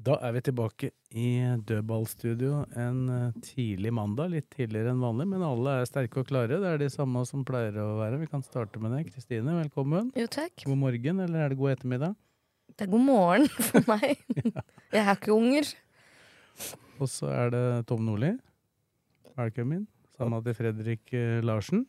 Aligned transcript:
Da 0.00 0.14
er 0.24 0.32
vi 0.32 0.40
tilbake 0.46 0.88
i 1.12 1.26
dødballstudio 1.68 2.62
en 2.78 3.00
eh, 3.12 3.34
tidlig 3.44 3.90
mandag, 3.92 4.30
litt 4.32 4.46
tidligere 4.54 4.94
enn 4.94 5.02
vanlig, 5.02 5.26
men 5.28 5.42
alle 5.44 5.74
er 5.80 5.88
sterke 5.88 6.22
og 6.22 6.28
klare. 6.30 6.56
Det 6.62 6.68
er 6.70 6.78
de 6.80 6.88
samme 6.92 7.20
som 7.28 7.42
pleier 7.44 7.74
å 7.82 7.98
være. 7.98 8.20
Vi 8.22 8.28
kan 8.30 8.40
starte 8.46 8.80
med 8.80 8.94
deg. 8.96 9.10
Kristine, 9.12 9.58
velkommen. 9.58 10.08
Jo, 10.16 10.24
takk. 10.32 10.54
God 10.64 10.78
morgen, 10.80 11.20
eller 11.26 11.44
er 11.44 11.52
det 11.52 11.58
god 11.60 11.74
ettermiddag? 11.74 12.14
Det 12.72 12.86
er 12.86 12.92
god 12.94 13.04
morgen 13.04 13.48
for 13.68 13.90
meg. 13.90 14.22
Jeg 14.94 15.04
har 15.04 15.18
ikke 15.18 15.34
unger. 15.36 15.68
Og 17.00 17.10
så 17.12 17.28
er 17.34 17.52
det 17.52 17.64
Tom 17.90 18.06
Nordli. 18.08 18.32
Velkommen. 19.36 19.82
Samme 20.16 20.40
til 20.46 20.56
Fredrik 20.56 21.12
Larsen. 21.44 21.84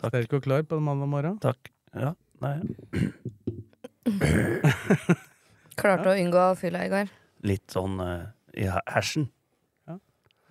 Takk. 0.00 0.14
Sterk 0.14 0.38
og 0.38 0.46
klar 0.46 0.64
på 0.68 0.78
en 0.80 0.86
mandag 0.86 1.12
morgen. 1.12 1.36
Takk. 1.44 1.68
Ja, 1.92 2.14
nei, 2.42 2.56
Klarte 5.78 6.10
å 6.10 6.16
unngå 6.18 6.46
fylla 6.58 6.86
i 6.86 6.90
går. 6.92 7.12
Litt 7.44 7.74
sånn 7.74 8.00
uh, 8.00 8.26
i 8.56 8.66
hersen. 8.68 8.84
hersen. 8.88 9.30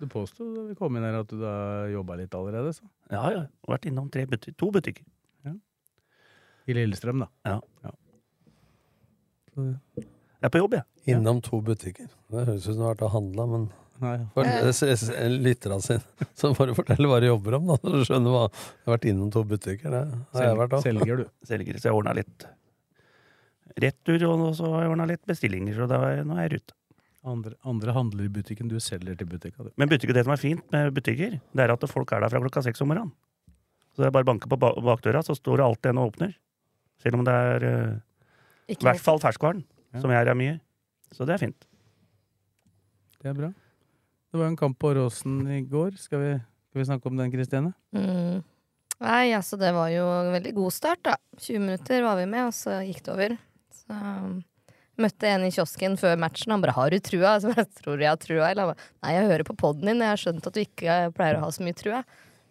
Du 0.02 0.08
påsto 0.10 0.44
da 0.52 0.64
vi 0.68 0.74
kom 0.78 0.96
inn 0.98 1.06
her 1.06 1.20
at 1.22 1.30
du 1.30 1.38
da 1.40 1.54
jobba 1.92 2.16
litt 2.18 2.34
allerede, 2.34 2.72
så. 2.76 2.86
Ja, 3.12 3.24
ja. 3.32 3.44
Vært 3.70 3.86
innom 3.88 4.10
tre 4.12 4.26
buti 4.28 4.52
to 4.58 4.70
butikker. 4.74 5.06
I 6.64 6.72
Lillestrøm, 6.72 7.20
da. 7.20 7.28
Ja. 7.44 7.90
Så, 9.52 9.64
Jeg 10.00 10.48
er 10.48 10.52
på 10.52 10.60
jobb, 10.62 10.76
jeg. 10.78 11.14
Innom 11.14 11.40
to 11.44 11.60
butikker. 11.64 12.08
Det 12.32 12.44
høres 12.48 12.64
ut 12.64 12.70
som 12.70 12.78
du 12.78 12.84
har 12.86 12.94
vært 12.94 13.04
og 13.04 13.12
handla, 13.14 13.46
men 13.52 13.66
nei, 14.02 14.14
for 14.34 14.48
lytterne 15.44 15.78
sine 15.84 16.26
så 16.40 16.50
bare 16.56 16.74
forteller 16.76 17.10
hva 17.10 17.20
du 17.22 17.28
jobber 17.28 17.58
om, 17.60 17.68
da, 17.68 17.76
så 17.82 17.92
du 17.92 18.08
skjønner 18.08 18.34
hva 18.34 18.42
Jeg 18.48 18.86
har 18.88 18.94
vært 18.96 19.08
innom 19.12 19.32
to 19.34 19.44
butikker. 19.48 19.92
Det 19.92 20.02
har 20.38 20.48
jeg 20.48 20.60
vært 20.62 20.78
òg. 20.78 20.86
selger 20.88 21.20
du. 21.20 21.26
Selger, 21.50 21.80
så 21.80 21.90
jeg 21.90 22.00
ordna 22.00 22.16
litt 22.16 22.48
retur, 23.84 24.26
og 24.30 24.48
så 24.56 24.72
har 24.72 24.86
jeg 24.86 24.94
ordna 24.94 25.08
litt 25.12 25.24
bestillinger, 25.28 25.76
så 25.76 25.90
da 25.90 26.00
er, 26.08 26.24
nå 26.24 26.40
er 26.40 26.48
jeg 26.48 26.64
ute. 26.64 26.78
Andre, 27.24 27.54
andre 27.64 27.92
handler 27.96 28.26
i 28.26 28.28
butikken, 28.28 28.68
du 28.68 28.76
selger 28.84 29.16
til 29.16 29.26
butikka, 29.30 29.64
du. 29.64 29.70
Men 29.80 29.88
butikker, 29.88 30.12
det 30.12 30.24
som 30.26 30.34
er 30.34 30.40
fint 30.42 30.64
med 30.74 30.90
butikker, 30.92 31.38
det 31.40 31.62
er 31.64 31.72
at 31.72 31.86
folk 31.88 32.12
er 32.12 32.20
der 32.20 32.28
fra 32.28 32.40
klokka 32.44 32.62
seks 32.66 32.82
om 32.84 32.90
morgenen. 32.92 33.12
Så 33.94 34.02
det 34.02 34.08
er 34.10 34.12
bare 34.16 34.26
å 34.26 34.30
banke 34.32 34.50
på 34.50 34.58
ba- 34.60 34.74
bakdøra, 34.76 35.22
så 35.24 35.32
står 35.38 35.56
det 35.62 35.64
alltid 35.64 35.90
en 35.94 36.00
og 36.02 36.10
åpner. 36.12 36.34
Selv 37.00 37.16
om 37.16 37.24
det 37.24 37.32
er 37.32 37.64
eh, 37.68 37.94
i 38.74 38.76
hvert 38.76 39.00
fall 39.00 39.18
ferskvaren, 39.22 39.64
Ja. 39.94 40.00
som 40.02 40.10
jeg 40.10 40.26
er 40.28 40.34
mye. 40.36 40.60
Så 41.14 41.24
det 41.24 41.34
er 41.36 41.38
fint. 41.46 41.64
Det 43.22 43.30
er 43.30 43.34
bra. 43.38 43.48
Det 43.54 44.36
var 44.40 44.48
jo 44.48 44.52
en 44.52 44.56
kamp 44.60 44.78
på 44.82 44.90
Åråsen 44.92 45.36
i 45.48 45.60
går. 45.70 45.94
Skal 45.96 46.20
vi, 46.20 46.32
skal 46.68 46.80
vi 46.82 46.86
snakke 46.90 47.06
om 47.08 47.16
den, 47.16 47.30
Kristine? 47.32 47.72
Mm. 47.94 48.42
Nei, 49.00 49.32
altså, 49.32 49.56
det 49.58 49.70
var 49.74 49.88
jo 49.94 50.04
en 50.10 50.32
veldig 50.34 50.52
god 50.58 50.72
start, 50.74 51.00
da. 51.06 51.14
20 51.38 51.58
minutter 51.62 52.02
var 52.04 52.18
vi 52.20 52.26
med, 52.26 52.48
og 52.50 52.52
så 52.56 52.82
gikk 52.84 53.00
det 53.06 53.14
over. 53.14 53.36
Så 53.72 53.94
møtte 55.00 55.30
en 55.30 55.46
i 55.46 55.52
kiosken 55.54 55.96
før 56.00 56.18
matchen, 56.20 56.52
han 56.54 56.62
bare 56.62 56.74
'Har 56.76 56.90
du 56.90 56.98
trua?' 56.98 57.38
Så 57.42 57.54
jeg 57.54 57.66
tror 57.80 58.00
jeg 58.00 58.08
har 58.08 58.20
trua. 58.20 58.50
Eller 58.50 58.62
han 58.62 58.74
bare 58.74 58.90
'Nei, 59.02 59.14
jeg 59.16 59.30
hører 59.30 59.44
på 59.48 59.56
poden 59.56 59.86
din, 59.90 60.02
jeg 60.04 60.12
har 60.12 60.22
skjønt 60.22 60.46
at 60.46 60.54
du 60.54 60.60
ikke 60.60 60.98
pleier 61.16 61.38
å 61.38 61.44
ha 61.46 61.50
så 61.50 61.64
mye 61.66 61.78
trua'. 61.78 62.04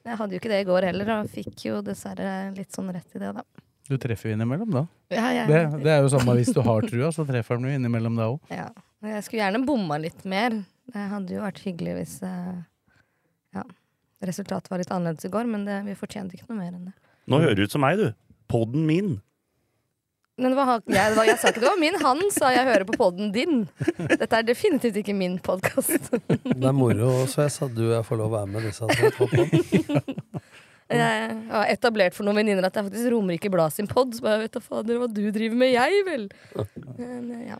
Jeg 0.03 0.19
hadde 0.19 0.35
jo 0.35 0.39
ikke 0.41 0.51
det 0.51 0.63
i 0.63 0.67
går 0.67 0.89
heller, 0.89 1.11
og 1.15 1.29
fikk 1.31 1.65
jo 1.69 1.81
dessverre 1.81 2.51
litt 2.57 2.75
sånn 2.75 2.91
rett 2.91 3.15
i 3.15 3.21
det, 3.21 3.31
da. 3.37 3.43
Du 3.87 3.95
treffer 3.99 4.29
jo 4.29 4.35
innimellom, 4.35 4.71
da. 4.71 4.83
Ja, 5.11 5.29
ja. 5.31 5.45
Det, 5.47 5.83
det 5.83 5.91
er 5.91 6.03
jo 6.03 6.11
samme 6.11 6.35
hvis 6.39 6.51
du 6.55 6.59
har 6.63 6.83
trua, 6.87 7.11
så 7.15 7.23
treffer 7.27 7.59
den 7.59 7.69
jo 7.69 7.77
innimellom 7.77 8.19
da 8.19 8.27
òg. 8.31 8.51
Ja. 8.51 8.67
Jeg 9.03 9.23
skulle 9.25 9.43
gjerne 9.43 9.65
bomma 9.67 9.97
litt 9.99 10.23
mer. 10.27 10.55
Det 10.91 11.07
hadde 11.11 11.35
jo 11.35 11.43
vært 11.43 11.59
hyggelig 11.63 11.95
hvis 11.97 12.13
eh, 12.23 12.61
ja, 13.55 13.63
resultatet 14.23 14.71
var 14.71 14.79
litt 14.79 14.91
annerledes 14.95 15.27
i 15.27 15.31
går, 15.31 15.47
men 15.51 15.65
det, 15.67 15.81
vi 15.87 15.95
fortjente 15.99 16.37
ikke 16.37 16.47
noe 16.51 16.61
mer 16.61 16.71
enn 16.71 16.87
det. 16.87 16.95
Nå 17.31 17.39
hører 17.43 17.59
du 17.59 17.65
ut 17.67 17.75
som 17.75 17.83
meg, 17.83 17.99
du. 17.99 18.11
Podden 18.51 18.87
min. 18.87 19.13
Men 20.33 20.49
det 20.49 20.57
var, 20.57 20.79
jeg, 20.89 21.11
det 21.13 21.17
var, 21.17 21.27
jeg 21.29 21.37
sa 21.37 21.49
ikke 21.53 21.61
det 21.61 21.69
var 21.69 21.77
min. 21.77 21.97
Han 22.01 22.21
sa 22.33 22.49
jeg 22.55 22.65
hører 22.65 22.87
på 22.89 22.95
poden 22.97 23.29
din. 23.35 23.67
Dette 24.09 24.31
er 24.33 24.45
definitivt 24.47 24.95
ikke 25.03 25.13
min 25.13 25.35
podkast. 25.43 26.09
Det 26.63 26.69
er 26.69 26.73
moro, 26.73 27.11
så 27.29 27.45
jeg 27.45 27.53
sa 27.53 27.67
du 27.69 27.83
jeg 27.91 28.05
får 28.07 28.17
lov 28.17 28.31
å 28.31 28.39
være 28.39 28.49
med 28.49 28.65
disse 28.65 29.11
podden. 29.19 29.51
Jeg 30.93 31.35
har 31.49 31.69
etablert 31.71 32.13
for 32.13 32.27
noen 32.27 32.37
venninner 32.41 32.65
at 32.67 32.73
det 32.75 32.81
er 32.81 32.85
faktisk 32.85 33.07
Romerike 33.13 33.49
Blad 33.49 33.73
sin 33.73 33.87
pod. 33.89 34.11
Så 34.13 34.21
bare 34.21 34.43
vet 34.43 34.53
da 34.53 34.61
fader 34.61 34.99
hva 35.01 35.07
du 35.09 35.21
driver 35.33 35.55
med, 35.57 35.71
jeg 35.73 36.03
vel! 36.05 36.25
Men, 36.99 37.29
eh, 37.33 37.45
ja. 37.53 37.57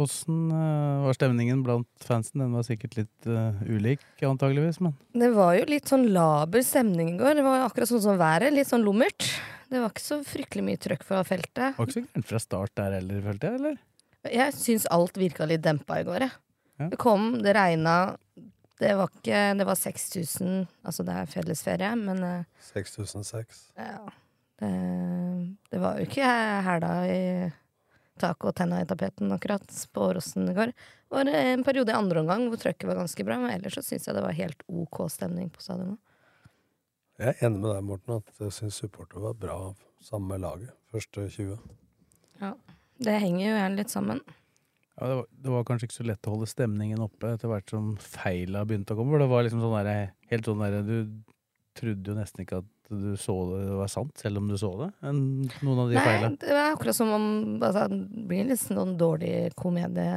Åssen 0.00 0.52
eh, 0.54 1.00
var 1.06 1.16
stemningen 1.16 1.64
blant 1.66 1.88
fansen? 2.06 2.44
Den 2.44 2.54
var 2.54 2.64
sikkert 2.68 2.94
litt 3.00 3.28
uh, 3.28 3.58
ulik, 3.66 4.04
antageligvis, 4.22 4.78
men 4.84 4.94
Det 5.16 5.32
var 5.34 5.56
jo 5.58 5.66
litt 5.72 5.90
sånn 5.90 6.06
laber 6.14 6.62
stemning 6.64 7.14
i 7.14 7.18
går. 7.18 7.40
Det 7.40 7.46
var 7.48 7.66
akkurat 7.66 7.90
sånn 7.90 8.04
som 8.04 8.20
været. 8.20 8.54
Litt 8.54 8.70
sånn 8.70 8.86
lummert. 8.86 9.32
Det 9.70 9.80
var 9.80 9.92
ikke 9.92 10.02
så 10.02 10.18
fryktelig 10.26 10.64
mye 10.66 10.80
trøkk 10.82 11.04
fra 11.06 11.20
feltet. 11.26 11.76
var 11.78 11.86
ikke 11.86 12.00
så 12.00 12.06
gærent 12.06 12.28
fra 12.32 12.40
start 12.42 12.72
der 12.80 12.96
heller, 12.98 13.20
følte 13.28 13.50
jeg, 13.50 13.60
eller? 13.60 13.76
Jeg 14.30 14.54
syns 14.56 14.86
alt 14.92 15.16
virka 15.16 15.46
litt 15.48 15.62
dempa 15.64 16.00
i 16.00 16.06
går, 16.08 16.26
jeg. 16.26 16.34
Ja. 16.80 16.88
Det 16.90 16.98
kom, 17.00 17.30
det 17.44 17.54
regna. 17.56 18.16
Det 18.80 18.94
var 18.96 19.10
ikke 19.12 19.40
Det 19.60 19.66
var 19.68 19.76
6000, 19.76 20.66
altså 20.88 21.04
det 21.04 21.14
er 21.20 21.30
fellesferie, 21.30 21.92
men 22.00 22.22
eh, 22.24 22.44
6006. 22.72 23.62
ja. 23.76 24.02
Det, 24.60 24.68
det 25.72 25.78
var 25.80 25.96
jo 25.96 26.04
ikke 26.04 26.26
hæla 26.66 26.88
i 27.08 27.20
taket 28.20 28.50
og 28.50 28.56
tenna 28.58 28.82
i 28.82 28.88
tapeten 28.88 29.32
akkurat 29.32 29.64
på 29.94 30.02
Åråsen 30.10 30.50
i 30.50 30.56
går. 30.56 30.72
Det 30.74 31.16
var 31.16 31.30
en 31.32 31.64
periode 31.64 31.94
i 31.94 31.96
andre 31.96 32.20
omgang 32.20 32.44
hvor 32.50 32.60
trøkket 32.60 32.88
var 32.90 32.98
ganske 33.00 33.24
bra, 33.24 33.38
men 33.40 33.54
ellers 33.54 33.78
så 33.78 33.84
syns 33.86 34.08
jeg 34.08 34.18
det 34.18 34.24
var 34.26 34.36
helt 34.36 34.60
ok 34.68 35.00
stemning 35.12 35.48
på 35.54 35.64
stadionet. 35.64 35.96
Jeg 37.20 37.34
er 37.34 37.46
enig 37.46 37.60
med 37.60 37.68
deg, 37.74 37.80
Morten, 37.84 38.20
at 38.22 38.38
jeg 38.40 38.52
syns 38.56 38.78
supporter 38.80 39.20
var 39.20 39.34
bra 39.36 39.56
sammen 40.00 40.30
med 40.32 40.40
laget. 40.40 40.70
Første 40.88 41.26
20. 41.28 41.58
Ja. 42.40 42.54
Det 43.00 43.16
henger 43.20 43.42
jo 43.44 43.52
gjerne 43.58 43.76
litt 43.80 43.92
sammen. 43.92 44.22
Ja, 44.96 45.04
det, 45.08 45.16
var, 45.18 45.26
det 45.44 45.52
var 45.52 45.66
kanskje 45.68 45.88
ikke 45.88 45.98
så 45.98 46.06
lett 46.08 46.28
å 46.28 46.32
holde 46.34 46.48
stemningen 46.48 47.04
oppe 47.04 47.34
etter 47.34 47.52
hvert 47.52 47.72
som 47.72 47.92
feila 48.00 48.64
begynte 48.68 48.96
å 48.96 48.98
komme. 48.98 49.14
For 49.14 49.24
det 49.24 49.28
var 49.32 49.44
liksom 49.46 49.62
sånn 49.64 49.76
der, 49.84 50.10
helt 50.32 50.48
sånn 50.48 50.64
derre 50.64 50.82
Du 50.84 50.96
trodde 51.76 52.12
jo 52.12 52.16
nesten 52.16 52.44
ikke 52.44 52.62
at 52.64 52.68
du 52.90 53.12
så 53.20 53.36
det 53.52 53.76
var 53.78 53.92
sant, 53.92 54.16
selv 54.18 54.40
om 54.40 54.48
du 54.50 54.56
så 54.60 54.72
det. 54.80 54.90
En, 55.06 55.22
noen 55.62 55.84
av 55.84 55.92
de 55.92 56.00
Nei, 56.00 56.04
feila. 56.08 56.30
det 56.42 56.56
var 56.56 56.72
akkurat 56.72 56.96
som 56.98 57.12
om 57.14 57.26
altså, 57.60 57.86
Det 57.92 58.26
blir 58.32 58.48
litt 58.48 58.64
sånn 58.64 58.96
dårlig 59.00 59.34
komedie 59.60 60.08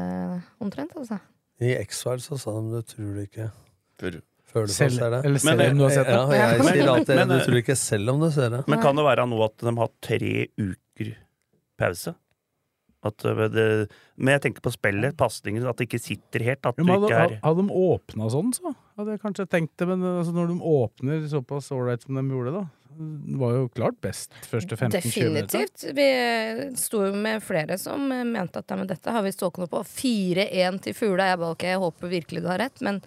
omtrent, 0.64 0.96
altså. 1.00 1.20
I 1.64 1.76
X-Files 1.84 2.32
så 2.32 2.40
sa 2.42 2.56
de 2.58 2.80
du 2.80 2.94
tror 2.96 3.12
det 3.20 3.28
ikke 3.30 3.52
Før. 4.00 4.24
Før 4.54 4.68
du 4.70 4.74
Selv, 4.74 4.98
ser 4.98 5.14
det. 5.14 5.22
eller 5.26 5.42
selv 5.44 5.58
Men, 5.58 5.72
om 5.72 5.78
du 5.78 5.84
har 5.88 5.94
sett 5.98 6.10
det. 6.10 6.18
Ja, 6.18 6.48
jeg 6.54 6.58
Men- 6.64 6.68
sier 6.74 6.92
alltid 6.94 7.16
men- 7.16 7.32
du 7.34 7.38
tror 7.46 7.62
ikke 7.62 7.78
selv 7.78 8.10
om 8.14 8.20
du 8.22 8.32
ser 8.32 8.50
det. 8.50 8.68
Men 8.68 8.82
kan 8.82 8.96
det 8.96 9.06
være 9.06 9.28
nå 9.30 9.46
at 9.46 9.58
de 9.58 9.76
har 9.78 9.90
tre 10.02 10.34
uker 10.58 11.16
pause? 11.80 12.16
At 13.04 13.26
øh, 13.28 13.50
det, 13.52 13.92
men 14.16 14.32
jeg 14.32 14.42
tenker 14.46 14.62
på 14.64 14.72
spillet, 14.72 15.18
pasningen, 15.20 15.66
at 15.68 15.76
det 15.76 15.90
ikke 15.90 16.00
sitter 16.00 16.40
helt. 16.48 16.66
At 16.66 16.78
Jo, 16.78 16.86
men 16.86 16.96
hadde, 16.96 17.10
ikke 17.10 17.36
er 17.36 17.40
hadde 17.44 17.66
de 17.68 17.74
åpna 17.76 18.30
sånn, 18.32 18.54
så 18.56 18.72
hadde 18.98 19.12
jeg 19.18 19.20
kanskje 19.26 19.46
tenkt 19.52 19.76
det. 19.76 19.88
Men 19.90 20.00
altså, 20.08 20.32
når 20.32 20.48
de 20.54 20.60
åpner 20.64 21.28
såpass 21.28 21.68
ålreit 21.76 22.06
som 22.06 22.16
de 22.16 22.24
gjorde, 22.24 22.54
da 22.54 22.64
det 22.94 23.38
var 23.42 23.54
jo 23.56 23.68
klart 23.74 23.96
best 24.04 24.34
første 24.50 24.78
15-20 24.78 25.32
minutter. 25.34 25.66
Definitivt. 25.66 25.86
Vi 25.98 26.76
sto 26.78 27.04
jo 27.08 27.14
med 27.18 27.42
flere 27.44 27.78
som 27.82 28.06
eh, 28.14 28.24
mente 28.28 28.62
at 28.62 28.70
ja, 28.70 28.78
men 28.78 28.90
dette 28.90 29.14
har 29.16 29.26
vi 29.26 29.32
stående 29.34 29.68
på. 29.72 29.82
4-1 29.90 30.80
til 30.86 30.94
Fugla. 30.98 31.32
Jeg 31.32 31.42
bare 31.42 31.58
ok, 31.58 31.66
jeg 31.74 31.82
håper 31.84 32.12
virkelig 32.14 32.44
du 32.46 32.50
har 32.52 32.62
rett, 32.62 32.84
men 32.86 33.02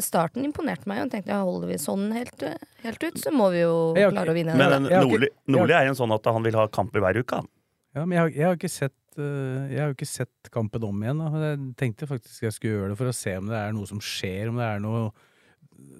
starten 0.00 0.44
imponerte 0.46 0.88
meg. 0.88 1.02
Og 1.04 1.10
tenkte 1.12 1.32
ja, 1.34 1.42
holder 1.44 1.68
vi 1.72 1.78
sånn 1.82 2.06
helt, 2.16 2.40
helt 2.84 3.02
ut, 3.04 3.18
så 3.20 3.32
må 3.34 3.50
vi 3.52 3.60
jo 3.64 3.74
klare 3.96 4.32
å 4.32 4.36
vinne. 4.36 4.54
Men 4.56 4.88
Nordli, 4.88 5.28
Nordli 5.52 5.74
er 5.76 5.88
jo 5.88 5.94
en 5.96 6.00
sånn 6.00 6.14
at 6.16 6.24
han 6.32 6.42
vil 6.46 6.56
ha 6.56 6.68
kamper 6.72 7.00
hver 7.04 7.20
uke. 7.22 7.42
han. 7.42 7.48
Ja, 7.94 8.06
men 8.06 8.16
jeg, 8.16 8.22
har- 8.24 8.36
jeg 8.38 8.46
har 8.48 8.56
ikke 8.56 8.70
sett 8.72 9.18
eh, 9.20 9.68
Jeg 9.74 9.80
har 9.82 9.90
jo 9.90 9.96
ikke 9.98 10.08
sett 10.08 10.48
kampen 10.54 10.84
om 10.88 11.02
igjen. 11.04 11.18
Da. 11.20 11.42
Jeg 11.50 11.74
tenkte 11.76 12.08
faktisk 12.08 12.46
jeg 12.46 12.52
skulle 12.56 12.78
gjøre 12.78 12.88
det 12.94 12.98
for 13.02 13.10
å 13.10 13.14
se 13.16 13.36
om 13.36 13.50
det 13.52 13.58
er 13.58 13.72
noe 13.76 13.86
som 13.90 14.00
skjer. 14.00 14.48
Om 14.48 14.56
det 14.62 14.64
er 14.70 14.80
noe 14.80 15.12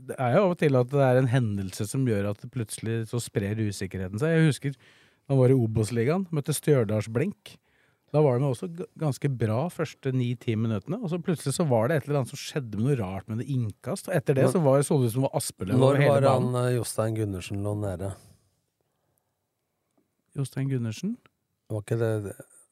Det 0.08 0.16
er 0.18 0.36
jo 0.38 0.44
av 0.46 0.54
og 0.54 0.58
til 0.62 0.76
at 0.80 0.88
det 0.92 1.04
er 1.04 1.20
en 1.20 1.28
hendelse 1.28 1.84
som 1.90 2.06
gjør 2.08 2.30
at 2.30 2.40
det 2.40 2.50
plutselig 2.54 2.96
så 3.10 3.20
sprer 3.20 3.60
usikkerheten 3.60 4.18
seg. 4.22 4.32
Jeg 4.38 4.48
husker 4.48 4.72
da 4.72 5.34
han 5.34 5.38
var 5.38 5.52
i 5.52 5.56
Obos-ligaen, 5.56 6.24
møtte 6.34 6.52
Stjørdals-Blink. 6.56 7.56
Da 8.12 8.20
var 8.20 8.38
de 8.38 8.44
også 8.44 8.66
ganske 9.00 9.28
bra 9.40 9.68
første 9.72 10.10
ni-ti 10.12 10.52
minuttene, 10.54 10.98
og 11.02 11.08
så 11.08 11.16
plutselig 11.24 11.54
så 11.56 11.64
var 11.66 11.88
det 11.88 11.96
et 11.96 12.08
eller 12.08 12.18
annet 12.20 12.28
som 12.34 12.36
skjedde 12.42 12.76
med 12.76 12.84
noe 12.90 12.96
rart 13.00 13.28
med 13.32 13.38
det 13.40 13.46
innkast. 13.48 14.08
Og 14.10 14.14
etter 14.18 14.36
det 14.36 14.50
så 14.52 14.60
var 14.60 14.76
det 14.82 14.84
så 14.86 14.98
ut 15.00 15.10
som 15.14 15.22
det 15.22 15.30
var 15.30 15.38
Aspeløv 15.40 15.80
over 15.80 15.96
Når 15.96 16.08
var 16.20 16.26
han 16.28 16.54
eh, 16.60 16.74
Jostein 16.76 17.14
Gundersen 17.16 17.62
lå 17.64 17.72
nede? 17.80 18.10
Jostein 20.36 20.68
Gundersen. 20.68 21.16
Var 21.72 21.80
ikke 21.86 21.98
det 22.00 22.12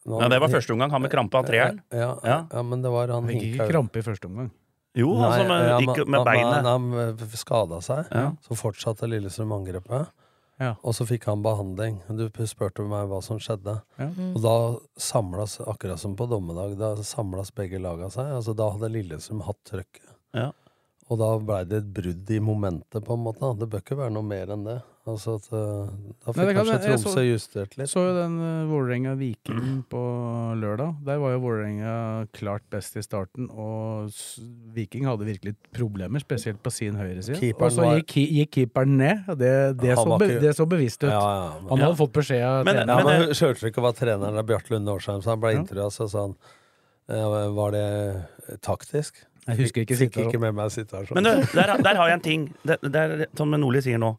Nå- 0.09 0.21
Ja, 0.23 0.29
det 0.33 0.39
var 0.41 0.49
første 0.49 0.73
omgang, 0.73 0.91
han 0.91 1.03
med 1.03 1.11
krampe, 1.13 1.37
han 1.37 1.45
treeren. 1.45 1.81
Ja, 1.93 1.99
ja, 1.99 2.21
Ja. 2.25 2.47
ja, 2.53 2.63
men 2.63 2.81
det 2.83 2.91
var 2.91 3.09
han 3.09 3.25
Han 3.25 3.29
fikk 3.35 3.43
ikke 3.55 3.67
krampe 3.71 3.99
i 3.99 4.03
første 4.03 4.25
omgang. 4.31 4.51
Jo, 4.97 5.13
Nei, 5.15 5.27
altså 5.29 5.49
med, 5.49 5.69
ja, 5.69 5.79
gikk 5.79 5.97
men- 5.97 6.11
med 6.11 6.25
beinet. 6.27 6.63
men 6.65 7.19
Han 7.19 7.29
skada 7.37 7.81
seg, 7.81 8.07
Ja. 8.11 8.33
så 8.41 8.57
fortsatte 8.57 9.09
Lillestrøm 9.09 9.53
angrepet. 9.53 10.09
Ja. 10.61 10.75
Og 10.85 10.95
så 10.97 11.07
fikk 11.09 11.25
han 11.31 11.43
behandling. 11.45 12.03
Du 12.13 12.27
spurte 12.49 12.85
meg 12.85 13.09
hva 13.09 13.23
som 13.25 13.41
skjedde. 13.41 13.79
Ja. 13.97 14.11
Og 14.29 14.41
da 14.45 14.57
samlas, 15.01 15.57
akkurat 15.65 16.03
som 16.03 16.17
på 16.19 16.29
dommedag, 16.29 16.77
da 16.81 16.93
samlas 17.07 17.53
begge 17.57 17.81
laga 17.81 18.11
seg. 18.13 18.29
Altså 18.37 18.55
Da 18.59 18.69
hadde 18.75 18.93
Lillestrøm 18.93 19.41
hatt 19.49 19.61
trøkket. 19.71 20.05
Ja. 20.37 20.51
Og 21.11 21.19
da 21.19 21.29
blei 21.43 21.65
det 21.67 21.81
et 21.83 21.89
brudd 21.93 22.29
i 22.31 22.39
momentet, 22.39 23.03
på 23.03 23.17
en 23.17 23.25
måte. 23.25 23.49
Det 23.59 23.67
bør 23.73 23.81
ikke 23.83 23.97
være 23.99 24.13
noe 24.15 24.23
mer 24.23 24.53
enn 24.55 24.63
det. 24.69 24.77
Altså 25.11 25.33
at 25.41 25.47
uh, 25.51 25.89
Da 26.23 26.33
fikk 26.37 26.51
kanskje 26.55 26.75
jeg 26.77 26.83
Tromsø 27.01 27.23
justert 27.25 27.73
Jeg 27.75 27.79
litt. 27.81 27.91
så 27.91 28.03
jo 28.05 28.11
den 28.15 28.35
uh, 28.39 28.69
Vålerenga-Viking 28.71 29.81
på 29.91 30.03
lørdag. 30.61 30.93
Der 31.09 31.19
var 31.19 31.33
jo 31.35 31.41
Vålerenga 31.43 31.95
klart 32.37 32.63
best 32.71 32.95
i 33.01 33.03
starten, 33.03 33.49
og 33.51 34.13
s- 34.13 34.39
Viking 34.77 35.09
hadde 35.09 35.27
virkelig 35.27 35.57
problemer, 35.75 36.23
spesielt 36.23 36.61
på 36.63 36.71
sin 36.71 36.95
høyreside. 37.01 37.41
Keeperen 37.41 37.73
Og 37.73 37.75
så 37.75 37.89
var- 37.89 37.99
gikk, 38.05 38.15
gikk 38.37 38.53
keeperen 38.59 38.95
ned, 39.01 39.25
det, 39.41 39.51
det, 39.81 39.97
så, 39.99 40.07
be, 40.21 40.29
ikke- 40.29 40.41
det 40.47 40.55
så 40.61 40.69
bevisst 40.69 41.03
ut. 41.03 41.11
Ja, 41.11 41.19
ja, 41.19 41.51
men- 41.59 41.69
Han 41.75 41.79
hadde 41.89 41.99
fått 42.05 42.13
beskjed 42.21 42.45
av 42.47 42.65
Men- 42.65 42.75
treneren. 42.77 42.99
Ja, 42.99 43.05
men 43.09 43.29
det- 43.35 43.73
ikke 43.73 43.83
var 43.83 43.93
treneren 43.99 44.39
av 44.39 44.47
Bjarte 44.47 44.71
Lunde 44.77 44.95
Årsheim, 44.95 45.23
så 45.25 45.31
han 45.35 45.41
ble 45.41 45.55
Ja. 45.57 45.59
intervjua, 45.65 45.91
så 45.91 46.09
sa 46.09 46.21
han 46.29 46.37
eh, 47.09 47.49
Var 47.51 47.71
det 47.73 48.61
taktisk? 48.63 49.25
Jeg 49.47 49.61
husker 49.63 49.85
ikke 49.85 49.97
Fikk 49.99 50.19
ikke 50.27 50.41
med 50.43 50.57
meg 50.59 50.73
situasjonen. 50.75 51.17
Men 51.17 51.27
du, 51.27 51.47
der, 51.57 51.73
der 51.81 51.99
har 51.99 52.11
jeg 52.11 52.19
en 52.19 52.27
ting. 52.27 52.45
Det, 52.67 52.77
det 52.85 53.01
er 53.01 53.25
sånn 53.39 53.57
Nordli 53.57 53.83
sier 53.85 54.01
nå. 54.01 54.13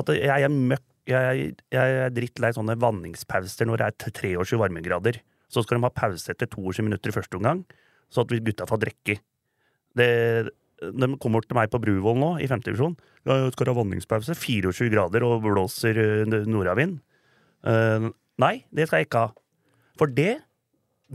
At 0.00 0.10
jeg 0.16 0.48
er 0.48 0.50
møkk 0.50 0.84
Jeg, 1.04 1.52
jeg 1.74 1.96
er 2.00 2.12
drittlei 2.16 2.50
sånne 2.56 2.78
vanningspauser 2.80 3.68
når 3.68 3.82
det 3.82 3.86
er 3.86 4.12
23 4.24 4.58
varmegrader. 4.60 5.18
Så 5.52 5.62
skal 5.62 5.78
de 5.78 5.84
ha 5.84 5.92
pause 5.92 6.32
etter 6.32 6.48
22 6.50 6.86
minutter 6.86 7.12
i 7.12 7.14
første 7.14 7.36
omgang, 7.38 7.60
så 8.08 8.24
at 8.24 8.32
vi 8.32 8.40
gutta 8.42 8.66
får 8.66 8.80
drikke. 8.86 9.18
De 9.94 11.08
kommer 11.22 11.44
til 11.44 11.58
meg 11.58 11.70
på 11.72 11.80
Bruvoll 11.82 12.16
nå, 12.18 12.30
i 12.42 12.48
femtedivisjon. 12.50 12.96
Ja, 13.28 13.36
skal 13.52 13.70
ha 13.70 13.76
vanningspause. 13.76 14.34
24 14.36 14.90
grader 14.92 15.24
og 15.28 15.44
blåser 15.44 16.00
eh, 16.00 16.40
nordavind. 16.50 16.98
Uh, 17.64 18.10
nei, 18.42 18.54
det 18.74 18.88
skal 18.88 19.00
jeg 19.00 19.08
ikke 19.08 19.26
ha. 19.26 19.30
For 20.00 20.10
det 20.10 20.42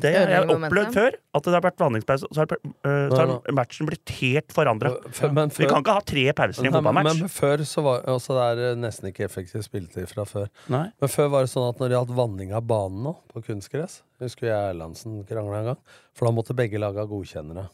det 0.04 0.12
har 0.16 0.32
jeg 0.34 0.50
opplevd 0.56 0.96
før. 0.96 1.18
At 1.38 1.46
det 1.46 1.54
har 1.56 1.64
vært 1.64 1.82
vanningspause, 1.82 2.30
så 2.34 2.44
har, 2.44 2.54
uh, 2.60 3.08
så 3.12 3.20
har 3.20 3.56
matchen 3.56 3.90
blitt 3.90 4.14
helt 4.20 4.56
forandra. 4.56 4.94
Vi 5.10 5.70
kan 5.70 5.84
ikke 5.84 5.96
ha 5.98 6.04
tre 6.06 6.26
pauser 6.38 6.66
i 6.66 6.70
en 6.70 6.78
fotballmatch. 6.78 7.10
men, 7.10 7.24
men 7.26 7.34
før 7.34 7.66
så 7.70 7.84
var 7.86 8.06
også 8.16 8.38
det 8.38 8.46
er 8.52 8.64
eh, 8.68 8.78
nesten 8.80 9.12
ikke 9.12 9.26
effektiv 9.28 9.66
spilletid 9.66 10.10
fra 10.12 10.28
før. 10.30 10.48
Nei. 10.72 10.86
Men 11.02 11.14
før 11.14 11.34
var 11.36 11.46
det 11.46 11.54
sånn 11.54 11.68
at 11.72 11.82
når 11.82 11.92
det 11.92 12.00
gjaldt 12.00 12.16
vanning 12.20 12.56
av 12.58 12.66
banen 12.70 13.04
nå, 13.10 13.16
på 13.34 13.44
kunstgress 13.48 14.02
Husker 14.20 14.50
jeg 14.50 14.56
og 14.56 14.74
Erlandsen 14.74 15.20
krangla 15.30 15.62
en 15.62 15.68
gang. 15.72 15.84
For 16.18 16.28
da 16.28 16.36
måtte 16.36 16.56
begge 16.58 16.82
laga 16.82 17.06
godkjennere. 17.08 17.70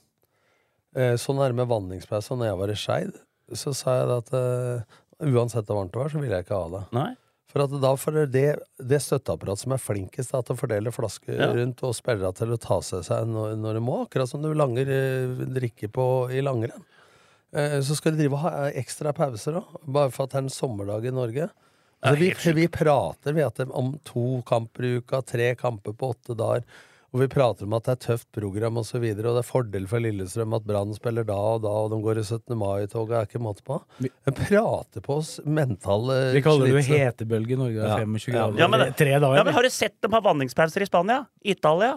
Så 1.18 1.34
nærme 1.34 1.64
med 1.64 1.72
vanningspause. 1.72 2.36
Og 2.36 2.38
når 2.38 2.52
jeg 2.52 2.60
var 2.60 2.74
i 2.74 2.76
Skeid, 2.78 3.16
så 3.54 3.74
sa 3.74 3.96
jeg 4.00 4.10
det 4.12 4.18
at 4.24 4.30
uh, 4.38 5.00
uansett 5.26 5.68
hvor 5.68 5.82
varmt 5.82 5.94
det 5.94 6.02
var, 6.02 6.12
så 6.12 6.22
ville 6.22 6.40
jeg 6.40 6.46
ikke 6.46 6.60
ha 6.60 6.70
det. 6.74 6.84
Nei. 6.96 7.10
For 7.56 7.64
at 7.64 7.76
da 7.80 7.94
får 7.96 8.18
det, 8.34 8.48
det 8.84 8.98
støtteapparatet 9.00 9.64
som 9.64 9.72
er 9.72 9.80
flinkest 9.80 10.34
da, 10.36 10.42
til 10.44 10.58
å 10.58 10.60
fordele 10.60 10.92
flasker 10.92 11.38
Ja. 11.40 11.48
rundt 11.56 11.80
og 11.88 11.94
spillere 11.96 12.34
til 12.36 12.52
å 12.52 12.58
ta 12.60 12.82
seg 12.84 13.06
seg 13.08 13.30
når, 13.32 13.54
når 13.62 13.78
de 13.80 13.84
må, 13.88 14.02
akkurat 14.04 14.28
som 14.28 14.44
du 14.44 14.50
langer 14.52 14.92
drikker 15.56 15.88
på 15.96 16.08
i 16.36 16.44
langrenn. 16.44 16.84
Eh, 17.56 17.78
så 17.80 17.96
skal 17.96 18.12
de 18.12 18.26
drive 18.26 18.36
og 18.36 18.44
ha 18.44 18.66
ekstra 18.76 19.14
pauser 19.16 19.62
òg, 19.62 19.78
bare 19.88 20.12
for 20.12 20.28
at 20.28 20.36
det 20.36 20.42
er 20.42 20.44
en 20.50 20.52
sommerdag 20.52 21.08
i 21.08 21.16
Norge. 21.16 21.48
Altså, 22.04 22.20
vi, 22.20 22.58
vi 22.60 22.68
prater 22.68 23.34
vi, 23.34 23.46
at 23.48 23.64
om 23.72 23.94
to 24.04 24.42
kamper 24.46 24.84
i 24.84 24.92
uka, 25.00 25.24
tre 25.24 25.54
kamper 25.56 25.96
på 25.96 26.12
åtte 26.12 26.36
dager. 26.38 26.68
Og 27.16 27.22
vi 27.22 27.30
prater 27.32 27.64
om 27.64 27.74
at 27.78 27.86
det 27.88 27.94
er 27.94 28.00
tøft 28.10 28.26
program 28.36 28.76
osv., 28.76 28.84
og, 28.84 28.88
så 28.90 29.00
videre, 29.00 29.30
og 29.32 29.38
det 29.38 29.44
er 29.46 29.48
fordel 29.48 29.86
for 29.88 30.04
Lillestrøm 30.04 30.56
at 30.58 30.66
Brann 30.68 30.90
spiller 30.98 31.24
da 31.24 31.38
og 31.54 31.62
da, 31.64 31.72
og 31.86 31.94
de 31.94 32.00
går 32.04 32.20
i 32.20 32.26
17. 32.26 32.58
mai-toget, 32.60 33.14
er 33.16 33.30
ikke 33.30 33.40
måte 33.40 33.64
på. 33.64 33.78
Vi- 34.04 34.12
prater 34.36 35.00
på 35.06 35.16
oss 35.22 35.40
mentale 35.48 36.34
Vi 36.36 36.42
kaller 36.44 36.68
det 36.68 36.74
jo 36.76 36.84
hetebølge 36.92 37.56
i 37.56 37.60
Norge. 37.62 37.80
Det 37.80 37.88
er 37.88 38.04
25 38.04 38.34
Ja, 38.34 38.36
grader. 38.36 38.60
Ja, 38.60 38.68
men 38.68 38.94
tre 39.00 39.14
dager. 39.16 39.38
Ja, 39.40 39.44
men 39.48 39.54
Har 39.56 39.64
du 39.64 39.70
sett 39.70 39.96
dem 40.02 40.12
ha 40.12 40.20
vanningspauser 40.20 40.84
i 40.84 40.90
Spania? 40.92 41.26
Italia? 41.42 41.96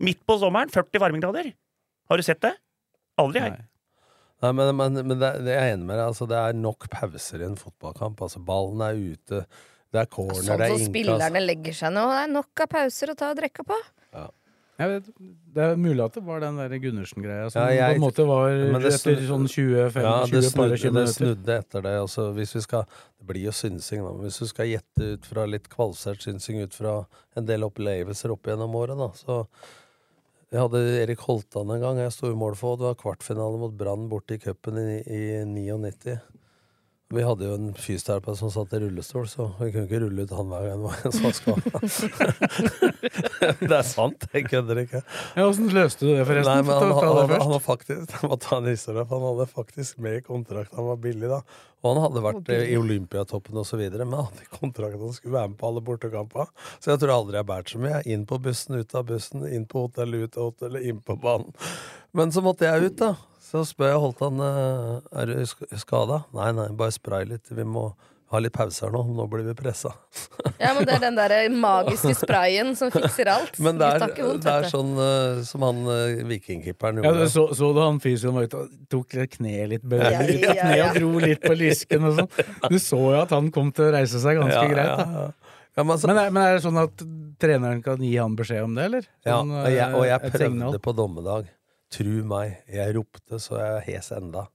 Midt 0.00 0.24
på 0.24 0.38
sommeren? 0.40 0.72
40 0.72 0.98
varmegrader? 0.98 1.52
Har 2.08 2.16
du 2.16 2.22
sett 2.22 2.40
det? 2.40 2.54
Aldri, 3.20 3.40
jeg. 3.44 3.52
Nei. 4.40 4.52
Men, 4.52 4.76
men, 4.76 5.06
men 5.06 5.18
det, 5.20 5.44
det 5.44 5.52
er 5.52 5.68
jeg 5.68 5.76
enig 5.76 5.86
med 5.88 5.96
deg. 5.98 6.06
Altså, 6.08 6.26
det 6.28 6.40
er 6.40 6.56
nok 6.56 6.88
pauser 6.92 7.44
i 7.44 7.48
en 7.48 7.56
fotballkamp. 7.60 8.20
Altså, 8.24 8.40
ballen 8.40 8.80
er 8.80 8.96
ute, 8.96 9.44
det 9.92 10.00
er 10.00 10.08
corner, 10.12 10.40
Sånn 10.40 10.56
det 10.60 10.70
er 10.70 10.74
som 10.78 10.88
spillerne 10.88 11.42
legger 11.44 11.76
seg 11.76 11.92
nå. 11.96 12.04
Det 12.12 12.22
er 12.24 12.32
nok 12.32 12.64
av 12.64 12.72
pauser 12.72 13.12
å 13.12 13.16
ta 13.18 13.30
og 13.32 13.40
drikke 13.40 13.64
på. 13.66 13.78
Jeg 14.76 14.88
vet, 14.92 15.06
det 15.56 15.62
er 15.64 15.76
mulig 15.80 16.02
at 16.04 16.12
det 16.18 16.22
var 16.26 16.40
den 16.44 16.58
der 16.60 16.68
Gundersen-greia 16.82 17.46
som 17.50 17.62
Ja, 17.62 17.68
jeg- 17.72 17.94
på 17.96 17.96
en 17.96 18.04
måte 18.04 18.26
var 18.28 18.50
etter 18.50 19.16
sånn 19.24 19.46
sånn 19.46 19.46
20-25 19.48 20.02
Ja, 20.02 20.26
det 20.26 20.42
snudde, 20.50 20.92
det 20.92 21.08
snudde 21.14 21.54
etter 21.62 21.82
det. 21.86 21.94
Altså, 22.02 22.26
hvis 22.36 22.52
vi 22.54 22.60
skal, 22.60 22.84
det 23.18 23.26
blir 23.26 23.42
jo 23.46 23.54
synsing, 23.56 24.04
da. 24.04 24.12
Men 24.12 24.26
hvis 24.28 24.38
du 24.38 24.46
skal 24.46 24.66
gjette 24.66 25.00
ut 25.14 25.24
fra 25.24 25.46
litt 25.46 25.70
kvalifisert 25.72 26.20
synsing 26.28 26.60
ut 26.62 26.74
fra 26.74 27.06
en 27.36 27.46
del 27.46 27.64
opplevelser 27.64 28.30
opp 28.36 28.42
gjennom 28.44 28.74
året, 28.76 28.98
da, 28.98 29.08
så 29.16 29.46
Jeg 30.52 30.60
hadde 30.60 30.78
Erik 31.02 31.18
Holtan 31.26 31.70
en 31.74 31.80
gang 31.80 31.96
jeg 31.98 32.12
sto 32.12 32.28
i 32.30 32.36
mål 32.38 32.54
for, 32.54 32.76
og 32.76 32.78
det 32.78 32.86
var 32.86 32.94
kvartfinale 33.16 33.58
mot 33.58 33.72
Brann 33.76 34.08
borte 34.08 34.34
i 34.34 34.38
cupen 34.38 34.76
i, 34.78 35.02
i 35.08 35.44
99. 35.44 36.20
Vi 37.14 37.22
hadde 37.22 37.46
jo 37.46 37.54
en 37.54 37.68
fysioterapeut 37.78 38.34
som 38.40 38.50
satt 38.50 38.72
i 38.74 38.80
rullestol, 38.82 39.28
så 39.30 39.44
vi 39.60 39.68
kunne 39.70 39.86
ikke 39.86 40.00
rulle 40.02 40.24
ut 40.26 40.32
han 40.34 40.48
hver 40.50 40.64
gang 40.66 40.80
det 40.82 40.88
var 40.90 40.96
en 41.06 41.12
det 43.70 43.76
er 43.76 43.86
sant, 43.86 44.26
jeg 44.32 44.48
kødder 44.48 44.80
ikke. 44.82 45.02
Ja, 45.36 45.44
Åssen 45.46 45.70
løste 45.70 46.02
du 46.02 46.10
det, 46.10 46.24
forresten? 46.26 46.50
Nei, 46.50 46.64
men 46.66 46.74
han, 46.74 46.90
han, 46.96 47.20
han, 47.30 47.34
han 47.44 47.52
var 47.54 47.62
faktisk 47.62 48.16
jeg 48.16 48.30
må 48.32 48.38
ta 48.42 48.58
en 48.58 48.66
historie, 48.72 49.04
for 49.06 49.20
han 49.20 49.28
hadde 49.28 49.46
faktisk 49.52 50.02
med 50.02 50.18
i 50.18 50.24
kontrakt. 50.26 50.74
Han 50.74 50.88
var 50.88 50.98
billig, 51.04 51.30
da. 51.30 51.38
Og 51.84 51.92
han 51.92 52.02
hadde 52.08 52.24
vært 52.24 52.50
i 52.56 52.74
Olympiatoppen 52.80 53.62
osv., 53.62 53.84
men 53.86 54.16
han 54.16 54.26
hadde 54.26 54.48
kontrakt 54.50 54.98
han 54.98 55.14
skulle 55.14 55.36
være 55.36 55.52
med 55.52 55.60
på 55.60 55.70
alle 55.70 55.84
bortekampene. 55.86 56.48
Så 56.80 56.90
jeg 56.90 57.04
tror 57.04 57.14
aldri 57.20 57.38
jeg 57.38 57.44
har 57.44 57.50
båret 57.52 57.70
så 57.70 57.84
mye. 57.86 58.02
Inn 58.10 58.26
på 58.26 58.40
bussen, 58.42 58.80
ut 58.80 58.98
av 58.98 59.06
bussen, 59.12 59.46
inn 59.46 59.70
på 59.70 59.86
hotellet, 59.86 60.26
ut 60.26 60.40
av 60.40 60.50
hotellet, 60.50 60.90
inn 60.90 60.98
på 61.06 61.14
banen. 61.22 61.54
Men 62.16 62.34
så 62.34 62.42
måtte 62.42 62.66
jeg 62.66 62.90
ut, 62.90 62.98
da. 62.98 63.14
Så 63.46 63.62
spør 63.68 63.92
jeg 63.92 64.02
holdt 64.02 64.20
han 64.26 64.40
eh, 64.42 64.92
er 65.22 65.30
du 65.30 65.38
sk- 65.46 65.70
skada. 65.78 66.24
Nei, 66.34 66.50
nei, 66.56 66.68
bare 66.76 66.94
spray 66.94 67.26
litt. 67.30 67.46
Vi 67.54 67.62
må 67.66 67.92
ha 68.32 68.40
litt 68.42 68.56
pause 68.56 68.82
her 68.82 68.90
nå. 68.90 69.04
Nå 69.14 69.26
blir 69.30 69.44
vi 69.46 69.54
pressa. 69.58 69.92
Ja, 70.56 70.70
men 70.72 70.86
Det 70.88 70.94
er 70.96 71.02
den 71.04 71.16
der 71.18 71.32
magiske 71.52 72.14
sprayen 72.16 72.70
som 72.78 72.88
fikser 72.90 73.28
alt. 73.28 73.58
Men 73.62 73.76
det 73.76 73.86
er, 73.92 74.04
vondt, 74.16 74.40
det 74.46 74.52
er 74.54 74.66
sånn 74.72 74.94
uh, 74.96 75.42
som 75.44 75.62
han 75.66 75.82
uh, 75.84 76.22
vikingkeeperen 76.30 77.02
Ja, 77.04 77.10
gjorde. 77.10 77.26
du 77.28 77.32
så, 77.34 77.44
så 77.58 77.68
du 77.76 77.80
han 77.84 77.98
fysioen 78.00 78.48
tok 78.90 79.12
kneet 79.36 79.68
litt, 79.74 79.84
bøy 79.84 80.00
Ja, 80.00 80.22
litt 80.24 80.46
ja, 80.46 80.54
kne 80.64 80.78
og 80.86 80.96
dro 80.96 81.10
litt 81.26 81.44
på 81.44 81.52
lysken 81.60 82.08
og 82.08 82.16
sånn. 82.22 82.48
Du 82.72 82.78
så 82.80 83.02
jo 83.02 83.18
at 83.20 83.34
han 83.36 83.50
kom 83.54 83.68
til 83.76 83.90
å 83.90 83.92
reise 83.98 84.22
seg 84.22 84.40
ganske 84.40 84.62
Ja, 84.64 84.72
greit. 84.72 84.96
da. 84.96 85.26
ja. 85.26 85.26
Ja, 85.76 85.84
men 85.84 85.92
altså, 85.98 86.08
Men 86.08 86.22
er, 86.24 86.32
men 86.32 86.42
er 86.48 86.56
det 86.56 86.64
sånn 86.64 86.80
at 86.80 87.04
treneren 87.42 87.82
kan 87.84 88.00
gi 88.00 88.14
han 88.16 88.32
beskjed 88.38 88.64
om 88.64 88.78
det, 88.80 88.88
eller? 88.88 89.08
Ja, 89.28 89.36
Sånn, 89.42 89.52
og 89.60 89.68
jeg, 89.76 89.88
og 90.00 90.06
jeg 90.08 90.16
eh, 90.24 90.38
signal? 90.40 90.70
prøvde 90.72 90.82
på 90.88 90.94
dommedag. 91.02 91.50
Tru 91.96 92.14
meg, 92.28 92.58
jeg 92.68 92.92
ropte 92.96 93.38
så 93.40 93.56
jeg 93.62 93.84
hes 93.86 94.10
enda 94.12 94.46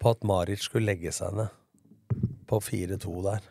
på 0.00 0.12
at 0.14 0.22
Maric 0.24 0.62
skulle 0.64 0.88
legge 0.88 1.12
seg 1.12 1.34
ned 1.36 1.50
på 2.48 2.60
4-2 2.64 3.16
der. 3.26 3.44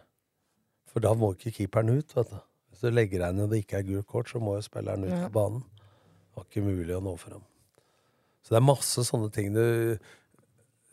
For 0.90 1.04
da 1.04 1.12
må 1.14 1.36
ikke 1.36 1.54
keeperen 1.60 1.92
ut, 1.94 2.16
vet 2.18 2.32
du. 2.32 2.40
Hvis 2.70 2.82
du 2.82 2.90
legger 2.96 3.22
deg 3.22 3.36
ned 3.36 3.46
og 3.46 3.54
det 3.54 3.62
ikke 3.62 3.80
er 3.80 3.86
gult 3.88 4.10
kort, 4.10 4.32
så 4.32 4.42
må 4.42 4.56
jo 4.58 4.66
spilleren 4.66 5.06
ut 5.06 5.14
på 5.28 5.36
banen. 5.36 5.62
Det 5.70 6.40
var 6.40 6.48
ikke 6.50 6.66
mulig 6.66 6.96
å 6.98 7.04
nå 7.06 7.14
fram. 7.22 7.46
Så 8.42 8.56
det 8.56 8.60
er 8.60 8.66
masse 8.72 9.06
sånne 9.06 9.30
ting 9.36 9.54
du 9.54 10.00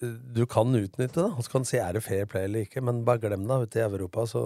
du 0.05 0.43
kan 0.45 0.69
utnytte, 0.77 1.23
da. 1.23 1.31
Og 1.33 1.45
så 1.45 1.55
kan 1.55 1.65
du 1.65 1.69
si 1.71 1.79
er 1.81 1.97
det 1.97 2.03
fair 2.05 2.27
play 2.29 2.45
eller 2.45 2.67
ikke, 2.67 2.83
men 2.85 3.05
bare 3.07 3.23
glem 3.23 3.47
det. 3.49 3.63
Ute 3.65 3.81
i 3.81 3.85
Europa 3.87 4.27
så 4.29 4.43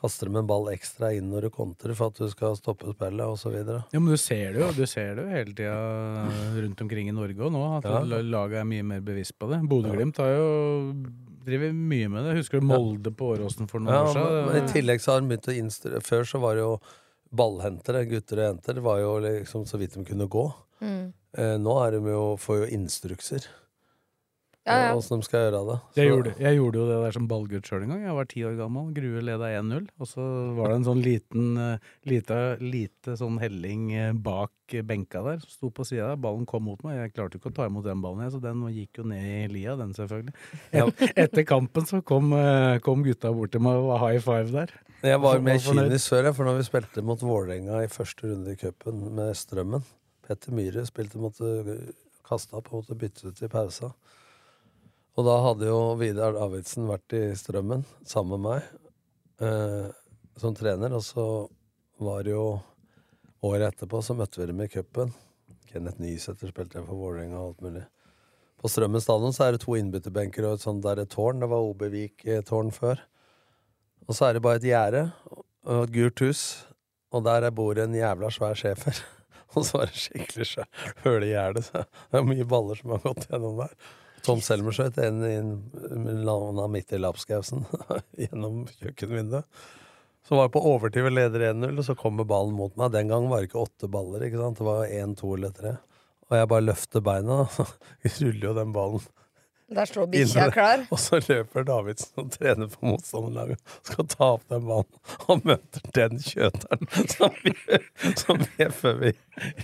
kaster 0.00 0.26
dem 0.26 0.36
en 0.40 0.46
ball 0.46 0.68
ekstra 0.72 1.12
inn 1.14 1.28
når 1.30 1.42
du 1.46 1.50
kontrer 1.54 1.94
for 1.94 2.10
at 2.10 2.18
du 2.18 2.28
skal 2.32 2.56
stoppe 2.58 2.90
spillet, 2.94 3.22
og 3.26 3.36
så 3.38 3.52
videre. 3.52 3.84
Ja, 3.92 4.00
men 4.00 4.10
du 4.10 4.16
ser 4.18 4.52
det 4.52 4.60
jo, 4.64 4.70
du 4.74 4.86
ser 4.90 5.14
det 5.14 5.22
jo 5.24 5.30
hele 5.30 5.54
tida 5.54 6.62
rundt 6.62 6.80
omkring 6.82 7.08
i 7.08 7.14
Norge 7.14 7.38
òg 7.38 7.52
nå, 7.54 7.62
at 7.78 7.84
Ja. 7.86 8.00
laget 8.22 8.58
er 8.60 8.64
mye 8.64 8.82
mer 8.82 9.00
bevisst 9.00 9.38
på 9.38 9.48
det. 9.50 9.60
Bodø-Glimt 9.68 10.16
har 10.18 10.32
jo 10.34 10.48
driver 11.44 11.72
mye 11.74 12.08
med 12.08 12.24
det. 12.24 12.36
Husker 12.38 12.60
du 12.60 12.66
Molde 12.66 13.10
på 13.14 13.32
Åråsen 13.36 13.68
for 13.70 13.80
noen 13.80 13.94
Ja, 13.94 14.02
år 14.06 14.12
siden? 14.14 14.46
men 14.46 14.56
i 14.62 14.72
tillegg 14.72 15.00
så 15.02 15.12
har 15.12 15.20
de 15.20 15.26
begynt 15.32 15.48
å 15.50 15.56
instruere 15.58 16.00
Før 16.02 16.22
så 16.24 16.40
var 16.40 16.54
det 16.54 16.62
jo 16.62 16.80
ballhentere, 17.34 18.04
gutter 18.08 18.38
og 18.38 18.44
jenter. 18.56 18.74
Det 18.74 18.82
var 18.84 18.98
jo 19.00 19.18
liksom 19.24 19.64
så 19.66 19.78
vidt 19.80 19.94
de 19.94 20.04
kunne 20.04 20.28
gå. 20.28 20.44
Mm. 20.82 21.12
Eh, 21.38 21.56
nå 21.58 21.74
er 21.86 21.90
de 21.96 22.10
jo, 22.12 22.36
får 22.36 22.58
jo 22.66 22.70
instrukser 22.76 23.46
Ja, 24.62 24.74
ja. 24.78 24.90
åssen 24.94 25.18
de 25.18 25.26
skal 25.26 25.48
gjøre 25.48 25.60
det. 25.66 25.76
Jeg 25.98 26.10
gjorde, 26.10 26.32
jeg 26.38 26.56
gjorde 26.58 26.78
jo 26.78 26.84
det 26.86 26.98
der 27.02 27.14
som 27.16 27.24
ballgutt 27.30 27.66
sjøl 27.66 27.82
en 27.82 27.92
gang. 27.94 28.02
Jeg 28.06 28.14
var 28.14 28.28
ti 28.30 28.42
år 28.46 28.52
gammel. 28.60 28.90
Grue 28.94 29.22
leda 29.26 29.48
1-0. 29.58 29.88
Og 29.98 30.08
så 30.10 30.26
var 30.54 30.70
det 30.70 30.76
en 30.76 30.86
sånn 30.86 31.00
liten 31.02 31.48
eh, 31.58 31.88
lite, 32.06 32.36
lite 32.62 33.16
sånn 33.18 33.40
helling 33.42 33.88
eh, 33.96 34.12
bak 34.14 34.76
benka 34.86 35.24
der. 35.26 35.42
Sto 35.50 35.72
på 35.74 35.84
sida 35.88 36.12
der. 36.12 36.20
Ballen 36.22 36.46
kom 36.48 36.68
mot 36.68 36.84
meg. 36.86 37.00
Jeg 37.00 37.14
klarte 37.16 37.40
ikke 37.40 37.50
å 37.50 37.56
ta 37.56 37.66
imot 37.68 37.88
den 37.88 38.04
ballen, 38.04 38.22
jeg, 38.22 38.34
så 38.36 38.42
den 38.44 38.62
gikk 38.72 39.02
jo 39.02 39.06
ned 39.10 39.26
i 39.26 39.40
lia, 39.50 39.74
den 39.80 39.96
selvfølgelig. 39.98 40.36
Et, 40.78 41.02
etter 41.24 41.46
kampen 41.48 41.88
så 41.88 41.98
kom, 42.06 42.30
eh, 42.38 42.78
kom 42.86 43.02
gutta 43.04 43.34
bort 43.34 43.52
til 43.56 43.64
meg 43.66 43.80
og 43.80 43.90
var 43.90 44.04
high 44.06 44.22
five 44.22 44.54
der. 44.54 44.76
Jeg 45.02 45.18
var 45.18 45.42
fornøyd. 45.42 45.66
kynisk 45.66 46.14
før, 46.14 46.30
for 46.38 46.46
når 46.46 46.60
vi 46.60 46.68
spilte 46.70 47.04
mot 47.04 47.26
Vålerenga 47.26 47.82
i 47.82 47.90
første 47.90 48.30
runde 48.30 48.54
i 48.54 48.60
cupen 48.62 49.02
med 49.16 49.34
Strømmen 49.34 49.82
Petter 50.22 50.54
Myhre 50.54 50.84
spilte 50.86 51.20
måtte 51.20 51.48
kaste 52.26 52.56
opp 52.56 52.70
og 52.70 52.82
måtte 52.82 52.96
bytte 52.98 53.28
ut 53.28 53.42
i 53.42 53.50
pausa. 53.50 53.90
Og 55.12 55.26
da 55.26 55.34
hadde 55.44 55.68
jo 55.68 55.80
Vidar 56.00 56.32
Davidsen 56.36 56.86
vært 56.88 57.14
i 57.18 57.24
Strømmen 57.36 57.82
sammen 58.08 58.40
med 58.40 58.46
meg 58.46 59.44
eh, 59.44 59.90
som 60.40 60.54
trener, 60.56 60.94
og 60.96 61.04
så 61.04 61.26
var 62.02 62.24
det 62.24 62.32
jo 62.32 62.46
året 63.44 63.68
etterpå 63.68 64.00
så 64.02 64.16
møtte 64.16 64.40
vi 64.40 64.48
dem 64.48 64.62
i 64.64 64.70
cupen. 64.72 65.12
Kenneth 65.68 66.00
Nysæter 66.00 66.48
spilte 66.52 66.80
jeg 66.80 66.88
for 66.88 66.96
Vålerenga 66.96 67.38
og 67.42 67.52
alt 67.52 67.66
mulig. 67.66 67.84
På 68.62 68.70
Strømmen 68.70 69.02
stadion 69.02 69.34
så 69.36 69.46
er 69.48 69.56
det 69.56 69.64
to 69.64 69.76
innbytterbenker 69.76 70.46
og 70.48 70.56
et 70.56 70.64
sånt 70.64 70.84
der 70.84 71.02
et 71.02 71.12
tårn. 71.12 71.42
Det 71.42 71.48
var 71.50 71.66
Obevik-tårn 71.66 72.72
før. 72.72 73.00
Og 74.08 74.16
så 74.16 74.28
er 74.28 74.36
det 74.36 74.44
bare 74.44 74.60
et 74.62 74.68
gjerde 74.70 75.06
og 75.32 75.80
et 75.84 75.94
gult 75.94 76.22
hus, 76.24 76.42
og 77.12 77.24
der 77.26 77.50
bor 77.54 77.78
en 77.78 77.94
jævla 77.94 78.30
svær 78.32 78.56
schæfer. 78.58 79.02
Og 79.52 79.66
så 79.68 79.76
var 79.82 79.90
det 79.90 80.00
skikkelig 80.00 80.46
skjær- 80.48 80.84
høl 81.04 81.26
i 81.26 81.34
gjerdet. 81.34 81.66
Det 81.74 82.16
er 82.16 82.22
mye 82.24 82.46
baller 82.48 82.78
som 82.78 82.94
har 82.94 83.02
gått 83.04 83.26
gjennom 83.28 83.58
der. 83.60 83.74
Tom 84.22 84.42
Selmer 84.44 84.74
skjøt 84.74 84.98
en 85.02 85.22
landa 86.22 86.66
midt 86.70 86.94
i 86.94 87.00
lapskausen 87.00 87.64
gjennom 88.22 88.66
kjøkkenvinduet. 88.80 89.46
Så 90.22 90.36
var 90.38 90.46
jeg 90.46 90.54
på 90.54 90.62
overtid 90.70 91.02
ved 91.02 91.16
leder 91.16 91.48
1-0, 91.48 91.72
og 91.74 91.86
så 91.86 91.96
kommer 91.98 92.26
ballen 92.28 92.54
mot 92.54 92.76
meg. 92.78 92.92
Den 92.94 93.10
gangen 93.10 93.30
var 93.32 93.42
det 93.42 93.50
ikke 93.50 93.64
åtte 93.64 93.90
baller, 93.90 94.22
ikke 94.22 94.38
sant? 94.38 94.60
det 94.60 94.68
var 94.68 94.84
én, 94.86 95.16
to 95.18 95.32
eller 95.34 95.50
tre. 95.56 95.72
Og 96.30 96.36
jeg 96.38 96.50
bare 96.52 96.66
løfter 96.68 97.02
beina, 97.04 97.40
så 97.56 97.66
ruller 98.22 98.46
jo 98.46 98.54
den 98.60 98.76
ballen 98.76 99.10
Der 99.72 99.88
står 99.88 100.08
bikkja 100.12 100.48
klar. 100.54 100.82
Og 100.92 101.00
så 101.00 101.20
løper 101.22 101.64
Davidsen 101.68 102.24
og 102.24 102.32
trener 102.34 102.68
på 102.72 102.90
motstanderlaget. 102.90 103.60
Skal 103.88 104.08
ta 104.12 104.32
opp 104.36 104.44
den 104.52 104.66
ballen. 104.68 105.00
Og 105.32 105.46
møter 105.48 105.86
den 105.96 106.18
kjøteren 106.22 106.90
som 107.14 107.38
vi, 107.44 107.54
som 108.20 108.42
vi 108.42 108.68
før 108.82 108.98
vi 109.04 109.14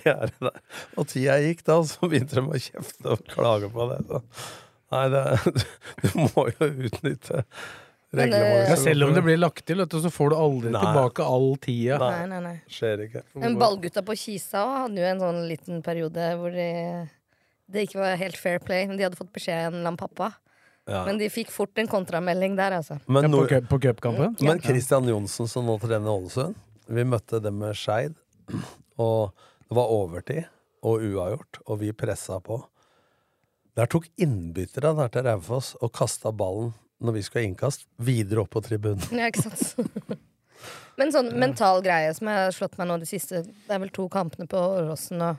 gjerdet 0.04 0.38
der. 0.48 0.62
Og 0.96 1.10
tida 1.10 1.36
gikk 1.44 1.66
da, 1.66 1.80
og 1.82 1.90
så 1.90 2.08
begynte 2.08 2.40
de 2.40 2.46
å 2.46 2.62
kjefte 2.68 3.12
og 3.16 3.28
klage 3.34 3.70
på 3.74 3.90
det. 3.92 4.00
Så. 4.08 4.22
Nei, 4.94 5.04
det, 5.12 5.24
du 6.00 6.08
må 6.22 6.46
jo 6.48 6.68
utnytte 6.88 7.42
Men, 7.42 8.22
eh, 8.22 8.22
reglementet. 8.22 8.70
Ja, 8.70 8.76
selv 8.80 9.04
om 9.04 9.12
det 9.16 9.22
blir 9.26 9.36
lagt 9.36 9.66
til, 9.68 9.84
så 9.84 10.12
får 10.12 10.32
du 10.32 10.36
aldri 10.38 10.72
Nei. 10.72 10.80
tilbake 10.80 11.26
all 11.28 11.50
tida. 11.60 11.98
Nei, 12.00 12.24
nei, 12.30 12.40
nei. 12.46 12.54
Skjer 12.72 13.04
ikke. 13.04 13.24
Men 13.42 13.58
ballgutta 13.60 14.04
på 14.06 14.16
Kisa 14.16 14.64
hadde 14.86 15.02
jo 15.02 15.10
en 15.10 15.22
sånn 15.26 15.42
liten 15.50 15.84
periode 15.84 16.30
hvor 16.40 16.56
de, 16.56 16.70
det 17.72 17.86
ikke 17.88 18.00
var 18.00 18.16
helt 18.20 18.36
fair 18.40 18.58
play. 18.64 18.86
Men 18.88 18.96
de 18.98 19.04
hadde 19.06 19.18
fått 19.18 19.32
beskjed 19.34 19.58
av 19.66 19.72
en 19.72 19.78
eller 19.78 19.90
annen 19.92 20.00
pappa. 20.00 20.32
Ja. 20.88 21.02
Men 21.04 21.18
de 21.20 21.28
fikk 21.28 21.50
fort 21.52 21.76
en 21.78 21.88
kontramelding 21.90 22.54
der, 22.56 22.78
altså. 22.78 22.96
Men, 23.06 23.26
Ja, 23.28 23.34
på 23.34 23.46
cup- 23.50 23.68
på 23.68 23.78
cupkampen? 23.84 24.36
men 24.40 24.60
Christian 24.64 25.04
Johnsen, 25.08 25.48
som 25.48 25.66
nå 25.68 25.74
trener 25.82 26.08
Ålesund, 26.08 26.54
vi 26.88 27.04
møtte 27.04 27.42
dem 27.44 27.58
med 27.60 27.76
Skeid. 27.76 28.14
Og 28.98 29.34
det 29.68 29.76
var 29.76 29.92
overtid 29.92 30.46
og 30.82 31.02
uavgjort, 31.02 31.58
og 31.66 31.80
vi 31.82 31.92
pressa 31.92 32.38
på. 32.40 32.56
Der 33.76 33.86
tok 33.90 34.06
innbytterne 34.16 34.94
der 35.02 35.08
til 35.12 35.26
Raufoss 35.26 35.74
og 35.82 35.92
kasta 35.92 36.32
ballen 36.32 36.72
når 37.02 37.12
vi 37.14 37.22
skulle 37.22 37.44
ha 37.44 37.48
innkast, 37.50 37.84
videre 38.02 38.42
opp 38.42 38.50
på 38.56 38.62
tribunen. 38.64 39.02
Ja, 39.14 39.28
ikke 39.30 39.44
sant? 39.50 40.18
Men 40.98 41.12
sånn 41.14 41.28
mental 41.38 41.82
greie 41.84 42.10
som 42.16 42.26
jeg 42.30 42.40
har 42.46 42.54
slått 42.56 42.74
meg 42.80 42.88
nå 42.90 42.96
de 42.98 43.06
siste 43.06 43.44
Det 43.46 43.70
er 43.70 43.78
vel 43.78 43.92
to 43.94 44.08
kampene 44.10 44.48
på 44.50 44.58
Åråsen 44.58 45.20
og 45.22 45.36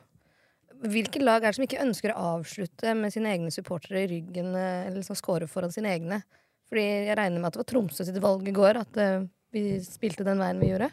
Hvilke 0.79 1.19
lag 1.21 1.43
er 1.43 1.51
det 1.51 1.55
som 1.57 1.65
ikke 1.65 1.81
ønsker 1.83 2.13
å 2.15 2.37
avslutte 2.39 2.93
med 2.95 3.11
sine 3.11 3.33
egne 3.35 3.51
supportere 3.51 4.05
i 4.05 4.07
ryggen, 4.13 4.53
eh, 4.55 4.85
eller 4.87 5.01
liksom 5.01 5.17
score 5.19 5.47
foran 5.51 5.73
sine 5.75 5.91
egne? 5.91 6.21
Fordi 6.69 6.85
jeg 7.09 7.17
regner 7.17 7.39
med 7.41 7.47
at 7.49 7.53
det 7.57 7.63
var 7.65 7.69
Tromsø 7.73 8.05
sitt 8.05 8.19
valg 8.23 8.47
i 8.47 8.51
går, 8.55 8.77
at 8.79 8.97
eh, 8.97 9.25
vi 9.51 9.63
spilte 9.83 10.23
den 10.23 10.39
veien 10.39 10.59
vi 10.61 10.69
gjorde. 10.71 10.91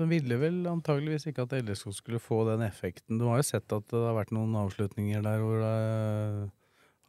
De 0.00 0.06
ville 0.08 0.36
vel 0.40 0.62
antageligvis 0.70 1.26
ikke 1.28 1.44
at 1.44 1.52
LSK 1.60 1.92
skulle 1.92 2.18
få 2.22 2.46
den 2.48 2.62
effekten. 2.64 3.18
Du 3.20 3.26
har 3.28 3.42
jo 3.42 3.48
sett 3.50 3.68
at 3.76 3.84
det 3.92 4.00
har 4.00 4.16
vært 4.16 4.32
noen 4.32 4.54
avslutninger 4.56 5.20
der 5.26 5.42
hvor 5.44 5.60
det 5.60 6.50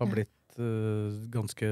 har 0.02 0.10
blitt 0.12 0.58
eh, 0.60 1.14
ganske 1.32 1.70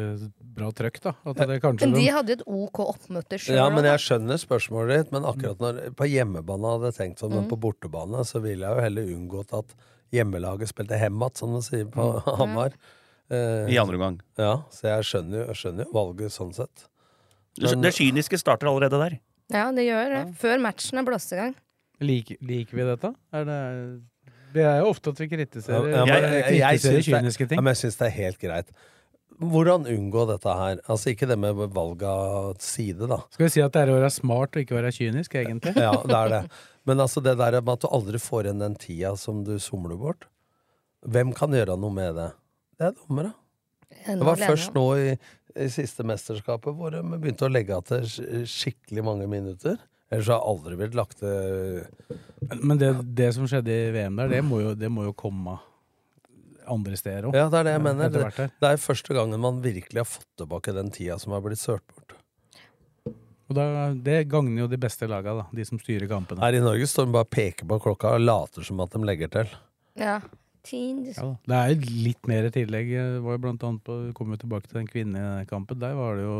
bra 0.55 0.69
trøkk, 0.71 1.01
da. 1.03 1.13
At 1.27 1.35
det 1.41 1.59
Men 1.65 1.91
de 1.91 1.99
de- 1.99 2.07
hadde 2.15 2.31
jo 2.31 2.39
et 2.39 2.47
OK 2.47 2.79
oppmøte 2.85 3.35
sjøl. 3.41 3.57
Ja, 3.59 3.67
men 3.73 3.83
jeg 3.83 3.99
skjønner 4.05 4.39
spørsmålet 4.39 5.03
ditt, 5.03 5.11
men 5.11 5.27
akkurat 5.27 5.59
når 5.59 5.81
på 5.99 6.07
hjemmebane 6.07 6.71
hadde 6.77 6.93
jeg 6.93 6.99
tenkt 7.01 7.19
sånn, 7.25 7.35
men 7.35 7.43
Mm. 7.43 7.49
på 7.51 7.59
bortebane 7.67 8.23
så 8.23 8.39
ville 8.41 8.63
jeg 8.63 8.77
jo 8.77 8.85
heller 8.87 9.11
unngått 9.17 9.51
at 9.59 9.75
hjemmelaget 10.11 10.71
spilte 10.71 10.97
hemmat, 10.99 11.37
som 11.37 11.53
de 11.55 11.61
sier 11.65 11.85
på 11.93 12.07
Hamar. 12.39 12.73
Eh, 13.29 13.69
I 13.73 13.77
andre 13.77 13.95
omgang. 13.99 14.19
Ja, 14.39 14.55
så 14.73 14.87
jeg 14.89 15.05
skjønner 15.09 15.41
jo, 15.43 15.47
jeg 15.51 15.59
skjønner 15.61 15.85
jo 15.85 15.91
valget 15.93 16.33
sånn 16.33 16.53
sett. 16.57 16.87
Men- 17.61 17.81
Det 17.81 17.93
kyniske 17.97 18.37
starter 18.41 18.67
allerede 18.71 18.97
der. 19.01 19.19
Ja, 19.53 19.71
det 19.73 19.85
gjør 19.87 20.09
det. 20.13 20.23
Før 20.37 20.59
matchen 20.61 20.97
er 21.01 21.03
blåst 21.07 21.33
i 21.33 21.39
gang. 21.41 21.55
Liker, 21.99 22.37
liker 22.41 22.77
vi 22.77 22.83
dette? 22.87 23.09
Er 23.33 23.43
det 23.45 23.59
Det 24.53 24.63
er 24.65 24.79
jo 24.81 24.87
ofte 24.89 25.11
at 25.11 25.19
vi 25.19 25.27
kritiserer, 25.29 25.89
Ja, 25.91 26.05
men 26.05 26.23
jeg- 26.23 26.57
jeg 26.57 26.79
kritiserer 26.79 27.01
syns 27.03 27.37
det- 27.37 27.47
ting. 27.49 27.57
Ja, 27.57 27.61
men 27.61 27.73
jeg 27.75 27.81
syns 27.83 27.97
det 27.99 28.07
er 28.07 28.15
helt 28.17 28.39
greit. 28.39 28.69
Hvordan 29.39 29.85
unngå 29.87 30.25
dette 30.27 30.51
her? 30.53 30.79
Altså 30.89 31.11
Ikke 31.13 31.27
det 31.27 31.37
med 31.39 31.55
valg 31.55 32.01
av 32.03 32.57
side, 32.59 33.07
da. 33.07 33.17
Skal 33.29 33.45
vi 33.45 33.49
si 33.49 33.61
at 33.61 33.71
det 33.71 33.81
er 33.87 33.91
å 33.93 33.99
være 33.99 34.11
smart 34.11 34.55
og 34.55 34.65
ikke 34.65 34.75
være 34.75 34.91
kynisk, 34.91 35.35
egentlig? 35.35 35.75
Ja, 35.77 35.91
det 35.91 36.15
er 36.17 36.29
det. 36.29 36.51
Men 36.87 36.99
altså 37.03 37.21
det 37.23 37.35
der 37.37 37.59
med 37.61 37.73
at 37.75 37.81
du 37.83 37.87
aldri 37.91 38.19
får 38.21 38.45
igjen 38.47 38.59
den 38.63 38.75
tida 38.79 39.15
som 39.19 39.43
du 39.43 39.57
somler 39.59 39.97
bort. 39.99 40.25
Hvem 41.07 41.33
kan 41.35 41.51
gjøre 41.55 41.77
noe 41.79 41.91
med 41.95 42.15
det? 42.17 42.29
Det 42.79 42.87
er 42.89 42.95
dommere. 42.97 43.33
Det 44.05 44.19
var 44.23 44.35
først 44.39 44.73
nå 44.75 44.83
i, 45.01 45.13
i 45.59 45.67
siste 45.73 46.03
mesterskapet 46.07 46.75
hvor 46.77 46.91
de 46.93 47.01
begynte 47.17 47.47
å 47.47 47.51
legge 47.51 47.75
av 47.75 47.83
til 47.89 48.05
skikkelig 48.47 49.03
mange 49.05 49.27
minutter. 49.31 49.79
Ellers 50.09 50.29
har 50.31 50.39
jeg 50.39 50.49
aldri 50.51 50.77
blitt 50.79 50.95
lagt 50.97 51.19
til 51.21 51.85
Men- 52.49 52.61
Men 52.67 52.77
det, 52.81 52.89
det 53.15 53.33
som 53.35 53.45
skjedde 53.49 53.69
i 53.69 53.91
VM 53.93 54.15
der, 54.17 54.27
det 54.31 54.43
må 54.45 54.61
jo, 54.61 54.73
det 54.75 54.89
må 54.89 55.03
jo 55.05 55.13
komme 55.13 55.59
andre 56.69 56.95
steder 56.97 57.27
òg. 57.29 57.35
Ja, 57.35 57.47
det 57.49 57.59
er 57.59 57.63
det 57.67 57.73
jeg 57.75 57.81
mener. 57.83 58.09
Det, 58.13 58.49
det 58.61 58.69
er 58.71 58.77
første 58.81 59.13
gangen 59.17 59.41
man 59.41 59.61
virkelig 59.61 59.99
har 60.03 60.05
fått 60.09 60.27
tilbake 60.37 60.73
den 60.73 60.91
tida 60.93 61.17
som 61.21 61.33
har 61.33 61.41
blitt 61.41 61.61
sølt 61.61 61.85
bort. 61.95 62.13
Og 63.49 63.55
da, 63.57 63.65
det 63.93 64.27
gagner 64.29 64.61
jo 64.63 64.67
de 64.69 64.77
beste 64.77 65.07
laga, 65.09 65.33
da. 65.39 65.45
De 65.55 65.63
som 65.65 65.79
styrer 65.81 66.05
kampene. 66.11 66.39
Her 66.43 66.53
i 66.53 66.61
Norge 66.61 66.85
står 66.89 67.07
de 67.09 67.15
bare 67.15 67.25
og 67.25 67.31
peker 67.33 67.65
på 67.65 67.79
klokka 67.81 68.11
og 68.17 68.21
later 68.21 68.61
som 68.67 68.79
at 68.83 68.91
de 68.93 69.01
legger 69.09 69.31
til. 69.33 69.49
Ja. 69.97 70.19
Ja, 70.69 71.29
det 71.47 71.55
er 71.55 71.69
jo 71.71 71.93
litt 72.03 72.27
mer 72.29 72.45
tillegg. 72.53 72.89
Det 72.91 73.21
var 73.23 73.37
jo 73.37 73.41
blant 73.41 73.63
annet 73.65 73.81
på, 73.87 73.93
vi 74.05 74.11
kom 74.13 74.29
jo 74.35 74.37
tilbake 74.37 74.67
til 74.67 74.77
den 74.81 74.89
kvinnekampen. 74.91 75.79
Der 75.81 75.95
var 75.97 76.19
det 76.19 76.25
jo 76.27 76.35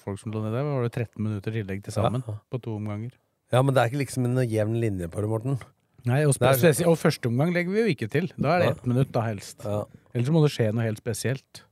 folk 0.00 0.20
som 0.22 0.32
lå 0.32 0.40
ned 0.44 0.54
der. 0.56 0.62
var 0.64 0.86
det 0.86 0.92
13 0.94 1.20
minutter 1.20 1.52
tillegg 1.52 1.82
til 1.84 1.92
sammen 1.92 2.22
Ja. 2.26 2.36
på 2.54 2.60
to 2.62 2.76
omganger. 2.78 3.10
Ja, 3.52 3.60
men 3.62 3.74
det 3.74 3.82
er 3.82 3.90
ikke 3.90 4.00
liksom 4.06 4.24
en 4.24 4.40
jevn 4.48 4.78
linje 4.80 5.08
på 5.10 5.20
det, 5.20 5.28
Morten. 5.28 5.58
Nei, 6.06 6.22
og, 6.24 6.34
er- 6.40 6.86
og 6.88 6.96
første 7.00 7.26
omgang 7.28 7.52
legger 7.52 7.72
vi 7.74 7.80
jo 7.82 7.92
ikke 7.92 8.08
til. 8.10 8.30
Da 8.38 8.56
er 8.56 8.58
det 8.62 8.70
ett 8.78 8.86
minutt, 8.86 9.12
da 9.12 9.20
helst. 9.26 9.60
Ja. 9.64 9.84
Ellers 10.14 10.30
må 10.30 10.40
det 10.46 10.52
skje 10.54 10.72
noe 10.72 10.84
helt 10.86 11.02
spesielt. 11.02 11.62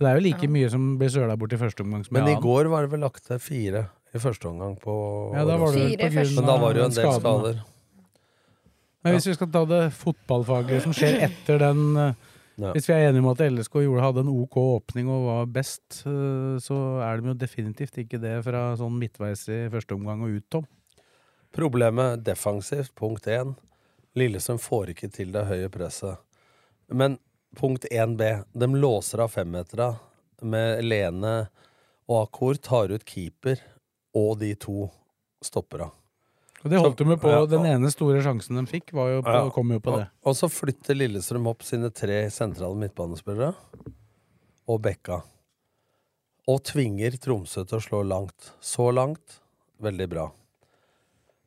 Det 0.00 0.08
er 0.08 0.16
jo 0.18 0.24
like 0.26 0.48
mye 0.48 0.68
som 0.72 0.98
blir 0.98 1.08
søla 1.12 1.36
bort 1.38 1.52
i 1.52 1.56
første 1.60 1.80
omgang 1.84 2.04
som 2.04 2.14
Men 2.16 2.26
i 2.26 2.34
annen. 2.34 2.42
går 2.42 2.68
var 2.72 2.82
det 2.82 2.90
vel 2.90 3.00
lagt 3.00 3.24
til 3.26 3.38
fire 3.38 3.88
i 4.14 4.22
første 4.22 4.48
omgang 4.50 4.74
på 4.80 4.94
Ja, 5.36 5.44
da 5.46 5.58
var 5.60 5.74
det 5.74 5.84
Fire 5.84 6.08
på 6.08 6.14
grunn 6.16 6.34
Men 6.38 6.48
da 6.48 6.56
var 6.58 6.74
det 6.74 6.82
jo 6.82 6.88
en 6.88 6.96
del 6.96 7.12
skader. 7.20 7.60
Men 9.00 9.16
hvis 9.16 9.28
vi 9.30 9.36
skal 9.38 9.52
ta 9.54 9.62
det 9.70 9.84
fotballfaglige 9.96 10.84
som 10.84 10.96
skjer 10.96 11.22
etter 11.28 11.62
den 11.62 11.86
eh, 11.96 12.26
Ja. 12.60 12.74
Hvis 12.76 12.90
vi 12.90 12.92
er 12.92 13.06
enige 13.08 13.22
om 13.22 13.30
at 13.30 13.40
LSK 13.40 13.78
gjorde, 13.86 14.02
hadde 14.04 14.20
en 14.20 14.32
OK 14.34 14.56
åpning 14.60 15.08
og 15.08 15.22
var 15.24 15.46
best, 15.48 16.02
eh, 16.04 16.58
så 16.60 16.76
er 17.06 17.16
de 17.16 17.30
jo 17.30 17.36
definitivt 17.40 17.96
ikke 18.02 18.20
det 18.20 18.34
fra 18.44 18.74
sånn 18.76 18.98
midtveis 19.00 19.46
i 19.48 19.62
første 19.72 19.96
omgang 19.96 20.26
og 20.26 20.34
ut, 20.36 20.46
Tom. 20.52 20.66
Problemet 21.56 22.20
defensivt, 22.26 22.92
punkt 22.98 23.30
én. 23.32 23.54
Lillesund 24.18 24.60
får 24.60 24.92
ikke 24.92 25.08
til 25.14 25.32
det 25.32 25.46
høye 25.48 25.70
presset. 25.72 26.20
Men 26.92 27.16
punkt 27.56 27.86
1B, 27.90 28.28
de 28.52 28.68
låser 28.76 29.24
av 29.24 29.32
femmetera 29.32 29.94
med 30.42 30.84
Lene 30.84 31.34
og 32.10 32.26
Akor, 32.26 32.60
tar 32.60 32.92
ut 32.92 33.08
keeper 33.08 33.62
og 34.16 34.38
de 34.40 34.54
to 34.58 34.88
stoppera. 35.44 35.90
Og 36.60 36.68
det 36.68 36.80
holdt 36.82 36.98
de 37.00 37.06
jo 37.08 37.16
på. 37.16 37.30
Ja. 37.32 37.44
Den 37.48 37.64
ene 37.64 37.88
store 37.92 38.20
sjansen 38.20 38.58
de 38.58 38.66
fikk, 38.68 38.92
var 38.92 39.08
jo 39.14 39.22
på, 39.24 39.32
Ja. 39.32 39.50
kom 39.50 39.70
jo 39.72 39.78
på 39.80 39.96
det. 39.96 40.08
Og, 40.20 40.28
og 40.28 40.36
så 40.36 40.48
flytter 40.52 40.94
Lillestrøm 40.98 41.46
opp 41.48 41.62
sine 41.64 41.88
tre 41.90 42.28
sentrale 42.28 42.76
midtbanespillere 42.76 43.54
og 44.68 44.82
Bekka. 44.84 45.22
Og 46.50 46.60
tvinger 46.64 47.16
Tromsø 47.20 47.64
til 47.64 47.78
å 47.78 47.84
slå 47.84 48.02
langt. 48.04 48.52
Så 48.60 48.90
langt, 48.92 49.40
veldig 49.80 50.08
bra. 50.10 50.26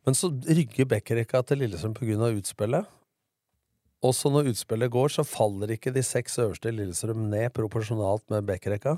Men 0.05 0.17
så 0.17 0.31
rygger 0.33 0.89
Bekkerekka 0.89 1.43
til 1.45 1.61
Lillestrøm 1.61 1.93
pga. 1.93 2.31
utspillet. 2.33 2.85
Og 4.03 4.11
så 4.13 4.29
når 4.31 4.49
utspillet 4.51 4.91
går, 4.91 5.07
så 5.13 5.23
faller 5.23 5.67
ikke 5.77 5.93
de 5.93 6.01
seks 6.03 6.37
øverste 6.39 6.67
i 6.67 6.75
Lillestrøm 6.75 7.29
ned 7.29 7.53
proporsjonalt 7.53 8.25
med 8.33 8.45
Bekkerekka. 8.49 8.97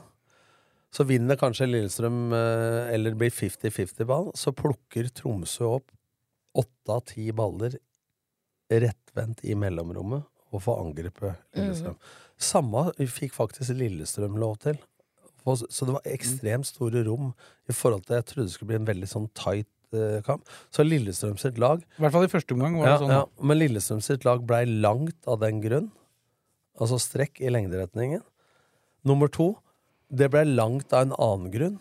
Så 0.96 1.04
vinner 1.04 1.36
kanskje 1.40 1.68
Lillestrøm, 1.68 2.30
eh, 2.34 2.94
eller 2.96 3.18
blir 3.20 3.34
50-50-ball. 3.34 4.32
Så 4.38 4.54
plukker 4.56 5.10
Tromsø 5.12 5.68
opp 5.78 5.92
åtte 6.56 6.94
av 6.94 7.04
ti 7.10 7.28
baller 7.36 7.76
rettvendt 8.72 9.44
i 9.46 9.58
mellomrommet 9.60 10.24
og 10.56 10.62
får 10.64 10.82
angrepet 10.86 11.42
Lillestrøm. 11.58 11.98
Samme 12.40 12.88
fikk 13.12 13.36
faktisk 13.36 13.76
Lillestrøm 13.76 14.38
lov 14.40 14.58
til. 14.64 14.80
Så 15.46 15.86
det 15.86 15.94
var 15.94 16.08
ekstremt 16.10 16.66
store 16.66 17.04
rom 17.06 17.28
i 17.70 17.74
forhold 17.76 18.08
til 18.08 18.16
Jeg 18.18 18.26
trodde 18.26 18.48
det 18.48 18.54
skulle 18.56 18.72
bli 18.72 18.80
en 18.80 18.88
veldig 18.88 19.10
sånn 19.12 19.28
tight 19.38 19.70
eh, 19.94 20.24
kamp. 20.26 20.48
Så 20.74 20.86
Lillestrøm 20.88 21.38
sitt 21.38 21.60
lag 21.62 21.84
I 21.84 22.02
hvert 22.02 22.16
fall 22.16 22.26
i 22.26 22.32
første 22.32 22.56
omgang 22.56 22.80
var 22.80 22.88
ja, 22.88 22.96
det 22.96 23.04
sånn. 23.04 23.14
ja, 23.14 23.46
Men 23.46 23.60
Lillestrøm 23.60 24.02
sitt 24.06 24.26
lag 24.26 24.42
blei 24.48 24.64
langt 24.66 25.30
av 25.30 25.44
den 25.44 25.62
grunn. 25.62 25.92
Altså 26.82 26.98
strekk 27.04 27.44
i 27.44 27.52
lengderetningen. 27.54 28.24
Nummer 29.06 29.30
to, 29.30 29.52
det 30.10 30.30
ble 30.34 30.46
langt 30.48 30.94
av 30.94 31.08
en 31.08 31.18
annen 31.18 31.52
grunn. 31.54 31.76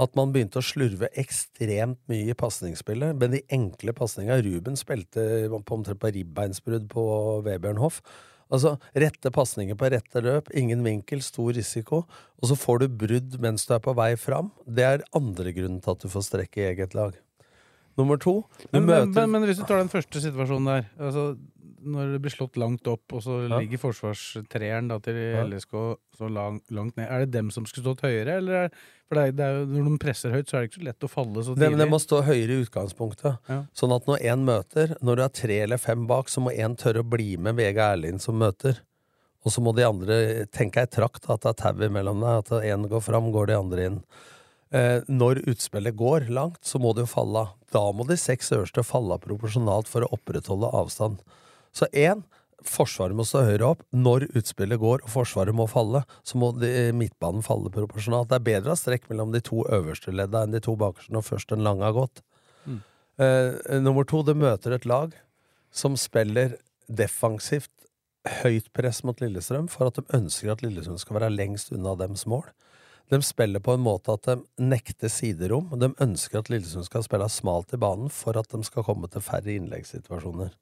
At 0.00 0.16
man 0.18 0.32
begynte 0.34 0.58
å 0.58 0.66
slurve 0.66 1.06
ekstremt 1.14 2.00
mye 2.10 2.32
i 2.32 2.34
pasningsspillet. 2.38 3.14
Men 3.14 3.36
de 3.36 3.44
enkle 3.54 3.94
pasninga 3.94 4.40
Ruben 4.42 4.78
spilte 4.78 5.46
på 5.52 5.76
omtrent 5.76 6.00
på 6.02 6.10
ribbeinsbrudd 6.16 6.88
på 6.90 7.04
Vebjørn 7.46 7.78
Hoff. 7.78 8.00
Altså, 8.52 8.74
rette 8.98 9.30
pasninger 9.34 9.78
på 9.78 9.88
rette 9.94 10.20
løp, 10.22 10.50
ingen 10.54 10.82
vinkel, 10.84 11.22
stor 11.24 11.54
risiko. 11.56 12.02
Og 12.42 12.50
så 12.50 12.58
får 12.58 12.82
du 12.82 12.98
brudd 13.04 13.38
mens 13.42 13.68
du 13.68 13.74
er 13.76 13.84
på 13.84 13.94
vei 13.96 14.12
fram. 14.20 14.50
Det 14.66 14.86
er 14.86 15.06
andre 15.16 15.54
grunnen 15.54 15.80
til 15.84 15.94
at 15.94 16.02
du 16.02 16.10
får 16.10 16.26
strekk 16.26 16.58
i 16.58 16.66
eget 16.72 16.98
lag. 16.98 17.14
Nummer 17.94 18.18
to, 18.18 18.40
Men, 18.72 18.88
men, 18.88 19.12
men, 19.14 19.30
men 19.30 19.44
hvis 19.46 19.60
du 19.60 19.66
tar 19.68 19.78
den 19.78 19.90
første 19.92 20.18
situasjonen 20.18 20.66
der 20.66 20.86
altså, 20.98 21.36
Når 21.84 22.12
det 22.14 22.20
blir 22.24 22.32
slått 22.34 22.56
langt 22.60 22.86
opp, 22.88 23.02
og 23.12 23.22
så 23.22 23.48
Ja. 23.48 23.58
ligger 23.60 23.78
forsvarstreeren 23.82 24.88
da, 24.88 24.98
til. 25.04 25.14
LSK 25.50 25.74
så 26.18 26.28
lang, 26.32 26.60
langt 26.70 26.96
ned, 26.96 27.08
er 27.10 27.24
det 27.26 27.30
dem 27.32 27.50
som 27.50 27.66
skulle 27.66 27.84
stått 27.84 28.02
høyere? 28.06 28.38
Eller 28.38 28.54
er, 28.64 28.70
for 29.08 29.14
det 29.18 29.24
er, 29.24 29.32
det 29.32 29.44
er 29.44 29.66
når 29.82 29.90
de 29.90 29.98
presser 29.98 30.30
høyt, 30.32 30.48
så 30.48 30.56
er 30.56 30.60
det 30.64 30.70
ikke 30.70 30.80
så 30.80 30.86
lett 30.88 31.06
å 31.06 31.10
falle 31.12 31.44
så 31.44 31.54
Det, 31.54 31.68
tidlig. 31.68 31.78
det 31.82 31.88
må 31.90 32.00
stå 32.00 32.22
høyere 32.24 32.56
i 32.56 32.64
utgangspunktet. 32.64 33.38
Ja. 33.48 33.60
Sånn 33.74 33.94
at 33.94 34.06
når 34.06 34.18
én 34.22 34.44
møter, 34.46 34.96
når 35.02 35.16
du 35.16 35.22
er 35.22 35.28
tre 35.40 35.58
eller 35.66 35.76
fem 35.78 36.06
bak, 36.06 36.28
så 36.28 36.40
må 36.40 36.50
én 36.54 36.76
tørre 36.76 37.02
å 37.04 37.08
bli 37.08 37.36
med 37.36 37.56
Vega 37.56 37.92
Erlind 37.94 38.20
som 38.22 38.38
møter. 38.38 38.80
Og 39.44 39.52
så 39.52 39.60
må 39.60 39.74
de 39.76 39.84
andre 39.84 40.46
tenke 40.46 40.80
ei 40.80 40.86
trakt, 40.88 41.28
at 41.28 41.42
det 41.44 41.50
er 41.52 41.60
tau 41.60 41.74
imellom 41.84 42.20
deg, 42.24 42.38
at 42.46 42.64
én 42.64 42.88
går 42.88 43.02
fram, 43.04 43.30
går 43.30 43.46
de 43.52 43.58
andre 43.58 43.84
inn. 43.90 43.98
Eh, 44.72 45.02
når 45.06 45.42
utspillet 45.46 45.94
går 45.94 46.30
langt, 46.32 46.62
så 46.64 46.80
må 46.80 46.94
det 46.96 47.04
jo 47.04 47.10
falle 47.12 47.36
av. 47.44 47.50
Da 47.70 47.82
må 47.92 48.06
de 48.08 48.16
seks 48.16 48.48
øverste 48.56 48.82
falle 48.86 49.12
av 49.12 49.20
proporsjonalt 49.20 49.86
for 49.86 50.02
å 50.02 50.08
opprettholde 50.16 50.70
avstand. 50.72 51.18
Så 51.74 51.90
én, 51.92 52.24
Forsvaret 52.64 53.12
må 53.12 53.26
stå 53.28 53.42
høyere 53.44 53.74
opp. 53.74 53.82
Når 53.92 54.28
utspillet 54.38 54.80
går 54.80 55.02
og 55.04 55.10
Forsvaret 55.12 55.52
må 55.56 55.66
falle, 55.68 56.00
så 56.24 56.38
må 56.40 56.48
de, 56.56 56.70
midtbanen 56.96 57.44
falle 57.44 57.72
proporsjonalt. 57.74 58.30
Det 58.30 58.38
er 58.38 58.46
bedre 58.46 58.72
å 58.72 58.76
ha 58.76 58.80
strekk 58.80 59.10
mellom 59.10 59.34
de 59.34 59.42
to 59.44 59.66
øverste 59.68 60.14
ledda 60.14 60.46
enn 60.46 60.54
de 60.54 60.62
to 60.64 60.72
bakerste 60.80 61.12
når 61.12 61.26
først 61.26 61.52
den 61.52 61.66
lange 61.66 61.84
har 61.84 61.96
gått. 61.96 62.22
Eh, 63.20 63.78
nummer 63.84 64.06
to, 64.08 64.24
det 64.26 64.34
møter 64.34 64.74
et 64.74 64.88
lag 64.88 65.12
som 65.74 65.98
spiller 66.00 66.56
defensivt 66.88 67.70
høyt 68.40 68.70
press 68.72 69.02
mot 69.04 69.20
Lillestrøm 69.20 69.68
for 69.70 69.90
at 69.90 69.98
de 69.98 70.16
ønsker 70.16 70.50
at 70.50 70.64
Lillestrøm 70.64 70.98
skal 70.98 71.20
være 71.20 71.34
lengst 71.34 71.72
unna 71.74 71.94
dems 72.00 72.24
mål. 72.30 72.46
De 73.12 73.20
spiller 73.22 73.60
på 73.60 73.76
en 73.76 73.84
måte 73.84 74.14
at 74.16 74.24
de 74.26 74.64
nekter 74.64 75.12
siderom. 75.12 75.68
De 75.78 75.92
ønsker 76.00 76.40
at 76.40 76.50
Lillestrøm 76.50 76.86
skal 76.88 77.04
spille 77.04 77.28
smalt 77.30 77.76
i 77.76 77.80
banen 77.80 78.08
for 78.08 78.40
at 78.40 78.48
de 78.50 78.64
skal 78.64 78.86
komme 78.86 79.10
til 79.12 79.24
færre 79.24 79.52
innleggssituasjoner. 79.52 80.54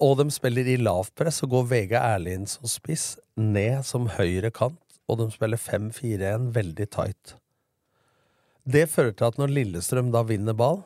Og 0.00 0.16
de 0.18 0.28
spiller 0.32 0.68
i 0.72 0.78
lavt 0.80 1.12
press 1.18 1.42
og 1.44 1.52
går 1.52 1.68
Vega 1.70 2.00
Erlind 2.14 2.48
som 2.50 2.70
spiss, 2.70 3.16
ned 3.36 3.84
som 3.86 4.08
høyre 4.16 4.50
kant, 4.54 4.80
og 5.10 5.20
de 5.20 5.28
spiller 5.34 5.60
5-4-1 5.60 6.48
veldig 6.54 6.88
tight. 6.94 7.36
Det 8.62 8.86
fører 8.90 9.14
til 9.18 9.28
at 9.28 9.38
når 9.40 9.52
Lillestrøm 9.52 10.12
da 10.14 10.22
vinner 10.26 10.56
ball, 10.56 10.80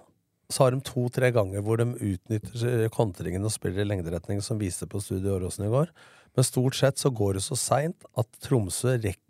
så 0.48 0.64
har 0.64 0.74
de 0.74 0.84
to-tre 0.86 1.32
ganger 1.34 1.62
hvor 1.64 1.80
de 1.80 1.88
utnytter 1.92 2.88
kontringen 2.94 3.44
og 3.44 3.52
spiller 3.54 3.82
i 3.82 3.88
lengderetning, 3.88 4.40
som 4.42 4.60
viste 4.60 4.86
på 4.88 5.02
Studio 5.02 5.34
Åråsen 5.36 5.66
i 5.66 5.72
går. 5.72 5.90
Men 6.36 6.46
stort 6.46 6.78
sett 6.78 7.00
så 7.00 7.10
går 7.10 7.36
det 7.36 7.44
så 7.46 7.58
seint 7.58 8.06
at 8.18 8.28
Tromsø 8.44 8.94
rekker 8.94 9.22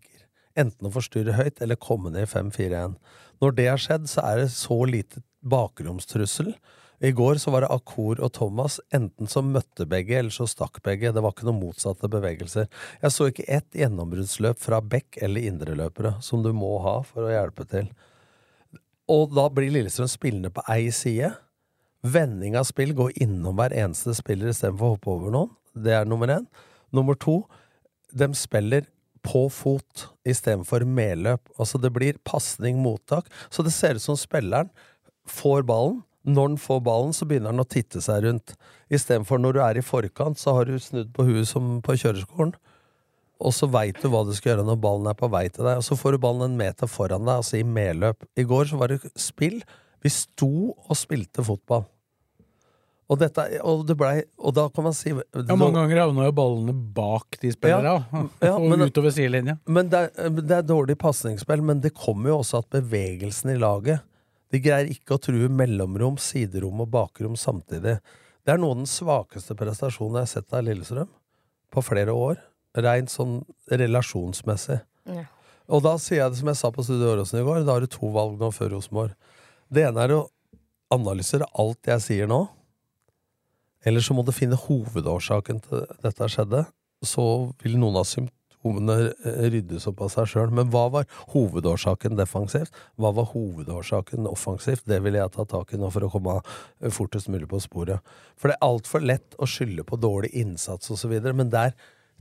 enten 0.61 0.89
å 0.89 0.93
forstyrre 0.93 1.37
høyt 1.37 1.61
eller 1.65 1.81
komme 1.81 2.13
ned 2.13 2.27
i 2.27 2.31
5-4-1. 2.31 2.97
Når 3.43 3.57
det 3.57 3.69
har 3.69 3.81
skjedd, 3.81 4.09
så 4.11 4.25
er 4.25 4.43
det 4.43 4.51
så 4.55 4.79
lite 4.89 5.23
bakromstrussel. 5.47 6.55
I 7.05 7.13
går 7.13 7.37
så 7.43 7.53
var 7.53 7.65
det 7.65 7.73
Akor 7.75 8.21
og 8.25 8.33
Thomas 8.37 8.79
enten 8.95 9.29
så 9.29 9.43
møtte 9.45 9.85
begge, 9.89 10.17
eller 10.19 10.33
så 10.33 10.47
stakk 10.49 10.81
begge. 10.87 11.13
Det 11.13 11.23
var 11.23 11.35
ikke 11.35 11.49
noen 11.49 11.61
motsatte 11.61 12.09
bevegelser. 12.13 12.71
Jeg 13.03 13.13
så 13.13 13.29
ikke 13.31 13.49
ett 13.59 13.77
gjennombruddsløp 13.77 14.61
fra 14.63 14.81
bekk 14.81 15.21
eller 15.27 15.49
indreløpere, 15.51 16.17
som 16.25 16.45
du 16.45 16.53
må 16.57 16.77
ha 16.85 16.99
for 17.05 17.27
å 17.27 17.35
hjelpe 17.35 17.69
til. 17.69 17.91
Og 19.13 19.37
da 19.37 19.47
blir 19.53 19.71
Lillestrøm 19.75 20.09
spillende 20.11 20.51
på 20.55 20.65
ei 20.73 20.89
side. 20.95 21.35
Vending 22.07 22.57
av 22.59 22.67
spill 22.69 22.95
går 22.97 23.15
innom 23.23 23.59
hver 23.59 23.75
eneste 23.77 24.15
spiller 24.17 24.51
istedenfor 24.51 24.89
å 24.89 24.97
hoppe 24.97 25.13
over 25.13 25.35
noen. 25.35 25.55
Det 25.77 25.93
er 25.95 26.09
nummer 26.09 26.31
én. 26.33 26.49
Nummer 26.95 27.19
to, 27.21 27.43
de 28.17 28.31
spiller 28.39 28.87
på 29.27 29.47
fot 29.51 30.09
istedenfor 30.29 30.87
medløp. 30.89 31.51
Altså 31.59 31.81
det 31.83 31.93
blir 31.95 32.19
pasning, 32.25 32.79
mottak. 32.83 33.29
Så 33.51 33.65
det 33.67 33.75
ser 33.75 33.99
ut 33.99 34.05
som 34.05 34.19
spilleren 34.19 34.71
får 35.29 35.67
ballen. 35.67 36.01
Når 36.27 36.49
han 36.51 36.57
får 36.59 36.81
ballen, 36.87 37.13
så 37.15 37.27
begynner 37.29 37.53
han 37.55 37.63
å 37.63 37.69
titte 37.71 38.01
seg 38.03 38.25
rundt. 38.27 38.57
Istedenfor 38.91 39.39
når 39.39 39.57
du 39.57 39.61
er 39.63 39.79
i 39.79 39.85
forkant, 39.87 40.39
så 40.41 40.57
har 40.57 40.67
du 40.67 40.75
snudd 40.83 41.13
på 41.15 41.27
huet 41.29 41.47
som 41.47 41.77
på 41.87 41.95
kjøreskolen. 42.03 42.55
Og 43.47 43.53
så 43.53 43.69
veit 43.69 43.99
du 44.01 44.09
hva 44.09 44.23
du 44.27 44.33
skal 44.35 44.55
gjøre 44.55 44.65
når 44.67 44.79
ballen 44.81 45.11
er 45.11 45.19
på 45.19 45.29
vei 45.31 45.45
til 45.53 45.67
deg. 45.69 45.79
Og 45.83 45.85
så 45.87 45.99
får 46.01 46.17
du 46.17 46.23
ballen 46.25 46.49
en 46.51 46.57
meter 46.59 46.89
foran 46.91 47.27
deg, 47.27 47.43
altså 47.43 47.61
i 47.61 47.67
medløp. 47.69 48.25
I 48.41 48.47
går 48.49 48.71
så 48.73 48.81
var 48.81 48.95
det 48.95 49.03
spill. 49.21 49.61
Vi 50.03 50.11
sto 50.13 50.51
og 50.73 50.97
spilte 50.99 51.45
fotball. 51.47 51.85
Og, 53.07 53.21
dette, 53.21 53.45
og, 53.63 53.85
det 53.87 53.95
ble, 53.95 54.25
og 54.43 54.55
da 54.57 54.65
kan 54.75 54.83
man 54.89 54.95
si 54.99 55.13
Ja, 55.13 55.55
Mange 55.55 55.77
ganger 55.77 56.01
havna 56.01 56.25
jo 56.27 56.33
ballene 56.35 56.73
bak 56.97 57.37
de 57.39 57.53
spillerne, 57.55 57.93
Ja, 58.03 58.23
ja, 58.43 58.55
og 58.57 58.65
men- 58.73 58.83
utover 58.89 59.15
sidelinja. 59.15 59.61
Men 59.71 59.93
det 59.93 60.01
er, 60.09 60.31
det 60.35 60.57
er 60.57 60.67
dårlig 60.67 60.97
pasningsspill, 60.99 61.63
men 61.63 61.85
det 61.85 61.95
kommer 61.95 62.33
jo 62.33 62.41
også 62.41 62.65
at 62.65 62.71
bevegelsen 62.75 63.53
i 63.55 63.61
laget 63.63 64.03
De 64.53 64.61
greier 64.63 64.91
ikke 64.93 65.17
å 65.17 65.23
true 65.23 65.49
mellomrom, 65.53 66.19
siderom 66.23 66.85
og 66.85 66.91
bakrom 66.93 67.37
samtidig. 67.39 67.97
Det 68.47 68.55
er 68.55 68.61
noe 68.63 68.77
av 68.77 68.83
den 68.83 68.91
svakeste 68.91 69.57
prestasjonen 69.59 70.21
jeg 70.21 70.29
har 70.29 70.33
sett 70.33 70.55
av 70.55 70.67
Lillestrøm 70.67 71.09
på 71.75 71.83
flere 71.83 72.15
år. 72.15 72.39
Rent 72.77 73.11
sånn 73.11 73.41
relasjonsmessig. 73.73 74.79
Ja. 75.09 75.25
Og 75.67 75.83
da 75.83 75.97
sier 75.99 76.21
jeg 76.21 76.35
det 76.35 76.39
som 76.39 76.51
jeg 76.53 76.61
sa 76.61 76.71
på 76.71 76.85
Studio 76.87 77.11
Åråsen 77.15 77.41
i 77.41 77.47
går, 77.47 77.65
da 77.67 77.75
har 77.75 77.83
du 77.83 77.91
to 77.91 78.11
valg 78.15 78.37
nå 78.39 78.53
før 78.55 78.77
Rosenborg. 78.77 79.17
Det 79.73 79.83
ene 79.89 80.05
er 80.05 80.15
å 80.15 80.27
analysere 80.95 81.49
alt 81.59 81.91
jeg 81.91 82.05
sier 82.05 82.31
nå. 82.31 82.45
Eller 83.87 84.03
så 84.03 84.15
må 84.15 84.23
du 84.27 84.35
finne 84.35 84.59
hovedårsaken 84.59 85.63
til 85.67 85.87
dette 86.05 86.31
skjedde. 86.31 86.63
Så 87.07 87.25
vil 87.63 87.79
noen 87.81 87.99
av 87.99 88.07
symptomene 88.07 88.35
eh, 88.75 89.41
ryddes 89.53 89.89
opp 89.91 90.05
av 90.07 90.13
seg 90.15 90.31
sjøl. 90.33 90.55
Men 90.55 90.71
hva 90.75 90.87
var 90.93 91.09
hovedårsaken 91.33 92.19
defensivt? 92.19 92.75
Hva 93.01 93.13
var 93.17 93.31
hovedårsaken 93.33 94.29
offensivt? 94.31 94.87
Det 94.89 95.01
vil 95.05 95.19
jeg 95.19 95.35
ta 95.35 95.47
tak 95.49 95.75
i 95.75 95.81
nå 95.81 95.91
for 95.95 96.07
å 96.07 96.13
komme 96.13 96.39
fortest 96.95 97.31
mulig 97.33 97.49
på 97.51 97.63
sporet. 97.65 98.15
For 98.37 98.51
det 98.51 98.59
er 98.59 98.69
altfor 98.69 99.05
lett 99.05 99.37
å 99.39 99.49
skylde 99.51 99.87
på 99.87 100.01
dårlig 100.01 100.33
innsats 100.37 100.93
osv., 100.95 101.15
men 101.33 101.53
det 101.53 101.69
er 101.69 101.77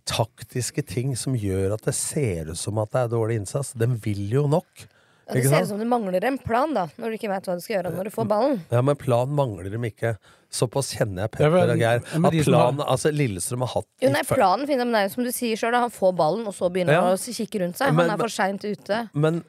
taktiske 0.06 0.84
ting 0.86 1.16
som 1.18 1.36
gjør 1.38 1.76
at 1.76 1.88
det 1.88 1.96
ser 1.98 2.52
ut 2.52 2.60
som 2.60 2.78
at 2.82 2.92
det 2.94 3.06
er 3.06 3.14
dårlig 3.16 3.40
innsats. 3.42 3.74
De 3.78 3.90
vil 4.06 4.28
jo 4.38 4.46
nok. 4.50 4.86
Ja, 5.28 5.34
det 5.34 5.44
ser 5.50 5.64
ut 5.64 5.68
som 5.72 5.80
du 5.82 5.86
mangler 5.90 6.24
en 6.28 6.38
plan, 6.38 6.74
da, 6.74 6.84
når 7.02 7.10
du 7.10 7.18
ikke 7.18 7.30
vet 7.32 7.48
hva 7.50 7.56
du 7.58 7.62
skal 7.64 7.78
gjøre 7.80 7.92
når 7.96 8.10
du 8.10 8.14
får 8.14 8.28
ballen. 8.30 8.60
Ja, 8.72 8.82
men 8.86 8.96
plan 9.02 9.32
mangler 9.34 9.72
dem 9.74 9.88
ikke. 9.88 10.12
Såpass 10.54 10.92
kjenner 10.96 11.26
jeg 11.26 11.32
Petter 11.32 11.72
og 11.74 11.82
Geir. 11.82 12.04
At 12.06 12.38
plan, 12.46 12.78
altså 12.86 13.10
Lillestrøm 13.12 13.66
har 13.66 13.72
hatt 13.74 13.88
Jo, 14.06 14.12
nei, 14.14 14.22
planen 14.30 14.68
finner, 14.70 14.86
men 14.86 14.94
det 14.94 15.02
er 15.02 15.08
jo 15.10 15.14
som 15.16 15.26
du 15.26 15.32
sier 15.36 15.58
sjøl, 15.60 15.74
han 15.74 15.90
får 15.92 16.14
ballen, 16.16 16.46
og 16.48 16.54
så 16.56 16.70
begynner 16.72 16.94
Ja. 16.94 17.02
han 17.02 17.18
å 17.18 17.36
kikke 17.40 17.60
rundt 17.64 17.78
seg. 17.82 17.94
Men- 17.94 18.10
Han 18.10 18.20
er 18.20 18.24
for 18.24 18.30
seint 18.30 18.62
ute. 18.64 19.10
Men 19.14 19.44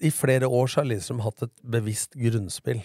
i 0.00 0.08
flere 0.10 0.48
år 0.48 0.66
så 0.72 0.80
har 0.80 0.84
Lillestrøm 0.88 1.20
hatt 1.20 1.42
et 1.42 1.52
bevisst 1.68 2.16
grunnspill. 2.16 2.80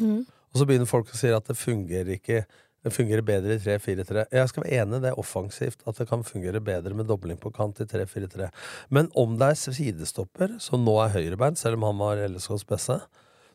Mm. 0.00 0.24
Og 0.54 0.60
så 0.60 0.66
begynner 0.66 0.86
folk 0.88 1.06
å 1.12 1.16
si 1.16 1.28
at 1.28 1.44
det 1.44 1.56
fungerer 1.58 2.14
ikke 2.18 2.46
det 2.84 2.92
fungerer 2.92 3.24
bedre 3.24 3.56
i 3.56 3.62
3-4-3. 3.62 4.26
Jeg 4.28 4.50
skal 4.50 4.64
være 4.64 4.82
enig, 4.82 5.00
det 5.00 5.10
er 5.10 5.20
offensivt 5.20 5.84
at 5.88 5.96
det 5.96 6.08
kan 6.10 6.24
fungere 6.26 6.60
bedre 6.64 6.92
med 6.96 7.08
dobling 7.08 7.38
på 7.40 7.52
kant 7.54 7.80
i 7.80 7.86
3-4-3. 7.88 8.50
Men 8.92 9.08
om 9.16 9.38
det 9.40 9.54
er 9.54 9.76
sidestopper, 9.78 10.58
som 10.60 10.84
nå 10.84 10.98
er 11.00 11.14
høyrebeint, 11.16 11.60
selv 11.60 11.80
om 11.80 11.88
han 11.88 12.02
var 12.02 12.20
LSKs 12.28 12.66
beste, 12.68 12.98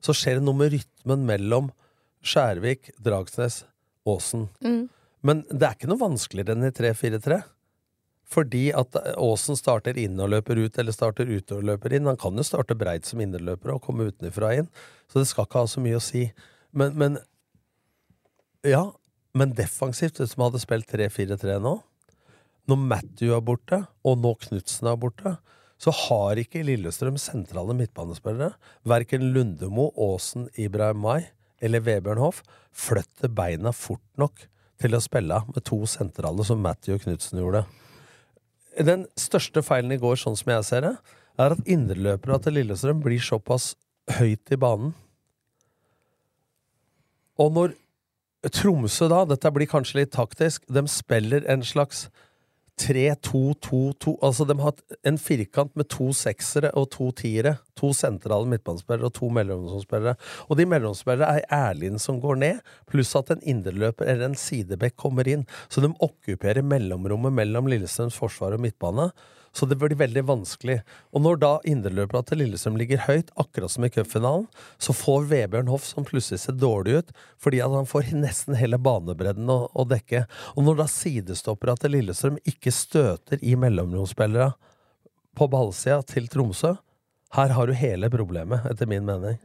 så 0.01 0.15
skjer 0.15 0.39
det 0.39 0.47
noe 0.47 0.57
med 0.57 0.73
rytmen 0.73 1.27
mellom 1.29 1.69
Skjærvik, 2.25 2.89
Dragsnes, 2.99 3.61
Aasen. 4.09 4.49
Mm. 4.65 4.87
Men 5.21 5.45
det 5.51 5.63
er 5.67 5.77
ikke 5.77 5.89
noe 5.91 6.01
vanskeligere 6.01 6.55
enn 6.55 6.67
i 6.67 6.73
3-4-3. 6.75 7.39
Fordi 8.29 8.67
at 8.77 8.93
Aasen 9.15 9.57
starter 9.57 9.97
inn 9.97 10.19
og 10.21 10.29
løper 10.33 10.59
ut, 10.61 10.77
eller 10.77 10.93
starter 10.93 11.29
ut 11.29 11.53
og 11.55 11.65
løper 11.65 11.95
inn. 11.97 12.09
Han 12.09 12.19
kan 12.19 12.37
jo 12.37 12.45
starte 12.45 12.77
breit 12.77 13.07
som 13.09 13.21
indreløper 13.23 13.73
og 13.73 13.81
komme 13.85 14.09
utenfra 14.09 14.53
inn. 14.59 14.69
Så 15.09 15.21
det 15.21 15.29
skal 15.31 15.47
ikke 15.47 15.63
ha 15.63 15.69
så 15.69 15.81
mye 15.81 15.97
å 15.97 16.03
si. 16.03 16.29
Men, 16.73 16.97
men 16.97 17.19
Ja, 18.67 18.89
men 19.37 19.53
defensivt, 19.57 20.19
man 20.37 20.49
hadde 20.49 20.61
spilt 20.63 20.89
3-4-3 20.89 21.59
nå 21.61 21.75
Når 22.69 22.79
Matthew 22.81 23.33
er 23.35 23.45
borte, 23.45 23.83
og 24.05 24.21
nå 24.21 24.35
Knutsen 24.45 24.89
er 24.89 24.99
borte, 24.99 25.37
så 25.79 25.93
har 25.95 26.39
ikke 26.41 26.65
Lillestrøm 26.67 27.15
sentrale 27.17 27.73
midtbanespillere. 27.77 28.51
Verken 28.83 29.29
Lundemo, 29.33 29.89
Aasen, 29.95 30.49
Ibrahim 30.59 30.99
Mai 31.05 31.29
eller 31.63 31.83
Vebjørn 31.83 32.21
Hoff 32.21 32.43
flytter 32.75 33.31
beina 33.35 33.71
fort 33.75 34.03
nok 34.19 34.45
til 34.79 34.95
å 34.95 35.01
spille 35.03 35.41
med 35.49 35.63
to 35.67 35.81
sentrale, 35.89 36.43
som 36.47 36.61
Matthew 36.63 36.97
og 36.97 37.03
Knutsen 37.03 37.41
gjorde. 37.41 37.65
Den 38.79 39.07
største 39.19 39.63
feilen 39.65 39.91
i 39.91 39.99
går, 39.99 40.19
sånn 40.19 40.37
som 40.39 40.53
jeg 40.53 40.67
ser 40.67 40.85
det, 40.85 40.93
er 41.39 41.55
at 41.55 41.67
indreløperne 41.67 42.39
til 42.43 42.59
Lillestrøm 42.59 43.01
blir 43.03 43.23
såpass 43.23 43.73
høyt 44.19 44.51
i 44.51 44.57
banen 44.59 44.95
Og 47.39 47.53
når 47.55 47.75
Tromsø 48.47 49.09
da, 49.11 49.25
dette 49.27 49.51
blir 49.51 49.67
kanskje 49.67 50.01
litt 50.01 50.13
taktisk, 50.15 50.63
de 50.71 50.85
spiller 50.87 51.43
en 51.51 51.63
slags 51.65 52.07
3-2-2-2 52.79 54.13
Altså, 54.23 54.45
de 54.47 54.55
har 54.61 54.77
en 55.07 55.17
firkant 55.19 55.73
med 55.75 55.89
to 55.91 56.13
seksere 56.15 56.71
og 56.79 56.87
to 56.93 57.09
tiere. 57.19 57.57
To 57.79 57.91
sentrale 57.95 58.47
midtbanespillere 58.47 59.09
og 59.09 59.15
to 59.17 59.27
mellomspillere. 59.35 60.15
Og 60.47 60.59
de 60.59 60.67
mellomspillere 60.69 61.41
er 61.41 61.49
Erlind 61.55 61.99
som 61.99 62.21
går 62.23 62.39
ned, 62.39 62.61
pluss 62.87 63.11
at 63.19 63.33
en 63.35 63.43
indreløper 63.43 64.07
eller 64.07 64.29
en 64.29 64.39
sidebekk 64.39 64.95
kommer 64.99 65.27
inn. 65.27 65.43
Så 65.67 65.83
de 65.83 65.91
okkuperer 65.91 66.63
mellomrommet 66.63 67.35
mellom 67.35 67.67
Lillestrøms 67.67 68.17
forsvar 68.19 68.55
og 68.55 68.63
midtbane. 68.63 69.09
Så 69.51 69.65
det 69.65 69.77
blir 69.81 69.95
veldig 69.97 70.23
vanskelig. 70.27 70.79
Og 71.15 71.23
når 71.25 71.39
da 71.41 71.51
indreløperne 71.67 72.27
til 72.27 72.41
Lillestrøm 72.43 72.77
ligger 72.79 73.03
høyt, 73.07 73.31
akkurat 73.39 73.73
som 73.73 73.85
i 73.85 73.91
cupfinalen, 73.93 74.45
så 74.77 74.95
får 74.95 75.27
Vebjørn 75.31 75.71
Hoff, 75.71 75.87
som 75.89 76.05
plutselig 76.07 76.43
ser 76.43 76.57
dårlig 76.59 76.99
ut, 76.99 77.13
fordi 77.41 77.61
at 77.65 77.73
han 77.73 77.89
får 77.89 78.11
nesten 78.17 78.57
hele 78.59 78.79
banebredden 78.81 79.49
å, 79.49 79.61
å 79.73 79.87
dekke. 79.89 80.25
Og 80.55 80.67
når 80.67 80.83
da 80.83 80.89
sidestopperne 80.91 81.79
til 81.81 81.95
Lillestrøm 81.97 82.37
ikke 82.49 82.73
støter 82.75 83.41
i 83.41 83.55
mellomromsspillere 83.59 84.51
på 85.39 85.49
ballsida 85.49 86.01
til 86.07 86.29
Tromsø, 86.31 86.75
her 87.37 87.53
har 87.53 87.69
du 87.69 87.77
hele 87.77 88.09
problemet, 88.09 88.65
etter 88.69 88.89
min 88.89 89.05
mening. 89.05 89.37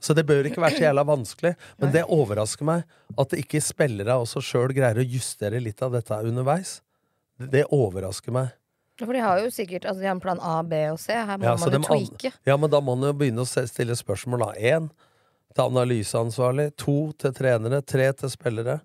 Så 0.00 0.14
det 0.16 0.24
bør 0.28 0.46
ikke 0.48 0.62
være 0.62 0.78
så 0.78 0.86
jævla 0.86 1.04
vanskelig, 1.04 1.52
men 1.80 1.92
det 1.92 2.06
overrasker 2.08 2.64
meg 2.64 2.86
at 3.20 3.32
det 3.32 3.42
ikke 3.42 3.60
spillere 3.64 4.16
også 4.22 4.40
sjøl 4.44 4.72
greier 4.76 5.02
å 5.02 5.04
justere 5.04 5.60
litt 5.60 5.82
av 5.84 5.92
dette 5.92 6.16
underveis. 6.24 6.78
Det, 7.40 7.64
overrasker 7.72 8.34
meg. 8.34 8.50
For 9.00 9.16
de 9.16 9.22
har 9.24 9.38
jo 9.40 9.48
sikkert 9.54 9.86
altså, 9.88 10.02
de 10.02 10.08
har 10.10 10.16
en 10.18 10.20
plan 10.20 10.40
A, 10.44 10.58
B 10.62 10.82
og 10.92 10.98
C. 11.00 11.14
Her 11.16 11.38
må 11.40 11.46
Ja, 11.48 11.54
man 11.56 11.72
jo 11.72 11.80
tweake. 11.86 12.34
Ja, 12.46 12.56
men 12.60 12.70
da 12.72 12.82
må 12.84 12.96
man 12.98 13.08
jo 13.08 13.14
begynne 13.16 13.46
å 13.46 13.48
stille 13.48 13.96
spørsmål. 13.96 14.44
da. 14.44 14.50
Én 14.76 14.90
til 15.56 15.64
analyseansvarlig. 15.64 16.68
To 16.84 16.98
til 17.18 17.32
trenere. 17.34 17.80
Tre 17.82 18.10
til 18.12 18.30
spillere. 18.32 18.80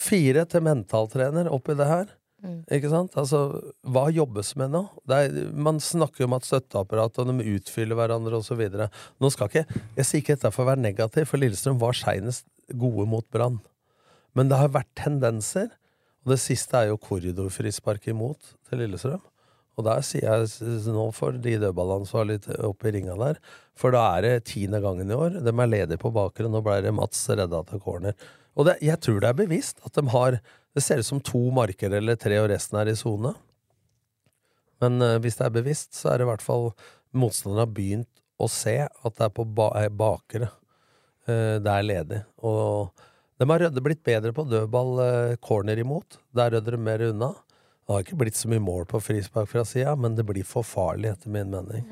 Fire 0.00 0.46
til 0.48 0.62
mentaltrener 0.64 1.50
oppi 1.52 1.74
det 1.76 1.88
her. 1.90 2.06
Mm. 2.40 2.60
Ikke 2.72 2.88
sant? 2.88 3.16
Altså, 3.20 3.40
hva 3.84 4.06
jobbes 4.14 4.54
med 4.56 4.70
nå? 4.72 4.84
Er, 5.12 5.34
man 5.52 5.76
snakker 5.82 6.22
jo 6.24 6.28
om 6.30 6.38
at 6.38 6.46
støtteapparatene 6.48 7.34
og 7.34 7.42
de 7.42 7.56
utfyller 7.58 7.98
hverandre 7.98 8.38
osv. 8.38 8.62
Nå 9.20 9.30
skal 9.34 9.50
ikke 9.50 9.66
Jeg 9.98 10.06
sier 10.08 10.22
ikke 10.22 10.38
dette 10.38 10.52
for 10.54 10.64
å 10.64 10.70
være 10.70 10.80
negativ, 10.86 11.26
for 11.28 11.42
Lillestrøm 11.42 11.76
var 11.82 11.98
seinest 11.98 12.46
gode 12.70 13.04
mot 13.10 13.26
Brann. 13.34 13.58
Men 14.38 14.48
det 14.48 14.56
har 14.60 14.72
vært 14.72 14.88
tendenser, 14.96 15.68
og 16.24 16.32
det 16.34 16.40
siste 16.42 16.76
er 16.76 16.90
jo 16.90 17.00
korridorfrispark 17.00 18.10
imot 18.12 18.54
til 18.68 18.82
Lillestrøm. 18.82 19.22
Og 19.78 19.86
der 19.86 20.02
sier 20.04 20.26
jeg 20.44 20.92
nå 20.92 21.06
får 21.16 21.38
de 21.40 21.56
dødballansvarlige 21.62 22.58
opp 22.68 22.84
i 22.84 22.92
ringa 22.96 23.16
der, 23.16 23.38
for 23.78 23.94
da 23.94 24.02
er 24.18 24.26
det 24.26 24.48
tiende 24.50 24.82
gangen 24.84 25.08
i 25.08 25.16
år. 25.16 25.38
De 25.40 25.54
er 25.54 25.70
ledige 25.70 26.00
på 26.00 26.12
bakre, 26.12 26.50
nå 26.50 26.60
ble 26.64 26.80
det 26.84 26.92
Mats 26.92 27.22
redda 27.30 27.62
til 27.68 27.80
corner. 27.80 28.16
Og 28.58 28.66
det, 28.68 28.76
jeg 28.84 29.00
tror 29.00 29.22
det 29.22 29.30
er 29.30 29.38
bevisst 29.38 29.78
at 29.86 29.94
de 29.96 30.10
har 30.12 30.40
Det 30.70 30.84
ser 30.84 31.00
ut 31.00 31.06
som 31.06 31.18
to 31.18 31.38
marker 31.50 31.90
eller 31.90 32.14
tre, 32.14 32.36
og 32.38 32.46
resten 32.52 32.76
er 32.78 32.86
i 32.86 32.94
sone. 32.94 33.32
Men 34.78 35.02
uh, 35.02 35.16
hvis 35.18 35.34
det 35.34 35.48
er 35.48 35.56
bevisst, 35.56 35.96
så 35.98 36.12
er 36.12 36.20
det 36.20 36.28
i 36.28 36.30
hvert 36.30 36.44
fall 36.46 36.68
motstanderen 37.10 37.64
har 37.64 37.72
begynt 37.74 38.22
å 38.38 38.46
se 38.46 38.76
at 38.86 39.16
det 39.16 39.24
er 39.26 39.32
på 39.34 39.48
ba 39.50 39.72
bakre. 39.72 39.90
bakere. 39.98 40.50
Eh, 41.26 41.56
det 41.58 41.72
er 41.72 41.86
ledig. 41.86 42.20
Og 42.46 43.02
de 43.40 43.48
har 43.48 43.80
blitt 43.80 44.02
bedre 44.04 44.34
på 44.36 44.44
dødball 44.44 44.98
eh, 45.00 45.36
corner 45.40 45.80
imot. 45.80 46.18
Der 46.36 46.52
rødder 46.52 46.76
de 46.76 46.82
mer 46.84 47.04
unna. 47.08 47.30
Det 47.32 47.94
har 47.94 48.04
ikke 48.04 48.18
blitt 48.20 48.36
så 48.36 48.50
mye 48.52 48.62
mål 48.62 48.84
på 48.90 49.00
frispark 49.02 49.48
fra 49.50 49.64
sida, 49.64 49.94
men 49.96 50.14
det 50.18 50.26
blir 50.28 50.44
for 50.46 50.66
farlig, 50.66 51.08
etter 51.14 51.32
min 51.32 51.48
mening. 51.50 51.86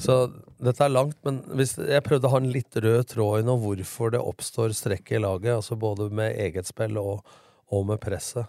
Så 0.00 0.28
dette 0.62 0.84
er 0.84 0.92
langt, 0.92 1.16
men 1.26 1.40
hvis, 1.58 1.74
jeg 1.80 2.04
prøvde 2.04 2.28
å 2.28 2.34
ha 2.34 2.40
en 2.40 2.52
litt 2.52 2.76
rød 2.76 3.08
tråd 3.10 3.42
i 3.42 3.46
nå 3.48 3.56
hvorfor 3.60 4.12
det 4.14 4.20
oppstår 4.20 4.76
strekk 4.76 5.14
i 5.16 5.20
laget, 5.24 5.56
altså 5.56 5.76
både 5.80 6.10
med 6.14 6.36
eget 6.40 6.68
spill 6.68 7.00
og, 7.00 7.24
og 7.72 7.88
med 7.88 8.00
presset. 8.04 8.48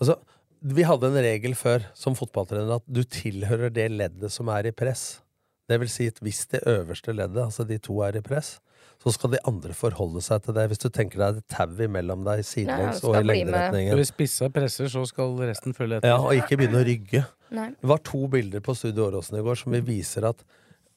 Altså, 0.00 0.18
vi 0.58 0.84
hadde 0.88 1.12
en 1.12 1.20
regel 1.22 1.54
før 1.56 1.86
som 1.96 2.16
fotballtrener 2.18 2.80
at 2.80 2.86
du 2.90 3.04
tilhører 3.04 3.72
det 3.72 3.90
leddet 3.94 4.32
som 4.34 4.50
er 4.52 4.68
i 4.68 4.74
press. 4.74 5.20
Det 5.68 5.78
vil 5.80 5.92
si 5.92 6.08
at 6.10 6.20
hvis 6.24 6.46
det 6.50 6.64
øverste 6.68 7.14
leddet, 7.14 7.44
altså 7.44 7.68
de 7.68 7.78
to, 7.78 8.00
er 8.04 8.18
i 8.18 8.24
press, 8.24 8.56
så 8.98 9.12
skal 9.14 9.30
de 9.36 9.40
andre 9.46 9.74
forholde 9.78 10.20
seg 10.24 10.42
til 10.42 10.56
det. 10.56 10.64
Hvis 10.72 10.82
du 10.82 10.88
tenker 10.90 11.20
deg 11.22 11.38
et 11.38 11.52
tau 11.54 11.84
imellom 11.84 12.24
deg 12.26 12.42
sidelengs 12.46 13.04
og 13.06 13.14
i 13.20 13.22
lengderetningen. 13.26 13.94
Hvis 13.98 14.10
spissa 14.10 14.48
presser, 14.52 14.90
så 14.90 15.04
skal 15.06 15.36
resten 15.44 15.76
følge 15.76 16.00
etter. 16.00 16.10
Ja, 16.10 16.18
og 16.18 16.34
ikke 16.34 16.58
begynne 16.58 16.80
å 16.80 16.86
rygge. 16.88 17.22
Nei. 17.54 17.68
Det 17.78 17.90
var 17.92 18.02
to 18.06 18.24
bilder 18.32 18.64
på 18.64 18.74
Studio 18.76 19.06
Åråsen 19.06 19.38
i 19.38 19.44
går 19.46 19.60
som 19.62 19.76
vi 19.76 19.82
viser 19.86 20.26
at 20.28 20.42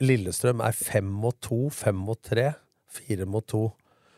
Lillestrøm 0.01 0.63
er 0.65 0.73
fem 0.73 1.05
mot 1.05 1.37
to, 1.45 1.67
fem 1.69 1.99
mot 2.01 2.17
tre, 2.25 2.49
fire 2.89 3.27
mot 3.29 3.45
to. 3.45 3.67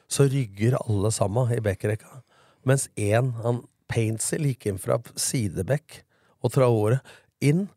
Så 0.08 0.30
rygger 0.32 0.80
alle 0.80 1.12
sammen 1.12 1.52
i 1.52 1.60
backrekka. 1.64 2.22
Mens 2.64 2.88
én, 2.96 3.34
han 3.44 3.66
Paintsy, 3.92 4.40
gikk 4.40 4.70
inn 4.72 4.80
fra 4.82 4.96
sidebekk 5.20 6.00
og 6.44 6.54
Traore 6.56 7.02
inn 7.44 7.68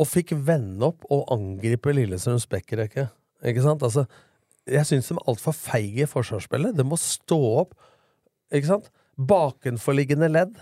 og 0.00 0.08
fikk 0.08 0.32
vende 0.46 0.86
opp 0.92 1.04
og 1.12 1.26
angripe 1.34 1.92
Lillestrøms 1.94 2.46
backrekke. 2.50 3.08
Ikke 3.42 3.64
sant? 3.64 3.82
Altså, 3.82 4.06
jeg 4.70 4.86
syns 4.86 5.08
de 5.10 5.16
er 5.16 5.30
altfor 5.30 5.54
feige 5.56 6.04
i 6.04 6.10
forsvarsspillet. 6.10 6.76
De 6.78 6.84
må 6.86 6.98
stå 7.00 7.38
opp. 7.62 7.72
Ikke 8.54 8.68
sant? 8.68 8.92
Bakenforliggende 9.18 10.28
ledd 10.30 10.60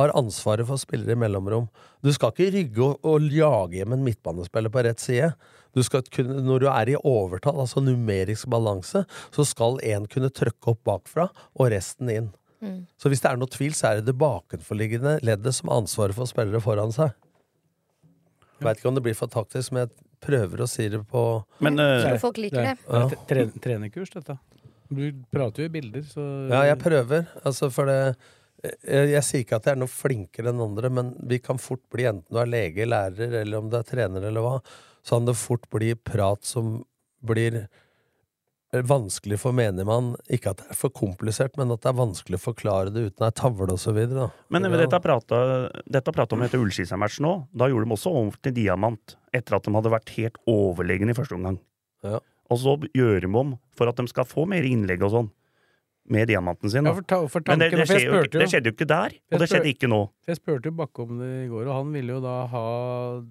har 0.00 0.12
ansvaret 0.16 0.68
for 0.68 0.80
spillere 0.80 1.16
i 1.16 1.20
mellomrom. 1.20 1.68
Du 2.04 2.10
skal 2.14 2.32
ikke 2.32 2.52
rygge 2.54 2.84
og, 2.84 3.00
og 3.04 3.32
jage 3.34 3.80
hjem 3.80 3.96
en 3.96 4.04
midtbanespiller 4.06 4.72
på 4.72 4.84
rett 4.86 5.02
side. 5.02 5.32
Du 5.76 5.82
skal 5.86 6.04
når 6.26 6.62
du 6.62 6.68
er 6.70 6.92
i 6.92 6.98
overtall, 6.98 7.60
altså 7.62 7.82
numerisk 7.84 8.48
balanse, 8.50 9.04
så 9.06 9.46
skal 9.46 9.80
én 9.86 10.08
kunne 10.10 10.32
trykke 10.34 10.72
opp 10.72 10.80
bakfra, 10.88 11.28
og 11.54 11.70
resten 11.74 12.10
inn. 12.10 12.30
Mm. 12.60 12.84
Så 13.00 13.08
hvis 13.08 13.22
det 13.22 13.30
er 13.30 13.40
noe 13.40 13.50
tvil, 13.50 13.74
så 13.76 13.90
er 13.90 14.00
det 14.00 14.10
det 14.10 14.18
bakenforliggende 14.20 15.18
leddet 15.24 15.56
som 15.56 15.70
har 15.70 15.82
ansvaret 15.84 16.16
for 16.16 16.28
spillere 16.28 16.62
foran 16.64 16.92
seg. 16.94 17.14
Jeg 18.60 18.66
veit 18.66 18.80
ikke 18.80 18.90
om 18.90 18.98
det 18.98 19.04
blir 19.06 19.16
for 19.16 19.32
taktisk, 19.32 19.72
men 19.72 19.86
jeg 19.86 20.09
prøver 20.20 20.64
å 20.64 20.68
si 20.70 20.88
det 20.92 21.00
på 21.08 21.22
Men 21.64 21.80
uh, 21.80 22.00
Tror 22.04 22.20
folk 22.22 22.40
liker 22.42 22.72
det. 22.72 22.76
Det 22.84 23.00
er 23.00 23.24
tre 23.30 23.46
trenerkurs, 23.64 24.12
dette. 24.14 24.36
Du 24.90 25.04
prater 25.30 25.64
jo 25.64 25.70
i 25.70 25.72
bilder, 25.72 26.04
så 26.06 26.26
Ja, 26.50 26.64
jeg 26.68 26.78
prøver. 26.82 27.26
Altså, 27.46 27.70
for 27.72 27.90
det 27.90 28.00
jeg, 28.60 29.10
jeg 29.14 29.24
sier 29.24 29.44
ikke 29.44 29.60
at 29.60 29.68
jeg 29.68 29.76
er 29.76 29.80
noe 29.80 29.92
flinkere 29.92 30.52
enn 30.52 30.62
andre, 30.64 30.90
men 30.92 31.12
vi 31.28 31.40
kan 31.42 31.60
fort 31.60 31.82
bli, 31.92 32.06
enten 32.10 32.34
du 32.34 32.40
er 32.42 32.50
lege, 32.50 32.88
lærer, 32.88 33.38
eller 33.42 33.62
om 33.62 33.70
du 33.72 33.78
er 33.78 33.86
trener, 33.88 34.26
eller 34.28 34.44
hva, 34.44 34.56
så 35.00 35.16
kan 35.16 35.28
det 35.30 35.36
fort 35.40 35.64
bli 35.72 35.94
prat 35.96 36.44
som 36.44 36.80
blir 37.24 37.62
vanskelig 38.72 39.38
for 39.42 39.52
menigmann. 39.52 40.12
Ikke 40.30 40.52
at 40.52 40.62
det 40.62 40.70
er 40.70 40.78
for 40.78 40.90
komplisert, 40.94 41.56
men 41.58 41.72
at 41.74 41.82
det 41.82 41.90
er 41.90 41.98
vanskelig 41.98 42.38
å 42.38 42.44
forklare 42.44 42.92
det 42.94 43.10
uten 43.10 43.26
ei 43.26 43.30
tavle 43.34 43.74
videre. 43.94 44.30
Men 44.48 44.62
Ja. 44.64 44.86
dette 44.86 45.00
prata, 45.02 45.70
dette 45.90 46.12
prata 46.12 46.34
om 46.36 46.42
etter 46.42 46.58
Ullskisa-matchen 46.58 47.26
òg. 47.26 47.46
Da 47.54 47.66
gjorde 47.66 47.88
de 47.88 47.94
også 47.94 48.14
om 48.14 48.30
til 48.30 48.52
diamant, 48.52 49.16
etter 49.34 49.56
at 49.56 49.64
de 49.64 49.72
hadde 49.72 49.90
vært 49.90 50.08
helt 50.10 50.36
overlegne 50.46 51.10
i 51.10 51.14
første 51.14 51.34
omgang. 51.34 51.58
Ja. 52.04 52.20
Og 52.50 52.58
så 52.58 52.76
gjør 52.94 53.20
de 53.20 53.26
om 53.36 53.58
for 53.74 53.88
at 53.88 53.96
de 53.96 54.06
skal 54.06 54.24
få 54.24 54.46
mer 54.46 54.62
innlegg 54.62 55.02
og 55.02 55.10
sånn, 55.10 55.30
med 56.10 56.26
diamanten 56.28 56.70
sin. 56.72 56.86
Ja, 56.88 56.92
for, 56.96 57.06
ta, 57.06 57.18
for 57.30 57.44
Men 57.46 57.60
det, 57.62 57.68
tanken, 57.70 57.80
det, 57.80 57.86
for 57.90 58.02
jo, 58.02 58.16
jo, 58.18 58.30
det 58.40 58.48
skjedde 58.50 58.70
jo 58.72 58.74
ikke 58.74 58.88
der, 58.90 59.14
og 59.14 59.36
og 59.36 59.42
det 59.44 59.48
skjedde 59.52 59.70
ikke 59.70 59.90
nå. 59.92 60.00
jeg 60.26 60.38
spurte 60.40 60.70
jo 60.72 60.74
Bakke 60.80 61.04
om 61.06 61.20
det 61.22 61.30
i 61.44 61.48
går, 61.52 61.68
og 61.70 61.74
han 61.76 61.92
ville 61.94 62.16
jo 62.16 62.20
da 62.24 62.34
ha 62.50 62.64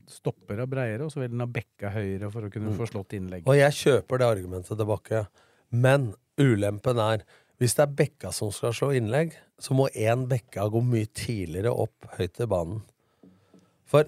stopper 0.07 0.63
av 0.63 0.69
breiere, 0.71 1.03
og 1.05 1.11
så 1.11 1.19
ville 1.21 1.35
han 1.35 1.43
ha 1.43 1.49
bekka 1.59 1.91
høyere 1.97 2.31
for 2.31 2.47
å 2.47 2.51
kunne 2.53 2.71
Mm. 2.71 2.77
få 2.79 2.87
slått 2.87 3.17
innlegg. 3.19 3.43
Og 3.47 3.57
jeg 3.59 3.77
kjøper 3.81 4.17
det 4.23 4.29
argumentet 4.31 4.77
til 4.77 4.85
Bakke, 4.89 5.27
Men 5.71 6.13
ulempen 6.39 6.97
er 7.03 7.23
hvis 7.59 7.75
det 7.75 7.83
er 7.83 7.95
Bekka 7.99 8.31
som 8.31 8.51
skal 8.55 8.71
slå 8.71 8.93
innlegg, 8.95 9.33
så 9.59 9.75
må 9.75 9.89
én 9.91 10.27
Bekka 10.31 10.69
gå 10.71 10.79
mye 10.81 11.05
tidligere 11.11 11.73
opp 11.75 12.07
høyt 12.17 12.39
i 12.39 12.47
banen. 12.47 12.81
For 13.83 14.05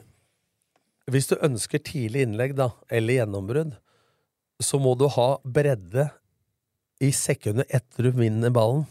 hvis 1.11 1.27
du 1.27 1.35
ønsker 1.43 1.81
tidlig 1.83 2.23
innlegg, 2.23 2.55
da, 2.55 2.69
eller 2.89 3.17
gjennombrudd, 3.19 3.73
så 4.61 4.79
må 4.79 4.93
du 4.97 5.07
ha 5.09 5.37
bredde 5.43 6.09
i 7.01 7.09
sekundet 7.15 7.71
etter 7.73 8.07
du 8.07 8.15
vinner 8.15 8.53
ballen. 8.53 8.85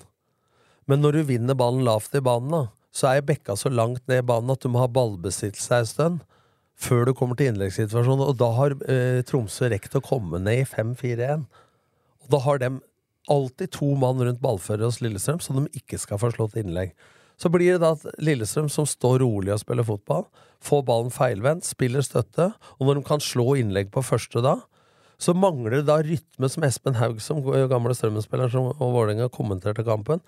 Men 0.90 1.04
når 1.04 1.20
du 1.20 1.28
vinner 1.30 1.58
ballen 1.58 1.84
lavt 1.86 2.16
i 2.18 2.22
banen, 2.24 2.50
da, 2.50 2.62
så 2.90 3.12
er 3.12 3.24
Bekka 3.26 3.54
så 3.58 3.70
langt 3.70 4.02
ned 4.10 4.24
i 4.24 4.26
banen 4.26 4.50
at 4.50 4.64
du 4.64 4.70
må 4.72 4.82
ha 4.82 4.90
ballbesittelse 4.90 5.78
en 5.78 5.88
stund 5.88 6.20
før 6.80 7.06
du 7.06 7.14
kommer 7.14 7.38
til 7.38 7.52
innleggssituasjonen. 7.52 8.24
Og 8.26 8.38
da 8.40 8.50
har 8.56 8.74
eh, 8.88 9.20
Tromsø 9.28 9.68
rekt 9.70 9.94
å 9.98 10.02
komme 10.04 10.40
ned 10.42 10.64
i 10.64 10.68
5-4-1. 10.68 11.44
Og 12.24 12.32
da 12.34 12.40
har 12.46 12.62
de 12.62 12.72
alltid 13.30 13.72
to 13.76 13.92
mann 14.00 14.22
rundt 14.24 14.42
ballfører 14.42 14.88
hos 14.88 15.00
Lillestrøm, 15.04 15.42
så 15.44 15.54
de 15.54 15.66
ikke 15.76 16.00
skal 16.00 16.18
få 16.22 16.32
slått 16.34 16.56
innlegg. 16.58 16.94
Så 17.40 17.48
blir 17.52 17.76
det 17.76 17.82
da 17.84 17.94
at 17.94 18.04
Lillestrøm, 18.20 18.68
som 18.72 18.88
står 18.88 19.20
rolig 19.22 19.52
og 19.54 19.62
spiller 19.62 19.86
fotball, 19.86 20.26
får 20.64 20.82
ballen 20.88 21.12
feilvendt, 21.14 21.68
spiller 21.68 22.04
støtte, 22.04 22.50
og 22.78 22.88
når 22.88 22.98
de 22.98 23.06
kan 23.06 23.22
slå 23.24 23.54
innlegg 23.60 23.92
på 23.94 24.04
første 24.04 24.42
da, 24.44 24.58
så 25.20 25.34
mangler 25.36 25.78
det 25.78 25.86
da 25.90 25.98
rytme 26.04 26.48
som 26.48 26.64
Espen 26.64 26.96
Haug, 26.96 27.20
som 27.20 27.42
gamle 27.44 27.94
Strømmen-spiller 27.96 28.50
som- 28.52 28.72
og 28.72 28.94
Vålerenga 28.96 29.28
kommenterte 29.28 29.84
kampen. 29.84 30.22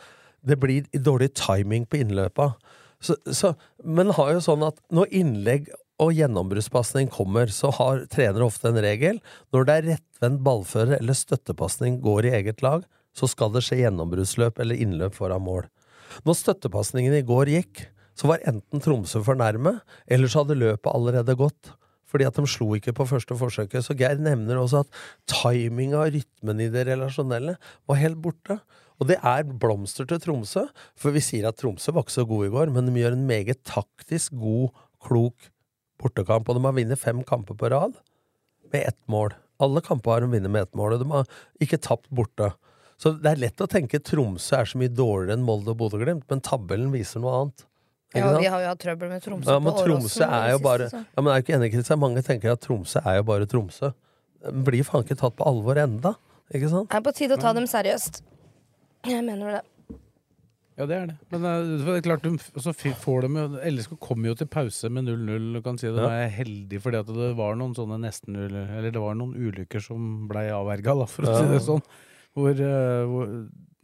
Det 0.44 0.58
blir 0.60 0.84
dårlig 0.92 1.32
timing 1.34 1.86
på 1.86 2.02
innløpa. 2.02 2.52
Så, 3.00 3.16
så, 3.26 3.54
men 3.82 4.12
har 4.14 4.34
jo 4.34 4.42
sånn 4.44 4.62
at 4.66 4.78
når 4.92 5.10
innlegg 5.10 5.70
og 6.02 6.12
gjennombruddspasning 6.16 7.10
kommer, 7.14 7.50
så 7.50 7.70
har 7.78 8.04
trenere 8.12 8.46
ofte 8.46 8.70
en 8.70 8.80
regel. 8.82 9.20
Når 9.54 9.66
det 9.66 9.74
er 9.74 9.88
rettvendt 9.92 10.42
ballfører 10.46 10.98
eller 10.98 11.16
støttepasning 11.16 12.00
går 12.04 12.28
i 12.28 12.34
eget 12.40 12.62
lag, 12.62 12.84
så 13.16 13.28
skal 13.28 13.52
det 13.54 13.64
skje 13.66 13.82
gjennombruddsløp 13.82 14.60
eller 14.62 14.78
innløp 14.78 15.16
foran 15.16 15.44
mål. 15.44 15.66
Når 16.26 16.38
støttepasningen 16.38 17.16
i 17.16 17.24
går 17.26 17.52
gikk, 17.52 17.86
så 18.18 18.28
var 18.28 18.44
enten 18.48 18.82
Tromsø 18.82 19.22
for 19.24 19.38
nærme, 19.38 19.78
eller 20.06 20.28
så 20.28 20.42
hadde 20.42 20.58
løpet 20.60 20.92
allerede 20.92 21.36
gått. 21.38 21.72
Fordi 22.12 22.28
at 22.28 22.36
de 22.36 22.44
slo 22.50 22.68
ikke 22.76 22.92
på 22.96 23.08
første 23.08 23.36
forsøket. 23.38 23.86
Så 23.86 23.96
Geir 23.96 24.20
nevner 24.20 24.60
også 24.60 24.84
at 24.84 25.02
timinga 25.30 26.04
og 26.04 26.12
rytmen 26.18 26.60
i 26.60 26.68
det 26.72 26.84
relasjonelle 26.90 27.56
var 27.88 28.00
helt 28.02 28.20
borte. 28.22 28.58
Og 29.00 29.08
det 29.08 29.16
er 29.18 29.48
blomster 29.48 30.06
til 30.06 30.20
Tromsø, 30.22 30.66
for 30.94 31.14
vi 31.14 31.22
sier 31.24 31.48
at 31.48 31.58
Tromsø 31.58 31.94
var 31.96 32.04
ikke 32.04 32.14
så 32.20 32.26
god 32.28 32.46
i 32.46 32.52
går, 32.52 32.70
men 32.74 32.86
de 32.86 33.00
gjør 33.00 33.16
en 33.16 33.26
meget 33.26 33.64
taktisk 33.66 34.36
god, 34.38 34.68
klok 35.02 35.48
bortekamp, 36.02 36.46
og 36.46 36.58
de 36.58 36.62
har 36.66 36.76
vunnet 36.76 37.00
fem 37.00 37.22
kamper 37.26 37.58
på 37.58 37.70
rad 37.72 37.96
med 38.72 38.84
ett 38.84 39.00
mål. 39.10 39.34
Alle 39.62 39.82
kamper 39.84 40.14
har 40.14 40.24
de 40.24 40.30
vunnet 40.36 40.52
med 40.52 40.68
ett 40.68 40.78
mål, 40.78 40.94
og 40.94 41.02
de 41.02 41.10
har 41.10 41.34
ikke 41.64 41.80
tapt 41.82 42.06
borte. 42.14 42.52
Så 43.00 43.16
det 43.18 43.32
er 43.32 43.42
lett 43.42 43.62
å 43.62 43.70
tenke 43.70 43.98
Tromsø 43.98 44.60
er 44.60 44.68
så 44.70 44.78
mye 44.78 44.92
dårligere 44.92 45.38
enn 45.38 45.46
Molde 45.46 45.74
og 45.74 45.80
Bodø-Glimt, 45.80 46.28
men 46.30 46.44
tabellen 46.44 46.92
viser 46.94 47.22
noe 47.22 47.34
annet. 47.40 47.66
Ja, 48.14 48.30
vi 48.38 48.46
har 48.52 48.60
jo 48.64 48.68
hatt 48.72 48.80
trøbbel 48.82 49.08
med 49.08 49.22
Tromsø 49.24 49.48
Ja, 49.54 49.58
men 49.58 49.72
på 49.72 49.84
Tromsø 49.86 50.26
er 50.28 50.50
jo 50.52 50.58
bare. 50.64 50.88
Ja, 50.92 51.22
men 51.22 51.32
er 51.32 51.40
du 51.40 51.46
ikke 51.46 51.56
enig, 51.58 51.70
Kristian? 51.72 52.00
Mange 52.02 52.22
tenker 52.26 52.52
at 52.52 52.60
Tromsø 52.64 53.00
er 53.04 53.16
jo 53.20 53.26
bare 53.30 53.46
Tromsø. 53.48 53.92
Blir 54.66 54.82
faen 54.84 55.04
ikke 55.06 55.16
tatt 55.20 55.36
på 55.38 55.46
alvor 55.48 55.78
enda, 55.80 56.14
ikke 56.52 56.68
sant? 56.72 56.90
Det 56.92 56.98
er 56.98 57.04
på 57.06 57.12
tide 57.16 57.36
å 57.38 57.40
ta 57.40 57.52
dem 57.56 57.68
seriøst. 57.70 58.22
Jeg 59.08 59.24
mener 59.24 59.56
det. 59.58 59.62
Ja, 60.80 60.86
det 60.88 60.96
er 60.96 61.06
det. 61.10 61.16
Men 61.30 61.42
eh, 61.44 61.72
det 61.84 61.94
er 61.98 62.04
klart, 62.06 62.22
de, 62.24 62.60
så 62.64 62.72
f- 62.72 62.96
får 63.02 63.26
de 63.26 63.28
jo 63.36 63.72
LSK 63.76 63.96
kommer 64.00 64.30
jo 64.32 64.36
til 64.40 64.48
pause 64.50 64.88
med 64.90 65.04
0-0. 65.04 65.50
Du 65.58 65.60
kan 65.64 65.76
si 65.78 65.86
det. 65.92 66.00
Ja. 66.00 66.22
er 66.24 66.30
heldig 66.32 66.80
fordi 66.82 67.00
at 67.02 67.10
det 67.12 67.28
var 67.38 67.58
noen 67.60 67.74
sånne 67.76 67.98
nesten 68.00 68.38
Eller 68.40 68.88
det 68.90 69.02
var 69.02 69.14
noen 69.18 69.34
ulykker 69.36 69.84
som 69.84 70.26
blei 70.30 70.46
avverga, 70.50 70.94
for 71.12 71.28
å 71.28 71.34
si 71.42 71.50
det 71.52 71.60
sånn. 71.66 71.84
Hvor, 72.32 72.56
eh, 72.56 73.02
hvor, 73.12 73.34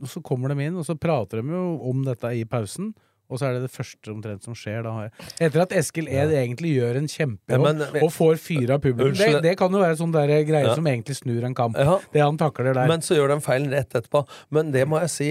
så 0.08 0.22
kommer 0.24 0.48
de 0.54 0.64
inn, 0.64 0.78
og 0.80 0.86
så 0.88 0.96
prater 0.98 1.42
de 1.44 1.52
jo 1.52 1.64
om 1.90 2.00
dette 2.08 2.32
i 2.40 2.46
pausen. 2.48 2.94
Og 3.28 3.38
så 3.40 3.44
er 3.48 3.58
det 3.58 3.66
det 3.66 3.72
første 3.74 4.08
omtrent 4.12 4.44
som 4.46 4.54
skjer. 4.56 4.82
Da. 4.86 5.08
Etter 5.44 5.60
at 5.66 5.72
Eskil 5.76 6.08
Ed 6.08 6.30
egentlig 6.32 6.70
gjør 6.78 6.96
en 7.02 7.08
Ja, 7.10 7.14
kjempejobb 7.18 7.82
ja, 7.84 8.02
og 8.06 8.12
får 8.14 8.38
fyra 8.40 8.78
publikum. 8.80 9.18
Det, 9.18 9.42
det 9.44 9.54
kan 9.60 9.72
jo 9.72 9.82
være 9.82 9.98
sånn 10.00 10.12
greie 10.16 10.64
Ja. 10.64 10.74
som 10.74 10.86
egentlig 10.88 11.16
snur 11.20 11.44
en 11.44 11.54
kamp. 11.54 11.76
Ja. 11.76 11.98
Det 12.12 12.22
han 12.24 12.38
takler 12.40 12.72
der. 12.72 12.88
Men 12.88 13.00
så 13.04 13.18
gjør 13.18 13.34
de 13.34 13.40
feilen 13.44 13.70
rett 13.70 13.92
etterpå. 13.92 14.24
Men 14.50 14.72
det 14.72 14.86
må 14.88 15.00
jeg 15.04 15.10
si. 15.10 15.30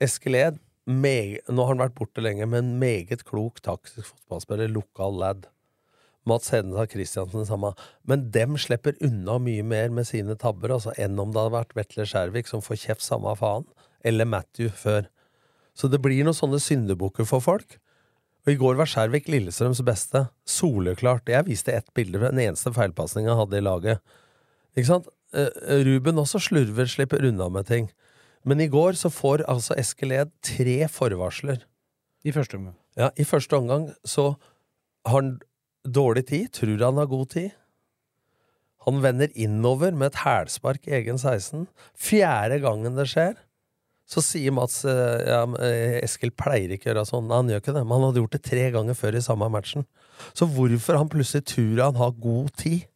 Eskil 0.00 0.34
Ed, 0.36 0.58
meg- 0.86 1.40
nå 1.48 1.64
har 1.64 1.74
han 1.74 1.78
vært 1.88 1.96
borte 1.96 2.20
lenge, 2.22 2.46
men 2.48 2.78
meget 2.78 3.24
klok 3.24 3.60
taktisk 3.64 4.12
fotballspiller, 4.12 4.68
lokal 4.72 5.16
lad. 5.18 5.46
Mats 6.28 6.50
Hedenstad 6.52 6.90
Christiansen 6.92 7.46
samme. 7.48 7.72
Men 8.06 8.30
dem 8.30 8.56
slipper 8.60 8.94
unna 9.00 9.38
mye 9.40 9.64
mer 9.64 9.88
med 9.88 10.04
sine 10.06 10.36
tabber 10.36 10.68
altså, 10.76 10.92
enn 11.00 11.18
om 11.18 11.32
det 11.32 11.40
hadde 11.40 11.56
vært 11.56 11.74
Vetle 11.78 12.04
Skjærvik 12.04 12.46
som 12.50 12.60
får 12.60 12.76
kjeft 12.84 13.00
samme 13.06 13.32
faen, 13.40 13.64
eller 14.04 14.28
Matthew 14.28 14.68
før. 14.68 15.08
Så 15.78 15.90
det 15.90 16.00
blir 16.02 16.24
noen 16.26 16.36
sånne 16.36 16.58
syndebukker 16.62 17.28
for 17.28 17.44
folk. 17.44 17.78
Og 18.46 18.54
I 18.54 18.58
går 18.58 18.78
var 18.80 18.88
Skjervik 18.90 19.28
Lillestrøms 19.30 19.82
beste. 19.86 20.24
Soleklart. 20.48 21.28
Jeg 21.30 21.46
viste 21.46 21.74
ett 21.74 21.92
bilde, 21.94 22.20
den 22.22 22.40
eneste 22.42 22.72
feilpasninga 22.74 23.34
han 23.34 23.42
hadde 23.44 23.60
i 23.60 23.64
laget. 23.64 24.02
Ikke 24.74 24.88
sant? 24.90 25.10
Eh, 25.36 25.82
Ruben 25.86 26.18
også 26.18 26.40
slurver, 26.42 26.88
slipper 26.88 27.26
unna 27.28 27.50
med 27.52 27.68
ting. 27.68 27.90
Men 28.48 28.62
i 28.64 28.70
går 28.72 28.96
så 28.98 29.10
får 29.12 29.44
altså 29.50 29.76
Eskil 29.78 30.14
Ed 30.16 30.32
tre 30.42 30.80
forvarsler. 30.90 31.62
I 32.26 32.34
første 32.34 32.58
omgang. 32.58 32.76
Ja, 32.98 33.10
I 33.14 33.26
første 33.28 33.56
omgang 33.58 33.90
så 34.08 34.32
har 35.06 35.20
han 35.20 35.36
dårlig 35.86 36.26
tid, 36.32 36.48
tror 36.56 36.82
han 36.82 36.98
har 36.98 37.10
god 37.10 37.26
tid. 37.36 37.50
Han 38.88 39.02
vender 39.04 39.28
innover 39.36 39.92
med 39.92 40.12
et 40.12 40.22
hælspark 40.24 40.88
i 40.88 40.96
egen 40.98 41.18
16. 41.18 41.68
Fjerde 41.94 42.58
gangen 42.64 42.96
det 42.96 43.06
skjer, 43.12 43.36
så 44.08 44.22
sier 44.24 44.54
Mats 44.56 44.80
eh, 44.88 45.16
ja, 45.28 45.42
eh, 45.60 45.98
Eskil 46.00 46.32
pleier 46.32 46.72
ikke 46.72 46.88
å 46.88 46.92
gjøre 46.92 47.08
sånn. 47.08 47.26
Nei, 47.28 47.40
han 47.42 47.50
gjør 47.52 47.60
ikke 47.60 47.74
det, 47.76 47.82
men 47.84 47.98
han 47.98 48.06
hadde 48.06 48.22
gjort 48.22 48.36
det 48.38 48.44
tre 48.46 48.68
ganger 48.72 48.96
før 48.96 49.18
i 49.18 49.24
samme 49.24 49.48
matchen. 49.52 49.84
Så 50.32 50.48
hvorfor 50.48 50.96
han 50.96 51.10
plutselig 51.12 51.44
tror 51.52 51.82
han 51.84 51.98
har 52.00 52.14
god 52.16 52.54
tid? 52.56 52.86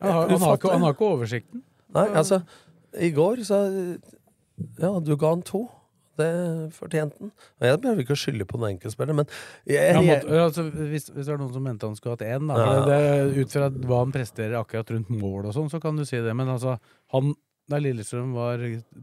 Han 0.00 0.16
har, 0.16 0.30
han, 0.30 0.40
har 0.46 0.56
ikke, 0.56 0.70
han 0.72 0.86
har 0.86 0.96
ikke 0.96 1.10
oversikten. 1.10 1.60
Nei, 1.92 2.06
altså, 2.16 2.40
i 3.02 3.10
går 3.12 3.44
så 3.44 3.58
Ja, 4.80 4.94
du 5.04 5.12
ga 5.20 5.34
han 5.34 5.44
to. 5.44 5.66
Det 6.20 6.30
fortjente 6.76 7.20
han. 7.20 7.30
Jeg 7.60 7.80
behøver 7.84 8.04
ikke 8.04 8.16
å 8.16 8.22
skylde 8.22 8.46
på 8.48 8.58
noen 8.60 8.74
enkeltspiller, 8.74 9.16
men 9.16 9.28
jeg, 9.68 9.76
jeg, 9.76 10.00
måtte, 10.08 10.40
altså, 10.46 10.64
hvis, 10.72 11.08
hvis 11.12 11.28
det 11.28 11.34
er 11.34 11.40
noen 11.40 11.52
som 11.54 11.64
mente 11.64 11.88
han 11.88 12.00
skulle 12.00 12.16
hatt 12.16 12.24
én, 12.26 12.48
da. 12.48 12.58
Ja. 12.60 12.80
Det, 12.88 13.44
ut 13.44 13.54
fra 13.54 13.68
hva 13.76 14.02
han 14.02 14.16
presterer 14.16 14.58
akkurat 14.60 14.92
rundt 14.96 15.12
mål 15.12 15.50
og 15.50 15.56
sånn, 15.56 15.70
så 15.72 15.80
kan 15.84 16.00
du 16.00 16.04
si 16.08 16.20
det. 16.20 16.34
Men 16.36 16.52
altså, 16.56 16.76
han 17.14 17.32
da 17.70 17.78
Lillestrøm 17.78 18.32
var 18.34 18.62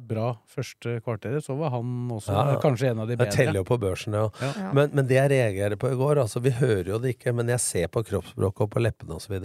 bra 0.09 0.33
første 0.51 0.97
kvarteret, 1.05 1.45
så 1.45 1.55
var 1.55 1.71
han 1.77 2.09
også 2.11 2.33
Ja, 2.33 2.43
ja. 2.51 2.59
kanskje 2.61 2.91
en 2.91 2.99
av 3.03 3.07
de 3.07 3.15
bedre. 3.15 3.29
Jeg 3.31 3.37
teller 3.47 3.61
jo 3.61 3.67
på 3.67 3.77
børsen, 3.79 4.17
ja. 4.17 4.27
Ja. 4.43 4.71
Men, 4.75 4.91
men 4.97 5.07
det 5.07 5.15
jeg 5.17 5.31
reagerer 5.31 5.79
på 5.79 5.91
i 5.93 5.97
går, 5.99 6.19
altså, 6.25 6.41
vi 6.43 6.51
hører 6.57 6.91
jo 6.91 6.99
det 7.03 7.15
ikke, 7.15 7.33
men 7.37 7.47
jeg 7.53 7.63
ser 7.63 7.87
på 7.93 8.03
kroppsspråket 8.07 8.65
og 8.67 8.71
på 8.75 8.83
leppene 8.83 9.15
osv. 9.17 9.37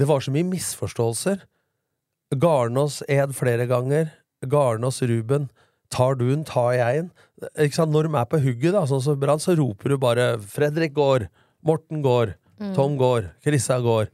Det 0.00 0.08
var 0.08 0.24
så 0.24 0.32
mye 0.32 0.48
misforståelser. 0.48 1.44
Garnås 2.40 3.02
Ed 3.10 3.34
flere 3.36 3.66
ganger. 3.70 4.12
Garnås 4.46 5.02
Ruben. 5.02 5.50
Tar 5.90 6.14
du 6.14 6.28
den, 6.30 6.44
tar 6.46 6.72
jeg 6.78 7.02
den. 7.02 7.10
Ikke 7.58 7.74
sant? 7.80 7.92
Når 7.92 8.06
de 8.06 8.14
er 8.20 8.28
på 8.30 8.38
hugget, 8.40 8.72
da, 8.76 8.84
sånn 8.86 9.02
som 9.02 9.18
Brann, 9.20 9.42
så 9.42 9.56
roper 9.58 9.90
du 9.90 9.98
bare 9.98 10.38
'Fredrik 10.38 10.94
går', 10.94 11.26
'Morten 11.66 12.02
går', 12.04 12.36
'Tom 12.76 12.96
går', 12.96 13.32
'Krissa 13.42 13.80
går'. 13.82 14.08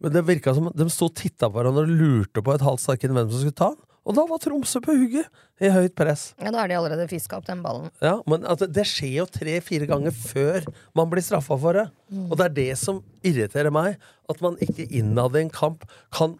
Men 0.00 0.12
det 0.14 0.22
virka 0.28 0.54
som 0.54 0.70
de 0.74 0.86
sto 0.94 1.08
og 1.10 1.14
titta 1.18 1.48
på 1.50 1.58
hverandre 1.58 1.82
og 1.86 1.92
lurte 2.00 2.42
på 2.44 2.54
et 2.54 2.62
halvt 2.62 2.84
sekund 2.84 3.16
hvem 3.18 3.30
som 3.32 3.40
skulle 3.42 3.58
ta 3.58 3.70
den. 3.74 3.84
Og 4.08 4.14
da 4.16 4.22
var 4.24 4.38
Tromsø 4.40 4.80
på 4.80 4.94
hugget, 4.96 5.26
i 5.60 5.68
høyt 5.68 5.92
press. 5.98 6.30
Ja, 6.40 6.48
da 6.54 6.62
har 6.62 6.68
de 6.70 6.76
allerede 6.78 7.04
fiska 7.10 7.36
opp 7.36 7.44
den 7.44 7.60
ballen. 7.60 7.90
Ja, 8.00 8.14
men 8.30 8.46
altså, 8.48 8.64
det- 8.70 8.86
skjer 8.88 9.18
jo 9.18 9.26
tre-fire 9.26 9.88
ganger 9.90 10.14
før 10.16 10.64
man 10.96 11.10
blir 11.10 11.20
straffa 11.20 11.58
for 11.60 11.76
det. 11.76 11.90
Og 12.30 12.36
det 12.38 12.46
er 12.46 12.54
det 12.56 12.78
som 12.78 13.02
irriterer 13.22 13.70
meg. 13.74 13.98
At 14.30 14.40
man 14.40 14.56
ikke 14.64 14.86
innad 14.88 15.36
i 15.36 15.42
en 15.44 15.50
kamp 15.50 15.84
kan 16.10 16.38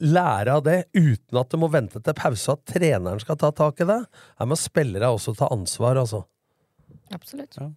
lære 0.00 0.54
av 0.54 0.62
det 0.64 0.78
uten 0.94 1.40
at 1.40 1.50
du 1.50 1.56
må 1.58 1.68
vente 1.72 1.98
til 2.00 2.14
pause 2.14 2.52
at 2.54 2.62
treneren 2.64 3.18
skal 3.20 3.36
ta 3.36 3.50
tak 3.50 3.80
i 3.80 3.88
det. 3.90 4.06
Her 4.38 4.46
må 4.46 4.56
spillere 4.56 5.10
også 5.10 5.34
ta 5.36 5.48
ansvar, 5.50 5.96
altså. 5.98 6.22
Absolutt. 7.12 7.56
Ja. 7.58 7.70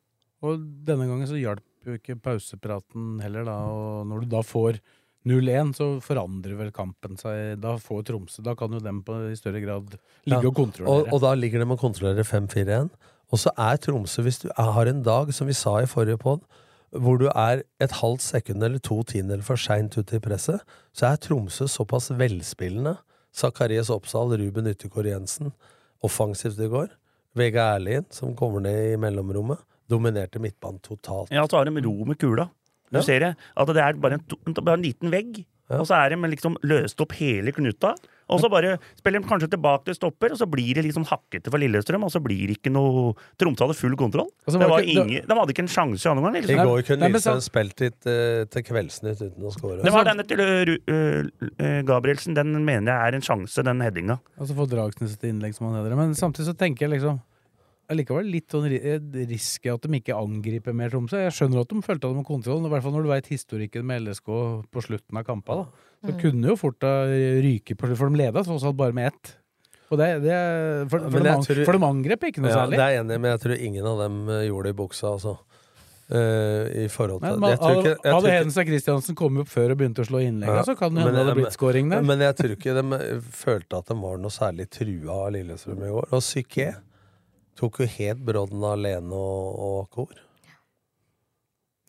Og 0.43 0.59
denne 0.85 1.07
gangen 1.09 1.25
så 1.27 1.39
hjalp 1.39 1.63
jo 1.87 1.97
ikke 1.97 2.19
pausepraten 2.21 3.17
heller, 3.23 3.43
da. 3.49 3.57
Og 3.65 4.05
når 4.07 4.21
du 4.21 4.29
da 4.35 4.43
får 4.45 4.77
0-1, 5.25 5.73
så 5.77 5.87
forandrer 6.03 6.57
vel 6.59 6.71
kampen 6.75 7.15
seg. 7.19 7.59
Da 7.63 7.77
får 7.79 8.03
Tromsø 8.09 8.43
Da 8.43 8.55
kan 8.59 8.73
jo 8.75 8.79
dem 8.83 9.01
på, 9.07 9.15
i 9.31 9.37
større 9.39 9.61
grad 9.63 9.93
ligge 10.27 10.41
Ja. 10.41 10.49
og 10.49 10.55
kontrollere. 10.57 10.89
Og, 11.07 11.13
og 11.13 11.21
da 11.23 11.33
ligger 11.39 11.63
de 11.63 11.69
og 11.71 11.79
kontrollerer 11.79 12.27
5-4-1. 12.27 12.89
Og 13.31 13.39
så 13.39 13.53
er 13.57 13.77
Tromsø, 13.81 14.21
hvis 14.21 14.39
du 14.43 14.49
har 14.57 14.85
en 14.91 15.01
dag, 15.03 15.31
som 15.33 15.47
vi 15.47 15.53
sa 15.57 15.77
i 15.81 15.87
forrige 15.89 16.19
pod, 16.21 16.43
hvor 16.93 17.17
du 17.17 17.25
er 17.31 17.63
et 17.81 17.91
halvt 18.03 18.21
sekund 18.21 18.61
eller 18.63 18.77
to 18.83 18.99
tiendedeler 19.09 19.41
for 19.47 19.57
seint 19.57 19.95
ute 19.97 20.19
i 20.19 20.21
presset, 20.21 20.59
så 20.93 21.07
er 21.13 21.15
Tromsø 21.23 21.65
såpass 21.71 22.11
velspillende. 22.13 22.97
Zakarias 23.33 23.89
Oppsal, 23.89 24.35
Ruben 24.37 24.67
Yttergård 24.69 25.07
Jensen, 25.09 25.53
offensivt 26.05 26.59
i 26.61 26.67
går. 26.69 26.91
Vega 27.33 27.71
Erlien, 27.79 28.05
som 28.13 28.35
kommer 28.37 28.61
ned 28.61 28.91
i 28.93 28.99
mellomrommet, 29.01 29.57
dominerte 29.89 30.37
midtbanen 30.39 30.77
totalt. 30.85 31.31
Ja, 31.33 31.47
så 31.49 31.57
har 31.57 31.65
de 31.65 31.81
ro 31.81 31.95
med 32.05 32.19
kula. 32.21 32.49
Du 32.93 32.99
Ja. 33.01 33.07
ser 33.09 33.19
det, 33.25 33.33
at 33.57 33.67
det 33.73 33.81
er 33.83 33.93
bare 33.97 34.19
en, 34.21 34.53
bare 34.53 34.77
en 34.77 34.85
liten 34.85 35.09
vegg, 35.11 35.43
Ja. 35.71 35.79
og 35.79 35.87
så 35.89 35.95
er 35.97 36.09
de 36.13 36.21
liksom 36.29 36.55
løst 36.63 36.99
opp 37.01 37.13
hele 37.17 37.51
knuta. 37.51 37.95
Og 38.29 38.39
så 38.39 38.47
bare 38.49 38.77
spiller 38.97 39.19
de 39.21 39.27
kanskje 39.27 39.49
tilbake 39.51 39.83
til 39.85 39.95
stopper, 39.97 40.31
og 40.31 40.37
så 40.39 40.45
blir 40.49 40.73
det 40.77 40.85
liksom 40.85 41.03
hakkete 41.05 41.51
for 41.51 41.59
Lillestrøm, 41.59 42.05
og 42.07 42.09
så 42.11 42.21
blir 42.23 42.47
det 42.47 42.55
ikke 42.61 42.71
noe 42.71 43.13
Tromsø 43.37 43.65
hadde 43.67 43.75
full 43.75 43.95
kontroll. 43.99 44.29
Altså, 44.47 44.59
det 44.59 44.69
var 44.69 44.79
det- 44.81 44.87
ingen, 44.95 45.27
de 45.27 45.35
hadde 45.35 45.51
ikke 45.53 45.59
en 45.65 45.67
sjanse 45.67 46.05
i 46.05 46.09
andre 46.09 46.23
omgang. 46.23 46.35
I 46.43 46.55
går 46.55 46.83
kunne 46.87 47.09
Lillestrøm 47.09 47.41
så- 47.41 47.49
spilt 47.51 47.79
litt 47.83 48.07
uh, 48.07 48.45
til 48.45 48.63
Kveldsnytt 48.63 49.21
uten 49.21 49.43
å 49.43 49.51
score. 49.51 49.83
Det 49.83 49.91
var 49.91 50.05
denne 50.05 50.23
til 50.25 50.39
uh, 50.39 50.77
uh, 50.87 51.23
uh, 51.59 51.81
Gabrielsen. 51.83 52.33
Den 52.33 52.63
mener 52.65 52.93
jeg 52.93 53.13
er 53.13 53.15
en 53.15 53.21
sjanse, 53.21 53.63
den 53.63 53.79
headinga. 53.81 54.19
Altså 54.39 54.55
få 54.55 54.67
Dragsnes 54.69 55.13
et 55.13 55.29
innlegg 55.29 55.53
som 55.55 55.67
han 55.71 55.83
heter. 55.83 55.95
Men 55.97 56.13
samtidig 56.15 56.47
så 56.47 56.57
tenker 56.57 56.87
jeg 56.87 57.01
liksom 57.01 57.19
Allikevel 57.91 58.29
litt 58.31 58.53
sånn 58.53 58.69
eh, 58.71 58.99
risky 59.27 59.67
at 59.73 59.83
de 59.83 59.99
ikke 59.99 60.15
angriper 60.15 60.73
mer 60.73 60.89
Tromsø. 60.93 61.19
Jeg 61.25 61.33
skjønner 61.35 61.61
at 61.65 61.69
de 61.73 61.81
følte 61.83 62.07
at 62.07 62.13
de 62.15 62.21
har 62.21 62.27
kontroll, 62.27 62.63
i 62.63 62.71
hvert 62.71 62.83
fall 62.85 62.93
når 62.95 63.03
du 63.03 63.09
veit 63.11 63.27
historikken 63.27 63.83
med 63.89 64.05
LSK 64.05 64.29
på 64.71 64.83
slutten 64.85 65.19
av 65.19 65.25
kampa. 65.27 65.57
da. 65.63 65.87
Så 66.07 66.15
kunne 66.21 66.47
jo 66.53 66.55
fort 66.59 66.79
da 66.83 66.93
ryke 67.43 67.75
på 67.75 67.87
slutt, 67.89 67.99
for 67.99 68.09
de 68.09 68.21
leda 68.23 68.43
tross 68.43 68.63
alt 68.63 68.77
bare 68.79 68.95
med 68.95 69.11
ett. 69.11 69.33
Og 69.91 69.99
det, 69.99 70.07
det, 70.23 70.37
for, 70.89 71.03
for, 71.11 71.19
de, 71.21 71.33
tror- 71.45 71.65
for 71.67 71.77
de 71.77 71.85
angrep 71.85 72.23
ikke 72.29 72.41
noe 72.41 72.49
Ja, 72.49 72.63
særlig. 72.63 72.79
det 72.79 72.85
er 72.87 72.93
jeg 72.95 73.03
enig 73.03 73.17
i, 73.17 73.21
men 73.21 73.31
jeg 73.35 73.41
tror 73.43 73.65
ingen 73.67 73.85
av 73.91 73.99
dem 74.01 74.15
eh, 74.31 74.45
gjorde 74.47 74.63
det 74.71 74.73
i 74.73 74.79
buksa, 74.79 75.11
altså. 75.17 75.35
Uh, 76.13 76.67
I 76.83 76.87
forhold 76.91 77.21
til 77.23 77.39
men 77.39 77.55
hadde 77.55 77.77
ikke- 77.79 77.93
hadde 78.03 78.27
ikke- 78.27 78.33
Hedenstad 78.35 78.65
Christiansen 78.67 79.15
kommet 79.15 79.41
opp 79.45 79.47
før 79.49 79.71
og 79.71 79.77
begynt 79.79 79.99
å 80.03 80.05
slå 80.05 80.19
innlegg, 80.21 80.49
Ja, 80.51 80.63
så 80.67 80.75
kan 80.77 80.93
det 80.93 81.01
hende 81.03 81.13
det 81.15 81.21
hadde 81.25 81.35
blitt 81.39 81.55
scoring 81.55 81.89
der. 81.89 82.01
Men 82.03 82.19
jeg 82.19 82.35
tror 82.35 82.55
ikke 82.57 82.73
de 82.75 83.21
følte 83.31 83.77
at 83.79 83.85
de 83.87 83.95
var 84.01 84.17
noe 84.17 84.29
særlig 84.29 84.67
trua 84.69 85.15
av 85.27 85.31
Lillestrøm 85.33 85.79
i 85.83 85.91
går. 85.93 86.09
Og 86.11 86.19
Psyké 86.21 86.67
tok 87.63 87.79
jo 87.83 87.89
helt 87.95 88.21
brodden 88.27 88.63
av 88.67 88.77
Lene 88.83 89.15
og, 89.17 89.57
og 89.69 89.89
Kor. 89.95 90.13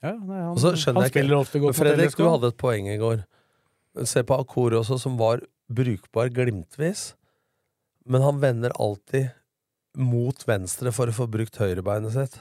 Ja, 0.05 0.13
nei, 0.21 0.41
han, 0.45 0.59
han 0.59 0.77
spiller 1.09 1.09
ikke- 1.09 1.41
ofte 1.41 1.61
godt 1.63 1.79
Fredrik, 1.79 2.17
du 2.17 2.27
hadde 2.29 2.51
et 2.53 2.59
poeng 2.61 2.89
i 2.93 2.99
går. 3.01 3.23
Se 4.05 4.23
på 4.27 4.37
Akor 4.43 4.75
også, 4.81 4.99
som 5.01 5.15
var 5.21 5.43
brukbar 5.73 6.29
glimtvis. 6.35 7.15
men 8.07 8.21
han 8.21 8.37
vender 8.41 8.73
alltid 8.77 9.31
mot 9.97 10.43
venstre 10.45 10.91
for 10.93 11.09
å 11.09 11.15
få 11.17 11.25
brukt 11.31 11.57
høyrebeinet 11.57 12.13
sitt. 12.13 12.35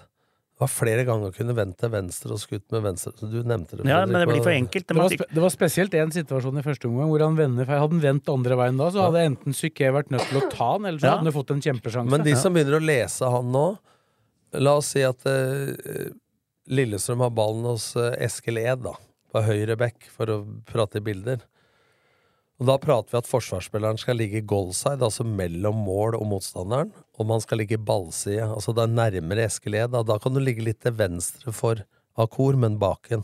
Det 0.53 0.61
var 0.61 0.69
flere 0.69 1.03
ganger 1.07 1.31
å 1.31 1.33
kunne 1.33 1.53
vendt 1.57 1.79
til 1.81 1.89
venstre 1.89 2.35
og 2.35 2.39
skutt 2.39 2.67
med 2.75 2.83
venstre. 2.85 3.11
Så 3.17 3.25
du 3.25 3.39
nevnte 3.41 3.79
det. 3.79 3.87
Ja, 3.89 4.03
men 4.05 4.19
det 4.21 4.27
blir 4.29 4.43
for 4.45 4.53
enkelt. 4.53 4.85
Det 4.87 4.97
var, 4.99 5.15
det 5.33 5.41
var 5.41 5.51
spesielt 5.51 5.95
én 5.97 6.13
situasjon 6.13 6.59
i 6.61 6.63
første 6.65 6.85
omgang 6.87 7.09
hvor 7.09 7.23
han 7.25 7.39
vender 7.39 7.65
feil. 7.65 7.81
Hadde 7.81 7.97
han 7.97 8.03
vendt 8.03 8.29
andre 8.29 8.57
veien 8.59 8.77
da, 8.77 8.91
så 8.93 9.07
hadde 9.07 9.23
enten 9.31 9.55
Psyké 9.57 9.89
vært 9.95 10.13
nødt 10.13 10.27
til 10.29 10.37
å 10.39 10.43
ta 10.53 10.67
han, 10.75 10.85
eller 10.85 11.01
så 11.01 11.07
Ja. 11.09 11.15
hadde 11.17 11.31
han 11.31 11.35
fått 11.39 11.55
en 11.55 11.63
kjempesjanse. 11.65 12.13
Men 12.13 12.23
de 12.27 12.35
som 12.37 12.53
begynner 12.53 12.77
å 12.77 12.83
lese 12.85 13.31
han 13.33 13.49
nå 13.51 13.65
La 14.53 14.75
oss 14.77 14.91
si 14.93 15.01
at 15.01 15.25
uh, 15.25 15.73
Lillestrøm 16.69 17.23
har 17.25 17.31
ballen 17.33 17.65
hos 17.65 17.87
uh, 17.97 18.11
Eskil 18.21 18.59
Ed, 18.61 18.83
da. 18.85 18.93
På 19.33 19.41
høyre 19.41 19.73
back, 19.81 20.05
for 20.13 20.29
å 20.29 20.35
prate 20.69 21.01
i 21.01 21.05
bilder. 21.07 21.41
Og 22.61 22.67
Da 22.69 22.75
prater 22.77 23.15
vi 23.15 23.17
at 23.23 23.27
forsvarsspilleren 23.31 23.97
skal 23.97 24.21
ligge 24.21 24.43
goalside, 24.45 25.01
altså 25.01 25.25
mellom 25.25 25.81
mål 25.87 26.19
og 26.19 26.27
motstanderen. 26.35 26.93
Og 27.21 27.27
man 27.29 27.43
skal 27.43 27.61
ligge 27.61 27.77
i 27.77 27.81
ballside, 27.81 28.47
altså 28.47 28.73
det 28.73 28.87
er 28.87 28.95
nærmere 28.95 29.45
Eskil 29.45 29.75
Ed. 29.77 29.91
Da. 29.93 30.01
da 30.07 30.17
kan 30.21 30.33
du 30.33 30.41
ligge 30.41 30.65
litt 30.65 30.81
til 30.81 30.95
venstre 30.97 31.53
for 31.53 31.83
Akor, 32.17 32.57
men 32.57 32.79
baken. 32.81 33.21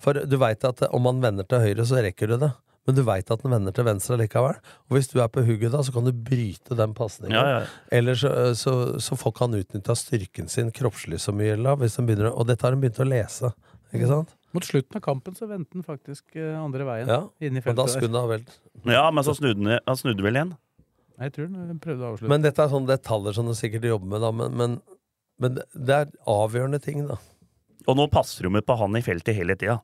For 0.00 0.16
du 0.26 0.36
veit 0.40 0.64
at 0.66 0.82
om 0.90 1.06
han 1.06 1.22
vender 1.22 1.46
til 1.46 1.62
høyre, 1.62 1.86
så 1.86 2.02
rekker 2.02 2.32
du 2.32 2.36
det. 2.40 2.50
Men 2.88 2.96
du 2.96 3.02
veit 3.04 3.28
at 3.30 3.42
den 3.44 3.52
vender 3.52 3.74
til 3.76 3.84
venstre 3.86 4.16
likevel. 4.18 4.56
Og 4.88 4.96
hvis 4.96 5.10
du 5.12 5.18
er 5.20 5.28
på 5.30 5.44
hugget 5.44 5.74
da, 5.74 5.82
så 5.84 5.92
kan 5.94 6.06
du 6.08 6.10
bryte 6.16 6.74
den 6.78 6.94
pasningen. 6.96 7.36
Ja, 7.36 7.60
ja. 7.60 7.60
Eller 7.94 8.16
så, 8.18 8.30
så, 8.58 8.74
så 8.98 9.18
får 9.20 9.34
ikke 9.34 9.46
han 9.46 9.58
utnytta 9.60 9.96
styrken 9.98 10.48
sin 10.50 10.72
kroppslig 10.74 11.20
så 11.22 11.34
mye. 11.36 11.58
Da, 11.60 11.76
hvis 11.78 11.98
de 11.98 12.06
begynner, 12.08 12.32
og 12.32 12.48
dette 12.48 12.66
har 12.66 12.74
han 12.74 12.82
begynt 12.82 13.02
å 13.04 13.06
lese. 13.06 13.52
Ikke 13.92 14.08
sant? 14.10 14.34
Mot 14.56 14.66
slutten 14.66 14.98
av 14.98 15.04
kampen 15.04 15.36
så 15.38 15.46
vendte 15.46 15.76
han 15.78 15.86
faktisk 15.86 16.34
eh, 16.40 16.56
andre 16.58 16.86
veien. 16.88 17.10
Ja, 17.10 17.20
inn 17.38 17.58
i 17.58 17.62
Og 17.62 17.68
da 17.68 17.84
feltet 17.84 18.00
skulle 18.00 18.24
han 18.24 18.32
vel 18.32 18.94
Ja, 18.96 19.04
men 19.14 19.26
så 19.26 19.36
snudde 19.38 19.60
han, 19.62 19.84
han 19.86 19.98
snudde 20.00 20.26
vel 20.26 20.40
igjen. 20.40 20.56
Jeg 21.20 21.34
tror 21.36 21.50
den 21.52 21.80
prøvde 21.82 22.06
å 22.06 22.14
avslutte. 22.14 22.30
Men 22.32 22.44
dette 22.44 22.64
er 22.64 22.72
sånne 22.72 22.94
detaljer 22.94 23.36
som 23.36 23.48
du 23.48 23.52
sikkert 23.56 23.84
jobber 23.90 24.08
med, 24.08 24.22
da. 24.24 24.30
Men, 24.32 24.56
men, 24.56 24.76
men 25.42 25.58
det 25.60 25.96
er 25.96 26.14
avgjørende 26.30 26.80
ting, 26.82 27.04
da. 27.10 27.18
Og 27.88 27.96
nå 27.98 28.06
passer 28.12 28.48
de 28.48 28.62
på 28.64 28.76
han 28.80 28.96
i 28.96 29.04
feltet 29.04 29.36
hele 29.36 29.56
tida. 29.60 29.80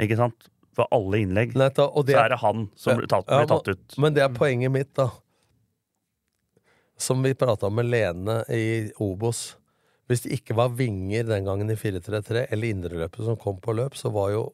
Ikke 0.00 0.16
sant? 0.18 0.48
For 0.74 0.88
alle 0.94 1.20
innlegg 1.22 1.52
Nei, 1.54 1.68
og 1.84 2.06
det 2.08 2.16
så 2.16 2.24
er 2.24 2.32
det 2.32 2.40
han 2.42 2.64
som 2.80 2.98
blir 2.98 3.10
tatt, 3.10 3.28
blir 3.28 3.50
tatt 3.50 3.68
ut. 3.70 3.98
Men 4.02 4.16
det 4.16 4.24
er 4.24 4.32
poenget 4.34 4.72
mitt, 4.74 4.90
da. 4.98 5.10
Som 6.98 7.22
vi 7.26 7.34
prata 7.38 7.70
med 7.70 7.90
Lene 7.90 8.40
i 8.54 8.64
Obos. 9.02 9.52
Hvis 10.10 10.24
det 10.24 10.34
ikke 10.38 10.56
var 10.58 10.74
vinger 10.76 11.28
den 11.28 11.46
gangen 11.46 11.70
i 11.72 11.78
4-3-3, 11.78 12.48
eller 12.52 12.72
indreløpet 12.72 13.24
som 13.24 13.38
kom 13.40 13.60
på 13.62 13.76
løp, 13.76 13.96
så 13.98 14.12
var 14.14 14.32
jo 14.34 14.44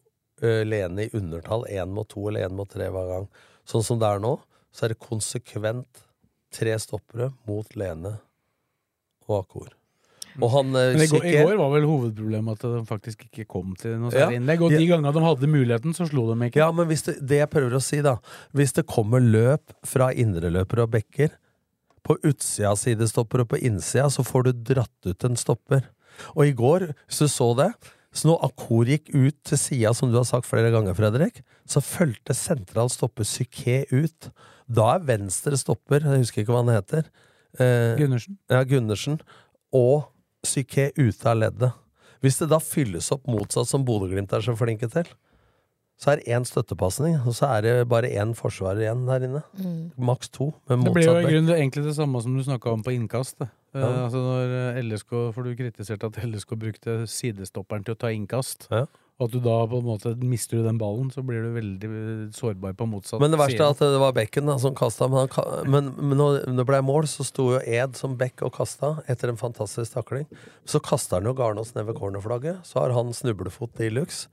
Lene 0.40 1.04
i 1.04 1.10
undertall 1.16 1.66
én 1.68 1.90
mot 1.92 2.08
to 2.08 2.22
eller 2.30 2.46
én 2.48 2.54
mot 2.56 2.68
tre 2.70 2.86
hver 2.88 3.08
gang. 3.10 3.26
Sånn 3.68 3.84
som 3.84 3.98
det 4.00 4.08
er 4.08 4.22
nå, 4.24 4.38
så 4.72 4.86
er 4.86 4.94
det 4.94 5.00
konsekvent 5.02 6.04
tre 6.54 6.74
stoppere 6.82 7.30
mot 7.48 7.76
Lene 7.78 8.16
og 9.28 9.36
Akor. 9.44 9.68
Og 10.40 10.50
han 10.54 10.68
eh, 10.78 10.92
Men 10.94 11.02
i 11.02 11.08
går, 11.10 11.24
I 11.26 11.32
går 11.42 11.56
var 11.58 11.70
vel 11.74 11.86
hovedproblemet 11.90 12.58
at 12.60 12.62
de 12.78 12.80
faktisk 12.86 13.24
ikke 13.26 13.48
kom 13.50 13.72
til 13.78 13.96
noe 13.98 14.12
Ja, 14.14 14.26
særlig 14.28 14.38
innlegg. 14.38 14.62
Og 14.62 14.70
de- 14.70 14.78
de 14.78 14.86
gangene 14.86 15.12
de 15.16 15.22
hadde 15.26 15.48
muligheten, 15.50 15.94
så 15.96 16.06
slo 16.08 16.28
de 16.32 16.46
ikke. 16.46 16.60
Ja, 16.62 16.70
men 16.72 16.86
hvis 16.86 17.02
det, 17.08 17.16
det 17.26 17.40
jeg 17.42 17.50
prøver 17.50 17.74
å 17.78 17.82
si, 17.82 17.98
da 18.00 18.16
Hvis 18.54 18.72
det 18.78 18.86
kommer 18.86 19.18
løp 19.20 19.74
fra 19.84 20.12
indreløpere 20.14 20.86
og 20.86 20.92
bekker, 20.94 21.34
på 22.06 22.16
utsida 22.24 22.70
av 22.70 22.78
sidestopper 22.80 23.42
og 23.42 23.48
på 23.52 23.58
innsida, 23.60 24.06
så 24.08 24.22
får 24.24 24.44
du 24.48 24.52
dratt 24.74 25.06
ut 25.10 25.24
en 25.24 25.36
stopper. 25.36 25.82
Og 26.34 26.46
i 26.46 26.52
går, 26.56 26.94
hvis 27.06 27.18
du 27.20 27.28
så 27.28 27.50
det 27.58 27.72
Så 28.10 28.26
når 28.26 28.40
Akor 28.48 28.88
gikk 28.90 29.12
ut 29.14 29.36
til 29.46 29.58
sida, 29.60 29.92
som 29.94 30.10
du 30.10 30.16
har 30.18 30.26
sagt 30.26 30.48
flere 30.48 30.72
ganger, 30.74 30.96
Fredrik, 30.98 31.42
så 31.68 31.82
fulgte 31.84 32.34
sentral 32.34 32.90
stopper 32.90 33.26
Psyké 33.26 33.84
ut. 33.92 34.30
Da 34.66 34.96
er 34.96 35.04
venstre 35.06 35.58
stopper, 35.58 36.02
jeg 36.02 36.24
husker 36.24 36.42
ikke 36.42 36.54
hva 36.54 36.64
han 36.64 36.74
heter 36.74 37.04
eh, 37.58 37.94
Gundersen. 38.00 38.38
Ja, 38.50 38.64
Gundersen. 38.66 39.20
Og 39.70 40.08
Psyké 40.42 40.90
ute 40.98 41.30
av 41.30 41.38
leddet. 41.38 41.76
Hvis 42.20 42.40
det 42.40 42.50
da 42.50 42.58
fylles 42.60 43.08
opp 43.14 43.28
motsatt, 43.30 43.68
som 43.70 43.84
Bodø-Glimt 43.86 44.32
er 44.36 44.42
så 44.44 44.56
flinke 44.58 44.90
til, 44.92 45.06
så 46.00 46.14
er 46.14 46.20
det 46.20 46.32
én 46.32 46.44
støttepasning, 46.48 47.18
og 47.28 47.34
så 47.36 47.50
er 47.58 47.64
det 47.66 47.72
bare 47.88 48.08
én 48.08 48.32
forsvarer 48.36 48.86
igjen 48.86 49.02
der 49.08 49.24
inne. 49.26 49.42
Maks 50.00 50.32
to. 50.32 50.50
Med 50.68 50.86
Det 50.86 50.94
blir 50.96 51.06
jo 51.06 51.54
egentlig 51.54 51.84
det 51.84 51.96
samme 51.96 52.22
som 52.24 52.36
du 52.36 52.42
snakka 52.44 52.72
om 52.72 52.82
på 52.84 52.94
innkast. 52.96 53.38
det. 53.38 53.50
Eh, 53.74 53.80
Ja. 53.80 54.06
altså 54.06 54.18
når 54.24 54.56
eh, 54.76 54.80
LSK, 54.82 55.12
For 55.34 55.42
du 55.46 55.54
kritiserte 55.54 56.08
at 56.10 56.18
LSK 56.24 56.56
brukte 56.58 56.96
sidestopperen 57.06 57.84
til 57.86 57.94
å 57.94 57.98
ta 58.00 58.10
innkast. 58.10 58.66
Ja. 58.70 58.86
Og 59.20 59.26
at 59.28 59.34
du 59.34 59.40
da 59.44 59.66
på 59.68 59.78
en 59.78 59.84
måte 59.84 60.14
mister 60.24 60.56
du 60.56 60.64
den 60.64 60.78
ballen, 60.80 61.10
så 61.12 61.20
blir 61.22 61.42
du 61.44 61.50
veldig 61.52 61.88
eh, 61.90 62.22
sårbar 62.32 62.72
på 62.74 62.86
motsatt 62.88 63.20
Men 63.20 63.30
det 63.34 63.38
verste 63.38 63.60
er 63.60 63.74
at 63.74 63.82
det 63.84 64.00
var 64.00 64.14
bekken 64.16 64.48
da, 64.48 64.56
som 64.58 64.74
kasta. 64.74 65.06
Men, 65.12 65.28
han, 65.36 65.70
men, 65.70 65.90
men 66.00 66.18
når 66.22 66.56
det 66.56 66.66
ble 66.66 66.80
mål, 66.82 67.06
så 67.06 67.26
sto 67.28 67.50
jo 67.52 67.60
Ed 67.60 67.98
som 68.00 68.16
bekk 68.16 68.42
og 68.48 68.54
kasta 68.56 68.94
etter 69.12 69.28
en 69.28 69.36
fantastisk 69.40 69.92
takling. 69.92 70.24
Så 70.64 70.80
kaster 70.80 71.20
han 71.20 71.28
jo 71.28 71.36
Garnås 71.36 71.74
ned 71.76 71.84
ved 71.90 71.98
cornerflagget. 72.00 72.64
Så 72.64 72.80
har 72.80 72.96
han 72.96 73.12
snublefot 73.12 73.76
de 73.76 73.90
luxe. 73.92 74.28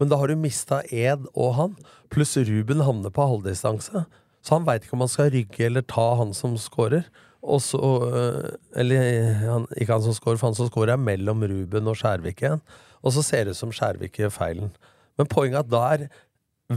Men 0.00 0.10
da 0.10 0.18
har 0.18 0.26
du 0.26 0.34
mista 0.36 0.80
Ed 0.90 1.28
og 1.38 1.54
han, 1.54 1.76
pluss 2.10 2.34
Ruben 2.36 2.82
havner 2.82 3.14
på 3.14 3.22
halvdistanse. 3.30 4.04
Så 4.42 4.56
han 4.56 4.66
veit 4.66 4.82
ikke 4.82 4.96
om 4.98 5.04
han 5.06 5.12
skal 5.12 5.30
rygge 5.30 5.68
eller 5.68 5.86
ta 5.86 6.16
han 6.18 6.34
som 6.34 6.58
scorer. 6.58 7.06
Og 7.42 7.58
så 7.64 7.78
øh, 7.78 8.52
Eller 8.78 9.32
han, 9.40 9.66
ikke 9.76 9.92
han 9.96 10.04
som 10.04 10.14
scorer, 10.14 10.38
for 10.38 10.52
han 10.52 10.58
som 10.58 10.68
scorer 10.70 10.94
er 10.94 11.00
mellom 11.00 11.42
Ruben 11.42 11.90
og 11.90 11.98
Skjærvik 11.98 12.44
igjen. 12.44 12.62
Og 13.02 13.16
så 13.16 13.24
ser 13.26 13.44
det 13.44 13.56
ut 13.56 13.62
som 13.62 13.72
Skjærvik 13.74 14.20
gjør 14.20 14.30
feilen. 14.30 14.70
Men 15.18 15.28
poenget 15.30 15.58
er 15.58 15.66
at 15.66 15.72
da 15.72 15.82
er 15.96 16.06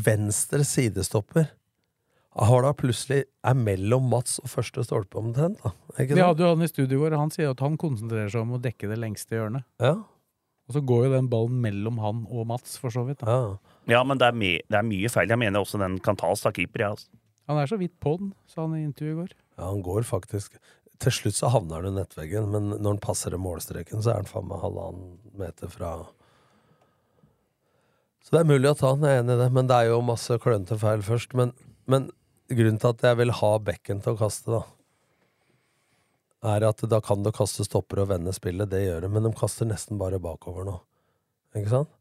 venstre 0.05 0.65
sidestopper 0.65 1.51
har 2.35 2.65
da 2.65 2.73
plutselig 2.75 3.23
er 3.47 3.55
mellom 3.55 4.09
Mats 4.11 4.41
og 4.43 4.49
første 4.51 4.83
stolpe 4.83 5.19
omtrent. 5.21 5.61
da 5.63 5.71
Ikke 6.01 6.17
Vi 6.17 6.23
hadde 6.23 6.43
jo 6.43 6.49
han 6.51 6.65
i 6.65 6.67
studio 6.67 6.97
i 6.97 7.01
går, 7.05 7.15
og 7.15 7.21
han 7.21 7.31
sier 7.31 7.53
at 7.53 7.63
han 7.63 7.77
konsentrerer 7.79 8.27
seg 8.31 8.43
om 8.43 8.57
å 8.57 8.61
dekke 8.61 8.89
det 8.91 8.97
lengste 8.99 9.37
hjørnet. 9.37 9.63
Ja. 9.79 9.93
Og 10.65 10.75
så 10.75 10.81
går 10.81 11.05
jo 11.05 11.13
den 11.13 11.29
ballen 11.31 11.61
mellom 11.63 12.01
han 12.03 12.25
og 12.27 12.47
Mats, 12.49 12.75
for 12.81 12.91
så 12.91 13.05
vidt. 13.07 13.21
Da. 13.21 13.31
Ja. 13.31 13.75
Ja, 13.95 14.03
men 14.03 14.19
det 14.19 14.27
er, 14.27 14.35
det 14.67 14.79
er 14.79 14.87
mye 14.87 15.11
feil. 15.13 15.29
Jeg 15.29 15.39
mener 15.39 15.61
også 15.61 15.79
den 15.79 15.99
kan 16.03 16.17
tas 16.19 16.43
av 16.49 16.55
keeper. 16.57 16.81
Ja. 16.81 16.91
altså. 16.97 17.07
Han 17.47 17.61
er 17.61 17.69
så 17.69 17.77
vidt 17.79 17.93
på 18.01 18.17
den, 18.19 18.33
sa 18.49 18.65
han 18.65 18.75
i 18.75 18.83
intervjuet 18.83 19.13
i 19.13 19.19
går. 19.21 19.35
Ja, 19.55 19.69
han 19.69 19.83
går 19.85 20.03
faktisk 20.07 20.57
Til 21.03 21.11
slutt 21.11 21.35
så 21.35 21.51
havner 21.51 21.83
han 21.83 21.93
i 21.93 21.99
nettveggen, 21.99 22.51
men 22.53 22.69
når 22.77 22.93
han 22.93 23.01
passer 23.03 23.35
målstreken, 23.35 23.99
så 24.03 24.13
er 24.13 24.21
han 24.21 24.29
faen 24.29 24.47
meg 24.47 24.61
halvannen 24.63 25.17
meter 25.35 25.71
fra 25.71 25.89
Så 28.23 28.31
det 28.31 28.41
er 28.41 28.51
mulig 28.51 28.71
å 28.71 28.77
ta 28.79 28.93
han, 28.93 29.03
jeg 29.03 29.19
er 29.19 29.25
enig 29.25 29.35
i 29.35 29.41
det, 29.43 29.49
men 29.57 29.67
det 29.67 29.79
er 29.79 29.91
jo 29.91 30.05
masse 30.07 30.37
klønete 30.39 30.79
feil 30.79 31.03
først. 31.03 31.35
Men, 31.35 31.51
men 31.91 32.07
grunnen 32.47 32.79
til 32.79 32.93
at 32.93 33.03
jeg 33.09 33.19
vil 33.19 33.35
ha 33.41 33.51
bekken 33.59 33.99
til 34.05 34.15
å 34.15 34.21
kaste, 34.23 34.55
da, 34.55 34.63
er 36.55 36.65
at 36.69 36.83
da 36.89 37.01
kan 37.03 37.25
du 37.25 37.31
kaste 37.35 37.65
stopper 37.67 38.03
og 38.03 38.09
vende 38.13 38.33
spillet, 38.35 38.69
det 38.71 38.85
gjør 38.85 39.05
de, 39.05 39.11
men 39.11 39.27
de 39.27 39.33
kaster 39.35 39.67
nesten 39.69 39.99
bare 40.01 40.21
bakover 40.21 40.67
nå. 40.67 40.79
Ikke 41.55 41.71
sant? 41.71 41.91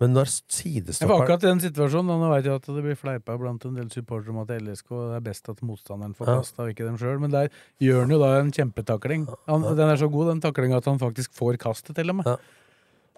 Men 0.00 0.14
når 0.16 0.24
Jeg 0.24 0.32
var 0.32 0.54
sidestopperen 0.56 1.22
akkurat 1.22 1.42
i 1.44 1.48
den 1.50 1.58
situasjonen, 1.60 2.20
nå 2.22 2.28
vet 2.32 2.46
jeg 2.48 2.54
at 2.56 2.68
det 2.72 2.84
blir 2.86 2.96
fleipa 2.96 3.34
blant 3.36 3.66
en 3.68 3.74
del 3.76 3.90
supportere 3.92 4.32
om 4.32 4.38
at 4.40 4.52
LSK 4.56 4.94
er 5.18 5.20
best 5.26 5.50
at 5.52 5.60
motstanderen 5.60 6.14
får 6.16 6.26
Ja. 6.30 6.36
kasta, 6.40 6.62
og 6.62 6.70
ikke 6.72 6.86
dem 6.86 6.96
sjøl. 6.96 7.20
Men 7.20 7.30
der 7.30 7.50
gjør 7.80 8.00
han 8.00 8.14
jo 8.14 8.18
da 8.18 8.30
en 8.40 8.50
kjempetakling. 8.50 9.28
Han, 9.46 9.62
Den 9.62 9.88
er 9.90 9.96
så 10.00 10.08
god, 10.10 10.32
den 10.32 10.40
taklinga, 10.40 10.78
at 10.78 10.88
han 10.88 10.98
faktisk 10.98 11.34
får 11.36 11.58
kastet, 11.58 11.94
til 11.96 12.08
og 12.08 12.16
med. 12.16 12.26
Ja. 12.26 12.36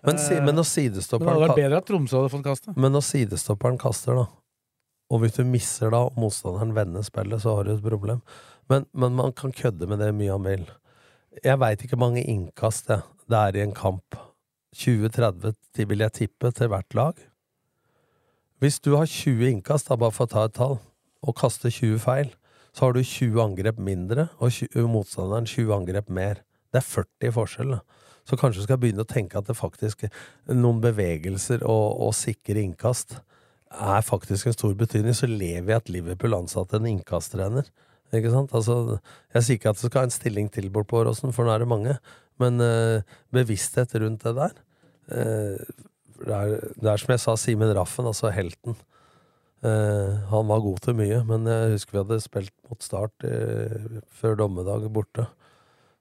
men, 0.04 0.18
si, 0.18 0.34
men 0.34 0.56
når 0.56 0.66
Men 0.66 1.28
det 1.28 1.28
hadde 1.28 1.48
vært 1.48 1.62
bedre 1.62 1.76
at 1.76 1.86
Tromsø 1.86 2.16
hadde 2.18 2.30
fått 2.34 2.44
kastet. 2.44 2.76
Men 2.76 2.92
når 2.92 3.04
sidestopperen 3.06 3.78
kaster, 3.78 4.14
da, 4.16 4.26
og 5.12 5.20
hvis 5.20 5.36
du 5.36 5.44
misser 5.44 5.90
da, 5.90 5.98
og 6.08 6.16
motstanderen 6.16 6.74
vender 6.74 7.02
spillet, 7.02 7.40
så 7.40 7.54
har 7.54 7.64
du 7.64 7.76
et 7.76 7.82
problem. 7.82 8.22
Men, 8.68 8.86
men 8.92 9.14
man 9.14 9.32
kan 9.32 9.52
kødde 9.52 9.86
med 9.86 10.00
det 10.00 10.12
mye 10.16 10.32
han 10.32 10.42
vil. 10.42 10.66
Jeg 11.44 11.58
veit 11.60 11.84
ikke 11.84 11.96
mange 11.96 12.24
innkast 12.24 12.88
det, 12.88 13.02
det 13.28 13.38
er 13.38 13.56
i 13.56 13.62
en 13.62 13.72
kamp. 13.76 14.16
20-30 14.76 15.88
vil 15.88 16.04
jeg 16.04 16.16
tippe 16.16 16.50
til 16.56 16.70
hvert 16.72 16.96
lag. 16.96 17.18
Hvis 18.62 18.78
du 18.80 18.94
har 18.96 19.10
20 19.10 19.48
innkast, 19.50 19.88
da, 19.90 19.98
bare 19.98 20.14
for 20.14 20.28
å 20.28 20.32
ta 20.32 20.46
et 20.46 20.54
tall, 20.56 20.78
og 21.22 21.36
kaster 21.38 21.70
20 21.70 21.98
feil, 22.02 22.30
så 22.72 22.86
har 22.86 22.94
du 22.96 23.02
20 23.02 23.40
angrep 23.42 23.80
mindre, 23.82 24.28
og 24.38 24.54
20, 24.54 24.86
motstanderen 24.88 25.48
20 25.50 25.74
angrep 25.76 26.08
mer. 26.08 26.40
Det 26.72 26.80
er 26.80 26.86
40 26.88 27.34
forskjell. 27.36 27.74
Da. 27.74 28.02
Så 28.28 28.38
kanskje 28.38 28.62
du 28.62 28.66
skal 28.68 28.80
begynne 28.80 29.04
å 29.04 29.08
tenke 29.08 29.38
at 29.38 29.50
det 29.50 29.58
faktisk 29.58 30.06
noen 30.48 30.80
bevegelser 30.82 31.66
og, 31.66 31.98
og 32.06 32.14
sikre 32.16 32.62
innkast 32.62 33.18
er 33.72 34.04
faktisk 34.04 34.48
en 34.48 34.56
stor 34.56 34.74
betydning. 34.78 35.16
Så 35.16 35.28
lever 35.28 35.66
vi 35.68 35.76
at 35.76 35.90
Liverpool 35.92 36.38
ansatte 36.38 36.78
en 36.78 36.88
innkasttrener. 36.88 37.68
Ikke 38.12 38.32
sant? 38.32 38.52
Altså, 38.56 38.98
jeg 39.32 39.44
sier 39.44 39.58
ikke 39.58 39.72
at 39.72 39.80
det 39.80 39.88
skal 39.88 40.04
ha 40.04 40.08
en 40.08 40.14
stilling 40.14 40.50
til 40.52 40.68
på 40.72 40.98
Åråsen, 41.00 41.32
for 41.32 41.48
nå 41.48 41.54
er 41.54 41.64
det 41.64 41.68
mange. 41.68 41.96
Men 42.42 42.62
uh, 42.62 43.18
bevissthet 43.34 43.94
rundt 44.02 44.24
det 44.26 44.34
der 44.38 44.56
uh, 45.12 45.70
det, 46.22 46.38
er, 46.38 46.56
det 46.78 46.90
er 46.90 47.02
som 47.02 47.14
jeg 47.14 47.22
sa, 47.22 47.36
Simen 47.40 47.72
Raffen, 47.74 48.06
altså 48.06 48.30
helten. 48.34 48.76
Uh, 49.62 50.18
han 50.30 50.50
var 50.50 50.62
god 50.62 50.82
til 50.84 50.98
mye, 50.98 51.22
men 51.26 51.48
jeg 51.50 51.72
husker 51.76 51.96
vi 51.96 52.02
hadde 52.02 52.20
spilt 52.22 52.54
mot 52.68 52.82
Start 52.82 53.26
før 54.20 54.38
dommedag 54.38 54.86
borte. 54.94 55.26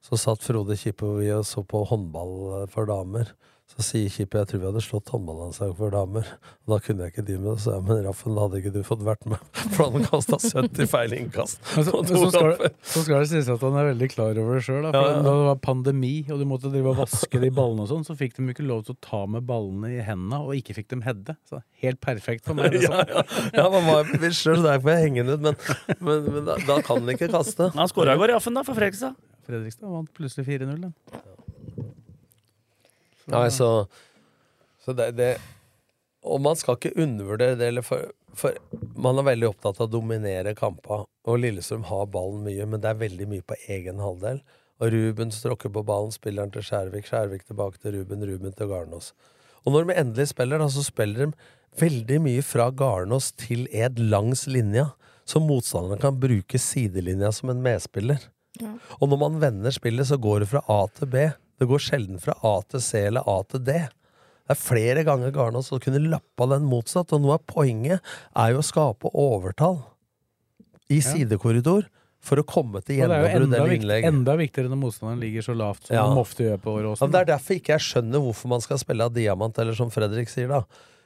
Så 0.01 0.17
satt 0.17 0.45
Frode 0.45 0.77
Kippe 0.81 1.05
og 1.05 1.19
vi 1.21 1.29
og 1.33 1.45
så 1.45 1.61
på 1.65 1.83
håndball 1.89 2.67
for 2.73 2.89
damer. 2.89 3.33
Så 3.71 3.85
sier 3.85 4.11
Kippe 4.11 4.39
jeg 4.41 4.49
tror 4.49 4.59
vi 4.61 4.67
hadde 4.67 4.81
slått 4.83 5.11
håndballandslaget 5.13 5.77
for 5.77 5.93
damer. 5.93 6.27
Og 6.65 6.73
da 6.73 6.77
kunne 6.83 7.05
jeg 7.05 7.13
ikke 7.13 7.23
de 7.27 7.37
med 7.39 7.47
det, 7.53 7.55
så 7.63 7.75
jeg, 7.77 7.83
men 7.87 8.01
Raffen, 8.05 8.35
da 8.35 8.43
hadde 8.45 8.59
ikke 8.59 8.73
du 8.75 8.79
fått 8.85 9.05
vært 9.07 9.23
med. 9.31 9.41
For 9.75 9.93
han 9.93 10.05
kasta 10.07 10.39
70 10.41 10.89
feil 10.91 11.15
innkast. 11.15 11.61
Så, 11.71 11.85
så, 11.87 12.03
skal, 12.29 12.51
kamper. 12.57 12.73
så 12.85 13.03
skal 13.05 13.23
det 13.23 13.29
sies 13.31 13.47
at 13.51 13.63
han 13.63 13.77
er 13.79 13.87
veldig 13.91 14.09
klar 14.11 14.37
over 14.41 14.59
det 14.59 14.65
sjøl. 14.65 14.85
Ja, 14.89 14.91
ja. 14.91 15.15
Da 15.23 15.33
det 15.37 15.47
var 15.47 15.59
pandemi, 15.63 16.11
og 16.29 16.41
du 16.41 16.45
måtte 16.49 16.71
drive 16.73 16.91
og 16.91 16.99
vaske 16.99 17.41
de 17.41 17.49
ballene 17.55 17.85
og 17.85 17.89
sånn, 17.91 18.05
så 18.07 18.15
fikk 18.19 18.35
de 18.37 18.45
ikke 18.53 18.65
lov 18.67 18.83
til 18.87 18.95
å 18.95 18.99
ta 19.03 19.21
med 19.31 19.47
ballene 19.47 19.93
i 19.95 20.01
hendene, 20.05 20.41
og 20.43 20.53
ikke 20.59 20.75
fikk 20.77 20.91
dem 20.93 21.03
hedde. 21.07 21.35
Så 21.49 21.61
helt 21.83 22.01
perfekt 22.03 22.47
for 22.49 22.57
meg. 22.59 22.75
Ja, 22.81 23.03
ja, 23.05 23.21
ja, 23.53 23.65
man 23.71 23.85
var 23.85 24.01
jo 24.01 24.15
bevisst 24.15 24.43
sjøl, 24.45 24.57
så 24.59 24.65
derfor 24.65 24.95
jeg 24.95 25.05
henge 25.07 25.25
den 25.27 25.35
ut. 25.37 25.43
Men, 25.45 25.99
men, 26.01 26.31
men 26.35 26.47
da, 26.47 26.57
da 26.67 26.79
kan 26.85 27.01
han 27.03 27.13
ikke 27.13 27.29
kaste. 27.31 27.69
Han 27.75 27.91
skåra 27.91 28.15
i 28.17 28.21
går, 28.21 28.33
Raffen, 28.35 28.57
da, 28.57 28.65
for 28.67 28.77
Fredrikstad. 28.77 29.17
Fredrikstad 29.47 29.91
vant 29.91 30.11
plutselig 30.17 30.47
4-0. 30.47 30.75
den. 30.87 30.93
Nei, 33.31 33.47
så, 33.53 33.69
så 34.83 34.95
det, 34.97 35.11
det 35.17 35.31
Og 36.27 36.41
man 36.43 36.57
skal 36.59 36.77
ikke 36.77 36.93
undervurdere 37.01 37.57
det, 37.59 37.69
eller 37.71 37.85
for, 37.85 38.11
for 38.37 38.57
man 38.95 39.19
er 39.19 39.29
veldig 39.31 39.49
opptatt 39.49 39.81
av 39.81 39.87
å 39.87 39.93
dominere 39.95 40.55
kamper. 40.57 41.07
Og 41.25 41.39
Lillestrøm 41.41 41.87
har 41.89 42.09
ballen 42.13 42.43
mye, 42.45 42.67
men 42.69 42.83
det 42.83 42.91
er 42.91 42.99
veldig 43.01 43.29
mye 43.31 43.45
på 43.45 43.57
egen 43.71 44.01
halvdel. 44.03 44.41
Og 44.81 44.93
Ruben 44.93 45.33
stråkker 45.33 45.69
på 45.73 45.83
ballen, 45.85 46.13
spiller 46.13 46.45
den 46.45 46.55
til 46.55 46.65
Skjærvik, 46.65 47.09
Skjærvik 47.09 47.45
tilbake 47.45 47.81
til 47.81 47.99
Ruben, 47.99 48.25
Ruben 48.25 48.53
til 48.57 48.69
Garnås. 48.71 49.11
Og 49.61 49.75
når 49.75 49.87
de 49.87 49.97
endelig 50.01 50.31
spiller, 50.31 50.61
da, 50.61 50.69
så 50.73 50.83
spiller 50.85 51.27
de 51.27 51.49
veldig 51.81 52.17
mye 52.25 52.45
fra 52.45 52.69
Garnås 52.73 53.29
til 53.37 53.67
Ed 53.69 54.01
langs 54.01 54.47
linja, 54.49 54.89
så 55.25 55.39
motstanderen 55.43 56.01
kan 56.01 56.17
bruke 56.19 56.59
sidelinja 56.59 57.29
som 57.35 57.53
en 57.53 57.61
medspiller. 57.63 58.25
Ja. 58.59 58.73
Og 58.99 59.11
når 59.11 59.21
man 59.21 59.37
vender 59.41 59.73
spillet, 59.73 60.09
så 60.09 60.17
går 60.21 60.43
det 60.43 60.49
fra 60.51 60.63
A 60.67 60.81
til 60.97 61.11
B. 61.13 61.29
Det 61.61 61.67
går 61.69 61.83
sjelden 61.83 62.17
fra 62.21 62.33
A 62.41 62.55
til 62.73 62.81
C 62.81 63.03
eller 63.11 63.27
A 63.29 63.37
til 63.45 63.61
D. 63.67 63.75
Det 63.77 64.55
er 64.55 64.57
flere 64.59 65.03
ganger 65.07 65.31
Garnås 65.35 65.69
som 65.69 65.79
kunne 65.79 66.01
lappa 66.09 66.47
den 66.49 66.65
motsatt, 66.67 67.13
og 67.13 67.21
noe 67.21 67.37
av 67.37 67.43
poenget 67.47 68.01
er 68.35 68.55
jo 68.55 68.63
å 68.63 68.65
skape 68.65 69.11
overtall 69.13 69.83
i 70.89 70.97
Ja. 70.99 71.05
sidekorridor 71.13 71.85
for 72.21 72.37
å 72.41 72.43
komme 72.45 72.81
til 72.83 72.97
gjennombrudd 72.99 73.53
eller 73.55 73.75
innlegg. 73.77 74.03
enda 74.05 74.35
viktigere 74.37 74.69
når 74.69 74.81
motstanderen 74.81 75.21
ligger 75.21 75.41
så 75.45 75.55
lavt 75.57 75.87
som 75.87 75.95
Ja. 75.95 76.03
de 76.09 76.19
ofte 76.19 76.43
gjør 76.43 76.57
på 76.61 76.73
Åråsen. 76.81 77.11
det 77.11 77.21
er 77.21 77.25
derfor 77.37 77.55
ikke 77.55 77.73
jeg 77.77 77.85
skjønner 77.87 78.19
hvorfor 78.21 78.47
man 78.49 78.61
skal 78.61 78.77
spille 78.77 79.01
av 79.05 79.13
diamant, 79.13 79.57
eller 79.57 79.73
som 79.73 79.89
Fredrik 79.89 80.29
sier, 80.29 80.47
da. 80.49 80.63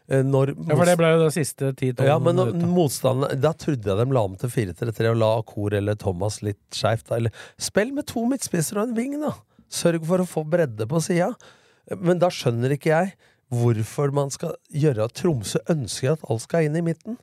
Eh, 0.07 0.21
Når 0.23 0.55
Ja, 0.69 0.75
for 0.75 0.85
det 0.85 0.97
ble 0.97 1.07
jo 1.17 1.23
det 1.29 1.33
siste 1.33 1.73
10-12 1.75 2.05
Ja, 2.05 2.19
men 2.19 2.35
minutter. 2.35 3.41
Da 3.41 3.53
trodde 3.53 3.83
jeg 3.85 3.97
de 4.07 4.13
la 4.13 4.23
om 4.23 4.35
til 4.35 4.49
4-3-3 4.49 5.11
og 5.11 5.17
la 5.17 5.37
Akor 5.39 5.73
eller 5.73 5.95
Thomas 5.95 6.41
litt 6.41 6.59
skeivt. 6.71 7.31
spill 7.57 7.91
med 7.93 8.05
to 8.05 8.25
midtspisser 8.25 8.77
og 8.77 8.89
en 8.89 8.95
ving, 8.95 9.19
da! 9.19 9.33
Sørg 9.71 10.05
for 10.07 10.23
å 10.23 10.27
få 10.29 10.45
bredde 10.47 10.87
på 10.89 11.01
sida. 11.03 11.31
Men 12.01 12.21
da 12.21 12.31
skjønner 12.33 12.75
ikke 12.75 12.91
jeg 12.91 13.15
hvorfor 13.53 14.11
man 14.15 14.31
skal 14.33 14.55
gjøre 14.73 15.05
at 15.05 15.15
Tromsø 15.19 15.61
ønsker 15.71 16.15
at 16.15 16.25
alt 16.29 16.45
skal 16.45 16.67
inn 16.67 16.77
i 16.79 16.83
midten. 16.85 17.19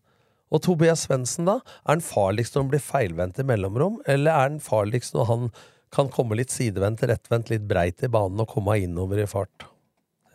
Og 0.53 0.63
Tobias 0.63 1.07
Svendsen, 1.07 1.49
da? 1.49 1.59
Er 1.87 1.97
han 1.97 2.05
farligst 2.05 2.55
når 2.55 2.65
han 2.65 2.73
blir 2.75 2.85
feilvendt 2.85 3.41
i 3.41 3.47
mellomrom, 3.49 4.01
eller 4.07 4.35
er 4.35 4.51
han 4.51 4.59
farligst 4.63 5.17
når 5.17 5.31
han 5.31 5.47
kan 5.93 6.11
komme 6.13 6.37
litt 6.39 6.53
sidevendt, 6.53 7.05
rettvendt, 7.09 7.51
litt 7.53 7.65
breit 7.69 8.05
i 8.05 8.11
banen 8.13 8.41
og 8.45 8.51
komme 8.53 8.77
innover 8.81 9.21
i 9.23 9.29
fart? 9.29 9.67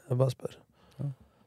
Jeg 0.08 0.18
bare 0.20 0.34
spør. 0.34 0.58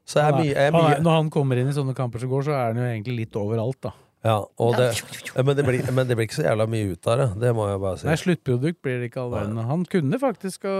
Så 0.07 0.19
jeg 0.19 0.27
er 0.31 0.37
mye, 0.37 0.51
jeg 0.51 0.69
er 0.71 0.75
mye 0.75 1.01
når 1.03 1.17
han 1.19 1.29
kommer 1.31 1.59
inn 1.59 1.69
i 1.71 1.75
sånne 1.75 1.93
kamper 1.95 2.23
som 2.23 2.31
går, 2.31 2.47
så 2.47 2.55
er 2.55 2.71
han 2.71 2.79
jo 2.81 2.87
egentlig 2.87 3.17
litt 3.21 3.37
overalt, 3.39 3.79
da. 3.85 3.93
Ja, 4.21 4.35
og 4.61 4.75
det, 4.77 4.91
men, 5.33 5.55
det 5.57 5.63
blir, 5.65 5.81
men 5.97 6.05
det 6.05 6.13
blir 6.13 6.27
ikke 6.27 6.37
så 6.37 6.43
jævla 6.45 6.67
mye 6.69 6.91
ut 6.93 7.07
av 7.09 7.17
det. 7.17 7.25
Det 7.41 7.51
må 7.57 7.63
jeg 7.71 7.79
bare 7.81 7.97
si. 7.97 8.05
Nei, 8.05 8.17
sluttprodukt 8.21 8.77
blir 8.85 8.99
det 9.01 9.07
ikke 9.09 9.23
all 9.23 9.31
verden. 9.33 9.57
Han 9.65 9.85
kunne 9.89 10.19
faktisk 10.21 10.67
ha 10.69 10.75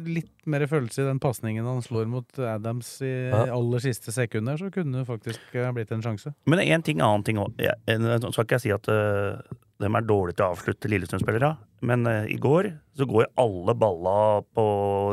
litt 0.00 0.32
mer 0.48 0.64
følelse 0.70 1.02
i 1.02 1.08
den 1.10 1.20
pasningen 1.20 1.68
han 1.68 1.82
slår 1.84 2.08
mot 2.08 2.40
Adams 2.40 2.94
i 3.04 3.10
Ja. 3.28 3.42
aller 3.52 3.84
siste 3.84 4.14
sekunder. 4.16 4.56
så 4.56 4.70
kunne 4.72 5.02
det 5.02 5.08
faktisk 5.10 5.58
ha 5.60 5.72
blitt 5.76 5.92
en 5.92 6.00
sjanse. 6.00 6.32
Men 6.48 6.64
en 6.64 6.82
ting, 6.86 7.02
annen 7.04 7.26
ting 7.26 7.36
òg. 7.36 7.52
Nå 7.60 8.32
skal 8.32 8.48
ikke 8.48 8.56
jeg 8.56 8.64
si 8.64 8.72
at 8.72 8.88
uh, 8.88 9.36
de 9.80 9.90
er 9.92 10.08
dårlige 10.08 10.40
til 10.40 10.46
å 10.48 10.54
avslutte 10.54 10.88
Lillestrøm-spillere, 10.88 11.52
men 11.84 12.08
uh, 12.08 12.24
i 12.32 12.38
går 12.40 12.72
så 12.96 13.04
går 13.04 13.28
alle 13.36 13.76
balla 13.76 14.40
på 14.56 14.64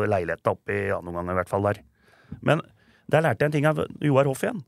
leiligheta 0.07 0.55
opp 0.55 0.72
i 0.72 0.86
annen 0.88 1.11
omgang, 1.11 1.36
i 1.36 1.39
hvert 1.41 1.51
fall 1.51 1.68
der. 1.68 1.84
Men 2.39 2.63
der 3.11 3.28
lærte 3.28 3.43
jeg 3.43 3.51
en 3.51 3.57
ting 3.59 3.68
av 3.68 3.84
Joar 3.99 4.32
Hoff 4.32 4.47
igjen. 4.47 4.63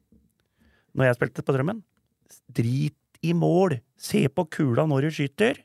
Når 1.00 1.06
jeg 1.14 1.16
spilte 1.16 1.48
på 1.48 1.56
Drømmen. 1.56 1.80
Drit 2.52 2.96
i 3.26 3.34
mål! 3.36 3.80
Se 4.00 4.26
på 4.32 4.46
kula 4.52 4.86
når 4.90 5.08
du 5.08 5.16
skyter! 5.20 5.62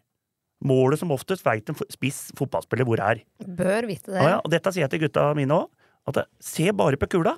Målet 0.65 1.01
som 1.01 1.13
oftest 1.13 1.45
veit 1.45 1.69
en 1.69 1.77
spiss 1.93 2.31
fotballspiller 2.39 2.87
hvor 2.89 3.01
er. 3.05 3.21
Bør 3.45 3.85
vite 3.91 4.15
det. 4.15 4.21
Ja, 4.21 4.29
ja, 4.37 4.39
og 4.41 4.53
dette 4.53 4.73
sier 4.73 4.87
jeg 4.87 4.95
til 4.95 5.03
gutta 5.07 5.27
mine 5.37 5.59
òg. 5.59 5.69
At 6.09 6.25
se 6.43 6.71
bare 6.77 6.99
på 7.01 7.09
kula! 7.17 7.35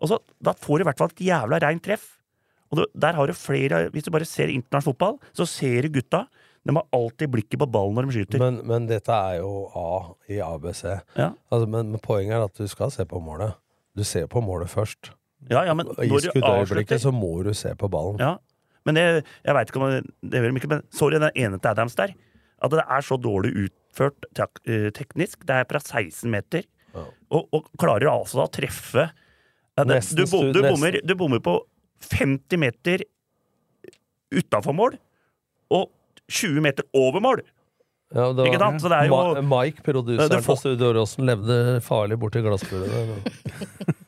Og 0.00 0.08
så, 0.10 0.18
Da 0.42 0.54
får 0.56 0.80
du 0.80 0.84
i 0.84 0.88
hvert 0.88 0.98
fall 1.00 1.12
et 1.12 1.22
jævla 1.28 1.60
reint 1.62 1.84
treff. 1.84 2.16
Og 2.70 2.78
du, 2.78 2.84
der 2.94 3.16
har 3.18 3.26
du 3.26 3.34
flere 3.34 3.88
Hvis 3.90 4.06
du 4.06 4.12
bare 4.14 4.26
ser 4.28 4.50
internasjonal 4.52 4.94
fotball, 4.94 5.18
så 5.36 5.46
ser 5.46 5.86
du 5.86 6.00
gutta. 6.00 6.24
De 6.66 6.74
har 6.76 6.86
alltid 6.92 7.30
blikket 7.32 7.58
på 7.60 7.68
ballen 7.72 7.96
når 7.96 8.08
de 8.08 8.16
skyter. 8.18 8.42
Men, 8.42 8.60
men 8.68 8.86
dette 8.88 9.14
er 9.14 9.40
jo 9.40 9.68
A 9.76 9.86
i 10.28 10.40
ABC. 10.44 10.84
Ja. 11.16 11.30
Altså, 11.50 11.66
men, 11.70 11.94
men 11.94 12.02
poenget 12.04 12.36
er 12.36 12.44
at 12.44 12.58
du 12.60 12.68
skal 12.68 12.92
se 12.94 13.06
på 13.08 13.20
målet. 13.24 13.56
Du 13.96 14.04
ser 14.06 14.28
på 14.30 14.42
målet 14.44 14.70
først. 14.70 15.12
Ja, 15.48 15.64
ja, 15.64 15.74
men 15.74 15.86
når 15.86 16.20
du 16.20 16.40
avslutter- 16.44 17.00
så 17.00 17.12
må 17.14 17.42
du 17.44 17.52
se 17.54 17.72
på 17.74 17.88
ballen. 17.90 18.18
Ja, 18.20 18.36
men 18.84 18.94
det, 18.94 19.04
jeg 19.44 19.54
veit 19.54 19.70
ikke 19.70 19.80
om 19.80 19.90
det, 19.90 20.02
gjør 20.36 20.56
ikke, 20.56 20.68
men 20.68 20.82
sorry, 20.90 21.18
den 21.18 21.30
ene 21.34 21.58
til 21.60 21.70
Adams 21.70 21.94
der. 21.96 22.12
At 22.62 22.70
det 22.70 22.84
er 22.84 23.00
så 23.00 23.16
dårlig 23.16 23.54
utført 23.56 24.26
tak, 24.36 24.60
eh, 24.66 24.90
teknisk. 24.90 25.46
Det 25.46 25.50
er 25.56 25.64
fra 25.64 25.80
16 25.80 26.28
meter. 26.30 26.64
Og, 27.30 27.46
og 27.54 27.68
klarer 27.78 28.10
altså 28.10 28.42
å 28.42 28.50
treffe 28.50 29.04
ja, 29.78 29.84
det, 29.84 30.00
Nesten 30.00 30.16
du, 30.18 30.24
du, 30.52 30.60
bommer, 30.66 30.96
du 31.06 31.14
bommer 31.14 31.38
på 31.38 31.60
50 32.02 32.58
meter 32.58 33.04
utafor 34.34 34.74
mål, 34.74 34.96
og 35.70 35.88
20 36.30 36.60
meter 36.64 36.84
over 36.94 37.22
mål! 37.22 37.42
Ja, 38.10 38.32
det 38.34 38.48
Ikke 38.50 38.58
sant? 38.58 38.82
Så 38.82 38.90
det 38.90 38.98
er 38.98 39.06
jo- 39.06 39.34
Ma 39.46 39.62
Mike, 39.62 39.84
produseren 39.86 40.42
på 40.42 40.56
Studio 40.58 40.90
levde 41.22 41.80
farlig 41.86 42.18
borti 42.18 42.42
glassburet. 42.42 42.90
Da, 42.90 43.94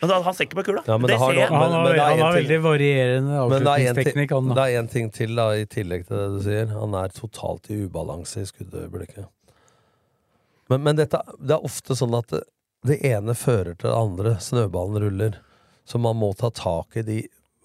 han 0.00 0.34
ser 0.34 0.46
ikke 0.46 0.58
på 0.60 0.64
kula. 0.68 0.82
Ja, 0.86 0.96
men 0.98 1.08
det 1.08 1.14
det 1.14 1.18
har 1.18 1.32
ser 1.32 1.38
noe- 1.38 1.48
Han 1.48 1.72
har, 1.72 1.84
men 1.88 1.98
han 1.98 2.18
har 2.22 2.32
veldig 2.36 2.58
varierende 2.62 3.48
Men 3.50 3.50
det 3.50 3.56
er 3.56 3.58
en 3.58 3.64
ting- 3.64 3.88
avslutningsteknikk, 3.88 4.30
han. 4.36 4.54
det 4.54 4.64
er 4.68 4.78
en 4.78 4.88
ting 4.88 5.10
til, 5.10 5.34
da, 5.36 5.46
i 5.58 5.64
tillegg 5.66 6.06
til 6.06 6.16
det 6.16 6.28
du 6.36 6.42
sier. 6.44 6.66
Han 6.78 6.94
er 6.94 7.08
totalt 7.08 7.70
i 7.70 7.80
ubalanse 7.86 8.40
i 8.40 8.44
skuddøyeblikket. 8.46 9.26
Men, 10.68 10.82
men 10.84 10.96
dette, 11.00 11.20
det 11.40 11.56
er 11.56 11.64
ofte 11.64 11.96
sånn 11.98 12.14
at 12.18 12.28
det, 12.34 12.42
det 12.86 13.00
ene 13.08 13.34
fører 13.34 13.74
til 13.74 13.88
det 13.90 13.96
andre. 13.96 14.36
Snøballen 14.44 15.00
ruller. 15.02 15.38
Så 15.88 15.98
man 15.98 16.16
må 16.20 16.34
ta 16.36 16.50
tak 16.50 16.96
i 17.00 17.02
de 17.02 17.18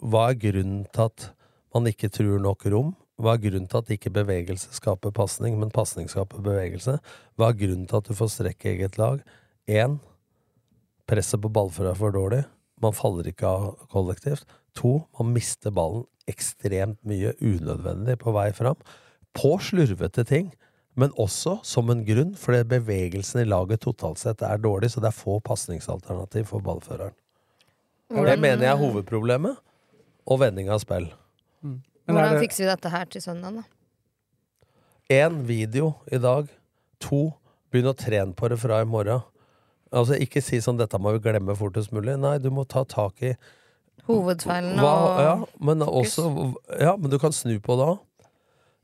Hva 0.04 0.30
er 0.32 0.36
grunnen 0.40 0.86
til 0.92 1.06
at 1.06 1.30
man 1.76 1.86
ikke 1.88 2.10
truer 2.12 2.40
nok 2.42 2.66
rom? 2.72 2.96
Hva 3.22 3.36
er 3.38 3.44
grunnen 3.44 3.70
til 3.70 3.78
at 3.78 3.92
ikke 3.94 4.12
bevegelse 4.12 4.74
skaper 4.76 5.12
pasning, 5.16 5.60
men 5.60 5.70
pasning 5.72 6.10
skaper 6.12 6.42
bevegelse? 6.44 6.98
Hva 7.38 7.52
er 7.52 7.60
grunnen 7.60 7.86
til 7.88 7.98
at 8.02 8.10
du 8.10 8.14
får 8.18 8.32
strekk 8.34 8.66
i 8.66 8.74
eget 8.74 8.98
lag? 8.98 9.22
Én, 9.70 10.00
presset 11.10 11.42
på 11.44 11.52
ballfører 11.54 11.92
er 11.94 12.00
for 12.00 12.16
dårlig. 12.16 12.44
Man 12.84 12.96
faller 12.96 13.28
ikke 13.30 13.48
av 13.48 13.88
kollektivt. 13.94 14.46
To, 14.80 15.04
man 15.20 15.34
mister 15.36 15.72
ballen 15.76 16.06
ekstremt 16.32 17.00
mye 17.08 17.34
unødvendig 17.44 18.18
på 18.22 18.34
vei 18.36 18.50
fram. 18.56 18.80
På 19.36 19.58
slurvete 19.62 20.24
ting, 20.28 20.52
men 20.96 21.12
også 21.20 21.58
som 21.66 21.90
en 21.90 22.04
grunn, 22.06 22.34
fordi 22.38 22.64
bevegelsen 22.76 23.42
i 23.42 23.48
laget 23.50 23.82
totalt 23.84 24.22
sett 24.22 24.44
er 24.46 24.62
dårlig, 24.62 24.92
så 24.94 25.02
det 25.02 25.10
er 25.10 25.18
få 25.18 25.40
pasningsalternativ 25.44 26.46
for 26.52 26.64
ballføreren. 26.66 27.16
Det 28.14 28.36
mener 28.40 28.68
jeg 28.68 28.72
er 28.76 28.78
hovedproblemet, 28.82 29.58
og 30.30 30.40
vending 30.44 30.70
av 30.70 30.80
spill. 30.84 31.08
Men 31.64 31.82
er 32.08 32.14
Hvordan 32.14 32.34
det- 32.38 32.44
fikser 32.46 32.64
vi 32.66 32.70
dette 32.70 32.90
her 32.94 33.06
til 33.06 33.22
søndag, 33.22 33.56
da? 33.56 33.64
Én 35.10 35.42
video 35.46 35.96
i 36.12 36.18
dag. 36.18 36.48
To, 37.00 37.34
begynn 37.72 37.90
å 37.92 37.98
trene 37.98 38.36
på 38.36 38.50
det 38.50 38.60
fra 38.60 38.82
i 38.82 38.86
morgen. 38.86 39.24
Altså, 39.94 40.18
ikke 40.18 40.42
si 40.42 40.58
sånn 40.58 40.78
'dette 40.80 40.98
må 41.00 41.12
vi 41.14 41.20
glemme 41.30 41.56
fortest 41.56 41.92
mulig'. 41.94 42.18
Nei, 42.20 42.38
du 42.42 42.50
må 42.50 42.66
ta 42.68 42.84
tak 42.84 43.22
i 43.22 43.36
Hovedfeilen 44.08 44.80
Hva, 44.82 44.94
og 45.08 45.20
ja, 45.24 45.34
men 45.64 45.80
også, 45.86 46.26
ja, 46.82 46.96
men 47.00 47.12
du 47.14 47.18
kan 47.22 47.32
snu 47.32 47.56
på 47.64 47.78
det 47.80 47.86
òg. 47.94 48.00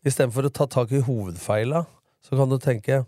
Istedenfor 0.07 0.47
å 0.47 0.51
ta 0.53 0.65
tak 0.65 0.93
i 0.95 1.01
hovedfeila, 1.03 1.81
så 2.23 2.37
kan 2.39 2.51
du 2.51 2.55
tenke 2.61 3.01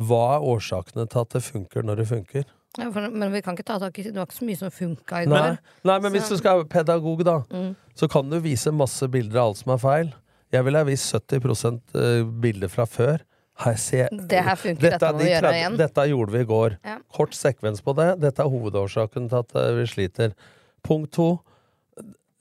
hva 0.00 0.22
er 0.38 0.46
årsakene 0.54 1.04
til 1.10 1.20
at 1.20 1.34
det 1.36 1.42
funker 1.44 1.84
når 1.84 2.00
det 2.00 2.06
funker? 2.08 2.44
ja, 2.78 2.88
for, 2.90 3.10
Men 3.10 3.30
vi 3.32 3.42
kan 3.44 3.54
ikke 3.54 3.66
ta 3.68 3.78
tak 3.78 3.98
i 3.98 4.02
Det 4.02 4.14
var 4.16 4.26
ikke 4.26 4.38
så 4.40 4.46
mye 4.48 4.56
som 4.58 4.70
funka 4.70 5.22
i 5.22 5.26
går. 5.26 5.58
nei 5.84 5.98
men 6.00 6.12
hvis 6.12 6.28
du 6.28 6.36
skal 6.40 6.62
være 6.62 6.68
pedagog, 6.68 7.24
da, 7.24 7.38
Mm. 7.50 7.76
så 7.94 8.08
kan 8.08 8.30
du 8.30 8.40
vise 8.40 8.72
masse 8.72 9.06
bilder 9.08 9.40
av 9.40 9.48
alt 9.48 9.58
som 9.58 9.72
er 9.72 9.78
feil. 9.78 10.12
Jeg 10.52 10.64
ville 10.64 10.78
ha 10.78 10.84
vist 10.84 11.12
70 11.12 11.82
eh, 11.94 12.24
bilder 12.24 12.68
fra 12.68 12.84
før. 12.86 13.18
Her, 13.62 13.76
se. 13.78 14.02
Det 14.10 14.40
her 14.42 14.56
funker, 14.58 14.82
Dette 14.82 14.98
dette 14.98 15.12
må 15.14 15.20
de 15.20 15.24
vi 15.24 15.30
gjøre 15.30 15.54
igjen. 15.54 15.76
Dette 15.78 16.04
gjorde 16.10 16.34
vi 16.34 16.40
i 16.42 16.46
går. 16.48 16.78
Ja. 16.82 16.96
Kort 17.14 17.36
sekvens 17.38 17.82
på 17.84 17.94
det. 17.94 18.08
Dette 18.24 18.42
er 18.42 18.50
hovedårsaken 18.50 19.28
til 19.30 19.44
at 19.44 19.58
eh, 19.60 19.74
vi 19.78 19.84
sliter. 19.92 20.34
Punkt 20.86 21.12
to. 21.14 21.28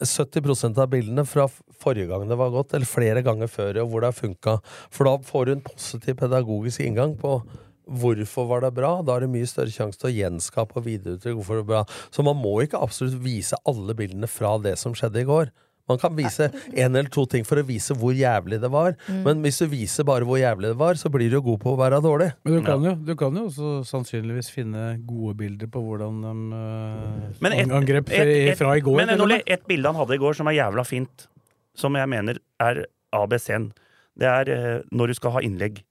70% 0.04 0.80
av 0.82 0.90
bildene 0.92 1.24
fra 1.24 1.46
forrige 1.80 2.10
gang 2.10 2.26
det 2.28 2.36
var 2.40 2.52
gått, 2.52 2.74
eller 2.76 2.90
flere 2.90 3.22
ganger 3.24 3.48
før, 3.48 3.78
og 3.84 3.92
hvor 3.92 4.04
det 4.04 4.10
har 4.10 4.18
funka. 4.18 4.56
For 4.92 5.08
da 5.08 5.14
får 5.30 5.46
du 5.46 5.54
en 5.54 5.64
positiv 5.68 6.18
pedagogisk 6.20 6.84
inngang 6.84 7.14
på 7.20 7.38
hvorfor 7.84 8.48
var 8.50 8.64
det 8.64 8.74
bra. 8.76 8.96
Da 9.06 9.16
er 9.16 9.26
det 9.26 9.34
mye 9.34 9.48
større 9.50 9.74
sjanse 9.74 10.00
til 10.00 10.10
å 10.10 10.16
gjenskape 10.16 10.80
og 10.80 10.88
videreutvikle 10.88 11.38
hvorfor 11.38 11.60
det 11.60 11.66
var 11.66 11.72
bra. 11.86 12.00
Så 12.16 12.26
man 12.26 12.40
må 12.40 12.56
ikke 12.64 12.82
absolutt 12.84 13.20
vise 13.24 13.60
alle 13.70 13.96
bildene 13.98 14.30
fra 14.32 14.56
det 14.64 14.78
som 14.82 14.96
skjedde 14.98 15.24
i 15.24 15.30
går. 15.30 15.54
Man 15.90 15.98
kan 16.00 16.14
vise 16.16 16.48
en 16.80 16.96
eller 16.96 17.10
to 17.12 17.26
ting 17.28 17.44
for 17.44 17.60
å 17.60 17.64
vise 17.68 17.92
hvor 18.00 18.16
jævlig 18.16 18.60
det 18.64 18.70
var. 18.72 18.94
Men 19.26 19.42
hvis 19.44 19.58
du 19.60 19.66
viser 19.68 20.06
bare 20.08 20.24
hvor 20.24 20.40
jævlig 20.40 20.70
det 20.72 20.78
var, 20.80 20.96
så 20.96 21.12
blir 21.12 21.28
du 21.30 21.36
jo 21.38 21.42
god 21.50 21.60
på 21.60 21.74
å 21.74 21.80
være 21.82 22.00
dårlig. 22.06 22.30
Men 22.48 22.56
du 22.56 22.62
kan, 22.64 22.86
jo, 22.88 22.94
du 22.96 23.12
kan 23.20 23.36
jo 23.36 23.44
også 23.50 23.72
sannsynligvis 23.90 24.48
finne 24.54 24.86
gode 25.04 25.36
bilder 25.42 25.68
på 25.74 25.84
hvordan 25.84 26.22
de 26.24 26.34
uh, 26.56 27.52
et- 27.52 27.76
angrep 27.76 28.10
et- 28.16 28.34
et- 28.54 28.58
fra 28.58 28.78
i 28.78 28.84
går. 28.86 28.96
Men 29.02 29.20
og 29.20 29.32
et 29.44 29.68
bilde 29.68 29.92
han 29.92 30.00
hadde 30.00 30.16
i 30.16 30.22
går 30.24 30.40
som 30.40 30.48
er 30.48 30.56
jævla 30.62 30.86
fint, 30.88 31.28
som 31.76 31.96
jeg 32.00 32.08
mener 32.16 32.40
er 32.64 32.86
ABC-en, 33.14 33.74
det 34.18 34.30
er 34.30 34.54
uh, 34.56 34.82
når 34.96 35.08
du 35.12 35.14
skal 35.20 35.36
ha 35.36 35.44
innlegg. 35.44 35.84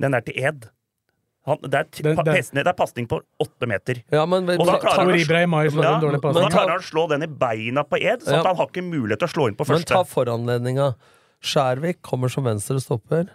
Den 0.00 0.14
er 0.14 0.20
til 0.20 0.38
ed. 0.38 0.68
Han, 1.50 1.60
det 1.66 1.80
er, 1.82 2.14
pa- 2.16 2.24
det 2.26 2.62
er 2.66 2.76
pasning 2.78 3.08
på 3.10 3.18
åtte 3.42 3.68
meter. 3.70 4.00
Ja, 4.14 4.24
men 4.30 4.48
Og 4.54 4.64
da 4.68 4.78
klarer 4.82 5.04
han 5.04 5.14
Ja, 5.18 5.94
da 6.10 6.48
klarer 6.52 6.74
han 6.76 6.80
å 6.80 6.86
slå 6.86 7.08
den 7.10 7.26
i 7.26 7.30
beina 7.30 7.84
på 7.84 7.98
ed, 8.00 8.22
så 8.26 8.38
Ja. 8.38 8.42
han 8.46 8.56
har 8.56 8.70
ikke 8.70 8.84
mulighet 8.86 9.20
til 9.24 9.28
å 9.28 9.34
slå 9.34 9.48
inn 9.50 9.58
på 9.58 9.66
første. 9.68 9.90
Men 9.90 9.98
ta 9.98 10.04
foranledninga. 10.08 10.88
Skjærvik 11.42 12.02
kommer 12.04 12.28
som 12.32 12.44
venstre 12.44 12.80
stopper. 12.82 13.28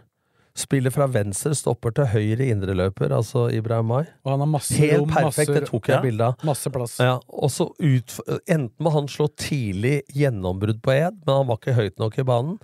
Spiller 0.55 0.93
fra 0.93 1.03
venstre 1.11 1.51
stopper 1.57 1.91
til 1.97 2.05
høyre 2.13 2.45
indreløper, 2.53 3.11
altså 3.11 3.49
Ibrahim 3.51 3.89
Mai. 3.91 4.05
Og 4.23 4.31
han 4.31 4.39
har 4.39 4.47
masse 4.47 4.77
Helt 4.79 5.01
rom, 5.01 5.09
perfekt, 5.11 5.49
masse, 5.49 5.55
det 5.59 5.67
tok 5.67 5.89
jeg 5.89 5.95
ja. 5.97 6.01
bilde 6.05 6.29
av. 6.29 6.45
masse 6.47 6.71
plass. 6.71 6.93
Ja, 7.03 7.17
og 7.27 7.51
så 7.51 7.67
ut, 7.81 8.15
enten 8.47 8.79
må 8.79 8.93
han 8.95 9.09
slå 9.11 9.27
tidlig 9.35 9.97
gjennombrudd 10.15 10.79
på 10.85 10.93
ed, 10.95 11.17
men 11.25 11.35
han 11.41 11.49
var 11.49 11.59
ikke 11.59 11.75
høyt 11.75 11.99
nok 11.99 12.15
i 12.23 12.23
banen. 12.23 12.55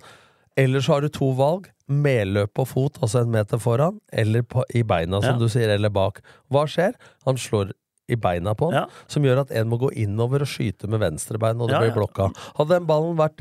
Eller 0.56 0.80
så 0.80 0.94
har 0.96 1.04
du 1.04 1.08
to 1.12 1.32
valg. 1.36 1.68
Medløp 2.02 2.52
på 2.56 2.64
fot, 2.66 2.98
altså 3.02 3.22
en 3.22 3.30
meter 3.34 3.60
foran, 3.62 4.00
eller 4.12 4.42
på, 4.42 4.64
i 4.74 4.82
beina, 4.82 5.20
som 5.22 5.34
Ja. 5.34 5.38
du 5.38 5.48
sier, 5.52 5.68
eller 5.74 5.90
bak. 5.92 6.20
Hva 6.50 6.64
skjer? 6.70 6.94
Han 7.26 7.36
slår 7.36 7.72
i 8.08 8.16
beina 8.16 8.54
på 8.54 8.70
han, 8.72 8.82
Ja. 8.82 8.86
som 9.08 9.22
gjør 9.22 9.40
at 9.42 9.50
en 9.52 9.68
må 9.68 9.78
gå 9.78 9.90
innover 9.94 10.42
og 10.42 10.48
skyte 10.50 10.88
med 10.88 11.00
venstrebein, 11.00 11.60
og 11.60 11.68
det 11.68 11.74
Ja, 11.76 11.80
blir 11.80 11.94
blokka. 11.94 12.30
Hadde 12.58 12.68
den 12.78 12.86
ballen 12.86 13.16
vært 13.16 13.40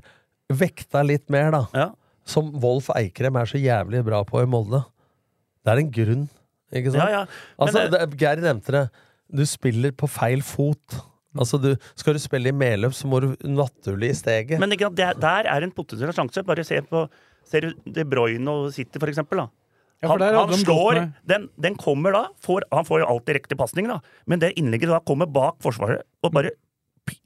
vekta 0.52 1.06
litt 1.06 1.30
mer, 1.30 1.52
da, 1.52 1.92
som 2.26 2.52
Wolf 2.62 2.90
Eikrem 2.96 3.36
er 3.40 3.46
så 3.46 3.58
jævlig 3.62 4.04
bra 4.06 4.24
på 4.24 4.42
i 4.44 4.46
Molde 4.46 4.84
Det 5.66 5.72
er 5.74 5.78
en 5.78 5.92
grunn, 5.92 6.30
ikke 6.74 6.92
sant? 6.92 7.10
Ja, 7.10 7.10
ja. 7.10 7.26
Altså, 7.60 7.90
det- 7.90 8.10
det, 8.10 8.18
Geir 8.20 8.38
nevnte 8.42 8.72
det. 8.72 8.90
Du 9.34 9.44
spiller 9.46 9.92
på 9.92 10.10
feil 10.10 10.42
fot. 10.42 10.78
Altså, 11.38 11.62
du, 11.62 11.78
skal 11.96 12.14
du 12.14 12.20
spille 12.20 12.48
i 12.48 12.52
medløp, 12.52 12.92
så 12.94 13.06
må 13.08 13.22
du 13.22 13.36
naturlig 13.48 14.10
i 14.10 14.14
steget. 14.14 14.60
Men 14.60 14.70
det, 14.72 14.80
der 14.96 15.44
er 15.48 15.64
en 15.64 15.72
potensiell 15.72 16.12
sjanse. 16.12 16.44
Bare 16.44 16.64
se 16.66 16.82
på 16.82 17.08
Ser 17.48 17.62
du 17.68 17.92
De 17.92 18.06
Bruyne 18.08 18.48
og 18.52 18.72
City, 18.76 19.00
for 19.02 19.12
eksempel. 19.12 19.42
Da. 19.44 19.48
Ja, 20.02 20.08
for 20.10 20.18
Han, 20.24 20.36
han 20.36 20.50
de 20.50 20.58
slår 20.64 21.00
den, 21.30 21.50
den 21.62 21.76
kommer 21.78 22.12
da 22.16 22.24
får, 22.42 22.64
Han 22.74 22.86
får 22.88 23.04
jo 23.04 23.10
alltid 23.12 23.36
riktig 23.38 23.58
pasning, 23.60 23.88
da. 23.92 24.00
Men 24.26 24.40
det 24.42 24.54
innlegget 24.58 24.90
da 24.90 25.00
kommer 25.06 25.30
bak 25.30 25.60
forsvaret 25.62 26.02
og 26.24 26.34
bare 26.34 26.52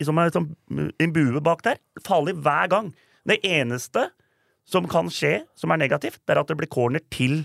Som 0.04 0.18
er 0.20 0.32
som 0.32 0.50
en 0.72 1.12
bue 1.14 1.42
bak 1.44 1.62
der. 1.64 1.78
Farlig 2.04 2.34
hver 2.42 2.70
gang. 2.72 2.94
Det 3.28 3.40
eneste 3.44 4.10
som 4.66 4.88
kan 4.90 5.12
skje, 5.14 5.44
som 5.56 5.72
er 5.72 5.78
negativt, 5.78 6.18
det 6.26 6.34
er 6.36 6.40
at 6.42 6.48
det 6.50 6.58
blir 6.58 6.70
corner 6.72 7.04
til 7.14 7.44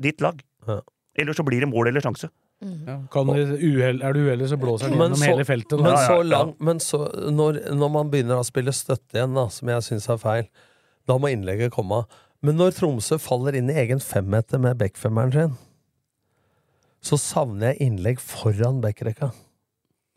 ditt 0.00 0.22
lag. 0.24 0.38
Ja. 0.68 0.78
Eller 1.18 1.34
så 1.36 1.44
blir 1.44 1.60
det 1.60 1.68
mål 1.68 1.90
eller 1.90 2.00
sjanse. 2.00 2.30
Ja, 2.62 2.96
kan 3.12 3.28
det 3.30 3.58
uhell, 3.62 4.00
er 4.02 4.16
du 4.16 4.20
uheldig, 4.24 4.48
så 4.50 4.56
blåser 4.58 4.88
den 4.88 4.98
gjennom 4.98 5.18
så- 5.18 5.28
hele 5.28 5.44
feltet. 5.44 5.76
Da. 5.76 5.82
Men 5.82 5.92
Ja, 5.92 6.00
ja, 6.00 6.08
så 6.08 6.22
langt 6.22 6.30
lang, 6.30 6.54
men 6.58 6.78
så, 6.78 7.30
når, 7.30 7.60
når 7.74 7.92
man 7.92 8.10
begynner 8.10 8.40
å 8.40 8.46
spille 8.46 8.72
støtte 8.74 9.14
igjen, 9.14 9.34
da, 9.34 9.46
som 9.48 9.68
jeg 9.68 9.82
syns 9.86 10.08
er 10.08 10.16
feil, 10.18 10.48
da 11.08 11.16
må 11.20 11.30
innlegget 11.32 11.74
komme. 11.74 12.04
Men 12.44 12.58
når 12.60 12.76
Tromsø 12.76 13.18
faller 13.22 13.56
inn 13.58 13.70
i 13.72 13.78
egen 13.80 14.00
femmeter 14.02 14.60
med 14.62 14.78
backfemmeren 14.78 15.34
sin, 15.34 15.56
så 17.02 17.18
savner 17.20 17.72
jeg 17.72 17.88
innlegg 17.88 18.20
foran 18.22 18.82
backrekka. 18.82 19.32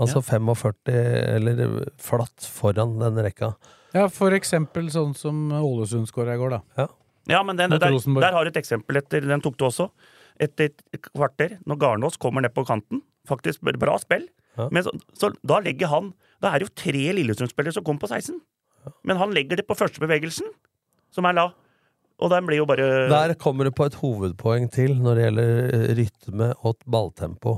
Altså 0.02 0.22
45, 0.26 0.96
eller 1.36 1.62
flatt 2.02 2.48
foran 2.50 2.98
den 3.02 3.20
rekka. 3.22 3.54
Ja, 3.94 4.08
for 4.10 4.34
eksempel 4.34 4.88
sånn 4.94 5.14
som 5.18 5.52
Ålesund 5.54 6.10
skåra 6.10 6.36
i 6.38 6.42
går, 6.42 6.56
da. 6.58 6.88
Ja, 7.30 7.42
men 7.46 7.60
den, 7.60 7.76
der, 7.76 7.94
der 7.94 8.34
har 8.34 8.48
du 8.48 8.50
et 8.50 8.58
eksempel 8.58 8.98
etter 8.98 9.22
Den 9.30 9.44
tok 9.46 9.60
du 9.60 9.68
også. 9.68 9.92
Etter 10.42 10.72
et 10.72 11.10
kvarter, 11.12 11.60
når 11.70 11.78
Garnås 11.84 12.18
kommer 12.22 12.42
ned 12.42 12.54
på 12.56 12.64
kanten. 12.66 13.04
Faktisk 13.30 13.62
bra 13.62 14.00
spill. 14.02 14.26
Ja. 14.58 14.66
Men 14.74 14.88
så, 14.88 14.96
så 15.14 15.30
da 15.48 15.62
legger 15.64 15.88
han 15.88 16.10
Da 16.44 16.50
er 16.50 16.60
det 16.60 16.66
jo 16.66 16.74
tre 16.82 17.04
Lillesund-spillere 17.16 17.76
som 17.76 17.86
kommer 17.86 18.02
på 18.02 18.10
16. 18.10 18.42
Men 19.06 19.20
han 19.22 19.36
legger 19.36 19.60
det 19.60 19.68
på 19.70 19.78
første 19.78 20.02
bevegelsen, 20.02 20.48
som 21.14 21.28
er 21.28 21.38
la. 21.38 21.50
Og 22.22 22.30
den 22.30 22.46
blir 22.46 22.62
jo 22.62 22.68
bare 22.70 23.10
Der 23.10 23.34
kommer 23.40 23.66
du 23.66 23.74
på 23.74 23.88
et 23.90 23.98
hovedpoeng 23.98 24.70
til 24.72 24.94
når 25.02 25.18
det 25.18 25.24
gjelder 25.26 25.54
eh, 25.74 25.88
rytme 25.98 26.52
og 26.62 26.84
balltempo. 26.86 27.56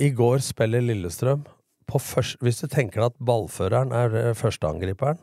I 0.00 0.08
går 0.16 0.40
spiller 0.40 0.80
Lillestrøm 0.80 1.44
på 1.86 1.98
først, 2.00 2.40
Hvis 2.40 2.62
du 2.62 2.66
tenker 2.72 3.04
at 3.04 3.18
ballføreren 3.20 3.92
er 3.92 4.16
eh, 4.16 4.34
førsteangriperen 4.34 5.20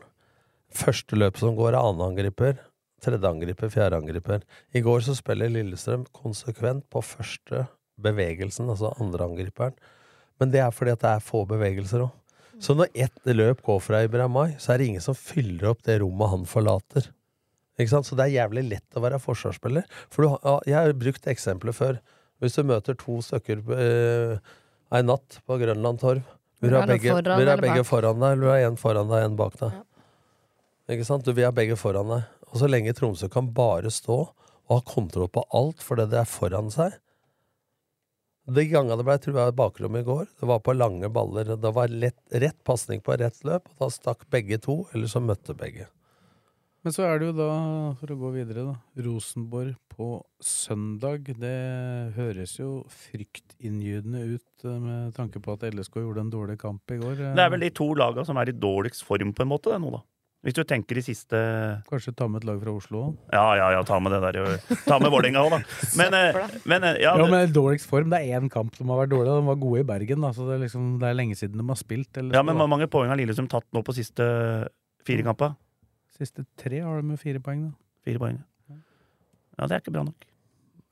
Første 0.70 1.16
løp 1.18 1.38
som 1.40 1.56
går, 1.58 1.74
er 1.74 1.82
annenangriper. 1.82 2.60
Tredjeangriper, 3.02 3.72
fjerdeangriper. 3.72 4.44
I 4.70 4.82
går 4.84 5.00
så 5.02 5.16
spiller 5.18 5.50
Lillestrøm 5.50 6.04
konsekvent 6.14 6.84
på 6.92 7.02
første 7.02 7.64
bevegelsen, 8.00 8.70
altså 8.70 8.92
andreangriperen. 9.02 9.74
Men 10.38 10.52
det 10.52 10.62
er 10.62 10.70
fordi 10.70 10.94
at 10.94 11.02
det 11.02 11.10
er 11.10 11.24
få 11.24 11.42
bevegelser 11.48 12.06
òg. 12.06 12.12
Så 12.60 12.76
når 12.76 12.90
ett 12.92 13.30
løp 13.32 13.62
går 13.64 13.80
fra 13.80 14.02
Ibrahim 14.04 14.34
Mai, 14.36 14.50
så 14.60 14.74
er 14.74 14.80
det 14.80 14.90
ingen 14.90 15.04
som 15.04 15.16
fyller 15.16 15.70
opp 15.72 15.80
det 15.86 16.00
rommet 16.02 16.32
han 16.32 16.46
forlater. 16.48 17.08
Ikke 17.80 17.92
sant? 17.94 18.08
Så 18.08 18.18
det 18.18 18.26
er 18.26 18.42
jævlig 18.42 18.66
lett 18.68 18.98
å 18.98 19.02
være 19.04 19.20
forsvarsspiller. 19.22 19.86
For 20.12 20.26
du, 20.26 20.34
ja, 20.34 20.56
jeg 20.68 20.76
har 20.76 20.98
brukt 21.00 21.28
eksempler 21.32 21.76
før. 21.76 22.00
Hvis 22.40 22.56
du 22.56 22.66
møter 22.68 22.96
to 23.00 23.18
stykker 23.24 23.62
eh, 23.76 24.52
ei 24.92 25.02
natt 25.04 25.40
på 25.46 25.58
Grønland 25.60 26.00
Torv 26.00 26.22
Vil 26.60 26.72
du 26.72 26.76
Er 26.76 26.82
ha 26.82 26.88
begge, 26.88 27.12
foran 27.12 27.40
vil 27.40 27.48
du 27.48 27.52
ha 27.52 27.60
begge 27.60 27.84
foran 27.88 28.20
deg, 28.20 28.32
eller 28.34 28.40
vil 28.40 28.48
du 28.48 28.52
ha 28.52 28.68
én 28.68 28.78
foran 28.80 29.12
deg, 29.12 29.24
én 29.24 29.36
bak 29.38 29.56
deg? 29.60 29.76
Ikke 30.96 31.06
sant? 31.08 31.24
Du 31.24 31.36
vil 31.36 31.48
ha 31.48 31.52
begge 31.56 31.76
foran 31.80 32.12
deg. 32.12 32.28
Og 32.50 32.60
så 32.60 32.68
lenge 32.68 32.92
Tromsø 32.96 33.28
kan 33.32 33.48
bare 33.56 33.92
stå 33.94 34.18
og 34.20 34.72
ha 34.74 34.80
kontroll 34.86 35.30
på 35.32 35.44
alt 35.56 35.80
fordi 35.84 36.08
det 36.12 36.20
er 36.20 36.28
foran 36.28 36.68
seg 36.74 36.96
De 38.50 38.64
gangene 38.66 38.96
det 38.98 39.06
ble 39.06 39.16
trua 39.22 39.46
i 39.50 39.54
bakrommet 39.56 40.02
i 40.02 40.08
går, 40.08 40.26
det 40.40 40.48
var 40.50 40.60
på 40.64 40.74
lange 40.74 41.10
baller. 41.12 41.54
Det 41.60 41.72
var 41.76 41.92
lett, 41.92 42.18
rett 42.32 42.58
pasning 42.66 43.02
på 43.04 43.14
rett 43.20 43.40
løp, 43.46 43.68
og 43.76 43.84
da 43.84 43.88
stakk 43.94 44.26
begge 44.32 44.58
to, 44.62 44.82
eller 44.94 45.10
så 45.12 45.22
møtte 45.22 45.54
begge. 45.58 45.86
Men 46.80 46.94
så 46.96 47.04
er 47.04 47.18
det 47.20 47.26
jo 47.28 47.32
da, 47.36 47.48
for 48.00 48.12
å 48.14 48.16
gå 48.16 48.30
videre, 48.38 48.62
da. 48.70 49.02
Rosenborg 49.04 49.74
på 49.92 50.06
søndag. 50.40 51.28
Det 51.36 51.56
høres 52.16 52.54
jo 52.56 52.70
fryktinngytende 52.88 54.22
ut 54.30 54.64
eh, 54.64 54.78
med 54.80 55.12
tanke 55.18 55.42
på 55.44 55.58
at 55.58 55.66
LSK 55.68 56.00
gjorde 56.00 56.24
en 56.24 56.32
dårlig 56.32 56.56
kamp 56.62 56.94
i 56.94 56.96
går. 57.02 57.20
eh. 57.20 57.34
Det 57.36 57.44
er 57.44 57.52
vel 57.52 57.66
de 57.66 57.70
to 57.76 57.90
laga 58.00 58.24
som 58.24 58.40
er 58.40 58.48
i 58.48 58.56
dårligst 58.56 59.04
form, 59.04 59.34
på 59.36 59.44
en 59.44 59.52
måte, 59.52 59.74
det 59.74 59.82
nå, 59.84 59.92
da. 59.98 60.00
Hvis 60.40 60.56
du 60.56 60.62
tenker 60.64 60.96
de 60.96 61.02
siste 61.04 61.38
Kanskje 61.90 62.14
ta 62.16 62.24
med 62.30 62.40
et 62.40 62.46
lag 62.48 62.60
fra 62.62 62.72
Oslo 62.72 63.00
òg? 63.02 63.16
Ja, 63.28 63.42
ja, 63.58 63.66
ja, 63.76 63.80
ta 63.84 63.98
med 64.00 64.14
det 64.14 64.20
der. 64.24 64.38
jo. 64.40 64.76
Ta 64.86 64.96
med 65.02 65.12
Vålerenga 65.12 65.42
òg, 65.44 65.52
da. 65.52 65.58
Men, 66.00 66.16
eh, 66.16 66.54
men 66.64 66.86
ja, 66.86 67.12
det... 67.12 67.26
Ja, 67.26 67.26
men 67.28 67.52
dårligst 67.52 67.88
form. 67.90 68.08
Det 68.12 68.22
er 68.22 68.40
én 68.40 68.48
kamp 68.52 68.72
som 68.78 68.88
har 68.88 69.02
vært 69.02 69.12
dårlig, 69.12 69.34
de 69.36 69.50
var 69.50 69.58
gode 69.60 69.82
i 69.82 69.88
Bergen. 69.90 70.24
Da, 70.24 70.32
så 70.32 70.48
det 70.48 70.56
er, 70.56 70.62
liksom, 70.64 70.94
det 71.02 71.10
er 71.10 71.18
lenge 71.18 71.36
siden 71.36 71.60
de 71.60 71.66
har 71.68 71.80
spilt. 71.80 72.08
Eller, 72.16 72.38
ja, 72.38 72.44
men 72.46 72.56
hvor 72.56 72.70
mange 72.72 72.88
poeng 72.88 73.12
har 73.12 73.20
Lillestrøm 73.20 73.50
tatt 73.52 73.68
nå 73.76 73.84
på 73.84 73.96
siste 73.98 74.24
fire 75.04 75.26
kamper? 75.28 75.52
Siste 76.16 76.46
tre 76.60 76.80
har 76.86 77.02
de 77.02 77.12
med 77.12 77.20
fire 77.20 77.44
poeng, 77.44 77.68
da. 77.68 77.76
Fire 78.08 78.24
poeng. 78.24 78.40
Ja, 79.60 79.68
det 79.68 79.76
er 79.76 79.84
ikke 79.84 79.92
bra 79.92 80.08
nok. 80.08 80.24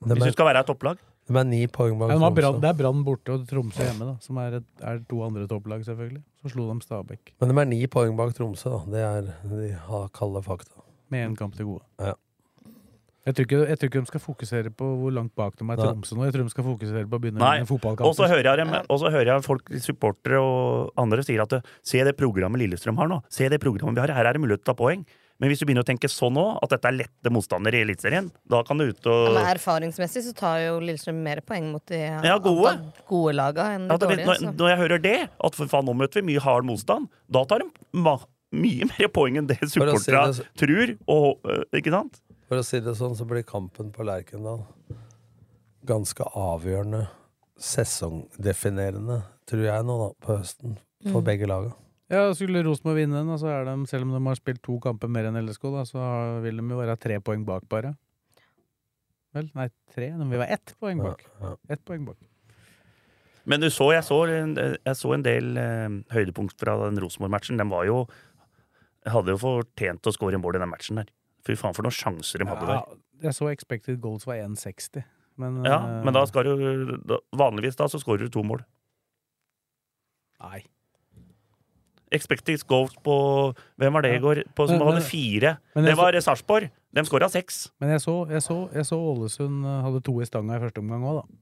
Hvis 0.05 0.29
du 0.29 0.37
skal 0.37 0.51
være 0.51 0.61
et 0.61 0.69
topplag. 0.69 1.01
De 1.29 1.37
er 1.39 1.47
ni 1.49 1.61
poeng 1.67 1.97
bak 1.99 2.09
Ja, 2.11 2.17
Tromsø. 2.19 2.61
det 2.63 2.69
er 2.69 2.77
Brann 2.79 3.03
borte 3.05 3.33
og 3.35 3.47
Tromsø 3.49 3.83
hjemme, 3.85 4.05
da, 4.09 4.15
som 4.25 4.37
er, 4.41 4.59
et, 4.59 4.67
er 4.81 5.01
to 5.09 5.21
andre 5.25 5.45
topplag, 5.47 5.83
selvfølgelig. 5.85 6.23
Så 6.43 6.53
slo 6.53 6.65
de 6.73 6.79
Stabæk 6.85 7.33
Men 7.39 7.49
de 7.53 7.61
er 7.61 7.69
ni 7.69 7.81
poeng 7.87 8.15
bak 8.17 8.33
Tromsø, 8.37 8.69
da. 8.73 8.79
Det 8.93 9.03
er 9.05 9.29
de 9.51 9.73
har 9.89 10.09
kalde 10.09 10.41
fakta. 10.43 10.81
med 11.09 11.29
én 11.29 11.35
kamp 11.37 11.55
til 11.55 11.65
gode. 11.65 11.83
Ja. 11.99 12.13
Jeg 13.27 13.35
tror, 13.35 13.45
ikke, 13.45 13.57
jeg 13.69 13.77
tror 13.77 13.89
ikke 13.89 13.99
de 14.01 14.09
skal 14.09 14.21
fokusere 14.23 14.69
på 14.73 14.85
hvor 14.97 15.11
langt 15.13 15.35
bak 15.37 15.53
de 15.59 15.65
er. 15.69 15.75
Tromsø 15.77 16.15
nå. 16.17 16.23
Jeg 16.25 16.33
tror 16.33 16.43
de 16.47 16.49
skal 16.53 16.63
fokusere 16.65 17.05
på 17.09 17.17
å 17.17 17.21
begynne 17.21 17.37
Nei. 17.43 17.59
med 17.59 18.01
Og 18.07 18.15
så 18.15 18.25
hører 18.31 18.47
jeg, 18.47 18.57
dem- 18.57 18.85
og 18.89 18.99
så 18.99 19.11
hører 19.11 19.25
jeg 19.35 19.43
folk, 19.45 19.69
supportere 19.83 20.39
og 20.41 20.91
andre 20.97 21.21
sier 21.21 21.41
at 21.43 21.59
se 21.83 22.01
det 22.03 22.15
programmet 22.17 22.57
Lillestrøm 22.63 22.97
har 22.97 23.07
nå. 23.11 23.21
Se 23.29 23.49
det 23.49 23.59
programmet 23.61 23.93
vi 23.95 24.01
har. 24.01 24.15
Her 24.15 24.25
er 24.25 24.33
det 24.33 24.41
mulighet 24.41 24.63
til 24.63 24.73
å 24.73 24.73
ta 24.73 24.79
poeng. 24.81 25.05
Men 25.39 25.51
hvis 25.51 25.61
du 25.61 25.65
begynner 25.65 25.85
å 25.85 25.87
tenke 25.87 26.09
sånn 26.11 26.35
òg, 26.35 26.57
at 26.65 26.73
dette 26.73 26.89
er 26.89 26.97
lette 26.97 27.31
motstandere 27.31 27.79
i 27.79 27.83
Eliteserien, 27.85 28.25
da 28.51 28.59
kan 28.67 28.77
du 28.77 28.89
ut 28.89 29.05
Ja, 29.07 29.11
og 29.13 29.37
men 29.37 29.45
erfaringsmessig 29.53 30.25
så 30.25 30.33
tar 30.35 30.57
jo 30.65 30.79
Lillestrøm 30.83 31.21
mer 31.23 31.39
poeng 31.47 31.69
mot 31.71 31.85
de 31.87 32.01
Ja, 32.01 32.35
gode. 32.43 32.73
gode 33.07 33.35
laga 33.37 33.69
enn 33.77 33.87
de 33.87 33.93
Ja, 33.95 34.01
dårlige. 34.03 34.25
når, 34.27 34.57
når 34.59 34.69
jeg 34.73 34.79
hører 34.83 35.01
det, 35.05 35.15
at 35.29 35.55
for 35.55 35.71
faen 35.71 35.87
nå 35.87 35.95
møter 35.95 36.19
vi 36.19 36.33
mye 36.33 36.43
hard 36.43 36.67
motstand, 36.67 37.07
da 37.31 37.45
tar 37.47 37.63
de 37.63 37.69
ma 37.93 38.17
mye 38.51 38.87
mer 38.89 39.07
poeng 39.13 39.37
enn 39.37 39.47
det 39.47 39.59
supporterne 39.61 40.33
si 40.33 40.43
det 40.43 40.49
tror. 40.57 40.97
Og, 41.07 41.39
øh, 41.45 41.63
ikke 41.79 41.93
sant? 41.93 42.19
For 42.49 42.57
å 42.59 42.65
si 42.65 42.79
det 42.81 42.95
sånn, 42.97 43.15
så 43.15 43.27
blir 43.29 43.45
kampen 43.47 43.91
på 43.93 44.03
Lerkendal 44.03 44.65
ganske 45.85 46.25
avgjørende, 46.35 47.07
sesongdefinerende, 47.59 49.21
tror 49.49 49.63
jeg 49.65 49.85
nå, 49.87 49.95
da, 50.01 50.09
på 50.25 50.35
høsten, 50.39 50.77
for 51.11 51.21
begge 51.25 51.47
laga. 51.49 51.71
Ja, 52.09 52.23
skulle 52.33 52.63
Rosenborg 52.65 52.97
vinne 53.03 53.19
den, 53.21 53.35
så 53.37 53.49
er 53.53 53.67
de, 53.67 53.75
selv 53.89 54.07
om 54.07 54.15
de 54.15 54.21
har 54.25 54.37
spilt 54.39 54.63
to 54.65 54.79
kamper 54.81 55.11
mer 55.13 55.27
enn 55.29 55.37
LSK, 55.43 55.67
da, 55.75 55.83
så 55.85 56.01
vil 56.41 56.57
de 56.57 56.63
jo 56.73 56.79
være 56.79 56.95
tre 56.97 57.19
poeng 57.21 57.43
bak, 57.45 57.67
bare. 57.69 57.91
Vel, 59.37 59.51
nei, 59.53 59.67
tre. 59.93 60.07
De 60.17 60.25
vil 60.25 60.41
være 60.41 60.55
ett 60.57 60.73
poeng 60.81 61.03
bak. 61.05 61.21
Ja, 61.43 61.51
Ett 61.75 61.83
poeng 61.85 62.07
bak. 62.07 62.17
Men 63.49 63.61
du 63.61 63.69
så, 63.69 63.91
jeg 63.93 64.03
så, 64.07 64.17
en- 64.29 64.55
jeg 64.57 64.95
så 64.97 65.13
en 65.13 65.23
del 65.25 65.51
eh, 65.57 65.89
høydepunkt 66.13 66.57
fra 66.59 66.73
den 66.87 66.97
Rosenborg-matchen. 67.01 67.57
De 67.61 67.67
var 67.69 67.85
jo 67.85 67.99
hadde 69.09 69.31
jo 69.35 69.39
fortjent 69.41 70.05
å 70.09 70.11
skåre 70.13 70.37
mål 70.41 70.57
i 70.57 70.59
den 70.63 70.69
matchen 70.69 70.99
der. 70.99 71.07
Fy 71.47 71.53
faen, 71.57 71.73
for 71.77 71.85
noen 71.85 71.95
sjanser 71.95 72.41
de 72.41 72.49
hadde 72.49 72.67
der. 72.67 72.97
Jeg 73.29 73.37
så 73.37 73.47
expected 73.53 74.01
goals 74.01 74.25
var 74.27 74.41
1,60, 74.41 75.05
men 75.37 75.61
Ja, 75.65 75.77
eh, 75.77 76.03
men 76.05 76.13
da 76.17 76.25
skal 76.29 76.43
du 76.49 76.97
da, 77.05 77.17
Vanligvis 77.37 77.77
da 77.79 77.85
så 77.87 78.01
skårer 78.01 78.25
du 78.25 78.33
to 78.33 78.43
mål. 78.43 78.65
Nei. 80.41 80.65
Expected 82.11 82.63
goals 82.67 82.95
på 83.05 83.15
Hvem 83.77 83.93
var 83.93 84.01
det 84.01 84.15
i 84.15 84.21
går? 84.23 84.43
På, 84.57 84.65
som 84.67 84.79
Men- 84.79 84.87
hadde 84.87 85.03
fire. 85.05 85.57
men 85.75 85.85
Det 85.85 85.95
var 85.97 86.13
Sarpsborg. 86.19 86.71
De 86.93 87.01
skåra 87.05 87.29
seks. 87.29 87.69
Men 87.79 87.91
jeg 87.91 88.01
så, 88.01 88.27
jeg, 88.31 88.41
så, 88.41 88.55
jeg 88.73 88.85
så 88.85 88.97
Ålesund 88.97 89.65
eh, 89.65 89.81
hadde 89.85 90.01
to 90.01 90.15
i 90.21 90.25
stanga 90.25 90.55
i 90.57 90.59
første 90.63 90.81
omgang 90.81 91.03
òg, 91.05 91.19
da. 91.21 91.37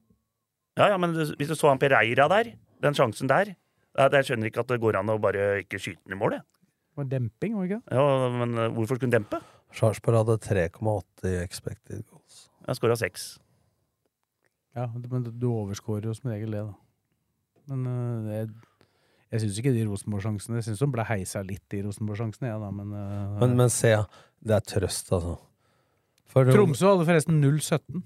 Ja, 0.78 0.88
ja, 0.92 0.96
men 1.00 1.14
hvis 1.16 1.48
du 1.48 1.54
så 1.56 1.70
han 1.72 1.78
Pereira 1.80 2.28
der, 2.28 2.52
den 2.82 2.94
sjansen 2.94 3.26
der 3.28 3.54
Jeg 3.98 4.24
skjønner 4.28 4.46
ikke 4.46 4.60
at 4.60 4.68
det 4.68 4.78
går 4.80 4.94
an 5.00 5.08
å 5.10 5.16
bare 5.18 5.62
ikke 5.64 5.80
skyte 5.80 6.04
den 6.04 6.14
i 6.14 6.20
mål. 6.20 6.36
jeg. 6.36 6.42
Det 6.42 6.96
var 7.00 7.04
demping, 7.10 7.54
var 7.56 7.66
det 7.66 7.70
ikke? 7.78 7.96
Ja, 7.96 8.28
men 8.28 8.58
eh, 8.58 8.68
hvorfor 8.76 8.96
skulle 9.00 9.10
den 9.10 9.16
dempe? 9.22 9.40
Sarpsborg 9.72 10.20
hadde 10.20 10.38
3,8 10.44 11.32
i 11.32 11.36
expected 11.42 12.04
goals. 12.10 12.48
Jeg 12.68 12.76
skåra 12.76 12.96
seks. 13.00 13.38
Ja, 14.76 14.86
men 15.10 15.24
du 15.24 15.48
overskårer 15.48 16.04
jo 16.10 16.14
som 16.14 16.30
regel 16.30 16.52
det, 16.54 16.60
da. 16.68 16.74
Men 17.72 17.86
eh, 18.30 18.46
jeg, 19.28 19.42
syns 19.42 19.58
ikke 19.60 19.74
de 19.74 19.84
Rosenborg-sjansene 19.88 20.56
Jeg 20.60 20.66
syns 20.70 20.80
de 20.82 20.88
ble 20.94 21.04
heisa 21.08 21.42
litt, 21.44 21.64
de 21.72 21.82
Rosenborg-sjansene, 21.84 22.48
ja, 22.52 22.56
da, 22.62 22.70
men, 22.72 22.94
uh, 22.96 23.36
Men, 23.42 23.56
men 23.60 23.72
se, 23.72 23.92
ja. 23.92 24.06
Det 24.38 24.54
er 24.54 24.64
trøst, 24.64 25.12
altså. 25.12 25.36
For, 26.28 26.48
Tromsø 26.52 26.92
hadde 26.92 27.06
forresten 27.08 27.40
0-17, 27.42 28.02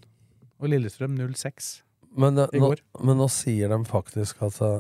og 0.62 0.70
Lillestrøm 0.70 1.16
0-6. 1.18 1.73
Men, 2.23 2.39
eh, 2.39 2.55
i 2.55 2.61
nå, 2.62 2.70
går. 2.73 2.83
men 3.05 3.18
nå 3.20 3.27
sier 3.33 3.73
de 3.73 3.79
faktisk, 3.89 4.43
altså, 4.47 4.75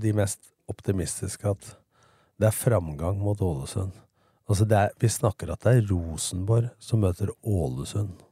de 0.00 0.12
mest 0.16 0.52
optimistiske, 0.70 1.54
at 1.54 1.74
det 2.40 2.50
er 2.50 2.56
framgang 2.56 3.20
mot 3.22 3.40
Ålesund. 3.44 3.94
Altså, 4.48 4.66
det 4.68 4.78
er, 4.78 4.94
vi 5.00 5.08
snakker 5.08 5.54
at 5.54 5.64
det 5.64 5.76
er 5.78 5.86
Rosenborg 5.88 6.70
som 6.82 7.04
møter 7.04 7.32
Ålesund, 7.40 8.23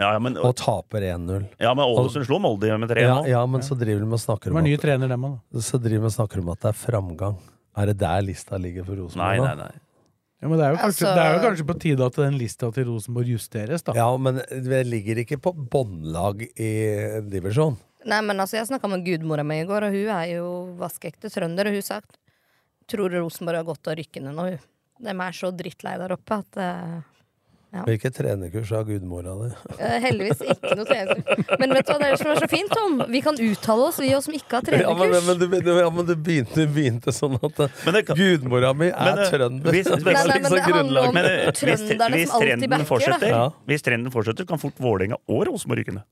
Ja, 0.00 0.08
ja, 0.12 0.18
men, 0.18 0.34
og 0.42 0.56
taper 0.58 1.04
1-0. 1.06 1.44
ja, 1.62 1.70
men 1.78 1.84
Ålesund 1.86 2.26
slo 2.26 2.40
Molde 2.42 2.66
med 2.82 2.90
tre 2.90 3.04
Ja, 3.04 3.20
nå. 3.20 3.28
ja, 3.30 3.44
men 3.46 3.62
så 3.62 3.76
driver 3.78 4.02
de 4.02 4.08
og 4.10 4.18
snakker 4.18 4.50
snakke 4.50 4.50
om 4.50 4.58
at, 4.58 4.80
trener, 4.82 5.08
dem 5.08 5.26
så 5.62 5.78
driver 5.78 6.02
de 6.02 6.10
og 6.10 6.14
snakker 6.16 6.42
om 6.42 6.48
at 6.50 6.60
det 6.64 6.70
er 6.72 6.78
framgang. 6.80 7.36
Er 7.78 7.86
det 7.86 7.98
der 8.02 8.22
lista 8.26 8.58
ligger 8.58 8.84
for 8.86 8.98
Rosenborg? 8.98 9.38
Nei, 9.38 9.54
nei, 9.54 9.54
nei. 9.68 9.80
Ja, 10.42 10.48
men 10.50 10.58
det 10.58 10.64
er, 10.66 10.72
jo 10.74 10.76
kanskje, 10.82 11.06
Altså- 11.06 11.14
det 11.14 11.22
er 11.24 11.34
jo 11.38 11.44
kanskje 11.48 11.66
på 11.70 11.78
tide 11.80 12.04
at 12.04 12.16
den 12.20 12.38
lista 12.38 12.70
til 12.74 12.84
Rosenborg 12.90 13.26
justeres, 13.32 13.82
da. 13.86 13.94
Ja, 13.96 14.16
men 14.16 14.42
det 14.50 14.82
ligger 14.86 15.16
ikke 15.22 15.38
på 15.40 15.54
båndlag 15.54 16.42
i 16.58 16.72
divisjon. 17.30 17.78
Nei, 18.04 18.20
men 18.20 18.36
altså, 18.36 18.58
Jeg 18.58 18.66
snakka 18.68 18.90
med 18.90 19.06
gudmora 19.06 19.42
mi 19.46 19.60
i 19.62 19.64
går, 19.64 19.86
og 19.86 19.94
hun 19.94 20.10
er 20.12 20.26
jo 20.34 20.74
vaskeekte 20.76 21.30
trønder. 21.32 21.70
Og 21.70 21.78
hun 21.78 21.82
sa 21.82 22.02
at 22.02 22.18
tror 22.90 23.14
Rosenborg 23.14 23.56
har 23.62 23.64
godt 23.64 23.88
av 23.88 23.94
å 23.94 23.96
ned 24.20 24.34
nå, 24.34 24.50
hun. 24.50 24.58
De 25.00 25.10
er 25.10 25.32
så 25.32 25.50
drittlei 25.56 25.96
der 25.98 26.12
oppe 26.12 26.36
at 26.42 26.56
eh, 26.60 27.00
Ja. 27.74 27.82
Hvilket 27.88 28.14
trenerkurs 28.14 28.70
har 28.70 28.84
gudmora 28.86 29.32
di? 29.40 29.48
eh, 29.82 29.94
Heldigvis 30.04 30.42
ikke 30.52 30.76
noe 30.78 30.84
trenerkurs. 30.86 31.48
Men 31.58 31.72
vet 31.74 31.86
du 31.88 31.90
hva 31.92 31.96
det 31.98 32.10
er 32.12 32.20
som 32.20 32.28
er 32.30 32.36
så 32.44 32.48
fint, 32.52 32.70
Tom? 32.70 33.00
Vi 33.10 33.20
kan 33.24 33.34
uttale 33.34 33.88
oss, 33.88 33.98
vi 33.98 34.12
oss 34.14 34.28
som 34.28 34.36
ikke 34.38 34.60
har 34.60 34.76
Ja, 34.84 34.92
men, 34.94 35.10
men, 35.10 35.24
men, 35.26 35.38
du, 35.40 35.46
du- 35.66 35.70
ja, 35.80 35.88
men 35.90 36.06
du 36.06 36.14
begynte, 36.14 36.54
du 36.54 36.70
begynte 36.76 37.10
sånn 37.16 37.34
at 37.42 37.58
eh, 37.66 37.80
Men 37.88 37.98
kan- 38.06 38.16
gudmora 38.20 38.70
mi 38.78 38.92
er 38.92 38.94
Men, 39.08 39.18
eh, 39.24 39.30
trønder. 39.32 39.70
hvis- 39.74 39.90
hvis- 39.90 40.04
Nei, 40.04 40.14
nei, 40.14 40.38
men 40.44 40.52
det 40.52 40.62
handler 40.68 41.00
om- 41.08 41.14
Trønderne 41.14 42.26
som 42.26 42.42
alltid 42.42 42.70
backer, 42.70 43.18
da. 43.18 43.26
Ja. 43.34 43.50
Hvis 43.66 43.82
trenden 43.82 44.12
fortsetter, 44.14 44.46
kan 44.46 44.58
fort 44.62 44.78
Vålerenga 44.78 45.18
og 45.28 45.46
Rosenborg 45.48 45.82
rykke 45.82 45.94
ned. 45.98 46.04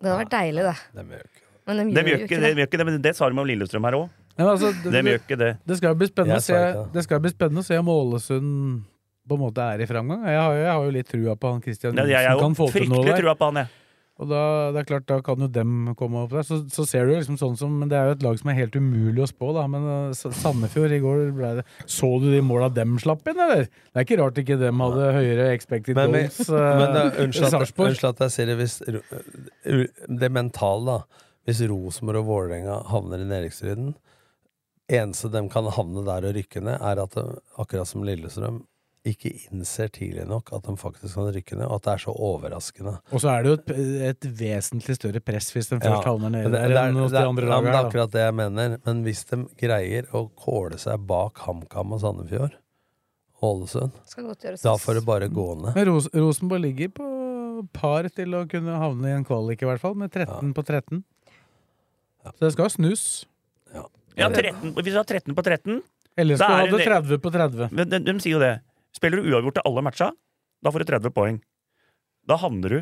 Det 0.00 0.06
hadde 0.12 0.20
vært 0.22 0.30
deilig, 0.38 0.62
det. 0.62 0.76
Det. 0.94 1.22
Men 1.66 1.76
de, 1.94 2.00
gjør 2.00 2.22
ikke 2.22 2.28
det, 2.28 2.40
det. 2.40 2.54
de 2.54 2.62
gjør 2.62 2.68
ikke 2.70 2.78
det, 2.78 2.86
men 2.86 3.02
det 3.02 3.16
sa 3.16 3.28
de 3.28 3.38
om 3.38 3.46
Lillestrøm 3.46 3.84
her 3.84 3.92
òg. 3.98 4.08
Altså, 4.38 4.70
De 4.84 4.90
det, 4.90 5.04
det. 5.04 5.26
det 5.26 5.38
det. 5.38 5.50
Det 5.66 5.76
skal 5.78 5.94
bli 5.98 6.06
spennende 6.06 7.58
å 7.58 7.64
se 7.66 7.76
om 7.76 7.88
Ålesund 7.90 8.84
på 9.28 9.38
en 9.38 9.44
måte 9.46 9.64
er 9.64 9.84
i 9.84 9.88
framgang. 9.90 10.24
Jeg 10.28 10.40
har, 10.40 10.56
jeg 10.58 10.72
har 10.72 10.86
jo 10.86 10.94
litt 10.96 11.10
trua 11.10 11.36
på 11.38 11.52
han 11.52 11.60
Christian 11.64 12.00
Ja, 12.00 12.08
jeg 12.08 12.32
har 12.32 12.40
jo 12.40 12.70
fryktelig 12.72 13.20
trua 13.20 13.36
på 13.38 13.50
han, 13.50 13.62
jeg. 13.64 13.84
Og 14.18 14.26
da, 14.26 14.40
det 14.74 14.80
er 14.80 14.86
klart, 14.88 15.04
da 15.06 15.20
kan 15.22 15.42
jo 15.44 15.46
dem 15.52 15.92
komme 15.98 16.24
opp 16.24 16.32
der. 16.34 16.42
Så, 16.46 16.58
så 16.74 16.82
ser 16.90 17.06
du 17.06 17.12
liksom 17.14 17.36
sånn 17.38 17.54
som 17.58 17.76
Men 17.78 17.90
det 17.90 17.98
er 17.98 18.08
jo 18.08 18.16
et 18.16 18.24
lag 18.26 18.40
som 18.40 18.50
er 18.50 18.56
helt 18.58 18.74
umulig 18.74 19.22
å 19.22 19.28
spå, 19.30 19.52
da. 19.54 19.66
Men 19.70 19.86
uh, 19.86 20.16
Sandefjord 20.16 20.94
i 20.96 20.98
går 21.04 21.20
ble 21.36 21.52
det 21.60 21.64
Så 21.86 22.10
du 22.18 22.26
de 22.32 22.40
måla 22.42 22.66
dem 22.74 22.96
slapp 22.98 23.22
inn, 23.30 23.38
eller? 23.38 23.68
Det 23.70 24.02
er 24.02 24.08
ikke 24.08 24.18
rart 24.18 24.40
ikke 24.42 24.58
dem 24.58 24.82
hadde 24.82 25.12
høyere 25.14 25.46
expected 25.54 25.94
Men, 25.98 26.10
men, 26.16 26.26
goals. 26.26 26.50
men 26.50 26.98
uh, 26.98 27.04
uh, 27.04 27.20
unnskyld, 27.28 27.58
at, 27.60 27.78
unnskyld 27.86 28.10
at 28.10 28.24
jeg 28.26 28.34
sier 28.34 28.50
det. 28.50 28.58
Hvis, 28.58 28.76
det 30.24 30.32
mentale, 30.34 30.98
da. 30.98 31.24
Hvis 31.46 31.62
Rosenborg 31.70 32.24
og 32.24 32.28
Vålerenga 32.32 32.82
havner 32.90 33.22
i 33.22 33.28
nedrykksstriden 33.28 33.94
Eneste 34.98 35.30
de 35.32 35.40
kan 35.52 35.68
havne 35.72 36.02
der 36.04 36.24
og 36.24 36.34
rykke 36.36 36.60
ned, 36.64 36.80
er 36.80 37.00
at 37.04 37.14
de, 37.14 37.24
akkurat 37.60 37.88
som 37.88 38.04
Lillestrøm 38.08 38.62
ikke 39.06 39.30
innser 39.48 39.88
tidlig 39.94 40.24
nok 40.28 40.50
at 40.56 40.66
de 40.66 40.74
faktisk 40.76 41.14
kan 41.14 41.28
rykke 41.34 41.56
ned, 41.56 41.66
og 41.66 41.76
at 41.78 41.84
det 41.86 41.92
er 41.94 42.02
så 42.02 42.14
overraskende. 42.14 42.94
Og 43.14 43.22
så 43.22 43.30
er 43.32 43.44
det 43.44 43.50
jo 43.50 43.56
et, 43.58 43.72
et 44.10 44.28
vesentlig 44.40 44.96
større 44.98 45.20
press 45.24 45.52
hvis 45.54 45.70
de 45.70 45.78
Ja, 45.78 45.84
først 45.86 46.08
havner 46.08 46.32
nede 46.34 46.50
det, 46.50 46.54
det, 46.58 46.62
enn 46.76 46.96
er, 46.96 47.02
hos 47.02 47.12
de 47.14 47.22
andre 47.22 47.46
lagene. 47.48 47.70
det 47.70 47.78
er 47.78 47.88
akkurat 47.90 48.14
det 48.16 48.24
jeg 48.24 48.36
mener. 48.40 48.78
Men 48.84 49.02
hvis 49.06 49.24
de 49.30 49.40
greier 49.60 50.08
å 50.12 50.24
kåle 50.38 50.78
seg 50.82 51.04
bak 51.08 51.38
HamKam 51.46 51.94
og 51.96 52.02
Sandefjord, 52.04 52.56
Ålesund, 53.38 53.94
Skal 54.10 54.26
godt 54.26 54.42
gjøres. 54.48 54.62
da 54.66 54.74
får 54.82 54.98
det 54.98 55.04
bare 55.06 55.28
gå 55.30 55.46
ned. 55.60 55.70
Men 55.76 55.86
Ros 55.92 56.08
Rosenborg 56.10 56.64
ligger 56.64 56.90
på 56.96 57.08
par 57.74 58.06
til 58.14 58.34
å 58.34 58.44
kunne 58.50 58.78
havne 58.78 59.10
i 59.10 59.14
en 59.16 59.24
kvalik, 59.26 59.62
i 59.62 59.66
hvert 59.68 59.82
fall, 59.82 59.94
med 59.98 60.10
13 60.14 60.52
på 60.54 60.62
13. 60.66 61.04
Så 62.28 62.44
det 62.44 62.52
skal 62.54 62.70
snus. 62.70 63.04
Ja, 64.18 64.26
13, 64.26 64.74
hvis 64.74 64.90
du 64.90 64.98
har 64.98 65.06
13 65.06 65.34
på 65.38 65.42
13 65.46 65.78
LSK 66.18 66.42
skulle 66.42 66.66
du 66.66 66.74
hadde 66.74 66.86
30 67.06 67.20
på 67.22 67.30
30. 67.30 67.68
men 67.70 67.90
de, 67.92 68.00
de 68.02 68.14
sier 68.18 68.34
jo 68.34 68.40
det. 68.42 68.56
Spiller 68.96 69.22
du 69.22 69.30
uavgjort 69.30 69.60
til 69.60 69.66
alle 69.68 69.84
matcha, 69.84 70.12
da 70.64 70.72
får 70.74 70.84
du 70.84 70.92
30 70.92 71.14
poeng. 71.14 71.42
Da 72.28 72.36
havner 72.40 72.68
du 72.74 72.80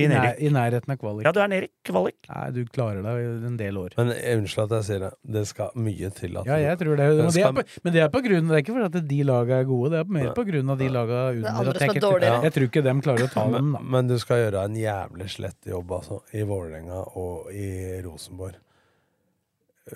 i 0.00 0.06
nær. 0.08 0.38
I 0.40 0.48
nærheten 0.52 0.92
av 0.94 0.96
kvalik. 1.00 1.26
Ja, 1.26 1.32
du 1.36 1.40
er 1.44 1.50
nede 1.52 1.66
i 1.68 1.70
kvalik. 1.84 2.16
Nei, 2.30 2.46
du 2.56 2.62
klarer 2.72 3.04
deg 3.04 3.48
en 3.50 3.58
del 3.60 3.76
år. 3.76 3.92
Men 3.98 4.12
unnskyld 4.14 4.64
at 4.64 4.74
jeg 4.78 4.86
sier 4.88 5.02
det, 5.04 5.10
det 5.36 5.42
skal 5.50 5.74
mye 5.76 6.10
til 6.16 6.38
at 6.40 6.48
Ja, 6.48 6.56
jeg 6.62 6.78
tror 6.80 6.96
det. 6.96 7.08
Men 7.18 7.28
det 7.34 7.44
er 7.44 7.54
på, 7.58 7.64
men 7.84 7.94
det 7.96 8.02
er 8.06 8.10
på 8.14 8.22
grunn 8.24 8.48
Det 8.48 8.56
er 8.56 8.64
ikke 8.64 8.76
fordi 8.78 8.88
at 8.88 9.08
de 9.10 9.20
laga 9.28 9.58
er 9.60 9.68
gode, 9.68 9.92
det 9.92 10.00
er 10.00 10.12
mer 10.16 10.32
på 10.38 10.46
grunn 10.48 10.72
av 10.72 10.80
de 10.80 10.88
laga 10.88 11.20
under. 11.36 11.48
andre 11.50 11.74
som 11.76 11.80
jeg, 11.82 11.90
er 11.90 12.00
ikke- 12.00 12.42
jeg 12.48 12.52
tror 12.56 12.68
ikke 12.70 12.84
dem 12.88 13.02
klarer 13.04 13.28
å 13.28 13.32
ta 13.32 13.44
dem, 13.44 13.52
men, 13.52 13.72
da. 13.72 13.80
men 13.96 14.08
du 14.08 14.18
skal 14.18 14.36
gjøre 14.46 14.64
en 14.64 14.76
jævlig 14.80 15.28
slett 15.28 15.66
jobb 15.66 15.92
altså, 15.92 16.22
i 16.32 16.42
Vålerenga 16.42 17.16
og 17.16 17.52
i 17.52 18.00
Rosenborg. 18.02 18.56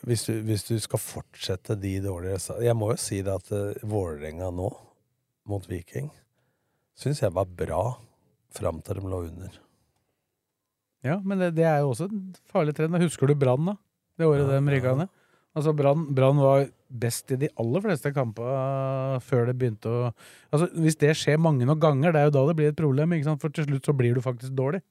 Hvis 0.05 0.27
du, 0.27 0.43
hvis 0.43 0.67
du 0.67 0.79
skal 0.83 0.99
fortsette 0.99 1.81
de 1.81 2.01
dårlige 2.03 2.61
Jeg 2.61 2.75
må 2.75 2.91
jo 2.91 2.97
si 2.99 3.23
det 3.23 3.33
at 3.33 3.53
uh, 3.53 3.73
Vålerenga 3.87 4.51
nå, 4.53 4.69
mot 5.51 5.65
Viking, 5.71 6.11
syns 6.99 7.23
jeg 7.23 7.35
var 7.35 7.49
bra 7.49 7.83
fram 8.57 8.81
til 8.85 9.01
de 9.01 9.11
lå 9.11 9.23
under. 9.29 9.61
Ja, 11.07 11.21
men 11.23 11.39
det, 11.39 11.53
det 11.59 11.67
er 11.69 11.83
jo 11.85 11.93
også 11.93 12.09
en 12.11 12.33
farlig 12.51 12.75
trend. 12.77 12.97
Husker 13.03 13.31
du 13.31 13.37
Brann, 13.39 13.69
da? 13.69 13.77
Det 14.17 14.27
året 14.27 14.47
Ja, 14.49 14.59
de 14.59 14.75
rykka 14.75 14.97
ned. 14.99 15.13
Altså, 15.57 15.73
Brann 15.77 16.05
Brann 16.17 16.41
var 16.41 16.67
best 16.87 17.33
i 17.33 17.39
de 17.41 17.49
aller 17.59 17.83
fleste 17.83 18.13
kampene 18.15 19.21
før 19.25 19.49
det 19.49 19.57
begynte 19.59 19.91
å 19.91 20.11
Altså, 20.53 20.69
Hvis 20.75 20.99
det 21.01 21.15
skjer 21.19 21.41
mange 21.43 21.67
nok 21.69 21.81
ganger, 21.83 22.13
det 22.13 22.21
er 22.21 22.29
jo 22.29 22.37
da 22.37 22.45
det 22.51 22.57
blir 22.59 22.73
et 22.73 22.79
problem, 22.79 23.15
ikke 23.17 23.29
sant? 23.31 23.43
for 23.43 23.53
til 23.55 23.67
slutt 23.69 23.89
så 23.89 23.95
blir 23.97 24.17
du 24.17 24.23
faktisk 24.25 24.55
dårlig. 24.57 24.83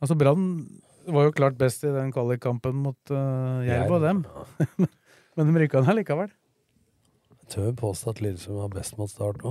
Altså, 0.00 0.16
Brann 0.18 0.44
var 1.10 1.28
jo 1.28 1.36
klart 1.36 1.58
best 1.60 1.84
i 1.84 1.92
den 1.92 2.12
kvalikkampen 2.12 2.76
mot 2.84 3.12
uh, 3.12 3.60
Jerv 3.66 3.96
og 3.96 4.04
dem, 4.04 4.24
men 5.36 5.48
de 5.48 5.62
rykka 5.64 5.82
ned 5.84 6.00
likevel. 6.00 6.30
Jeg 7.50 7.56
tør 7.56 7.72
påstå 7.74 8.12
at 8.12 8.20
Lillestrøm 8.22 8.60
var 8.60 8.68
best 8.70 8.94
mot 8.94 9.10
start 9.10 9.40
nå. 9.42 9.50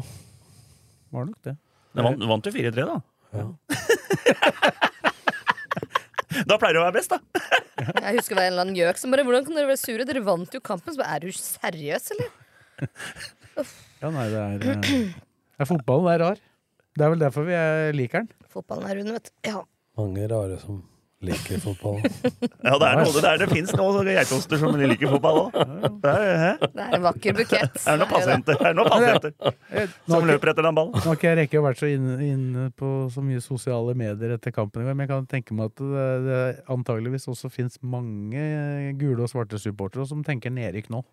Var 1.12 1.26
nok 1.28 1.40
det. 1.44 1.52
Du 1.92 2.00
vant, 2.06 2.22
vant 2.32 2.46
du 2.46 2.52
4-3, 2.56 2.86
da. 2.88 2.96
Ja. 3.36 3.48
Da 6.48 6.56
pleier 6.56 6.78
det 6.78 6.80
å 6.80 6.86
være 6.86 6.96
best, 6.96 7.12
da. 7.12 7.20
Jeg 8.06 8.14
husker 8.16 8.38
det 8.38 8.40
var 8.40 8.46
en 8.46 8.54
eller 8.54 8.64
annen 8.64 8.78
gjøk 8.78 9.00
som 9.02 9.12
bare 9.12 9.26
Hvordan 9.28 9.44
kan 9.50 9.58
dere 9.58 9.68
være 9.68 9.82
sure? 9.82 10.06
Dere 10.08 10.22
vant 10.24 10.56
jo 10.56 10.62
kampen. 10.64 10.96
Så 10.96 11.02
bare, 11.02 11.18
er 11.18 11.26
du 11.26 11.36
seriøs, 11.36 12.08
eller? 12.16 12.30
Ja, 14.00 14.08
nei, 14.16 14.30
det 14.32 14.40
er, 14.40 14.64
eh, 14.64 15.12
det 15.60 15.66
er 15.66 15.68
Fotballen 15.68 16.08
er 16.14 16.22
rar. 16.24 16.40
Det 16.96 17.04
er 17.04 17.12
vel 17.12 17.20
derfor 17.26 17.44
vi 17.50 17.58
er, 17.60 17.90
liker 17.98 18.24
den. 18.24 18.32
Fotballen 18.54 18.88
er 18.88 19.02
rund, 19.02 19.12
vet 19.18 19.28
du. 19.28 19.34
Ja. 19.50 19.66
Mange 20.00 20.30
rare 20.32 20.56
som 20.64 20.80
liker 21.26 21.60
fotball. 21.64 22.00
Ja, 22.70 22.76
det 22.80 22.88
er 22.90 23.00
noe 23.00 23.12
det 23.16 23.22
der. 23.24 23.38
Det 23.42 23.48
fins 23.52 23.72
noen 23.76 24.08
geitoster 24.08 24.60
som 24.62 24.76
liker 24.78 25.10
fotball 25.14 25.38
òg. 25.46 25.56
Det? 26.04 26.14
Det 26.76 26.84
er 26.84 26.96
en 26.98 27.06
vakker 27.06 27.36
bukett. 27.38 27.76
Det 27.78 27.86
er 27.94 28.00
noen 28.02 28.12
pasienter, 28.12 28.60
er 28.70 28.76
noen 28.78 28.90
pasienter 28.92 29.34
som 29.40 30.20
ikke- 30.20 30.30
løper 30.30 30.52
etter 30.54 30.68
den 30.68 30.78
ballen. 30.78 30.94
Nå 30.96 31.06
har 31.08 31.18
ikke 31.20 31.30
jeg 31.32 31.40
rekke 31.42 31.62
å 31.62 31.66
vært 31.66 31.82
så 31.82 31.90
inne, 31.92 32.18
inne 32.26 32.66
på 32.80 32.92
så 33.14 33.24
mye 33.26 33.42
sosiale 33.44 33.96
medier 34.00 34.36
etter 34.38 34.54
kampen 34.56 34.84
i 34.84 34.90
går, 34.90 34.96
men 35.00 35.08
jeg 35.08 35.14
kan 35.14 35.30
tenke 35.32 35.56
meg 35.58 35.72
at 35.74 35.82
det, 35.84 36.10
det 36.28 36.42
antageligvis 36.76 37.30
også 37.32 37.52
fins 37.54 37.80
mange 37.82 38.46
gule 39.00 39.24
og 39.26 39.32
svarte 39.32 39.60
supportere 39.62 40.08
som 40.10 40.24
tenker 40.28 40.54
nedrykk 40.54 40.92
nå. 40.94 41.04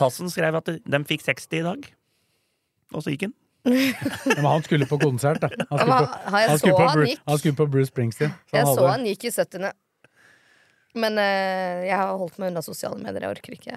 Tassen 0.00 0.30
skrev 0.32 0.56
at 0.62 0.70
de 0.80 1.02
fikk 1.08 1.26
60 1.26 1.58
i 1.60 1.66
dag. 1.66 1.90
Og 2.92 3.04
så 3.04 3.12
gikk 3.12 3.26
han. 3.28 3.34
Men 3.64 4.44
han 4.46 4.62
skulle 4.66 4.86
på 4.90 4.98
konsert, 4.98 5.40
da. 5.42 5.48
Han 5.70 5.78
skulle 5.78 5.98
på, 5.98 6.06
han- 6.34 6.48
han 6.48 6.58
skulle 6.58 6.74
på, 6.78 6.86
han 6.88 6.98
Bru- 6.98 7.18
han 7.30 7.38
skulle 7.38 7.56
på 7.60 7.66
Bruce 7.70 7.90
Springsteen. 7.92 8.32
Så 8.50 8.56
Jeg 8.58 8.66
han 8.66 8.74
så 8.76 8.86
han 8.90 9.04
gikk 9.06 9.24
i 9.28 9.30
70. 9.30 9.72
Men 10.94 11.16
uh, 11.18 11.84
jeg 11.86 11.96
har 11.96 12.16
holdt 12.20 12.38
meg 12.42 12.50
unna 12.52 12.62
sosiale 12.64 12.98
medier. 13.00 13.22
Jeg 13.28 13.36
orker 13.38 13.54
ikke. 13.56 13.76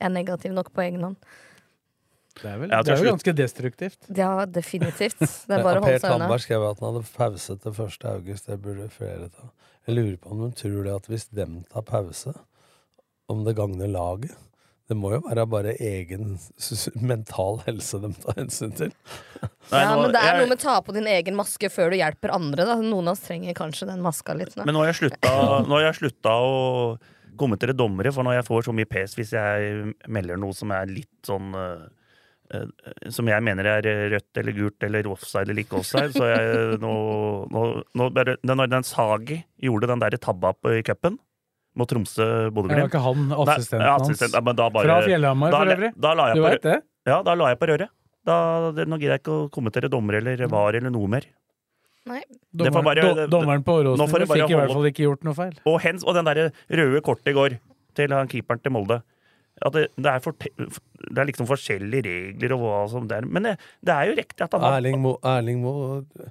Jeg 0.00 0.08
er 0.08 0.12
negativ 0.12 0.52
nok 0.56 0.72
på 0.74 0.82
egen 0.84 1.04
hånd. 1.06 1.16
Det 2.40 2.46
er, 2.48 2.58
vel, 2.62 2.70
det 2.70 2.92
er 2.94 3.00
jo 3.04 3.10
ganske 3.10 3.32
destruktivt. 3.36 3.98
Ja, 4.16 4.32
definitivt. 4.46 5.18
Det 5.20 5.56
er 5.56 5.64
bare 5.66 5.80
å 5.80 5.84
Per 5.84 5.88
holde 5.88 5.98
seg 6.00 6.10
unna. 6.10 6.26
Tandberg 6.26 6.44
skrev 6.44 6.66
at 6.68 6.78
han 6.82 6.94
hadde 6.94 7.08
pause 7.16 7.56
til 7.64 7.72
1. 7.86 8.04
august. 8.12 8.46
Det 8.50 8.58
burde 8.66 8.86
flere 8.94 9.30
ta. 9.32 9.48
Jeg 9.88 9.96
lurer 9.96 10.16
på 10.20 10.30
om 10.34 10.44
de 10.44 10.50
tror 10.60 10.84
det 10.86 10.94
at 10.94 11.08
hvis 11.10 11.26
dem 11.34 11.60
tar 11.72 11.82
pause, 11.88 12.34
om 13.30 13.44
det 13.46 13.54
gagner 13.58 13.88
laget? 13.90 14.34
Det 14.90 14.96
må 14.98 15.12
jo 15.14 15.20
være 15.22 15.44
bare 15.46 15.72
egen 15.78 16.32
mental 16.98 17.60
helse 17.68 18.00
de 18.02 18.08
tar 18.24 18.34
hensyn 18.40 18.72
til. 18.74 18.90
Nei, 19.70 19.82
Ja, 19.84 19.92
nå- 19.94 20.02
men 20.02 20.12
det 20.16 20.18
er 20.20 20.26
jeg- 20.32 20.40
noe 20.40 20.48
med 20.50 20.58
å 20.58 20.62
ta 20.64 20.80
på 20.82 20.92
din 20.96 21.06
egen 21.06 21.36
maske 21.38 21.70
før 21.70 21.92
du 21.92 21.96
hjelper 22.00 22.34
andre. 22.34 22.66
Da. 22.66 22.74
Noen 22.82 23.06
av 23.06 23.14
oss 23.14 23.20
trenger 23.20 23.54
kanskje 23.54 23.86
den 23.86 24.02
maska 24.02 24.34
litt 24.36 24.56
nå. 24.56 24.64
Men 24.66 24.74
nå 24.74 24.82
har 24.82 24.90
jeg 24.92 24.98
slutta, 25.04 25.30
har 25.70 25.80
jeg 25.86 25.94
slutta 26.00 26.34
å 26.42 26.98
kommentere 27.38 27.72
dommere, 27.72 28.12
for 28.12 28.24
når 28.26 28.40
jeg 28.40 28.48
får 28.50 28.66
så 28.66 28.74
mye 28.74 28.88
pes 28.90 29.14
hvis 29.14 29.30
jeg 29.32 29.94
melder 30.10 30.36
noe 30.36 30.52
som 30.52 30.72
er 30.72 30.86
litt 30.90 31.22
sånn 31.24 31.54
eh, 31.54 31.86
eh, 32.58 33.10
Som 33.14 33.30
jeg 33.30 33.40
mener 33.46 33.64
er 33.64 33.82
rødt 34.10 34.36
eller 34.42 34.52
gult 34.52 34.82
eller 34.82 35.06
offside 35.08 35.48
eller 35.48 35.62
ikke 35.62 35.78
offside, 35.78 36.12
så 36.12 36.26
jeg 36.34 36.80
nå, 36.82 36.92
nå, 37.48 37.84
nå 37.94 38.10
bare, 38.12 38.36
Når 38.42 38.68
den 38.74 38.82
Sagi 38.82 39.44
gjorde 39.62 39.86
den 39.86 40.00
der 40.02 40.18
tabba 40.18 40.52
i 40.74 40.82
cupen 40.82 41.20
mot 41.76 41.88
Det 41.88 41.94
var 41.96 42.02
Tromsø-Bodø-Glimt 42.02 42.88
ikke 42.90 43.02
han 43.04 43.28
Nei, 43.30 43.36
assistenten 43.54 43.86
ja, 43.86 43.92
hans. 43.96 44.08
assistent, 44.10 44.34
ja, 44.34 44.40
men 44.40 44.56
da 44.56 44.68
bare- 44.70 44.84
Fra 44.88 45.00
Fjellhamar, 45.06 45.50
for 45.54 45.74
øvrig. 45.76 45.92
Da 45.96 46.14
la 46.14 46.26
jeg 46.30 46.36
Du 46.36 46.42
på, 46.42 46.48
veit 46.48 46.62
det? 46.62 46.78
ja, 47.06 47.22
da 47.22 47.34
la 47.34 47.48
jeg 47.52 47.58
på 47.60 47.68
røret. 47.70 47.88
Da, 48.26 48.36
det, 48.76 48.88
nå 48.88 48.98
gidder 49.00 49.14
jeg 49.16 49.22
ikke 49.22 49.36
å 49.36 49.50
kommentere 49.50 49.88
dommer 49.88 50.14
eller 50.18 50.46
var 50.50 50.74
eller 50.74 50.90
noe 50.90 51.08
mer. 51.08 51.24
Nei. 52.10 52.22
Dommeren, 52.56 52.84
bare- 52.84 53.14
do, 53.14 53.26
dommeren 53.28 53.62
på 53.64 53.76
Åråsen 53.80 54.08
fikk 54.26 54.50
i 54.50 54.54
hvert 54.58 54.72
fall 54.72 54.88
ikke 54.90 55.04
gjort 55.06 55.24
noe 55.24 55.34
feil. 55.34 55.54
Og, 55.64 55.80
hens, 55.80 56.02
og 56.04 56.14
den 56.18 56.24
der 56.28 56.50
røde 56.68 57.00
kortet 57.06 57.28
i 57.32 57.36
går 57.36 57.58
til 57.94 58.12
han 58.16 58.28
keeperen 58.28 58.60
til 58.62 58.72
Molde. 58.72 59.02
At 59.60 59.74
det, 59.76 59.88
det, 60.00 60.06
er 60.08 60.20
for, 60.24 60.32
det 60.32 61.18
er 61.20 61.26
liksom 61.28 61.44
forskjellige 61.46 62.02
regler 62.06 62.54
og 62.56 62.60
hva 62.64 62.76
som 62.88 63.06
det 63.06 63.18
er. 63.18 63.26
Men 63.28 63.42
det, 63.44 63.58
det 63.84 63.92
er 63.92 64.08
jo 64.08 64.14
riktig 64.16 64.40
at 64.46 64.52
han 64.56 64.62
har 64.64 64.78
Erling 64.78 65.00
Mo, 65.02 65.18
Erling 65.22 65.60
Mo 65.60 65.72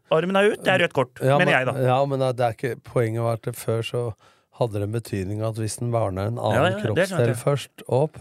armen 0.10 0.36
er 0.40 0.50
ut. 0.50 0.64
Det 0.66 0.74
er 0.74 0.80
rødt 0.86 0.96
kort, 0.98 1.12
Ja, 1.22 1.38
mener 1.38 1.46
men, 1.46 1.54
jeg, 1.54 1.68
da. 1.70 1.74
Ja, 1.92 1.98
men 2.10 2.20
det 2.26 2.42
er 2.48 2.56
ikke, 2.58 2.72
poenget 2.90 3.22
var 3.22 3.38
at 3.38 3.46
det 3.46 3.54
før 3.60 3.86
så 3.86 4.04
hadde 4.60 4.74
det 4.80 4.84
en 4.88 4.95
betydning 4.95 5.41
at 5.45 5.55
hvis 5.60 5.78
den 5.80 5.91
varna 5.95 6.28
en 6.30 6.38
annen 6.38 6.60
Ja, 6.60 6.78
ja, 6.78 6.82
kroppsdel 6.84 7.34
først 7.39 7.84
opp, 7.88 8.18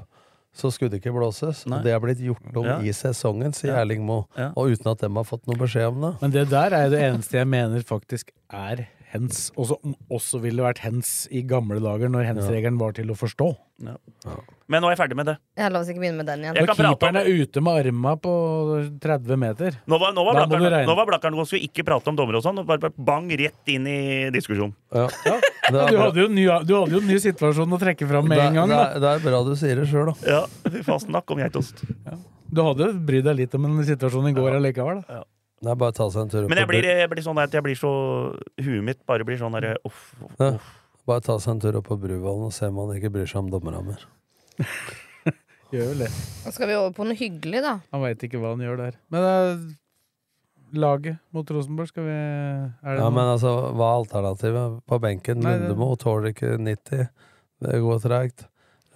så 0.58 0.70
skulle 0.74 0.90
det 0.90 1.02
ikke 1.02 1.12
blåses. 1.14 1.64
Nei. 1.70 1.78
Og 1.78 1.84
det 1.84 1.92
er 1.94 2.00
blitt 2.02 2.18
gjort 2.24 2.56
om 2.56 2.64
Ja. 2.66 2.78
i 2.80 2.90
sesongen, 2.96 3.52
sier 3.54 3.74
Ja. 3.74 3.82
Erling 3.84 4.02
Moe. 4.06 4.24
Ja. 4.36 4.48
Og 4.56 4.72
uten 4.72 4.90
at 4.90 4.98
de 5.04 5.08
har 5.14 5.24
fått 5.24 5.46
noe 5.46 5.56
beskjed 5.60 5.86
om 5.92 6.00
det. 6.00 6.14
Men 6.22 6.30
det 6.34 6.48
der 6.50 6.72
er 6.74 6.84
jo 6.88 6.90
det 6.96 7.02
eneste 7.02 7.38
jeg 7.38 7.46
mener 7.46 7.82
faktisk 7.86 8.30
er 8.50 8.86
hens, 9.12 9.48
Også, 9.56 9.78
også 10.12 10.40
ville 10.42 10.62
vært 10.64 10.82
hens 10.84 11.26
i 11.32 11.40
gamle 11.48 11.80
dager, 11.80 12.10
når 12.12 12.26
hens-regelen 12.28 12.78
var 12.80 12.92
til 12.96 13.08
å 13.12 13.16
forstå. 13.18 13.48
Ja. 13.86 13.94
Men 14.68 14.82
nå 14.82 14.88
er 14.88 14.96
jeg 14.96 15.00
ferdig 15.00 15.16
med 15.16 15.28
det. 15.30 15.34
Jeg 15.56 15.72
La 15.72 15.80
oss 15.80 15.88
ikke 15.92 16.02
begynne 16.02 16.18
med 16.20 16.26
den 16.28 16.42
igjen. 16.44 16.56
Når 16.58 16.72
keeperen 16.76 17.18
er 17.20 17.28
ute 17.30 17.62
med 17.62 17.78
arma 17.78 18.14
på 18.20 18.32
30 19.00 19.38
meter 19.38 19.76
Nå 19.88 19.98
var, 20.02 20.12
nå 20.16 20.24
var 20.26 20.34
Da 20.40 20.46
må 20.50 20.58
du 20.58 20.66
regne. 20.66 20.88
nå 20.90 20.96
var 20.98 21.06
god, 21.14 21.46
skulle 21.46 21.68
ikke 21.68 21.84
prate 21.86 22.10
om 22.10 22.18
dommere 22.18 22.40
og 22.40 22.44
sånn. 22.44 22.58
Bare 22.66 22.90
bang 22.96 23.30
rett 23.38 23.72
inn 23.72 23.86
i 23.86 23.98
diskusjon. 24.34 24.74
Ja. 24.92 25.06
Ja. 25.24 25.38
Du 25.68 25.98
hadde 26.00 26.20
jo 26.22 26.26
en 26.26 26.34
ny, 26.34 26.44
du 26.66 26.74
hadde 26.74 26.96
jo 26.96 27.00
en 27.02 27.08
ny 27.08 27.18
situasjon 27.22 27.76
å 27.76 27.80
trekke 27.80 28.08
fram 28.08 28.28
med 28.28 28.38
det, 28.40 28.46
en 28.50 28.54
gang. 28.60 28.68
det, 28.68 28.76
Da. 28.76 28.84
er, 28.90 29.00
det 29.04 29.14
er 29.14 29.24
bra 29.30 29.42
du 29.44 29.54
sier 29.60 29.76
det 29.76 29.88
sjøl, 29.90 30.10
da. 30.12 30.14
Ja, 30.26 30.42
fy 30.72 30.82
faen, 30.82 31.02
snakk 31.06 31.30
om 31.30 31.38
geitost. 31.42 31.84
Du 32.48 32.62
hadde 32.64 32.92
brydd 33.04 33.26
deg 33.28 33.36
litt 33.44 33.54
om 33.58 33.66
en 33.68 33.82
situasjon 33.84 34.30
i 34.30 34.36
går 34.36 34.56
allikevel. 34.58 35.02
Da. 35.06 35.22
Er 35.66 35.74
bare 35.74 35.92
ta 35.96 36.06
seg 36.10 36.22
en 36.22 36.28
tur 36.30 36.44
opp 36.44 36.50
Men 36.52 36.58
jeg 36.62 36.68
blir, 36.70 36.84
jeg 36.86 37.08
blir 37.10 37.24
sånn 37.26 37.38
at 37.42 37.50
jeg 37.56 37.64
blir 37.66 37.74
så 37.78 37.90
Huet 38.62 38.84
mitt 38.86 39.00
bare 39.08 39.24
blir 39.26 39.40
sånn 39.40 39.56
derre 39.56 39.74
uff, 39.84 40.14
uff, 40.22 40.36
Ja. 40.38 40.52
Bare 41.08 41.20
ta 41.24 41.38
seg 41.40 41.54
en 41.56 41.60
tur 41.64 41.78
opp 41.80 41.88
på 41.88 41.96
Bruvollen 41.98 42.46
og 42.46 42.52
se 42.52 42.66
om 42.68 42.76
han 42.82 42.94
ikke 42.98 43.10
bryr 43.14 43.26
seg 43.26 43.40
om 43.40 43.48
dommerne 43.50 43.80
mer. 43.86 44.02
Gjør 45.72 45.90
vel 45.92 46.02
det. 46.06 46.08
Nå 46.44 46.52
skal 46.54 46.68
vi 46.70 46.76
over 46.78 46.92
på 46.96 47.04
noe 47.08 47.16
hyggelig, 47.18 47.60
da. 47.64 47.74
Han 47.92 48.02
veit 48.04 48.22
ikke 48.24 48.40
hva 48.40 48.54
han 48.54 48.62
gjør 48.64 48.78
der. 48.80 48.94
Men 49.12 49.26
eh, 49.28 49.64
laget 50.80 51.18
mot 51.36 51.50
Rosenborg, 51.52 51.88
skal 51.92 52.06
vi 52.06 52.14
Er 52.14 52.92
det 52.92 53.00
Ja, 53.00 53.08
noe? 53.08 53.14
men 53.18 53.32
altså, 53.34 53.52
hva 53.76 53.88
er 53.94 53.98
alternativet? 54.02 54.78
På 54.88 55.00
benken, 55.02 55.40
Nei, 55.44 55.56
det- 55.58 55.68
Lundemo 55.68 55.90
tåler 56.00 56.32
ikke 56.32 56.54
90. 56.60 57.08
Det 57.64 57.80
går 57.84 58.00
treigt. 58.04 58.46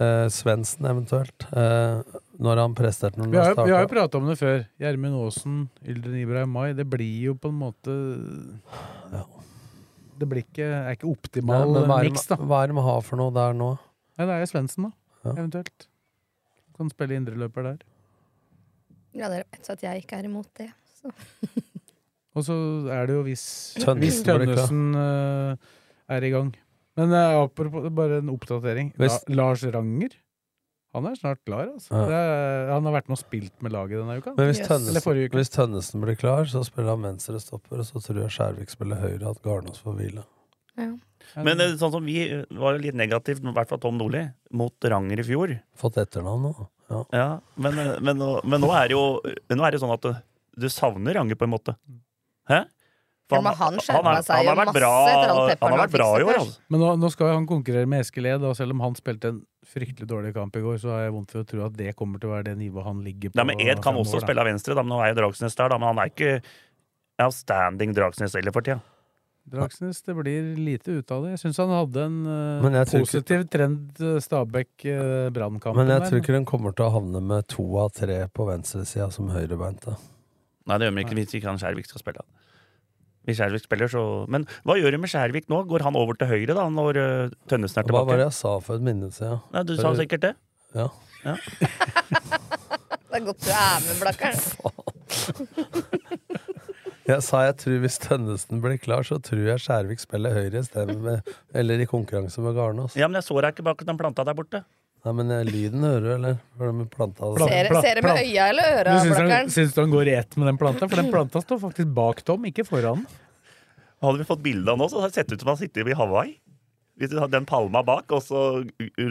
Eh, 0.00 0.26
Svendsen 0.32 0.88
eventuelt. 0.88 1.48
Eh, 1.52 2.20
når 2.42 2.60
han 2.62 2.74
presterte 2.78 3.20
noen 3.20 3.30
vi, 3.32 3.38
har, 3.38 3.54
vi 3.58 3.70
har 3.74 3.84
jo 3.84 3.90
prata 3.92 4.18
om 4.18 4.26
det 4.30 4.36
før. 4.40 4.64
Gjermund 4.82 5.18
Aasen, 5.22 5.56
Yldren 5.86 6.18
Ibrahim 6.20 6.50
Mai. 6.56 6.72
Det 6.78 6.86
blir 6.90 7.28
jo 7.30 7.34
på 7.38 7.50
en 7.52 7.58
måte 7.60 7.94
Det 10.18 10.28
blir 10.28 10.42
ikke, 10.44 10.66
er 10.66 10.96
ikke 10.96 11.08
Nei, 11.08 11.14
optimal 11.16 11.72
men 11.72 11.88
hva 11.88 11.96
er 12.00 12.06
det 12.08 12.12
miks, 12.12 12.26
da. 12.30 12.36
de- 12.38 12.46
hva 12.50 12.62
er 12.62 12.70
det 12.72 12.76
de 12.78 12.84
har 12.88 13.00
for 13.06 13.16
noe 13.22 13.32
der 13.34 13.56
nå? 13.58 13.70
Nei, 14.18 14.26
det 14.28 14.34
er 14.36 14.42
jo 14.44 14.50
Svendsen, 14.52 14.88
da. 14.88 14.92
Ja. 15.24 15.32
Eventuelt. 15.38 15.86
Kan 16.76 16.90
spille 16.92 17.16
indreløper 17.18 17.62
der. 17.70 17.78
Ja, 19.14 19.28
Dere 19.28 19.44
vet 19.50 19.70
at 19.74 19.82
jeg 19.84 20.02
ikke 20.04 20.18
er 20.20 20.28
imot 20.28 20.48
det. 20.58 20.70
Så. 21.00 21.10
Og 22.36 22.44
så 22.46 22.54
er 22.88 23.06
det 23.10 23.16
jo 23.18 23.22
hvis, 23.26 23.42
Tønnesen 23.76 24.00
hvis 24.00 24.20
blir 24.24 24.46
klar. 24.54 24.68
Tønnesen 24.70 24.94
eh, 24.96 25.56
er 26.16 26.24
i 26.24 26.30
gang. 26.32 26.52
Men 26.96 27.12
eh, 27.12 27.34
apropos, 27.42 27.88
bare 27.92 28.20
en 28.22 28.30
oppdatering. 28.32 28.92
La, 29.00 29.08
Lars 29.32 29.64
Ranger, 29.64 30.14
han 30.92 31.06
er 31.08 31.14
snart 31.16 31.40
klar, 31.46 31.70
altså. 31.72 31.90
Ja. 31.94 32.02
Det 32.10 32.16
er, 32.18 32.70
han 32.74 32.84
har 32.88 32.94
vært 32.98 33.08
med 33.08 33.16
og 33.16 33.22
spilt 33.22 33.62
med 33.64 33.72
laget 33.72 34.00
denne 34.02 34.18
uka. 34.20 34.34
Men 34.36 34.50
hvis, 34.50 34.60
Yes. 34.60 34.68
Eller 34.68 35.00
Tønnesen, 35.00 35.22
uke. 35.24 35.38
hvis 35.38 35.52
Tønnesen 35.54 36.04
blir 36.04 36.18
klar, 36.20 36.44
så 36.50 36.62
spiller 36.68 36.92
han 36.94 37.06
venstrestopper, 37.08 37.80
og 37.80 37.88
så 37.88 38.02
tror 38.04 38.20
jeg 38.24 38.34
Skjærvik 38.36 38.70
spiller 38.74 39.00
høyre, 39.00 39.30
at 39.32 39.40
Garnås 39.46 39.80
får 39.84 39.96
hvile. 40.00 40.24
Ja. 40.80 40.90
Men 41.44 41.60
eh, 41.64 41.74
sånn 41.80 41.92
som 41.94 42.04
vi 42.04 42.18
var 42.58 42.76
jo 42.76 42.82
litt 42.82 42.96
negativt, 42.98 43.40
i 43.44 43.54
hvert 43.56 43.70
fall 43.70 43.80
Tom 43.80 43.96
Nordli, 44.00 44.24
mot 44.52 44.88
Ranger 44.92 45.20
i 45.22 45.26
fjor. 45.26 45.54
Fått 45.80 45.96
etternavn 46.02 46.48
nå. 46.48 46.52
Ja. 46.92 47.00
Ja, 47.16 47.26
men, 47.56 47.78
eh, 47.78 47.94
men, 48.04 48.20
men 48.44 48.60
nå 48.60 48.68
er 48.76 48.90
det 48.90 48.96
jo 48.98 49.04
nå 49.56 49.64
er 49.64 49.72
det 49.72 49.80
sånn 49.80 49.94
at 49.94 50.04
du, 50.04 50.12
du 50.60 50.68
savner 50.72 51.16
Ranger 51.16 51.38
på 51.40 51.46
en 51.48 51.54
måte. 51.54 51.76
Hæ? 52.50 52.64
Han, 53.36 53.44
han 53.62 53.78
skjerpa 53.82 54.12
er- 54.18 54.22
seg 54.26 54.36
han 54.36 54.46
har 54.46 54.54
jo 54.54 54.60
vært 54.60 54.70
masse 54.70 54.78
bra, 54.80 54.92
etter 55.12 55.32
alt 55.32 55.50
pepperen 55.52 55.72
har 55.72 55.78
han 55.78 55.82
vært 55.86 55.96
bra 55.96 56.08
i 56.18 56.26
år, 56.26 56.38
altså. 56.42 56.58
Men 56.68 56.80
nå, 56.84 56.90
nå 57.02 57.10
skal 57.14 57.32
han 57.34 57.46
konkurrere 57.50 57.88
med 57.88 58.04
Eskiled, 58.04 58.42
og 58.48 58.56
selv 58.58 58.76
om 58.76 58.80
han 58.84 58.94
spilte 58.98 59.32
en 59.32 59.40
fryktelig 59.72 60.08
dårlig 60.10 60.34
kamp 60.36 60.56
i 60.56 60.60
går, 60.64 60.78
så 60.82 60.90
har 60.94 61.04
jeg 61.06 61.12
vondt 61.16 61.30
for 61.32 61.40
å 61.44 61.48
tro 61.48 61.64
at 61.66 61.76
det 61.78 61.94
kommer 61.96 62.20
til 62.20 62.28
å 62.30 62.34
være 62.36 62.44
det 62.50 62.56
nivået 62.58 62.84
han 62.84 63.02
ligger 63.06 63.30
på. 63.32 63.38
Nei, 63.40 63.44
men 63.52 63.60
Ed 63.66 63.82
kan 63.82 63.94
også 63.96 64.18
år, 64.20 64.26
spille 64.26 64.40
av 64.42 64.50
venstre, 64.50 64.74
da, 64.76 64.82
men 64.82 64.92
nå 64.96 65.02
er 65.04 65.12
jo 65.14 65.20
Dragsnes 65.22 65.54
der, 65.56 65.68
da, 65.72 65.78
men 65.78 65.92
han 65.94 66.02
er 66.04 66.10
ikke 66.12 66.32
outstanding 67.22 67.94
Dragsnes 67.96 68.34
heller 68.36 68.52
for 68.54 68.66
tida. 68.66 68.80
Dragsnes, 69.52 69.98
det 70.06 70.14
blir 70.14 70.52
lite 70.54 70.92
ut 71.00 71.10
av 71.10 71.24
det. 71.24 71.32
Jeg 71.34 71.40
syns 71.42 71.56
han 71.58 71.72
hadde 71.74 72.02
en 72.06 72.18
uh, 72.62 72.84
positiv 72.86 73.40
ikke- 73.42 73.50
trend, 73.50 73.88
uh, 73.98 74.20
Stabæk-Brannkampen. 74.22 75.80
Men 75.82 75.90
jeg 75.96 76.04
tror 76.08 76.20
ikke 76.22 76.36
den 76.36 76.44
kommer 76.46 76.74
til 76.78 76.86
å 76.86 76.92
havne 76.94 77.22
med 77.26 77.48
to 77.50 77.64
av 77.82 77.90
tre 77.96 78.20
på 78.30 78.46
venstresida 78.46 79.10
som 79.12 79.32
høyrebeinte. 79.34 79.96
Nei, 80.70 80.78
det 80.78 80.86
gjør 80.86 80.94
vi 80.94 81.04
ikke 81.06 81.18
hvis 81.18 81.34
ikke 81.40 81.50
han 81.50 81.58
Skjærvik 81.58 81.88
skal 81.90 82.04
spille. 82.04 82.22
Hvis 83.26 83.38
Skjærvik 83.38 83.62
spiller, 83.62 83.88
så 83.90 84.02
Men 84.32 84.46
hva 84.66 84.74
gjør 84.80 84.96
du 84.96 84.98
med 85.02 85.10
Skjærvik 85.12 85.46
nå? 85.52 85.62
Går 85.70 85.84
han 85.86 85.98
over 85.98 86.18
til 86.18 86.30
høyre 86.30 86.56
da, 86.58 86.64
når 86.72 86.98
uh, 86.98 87.34
Tønnesen 87.50 87.82
er 87.82 87.86
tilbake? 87.86 88.02
Hva 88.02 88.10
var 88.10 88.22
det 88.22 88.28
jeg 88.30 88.38
sa 88.40 88.56
for 88.64 88.80
et 88.80 88.86
minne 88.88 89.12
siden? 89.14 89.38
Ja. 89.54 89.62
du 89.66 89.74
sa 89.78 89.94
sikkert 89.98 90.26
det. 90.26 90.34
Ja. 90.74 90.88
Det 93.12 93.20
er 93.20 93.24
godt 93.26 93.44
du 93.44 93.50
er 93.52 93.82
med, 93.84 93.96
Blakkaren. 94.00 94.40
Jeg 97.02 97.18
sa 97.26 97.40
jeg 97.48 97.56
tror 97.58 97.80
hvis 97.82 97.98
Tønnesen 98.00 98.60
blir 98.62 98.78
klar, 98.80 99.02
så 99.04 99.18
tror 99.20 99.42
jeg 99.42 99.60
Skjærvik 99.60 100.00
spiller 100.00 100.36
høyre 100.36 100.62
isteden, 100.62 101.02
eller 101.52 101.82
i 101.82 101.86
konkurranse 101.90 102.40
med 102.40 102.54
Garnås. 102.56 102.94
Ja, 102.96 103.08
men 103.10 103.18
jeg 103.18 103.26
så 103.26 103.34
deg 103.42 103.56
ikke 103.56 103.66
bak 103.66 103.82
den 103.88 103.98
planta 103.98 104.24
der 104.24 104.36
borte. 104.38 104.62
Nei, 105.02 105.12
men 105.18 105.30
eh, 105.34 105.40
lyden 105.48 105.82
hører 105.82 106.04
du, 106.04 106.10
eller? 106.14 106.36
For 106.58 106.70
de 106.70 106.84
planta 106.92 107.30
Plan- 107.34 107.50
Ser, 107.50 107.68
ser 107.82 107.98
det 107.98 108.04
med 108.06 108.20
øya 108.20 108.44
eller 108.52 108.68
Du 108.70 108.76
øra, 108.78 108.92
syns 109.02 109.16
han, 109.16 109.26
Blakkaren? 109.26 109.50
syns 109.56 109.72
du 109.74 109.80
han 109.82 109.90
går 109.96 110.10
i 110.12 110.14
ett 110.20 110.36
med 110.38 110.46
den 110.52 110.60
planta? 110.60 110.86
For 110.88 111.00
den 111.02 111.10
planta 111.10 111.42
står 111.42 111.58
faktisk 111.64 111.90
bak 111.96 112.22
Tom, 112.28 112.46
ikke 112.46 112.64
foran. 112.68 113.02
Hadde 114.02 114.18
vi 114.22 114.26
fått 114.28 114.42
bilde 114.44 114.70
av 114.70 114.78
nå, 114.78 114.86
så 114.90 115.00
hadde 115.02 115.10
det 115.14 115.18
sett 115.20 115.32
ut 115.34 115.42
som 115.42 115.50
han 115.54 115.58
sitter 115.58 115.90
i 115.90 115.96
Hawaii. 115.98 116.36
Hvis 117.00 117.10
du 117.10 117.18
hadde 117.18 117.34
den 117.34 117.46
palma 117.48 117.82
bak, 117.86 118.10
og 118.14 118.22
så 118.22 118.42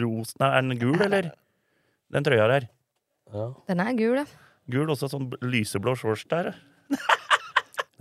rosen 0.00 0.44
Er 0.48 0.60
den 0.64 0.78
gul, 0.80 0.96
eller? 1.02 1.30
Den 2.12 2.24
trøya 2.24 2.48
der. 2.48 2.66
Ja. 3.32 3.46
Den 3.68 3.80
er 3.84 3.92
gul, 3.96 4.16
ja. 4.22 4.24
Gul, 4.72 4.88
også 4.92 5.08
sånn 5.12 5.28
lyseblå 5.44 5.92
shorts 5.98 6.24
der. 6.30 6.54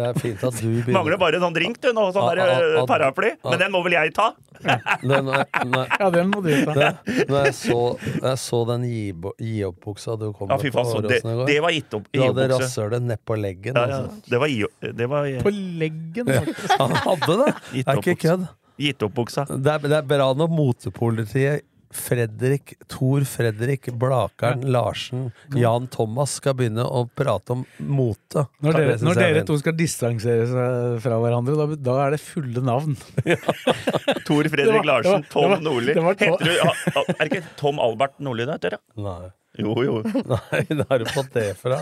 Det 0.01 0.07
er 0.09 0.17
fint 0.23 0.43
at 0.47 0.55
du 0.57 0.67
begynner 0.81 0.95
Mangler 0.97 1.19
bare 1.21 1.37
en 1.37 1.43
sånn 1.45 1.55
drink, 1.57 1.77
du, 1.83 1.91
nå, 1.93 2.07
sånn 2.15 2.23
Ah, 2.25 2.33
ah, 2.41 2.53
eh, 2.57 2.79
ah, 2.81 2.85
paraply. 2.89 3.29
ah. 3.43 3.51
Men 3.53 3.59
den 3.61 3.73
må 3.75 3.81
vel 3.85 3.93
jeg 3.99 4.13
ta? 4.17 4.31
den, 4.61 5.25
når, 5.25 5.43
når, 5.73 5.93
Ja, 5.99 6.07
den 6.13 6.29
må 6.33 6.41
du 6.45 6.49
ta. 6.67 6.89
når 7.29 7.45
jeg 7.47 7.53
så, 7.57 7.77
jeg 8.21 8.37
så 8.43 8.59
den 8.69 8.83
gi-opp-buksa 8.89 10.17
du 10.21 10.27
kom 10.37 10.51
Ja, 10.51 10.57
med 10.57 10.65
fy 10.65 10.71
på 10.73 10.83
Åråsen 10.85 11.31
i 11.31 11.35
går 11.39 11.49
det 11.49 11.59
var 11.65 11.73
gitt 11.75 11.95
opp 11.97 12.09
Du 12.11 12.19
i 12.19 12.23
hadde 12.27 12.47
rasshølet 12.53 13.05
nedpå 13.09 13.37
leggen. 13.41 13.77
Ja, 13.77 13.85
ja. 13.89 13.99
Altså. 14.05 14.29
Det 14.29 14.41
var, 14.43 14.47
i- 14.47 14.93
det 15.01 15.07
var 15.09 15.29
På 15.45 15.53
leggen, 15.53 16.25
faktisk. 16.33 16.75
Han 16.81 16.97
hadde 17.05 17.37
det! 17.43 17.51
Det 17.71 17.85
er 17.87 18.01
ikke 18.03 18.17
kødd. 18.25 18.47
Gitt 18.81 19.03
opp 19.05 19.13
buksa. 19.13 19.43
Det 19.49 19.69
er, 19.75 19.83
det 19.91 19.97
er 19.99 20.05
bra 20.09 20.31
når 20.37 20.49
motepolitiet 20.57 21.65
Fredrik, 21.91 22.73
Tor 22.91 23.23
Fredrik 23.27 23.89
Blakeren 23.99 24.63
Larsen, 24.71 25.27
Jan 25.57 25.87
Thomas 25.91 26.37
skal 26.39 26.55
begynne 26.59 26.85
å 26.87 27.03
prate 27.15 27.55
om 27.55 27.65
mote. 27.79 28.45
Når 28.63 28.77
dere, 28.79 28.95
når 29.03 29.19
er 29.21 29.33
dere 29.37 29.43
to 29.49 29.57
skal 29.61 29.75
distansere 29.79 30.47
seg 30.49 31.01
fra 31.03 31.19
hverandre, 31.23 31.57
da, 31.59 31.67
da 31.91 31.97
er 32.07 32.15
det 32.15 32.21
fulle 32.23 32.63
navn. 32.63 32.95
Tor 34.27 34.49
Fredrik 34.49 34.77
var- 34.81 34.87
Larsen, 34.87 35.21
det 35.21 35.27
var- 35.27 35.29
Tom 35.33 35.43
det 35.43 35.49
var- 35.57 35.61
Nordli. 35.67 35.93
det 35.93 36.03
var 36.03 36.15
Heter 36.21 36.45
du, 36.45 36.51
ja, 36.55 36.73
ja, 36.95 37.03
er 37.07 37.21
det 37.25 37.31
ikke 37.31 37.55
Tom 37.57 37.79
Albert 37.79 38.19
Nordli 38.19 38.45
det 38.45 38.57
heter? 38.59 38.77
Nei. 38.97 39.31
Jo, 39.59 39.73
jo. 39.83 39.95
Nei, 40.31 40.61
da 40.69 40.85
har 40.89 40.99
du 41.03 41.05
fått 41.11 41.33
det 41.33 41.49
fra. 41.59 41.81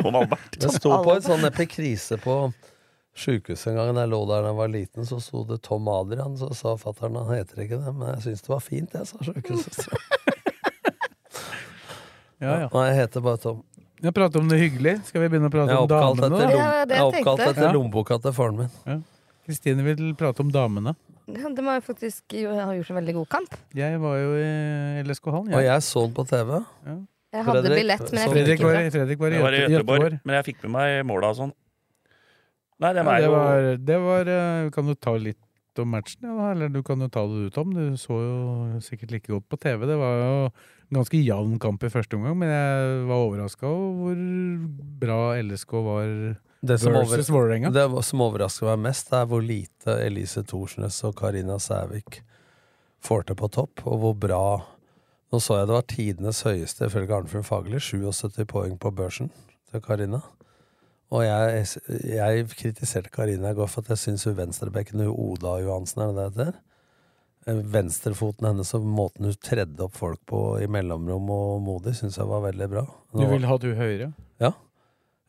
Tom 0.00 0.16
Albert. 0.16 0.56
Det 0.58 0.70
sto 0.72 0.96
på 1.04 1.12
en 1.14 1.22
sånn 1.22 1.44
epikrise 1.46 2.16
på 2.22 2.38
sjukehuset 3.14 3.70
en 3.70 3.78
gang 3.78 3.92
da 3.94 4.04
jeg 4.04 4.12
lå 4.12 4.20
der 4.28 4.42
da 4.42 4.50
jeg 4.50 4.58
var 4.58 4.72
liten, 4.72 5.06
så 5.08 5.20
sto 5.22 5.44
det 5.48 5.60
Tom 5.66 5.86
Adrian, 5.92 6.34
så 6.40 6.50
sa 6.56 6.74
fatter'n 6.80 7.18
han 7.20 7.30
heter 7.38 7.62
ikke 7.64 7.78
det, 7.82 7.94
men 7.94 8.14
jeg 8.16 8.24
syns 8.28 8.46
det 8.46 8.52
var 8.52 8.64
fint, 8.64 8.96
jeg, 8.98 9.10
sa 9.10 9.28
sjukehusets. 9.30 9.88
Ja, 12.44 12.58
ja. 12.64 12.68
Nei, 12.74 12.82
jeg 12.90 12.96
heter 12.98 13.22
bare 13.24 13.40
Tom. 13.40 13.62
Vi 14.00 14.08
har 14.10 14.12
pratet 14.12 14.36
om 14.36 14.48
det 14.50 14.58
hyggelig. 14.60 14.98
Skal 15.08 15.22
vi 15.22 15.30
begynne 15.32 15.48
å 15.48 15.52
prate 15.54 15.76
om 15.78 15.88
damene, 15.88 16.28
etter, 16.28 16.50
da? 16.50 16.58
Ja, 16.58 16.84
det 16.84 16.96
jeg 16.98 17.00
er 17.00 17.08
oppkalt 17.08 17.40
tenkte. 17.40 17.54
etter 17.54 17.76
lommeboka 17.76 18.18
til 18.20 18.34
faren 18.36 18.58
min. 18.58 19.00
Kristine 19.46 19.86
vil 19.86 20.10
prate 20.18 20.44
om 20.44 20.50
damene. 20.52 20.92
Ja, 21.24 21.48
de 21.56 21.64
har 21.64 21.78
jo 21.78 21.84
faktisk 21.86 22.36
har 22.36 22.74
gjort 22.76 22.92
en 22.92 22.98
veldig 23.00 23.14
god 23.16 23.28
kamp. 23.32 23.56
Jeg 23.76 24.00
var 24.02 24.18
jo 24.20 24.34
i 24.36 25.04
LSK 25.06 25.30
Hallen. 25.32 25.54
Og 25.56 25.64
jeg. 25.64 25.84
så 25.86 26.04
den 26.04 26.16
på 26.18 26.26
TV. 26.28 26.52
Jeg 27.34 27.46
hadde 27.48 27.62
Fredrik, 27.62 27.78
billett, 27.80 28.04
men 28.12 28.20
jeg 28.20 28.34
fikk 28.34 28.52
ikke. 28.58 28.72
Fredrik 28.98 29.22
var 29.24 29.32
i 29.32 29.38
Jeg 29.38 29.46
var 29.46 29.56
i 29.56 29.62
Göteborg, 29.72 30.18
men 30.20 30.36
jeg 30.38 30.48
fikk 30.50 30.66
med 30.66 30.74
meg 30.76 30.98
måla 31.08 31.32
og 31.32 31.38
sånn. 31.40 31.54
Nei, 32.84 32.92
dem 32.98 33.08
Ja, 33.08 33.16
er 33.16 33.24
det 33.24 33.32
var, 33.32 33.66
det 33.90 33.98
var 34.04 34.30
eh, 34.36 34.70
Kan 34.74 34.88
du 34.90 34.94
ta 34.94 35.16
litt 35.16 35.40
om 35.80 35.90
matchen? 35.90 36.22
Ja, 36.28 36.52
eller 36.52 36.70
du 36.70 36.82
kan 36.86 37.00
jo 37.02 37.08
ta 37.10 37.24
det 37.26 37.48
ut 37.48 37.56
om. 37.58 37.72
Du 37.74 37.96
så 37.98 38.14
jo 38.20 38.80
sikkert 38.84 39.10
like 39.10 39.32
godt 39.32 39.48
på 39.50 39.58
TV. 39.58 39.86
Det 39.90 39.96
var 39.98 40.20
jo 40.20 40.34
en 40.44 40.98
ganske 41.00 41.18
jevn 41.18 41.56
kamp 41.58 41.82
i 41.82 41.90
første 41.90 42.14
omgang, 42.14 42.36
men 42.38 42.52
jeg 42.52 43.00
var 43.08 43.24
overraska 43.24 43.66
over 43.66 43.96
hvor 43.98 44.20
bra 45.00 45.18
LSK 45.40 45.72
var 45.88 46.12
Det 46.64 46.76
som, 46.78 46.94
versus 46.94 47.26
over, 47.32 47.40
Vålerenga. 47.40 47.72
det 47.74 48.04
som 48.06 48.22
overrasker 48.22 48.70
meg 48.70 48.84
mest, 48.86 49.10
er 49.16 49.26
hvor 49.26 49.42
lite 49.42 49.96
Elise 50.04 50.44
Thorsnes 50.46 51.00
og 51.08 51.16
Karina 51.18 51.58
Sævik 51.58 52.20
får 53.04 53.26
til 53.28 53.40
på 53.42 53.50
topp, 53.52 53.82
og 53.88 53.98
hvor 54.04 54.14
bra 54.28 54.44
Nå 55.32 55.40
så 55.42 55.56
jeg 55.58 55.66
det 55.66 55.74
var 55.74 55.86
tidenes 55.90 56.44
høyeste, 56.46 56.86
ifølge 56.86 57.10
Arnfinn 57.16 57.42
Fagerli, 57.42 57.80
77 57.82 58.44
poeng 58.46 58.76
på 58.78 58.92
børsen 58.94 59.32
til 59.72 59.80
Karina. 59.82 60.20
Og 61.12 61.24
jeg, 61.26 61.66
jeg 62.08 62.46
kritiserte 62.56 63.12
Karina 63.12 63.52
i 63.52 63.56
går 63.58 63.68
for 63.70 63.84
at 63.84 63.92
jeg 63.94 64.02
syns 64.06 64.24
venstrebekken, 64.26 65.04
Oda 65.10 65.58
Johansen, 65.62 66.02
er 66.02 66.12
det 66.12 66.16
det 66.16 66.28
heter? 66.46 66.60
Eh, 67.44 67.60
Venstrefoten 67.74 68.48
hennes 68.48 68.72
og 68.76 68.86
måten 68.88 69.28
hun 69.28 69.36
tredde 69.44 69.84
opp 69.84 69.96
folk 69.98 70.22
på 70.30 70.44
i 70.64 70.68
mellomrom 70.70 71.28
og 71.30 71.58
modig, 71.64 71.96
syns 71.98 72.16
jeg 72.20 72.28
var 72.30 72.46
veldig 72.46 72.70
bra. 72.72 72.86
Du 73.12 73.26
vil 73.28 73.44
ha 73.50 73.58
du 73.60 73.72
høyere? 73.76 74.12
Ja. 74.42 74.54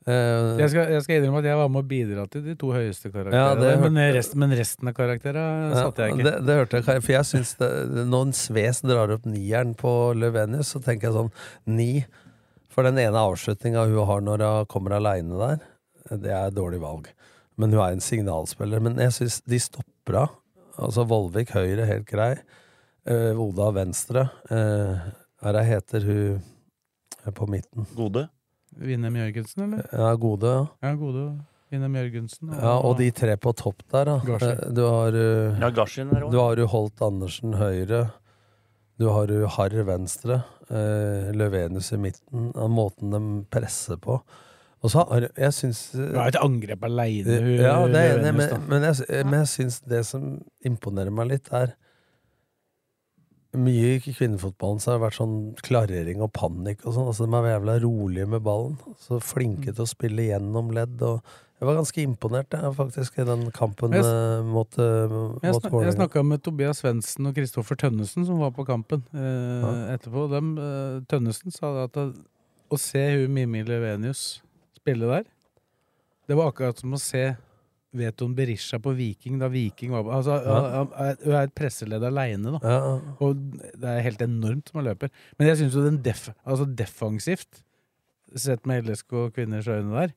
Uh, 0.06 0.54
Jeg 0.62 0.70
skal, 0.70 0.92
jeg 0.94 1.02
skal 1.02 1.18
innrømme 1.18 1.40
at 1.42 1.48
jeg 1.50 1.58
var 1.58 1.70
med 1.74 1.82
å 1.82 1.88
bidra 1.90 2.28
til 2.30 2.44
de 2.46 2.54
to 2.62 2.68
høyeste 2.70 3.10
karakterene. 3.10 3.72
Ja, 3.72 3.78
men, 3.82 3.96
rest, 4.14 4.36
men 4.38 4.54
resten 4.54 4.92
av 4.92 4.94
karakterene 4.94 5.72
satte 5.74 6.06
jeg 6.06 6.14
ikke. 6.14 6.28
Det, 6.28 6.34
det 6.46 6.58
hørte 6.60 6.82
jeg, 6.82 7.02
for 7.08 7.16
jeg 7.16 7.30
syns 7.32 7.56
det, 7.58 7.70
Når 8.06 8.28
en 8.28 8.36
Sves 8.38 8.84
drar 8.86 9.16
opp 9.16 9.26
nieren 9.26 9.74
på 9.80 9.96
Løvenius, 10.14 10.76
så 10.76 10.82
tenker 10.86 11.10
jeg 11.10 11.18
sånn 11.18 11.34
Ni. 11.66 11.90
For 12.76 12.84
den 12.84 13.00
ene 13.00 13.22
avslutninga 13.24 13.86
hun 13.88 14.06
har 14.10 14.24
når 14.26 14.44
hun 14.44 14.66
kommer 14.72 14.98
aleine 14.98 15.38
der, 15.40 15.62
det 16.20 16.32
er 16.36 16.50
et 16.50 16.58
dårlig 16.58 16.82
valg. 16.84 17.08
Men 17.56 17.72
hun 17.72 17.80
er 17.86 17.96
en 17.96 18.04
signalspiller. 18.04 18.82
Men 18.84 19.00
jeg 19.00 19.14
syns 19.16 19.38
de 19.48 19.60
stopper 19.64 20.18
av. 20.26 20.34
Altså 20.76 21.06
Vollvik 21.08 21.54
høyre, 21.56 21.86
helt 21.88 22.08
grei. 22.10 22.34
Uh, 23.08 23.32
Oda 23.40 23.70
venstre. 23.78 24.26
Uh, 24.52 25.00
her 25.46 25.60
heter 25.64 26.04
hun 26.04 26.42
eh, 26.42 27.32
på 27.38 27.48
midten. 27.48 27.86
gode. 27.96 28.26
Winnem 28.76 29.16
Jørgensen, 29.16 29.70
eller? 29.70 29.86
Ja, 29.96 30.10
Gode. 30.20 30.52
ja. 30.52 30.64
Ja, 30.90 30.96
gode. 31.00 31.26
Winnem 31.72 31.96
Jørgensen. 31.96 32.52
Ja, 32.60 32.74
og 32.84 32.98
de 33.00 33.08
tre 33.16 33.38
på 33.40 33.54
topp 33.56 33.86
der, 33.94 34.10
da. 34.10 34.18
Garsi. 34.26 34.50
Eh, 34.52 34.74
Du 34.76 34.82
har 34.84 35.16
eh, 35.16 35.62
Ja, 35.64 35.70
Gashin 35.72 36.12
der 36.12 36.28
Du 36.34 36.38
har 36.42 36.60
jo 36.60 36.68
Holt 36.74 37.00
Andersen 37.02 37.56
høyre. 37.56 38.10
Du 39.00 39.10
har 39.12 39.32
jo 39.32 39.48
Harr 39.58 39.76
venstre. 39.88 40.42
Eh, 40.70 41.32
Løvenius 41.36 41.92
i 41.94 42.02
midten. 42.02 42.52
Av 42.56 42.70
måten 42.72 43.12
de 43.12 43.22
presser 43.52 44.00
på. 44.02 44.20
Og 44.86 44.92
så 44.92 45.02
har 45.10 45.30
jeg 45.34 45.56
syns 45.56 45.80
Det 45.96 46.12
er 46.14 46.30
et 46.30 46.38
angrep 46.40 46.84
aleine. 46.86 47.40
Ja, 47.58 47.80
det 47.90 48.02
er 48.02 48.20
enig 48.20 48.36
men, 48.38 48.68
men 48.70 48.86
jeg, 48.86 49.26
men 49.26 49.40
jeg 49.42 49.52
syns 49.52 49.80
det 49.90 50.04
som 50.06 50.36
imponerer 50.68 51.14
meg 51.16 51.32
litt, 51.32 51.50
er 51.56 51.74
mye 53.56 53.96
i 53.96 54.02
kvinnefotballen 54.04 54.82
så 54.84 54.92
har 54.92 54.98
det 54.98 55.06
vært 55.06 55.18
sånn 55.18 55.38
klarering 55.64 56.22
og 56.24 56.34
panikk 56.36 56.84
og 56.84 56.96
sånn. 56.96 57.10
Altså, 57.12 57.28
de 57.28 57.40
er 57.40 57.50
jævla 57.54 57.78
rolige 57.86 58.30
med 58.36 58.44
ballen. 58.46 58.78
Så 59.02 59.20
flinke 59.24 59.72
til 59.72 59.86
å 59.86 59.90
spille 59.90 60.28
gjennom 60.28 60.74
ledd. 60.76 61.02
Og 61.08 61.24
jeg 61.66 61.72
var 61.72 61.80
ganske 61.80 62.04
imponert, 62.06 62.54
jeg, 62.54 62.74
faktisk, 62.78 63.16
i 63.18 63.24
den 63.26 63.48
kampen 63.56 63.96
Jeg 63.98 64.06
eh, 64.06 64.44
mot, 64.46 64.76
eh, 64.78 65.10
mot 65.10 65.42
Jeg, 65.42 65.56
snak, 65.58 65.78
jeg 65.82 65.96
snakka 65.96 66.22
med 66.22 66.44
Tobias 66.46 66.84
Svendsen 66.84 67.26
og 67.26 67.34
Kristoffer 67.34 67.80
Tønnesen, 67.82 68.28
som 68.28 68.38
var 68.38 68.52
på 68.54 68.68
kampen 68.68 69.02
eh, 69.18 69.96
etterpå. 69.96 70.28
Dem, 70.30 70.52
uh, 70.62 71.00
Tønnesen 71.10 71.54
sa 71.56 71.72
at 71.88 71.98
det- 71.98 72.14
å 72.70 72.78
se 72.78 73.02
hun 73.16 73.34
Mimmi 73.34 73.64
Levenius 73.66 74.44
spille 74.78 75.10
der, 75.10 75.26
det 76.30 76.38
var 76.38 76.52
akkurat 76.52 76.78
som 76.78 76.94
å 76.94 77.02
se 77.02 77.32
Veton 77.96 78.36
Berisha 78.36 78.78
på 78.82 78.94
Viking 78.94 79.40
da 79.40 79.48
Viking 79.50 79.94
var 79.96 80.04
på 80.06 80.14
altså, 80.18 80.38
Ja. 80.44 81.16
Hun 81.24 81.34
er 81.34 81.48
et 81.48 81.56
presseledd 81.56 82.04
aleine, 82.04 82.58
da. 82.58 82.60
Ja, 82.62 83.00
Og 83.24 83.38
det 83.56 83.90
er 83.90 84.06
helt 84.06 84.22
enormt 84.22 84.70
som 84.70 84.82
han 84.82 84.90
løper. 84.92 85.10
Men 85.40 85.48
jeg 85.48 85.64
syns 85.64 85.78
jo 85.78 85.86
den 85.86 86.02
def, 86.04 86.30
altså 86.46 86.68
defensivt, 86.68 87.64
sett 88.36 88.66
med 88.68 88.86
LSK 88.86 89.14
og 89.14 89.34
kvinners 89.34 89.70
øyne 89.72 89.96
der, 89.96 90.14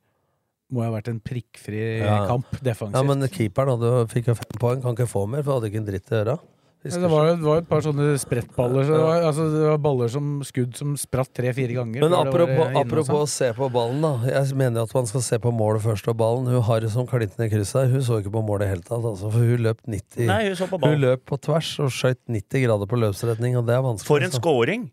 må 0.75 0.85
ha 0.85 0.91
vært 0.93 1.09
en 1.09 1.21
prikkfri 1.25 1.81
Ja. 2.03 2.27
kamp 2.29 2.51
defensivt. 2.61 2.95
Ja, 2.99 3.03
men 3.03 3.25
keeperen 3.33 3.75
hadde, 3.77 4.07
fikk 4.13 4.29
jo 4.29 4.35
fem 4.37 4.61
poeng. 4.61 4.83
Kan 4.85 4.95
ikke 4.97 5.09
få 5.09 5.27
mer, 5.29 5.43
for 5.43 5.59
hadde 5.59 5.71
ikke 5.71 5.83
en 5.83 5.87
dritt 5.89 6.13
å 6.13 6.19
gjøre. 6.21 6.39
Ja, 6.87 6.95
det, 6.95 7.09
var, 7.11 7.25
jo- 7.27 7.37
det 7.41 7.43
var 7.43 7.57
et 7.59 7.69
par 7.69 7.81
sånne 7.83 8.05
sprettballer. 8.23 8.85
Så 8.87 8.95
det, 8.95 9.01
var, 9.03 9.25
altså, 9.27 9.45
det 9.51 9.65
var 9.67 9.81
baller 9.83 10.09
som 10.13 10.27
skudd 10.47 10.77
som 10.79 10.93
spratt 10.97 11.33
tre-fire 11.35 11.75
ganger. 11.75 12.05
Men 12.05 12.13
det 12.15 12.21
apropos, 12.21 12.77
apropos 12.79 13.09
sånn. 13.09 13.25
å 13.25 13.29
se 13.33 13.49
på 13.57 13.69
ballen, 13.75 13.99
da. 14.01 14.13
Jeg 14.31 14.55
mener 14.55 14.87
at 14.87 14.95
man 14.95 15.11
skal 15.11 15.25
se 15.27 15.39
på 15.43 15.51
målet 15.53 15.83
først 15.83 16.07
og 16.09 16.17
ballen. 16.21 16.47
Hun 16.47 16.63
har 16.63 16.81
det 16.81 16.93
som 16.95 17.09
klinten 17.11 17.45
i 17.45 17.51
krysset. 17.51 17.91
Hun 17.91 18.01
så 18.07 18.21
ikke 18.23 18.31
på 18.31 18.45
målet 18.47 18.69
i 18.69 18.73
hele 18.77 18.87
tatt. 18.87 19.03
Altså, 19.03 19.27
for 19.27 19.43
hun 19.43 19.67
løp 19.67 19.83
90 19.91 20.31
Nei, 20.31 20.41
hun 20.47 20.55
så 20.61 20.71
på 20.71 20.79
Hun 20.85 21.03
løp 21.03 21.27
på 21.27 21.41
tvers 21.49 21.75
og 21.83 21.91
skøyt 21.91 22.23
90 22.31 22.65
grader 22.69 22.87
på 22.87 23.03
løpsretning, 23.03 23.59
og 23.59 23.67
det 23.67 23.75
er 23.75 23.83
vanskelig. 23.83 24.07
For 24.07 24.23
en 24.23 24.31
altså. 24.31 24.41
scoring! 24.45 24.91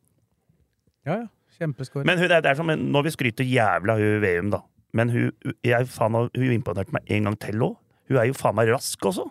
Ja, 1.05 1.21
ja. 1.21 1.27
Kjempeskåring. 1.61 2.09
Men 2.09 2.17
hun, 2.17 2.27
det 2.27 2.35
er, 2.35 2.41
det 2.41 2.49
er 2.49 2.57
som, 2.59 2.67
når 2.67 3.05
vi 3.05 3.13
skryter 3.13 3.45
jævla 3.45 3.93
av 3.93 4.01
hun 4.01 4.23
VM, 4.25 4.49
da. 4.57 4.65
Men 4.95 5.09
hun, 5.11 5.31
jeg, 5.65 5.87
faen, 5.91 6.15
hun 6.31 6.51
imponerte 6.55 6.93
meg 6.95 7.09
en 7.11 7.27
gang 7.29 7.35
til 7.43 7.63
òg. 7.67 7.73
Hun 8.09 8.19
er 8.21 8.29
jo 8.29 8.35
faen 8.37 8.55
meg 8.55 8.69
rask 8.71 9.07
også. 9.09 9.25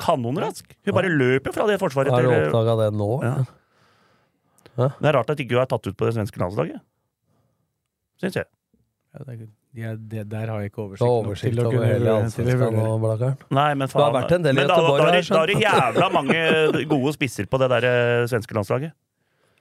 Kanonrask! 0.00 0.70
Hun 0.88 0.96
bare 0.96 1.10
løper 1.12 1.52
fra 1.52 1.66
det 1.68 1.76
forsvaret 1.82 2.10
Har 2.14 2.24
du 2.24 2.30
oppdaga 2.32 2.74
det 2.80 2.90
nå? 2.96 3.08
Ja. 3.22 3.34
Det 4.98 5.06
er 5.06 5.14
rart 5.14 5.28
at 5.30 5.38
ikke 5.44 5.54
hun 5.54 5.62
er 5.62 5.68
tatt 5.70 5.86
ut 5.86 5.96
på 6.00 6.08
det 6.08 6.14
svenske 6.16 6.40
landslaget. 6.40 6.80
Syns 8.22 8.38
jeg. 8.40 8.48
Ja, 9.14 9.22
det, 9.28 9.34
er- 9.36 9.52
ja, 9.74 9.92
det 9.94 10.24
der 10.32 10.50
har 10.50 10.62
jeg 10.64 10.70
ikke 10.72 10.82
oversikt, 10.88 11.04
oversikt, 11.06 11.54
nok 11.54 11.66
til 11.66 11.66
å 11.66 11.70
kunne 11.76 11.90
hele 11.92 12.14
allsvenskan 12.14 12.78
og 12.82 12.96
Blakkaren? 13.04 13.36
Nei, 13.54 13.68
men 13.78 13.90
Du 13.92 13.98
har 14.00 14.12
vært 14.16 14.32
en 14.38 14.46
del 14.48 14.58
i 14.58 14.64
da, 14.64 14.66
Göteborg, 14.74 14.98
da, 14.98 15.04
har 15.04 15.12
det- 15.14 15.28
da 15.28 15.42
er 15.42 15.52
det 15.52 15.56
jævla 15.62 16.08
mange 16.16 16.86
gode 16.90 17.12
spisser 17.14 17.46
på 17.50 17.60
det 17.62 17.68
der 17.74 17.86
eh, 17.90 18.26
svenske 18.30 18.54
landslaget. 18.58 18.94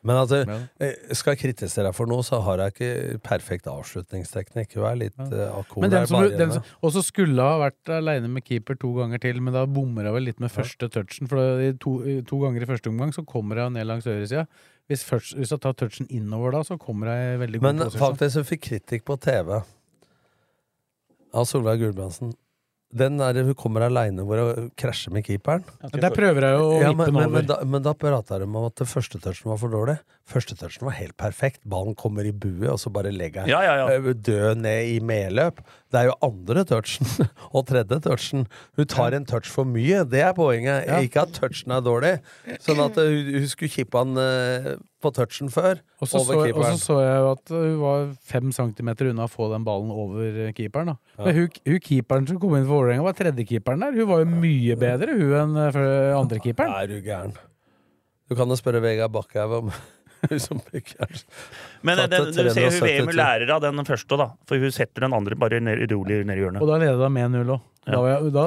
Men 0.03 0.19
altså, 0.19 0.41
eh, 0.83 1.13
skal 1.15 1.33
jeg 1.33 1.41
kritisere 1.41 1.87
deg 1.87 1.95
for 1.95 2.09
noe, 2.11 2.25
så 2.27 2.41
har 2.43 2.59
jeg 2.59 2.73
ikke 2.73 3.19
perfekt 3.23 3.69
avslutningsteknikk. 3.71 4.75
Hun 4.75 4.87
er 4.89 4.99
litt 4.99 5.15
uh, 5.21 5.61
som, 6.09 6.27
den 6.27 6.51
som 6.57 6.67
også 6.83 7.03
skulle 7.07 7.45
ha 7.47 7.61
vært 7.61 7.93
aleine 7.99 8.27
med 8.31 8.43
keeper 8.43 8.75
to 8.79 8.91
ganger 8.97 9.21
til, 9.23 9.39
men 9.43 9.55
da 9.55 9.63
bommer 9.63 10.09
hun 10.09 10.17
vel 10.17 10.27
litt 10.27 10.43
med 10.43 10.51
første 10.51 10.91
touchen. 10.91 11.31
For 11.31 11.63
to, 11.79 11.95
to 12.27 12.41
ganger 12.43 12.65
i 12.65 12.69
første 12.73 12.91
omgang 12.91 13.15
så 13.15 13.23
kommer 13.27 13.63
hun 13.63 13.77
ned 13.77 13.87
langs 13.87 14.09
høyresida. 14.09 14.43
Hvis, 14.91 15.05
først- 15.07 15.37
hvis 15.39 15.55
hun 15.55 15.63
tar 15.63 15.77
touchen 15.79 16.09
innover 16.11 16.51
da, 16.57 16.65
så 16.67 16.75
kommer 16.77 17.07
hun 17.13 17.15
i 17.15 17.39
veldig 17.45 17.63
god 17.63 17.69
Men 17.69 17.95
faktisk, 17.95 18.41
hun 18.41 18.49
fikk 18.51 18.67
kritikk 18.67 19.07
på 19.07 19.15
TV 19.23 19.61
av 21.33 21.47
Solveig 21.49 21.79
Gulbrandsen. 21.79 22.35
Den 22.93 23.17
der 23.17 23.43
hun 23.47 23.55
kommer 23.57 23.87
aleine 23.87 24.21
hvor 24.27 24.37
hun 24.37 24.67
krasjer 24.77 25.13
med 25.15 25.25
keeperen. 25.25 25.63
Men 25.81 26.01
Der 26.03 26.13
prøver 26.13 26.45
jeg 26.45 26.59
å 26.61 26.67
Ja, 26.81 26.91
men, 26.93 27.05
den 27.07 27.15
men, 27.15 27.23
over. 27.25 27.33
men, 27.39 27.47
da, 27.49 27.57
men 27.65 27.85
da 27.85 27.93
prata 27.97 28.37
de 28.37 28.45
om 28.45 28.57
at 28.67 28.83
første 28.85 29.19
touchen 29.23 29.49
var 29.49 29.57
for 29.61 29.73
dårlig. 29.73 29.97
Første 30.23 30.55
touchen 30.55 30.85
var 30.87 30.93
helt 30.95 31.17
perfekt. 31.19 31.59
Ballen 31.67 31.97
kommer 31.99 32.23
i 32.23 32.31
buet, 32.31 32.69
og 32.71 32.77
så 32.79 32.87
bare 32.95 33.11
legger 33.11 33.43
jeg 33.43 33.51
Ja, 33.51 33.59
ja, 33.65 33.73
ja. 33.81 33.87
eh, 33.97 34.13
død 34.15 34.61
ned 34.63 34.91
i 34.93 34.99
medløp. 35.03 35.57
Det 35.91 35.99
er 35.99 36.07
jo 36.07 36.13
andre 36.23 36.63
touchen 36.69 37.09
og 37.55 37.65
tredje 37.67 37.97
touchen. 38.05 38.45
Hun 38.79 38.87
tar 38.87 39.17
en 39.17 39.25
touch 39.27 39.49
for 39.51 39.67
mye, 39.67 40.05
det 40.07 40.21
er 40.23 40.31
poenget. 40.37 40.87
Ikke 41.03 41.25
at 41.25 41.33
touchen 41.35 41.75
er 41.75 41.83
dårlig. 41.83 42.13
Sånn 42.63 42.79
at 42.85 42.97
eh, 43.03 43.11
hun, 43.11 43.31
hun 43.43 43.49
skulle 43.51 43.73
kippa 43.75 44.05
den 44.07 44.21
eh, 44.23 44.69
på 45.03 45.11
touchen 45.11 45.51
før. 45.51 45.81
Og 45.99 46.07
så 46.07 46.21
så, 46.23 46.37
så 46.79 46.97
jeg 47.03 47.19
jo 47.19 47.31
at 47.33 47.51
hun 47.51 47.73
var 47.81 48.05
fem 48.23 48.53
centimeter 48.55 49.09
unna 49.11 49.27
å 49.27 49.31
få 49.31 49.49
den 49.51 49.65
ballen 49.67 49.91
over 49.91 50.53
keeperen. 50.55 50.93
Da. 50.93 51.23
Men 51.27 51.35
hun, 51.41 51.57
hun 51.67 51.81
keeperen 51.83 52.29
som 52.31 52.39
kom 52.39 52.55
inn 52.55 52.63
for 52.69 52.79
Vålerenga, 52.79 53.03
var 53.09 53.19
tredjekeeperen 53.19 53.83
der. 53.83 53.99
Hun 53.99 54.07
var 54.13 54.23
jo 54.23 54.31
mye 54.31 54.79
bedre 54.79 55.17
hun 55.19 55.35
enn 55.41 55.59
andrekeeperen. 56.15 56.71
Er 56.79 56.87
du 56.95 57.01
gæren? 57.03 57.35
Du 58.31 58.37
kan 58.39 58.47
jo 58.47 58.55
spørre 58.55 58.79
Vegard 58.81 59.11
Bakkhaug 59.13 59.57
om 59.59 59.73
Men 61.83 61.99
Tatt 61.99 62.11
den, 62.13 62.29
det 62.31 62.45
du 62.47 62.49
ser 62.53 62.69
hun 62.69 62.79
370 62.79 62.81
VM 62.81 63.11
lærer 63.17 63.51
av 63.55 63.61
den 63.65 63.83
første, 63.87 64.17
da. 64.19 64.29
For 64.49 64.61
hun 64.61 64.73
setter 64.73 65.05
den 65.05 65.15
andre 65.17 65.37
bare 65.39 65.59
ned, 65.63 65.83
rolig 65.91 66.21
ned 66.27 66.39
i 66.39 66.45
hjørnet. 66.45 66.63
Og 66.63 66.71
da 66.71 66.79
leda 66.81 67.09
hun 67.09 67.15
med 67.17 67.35
0 67.35 67.53
òg. 67.57 67.65
Ja. 67.83 67.99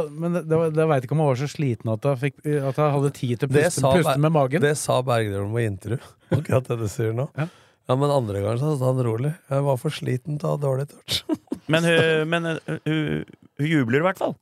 Men 0.09 0.39
det, 0.39 0.47
det, 0.49 0.57
var- 0.57 0.73
det 0.73 0.87
veit 0.89 1.05
ikke 1.05 1.17
om 1.17 1.23
jeg 1.25 1.33
var 1.35 1.41
så 1.43 1.51
sliten 1.53 1.93
at 1.93 2.09
jeg, 2.09 2.21
fikk, 2.23 2.39
at 2.47 2.81
jeg 2.81 2.95
hadde 2.97 3.13
tid 3.19 3.37
til 3.43 3.49
å 3.51 3.53
puste, 3.53 3.83
sa, 3.83 3.93
puste 3.99 4.17
med 4.25 4.33
magen. 4.33 4.65
det 4.65 4.73
sa 4.81 4.99
Bergdølm 5.05 5.53
på 5.53 5.63
intervju. 5.67 5.99
Akkurat 6.39 6.71
det 6.73 6.79
du 6.81 6.87
sier 6.91 7.17
nå. 7.17 7.29
Ja. 7.37 7.49
Ja, 7.87 7.95
Men 7.95 8.11
andre 8.11 8.41
gangen 8.43 8.59
så 8.59 8.73
sa 8.81 8.89
han 8.91 9.03
rolig. 9.07 9.31
Jeg 9.53 9.63
var 9.63 9.77
for 9.79 9.95
sliten 9.95 10.41
til 10.43 10.49
å 10.49 10.57
ha 10.57 10.63
dårlig 10.63 10.89
touch. 10.91 11.21
Men, 11.71 11.83
hun, 11.83 12.29
men 12.31 12.45
uh, 12.47 12.59
hun, 12.87 13.25
hun 13.59 13.67
jubler 13.67 13.99
i 13.99 14.05
hvert 14.07 14.21
fall. 14.21 14.37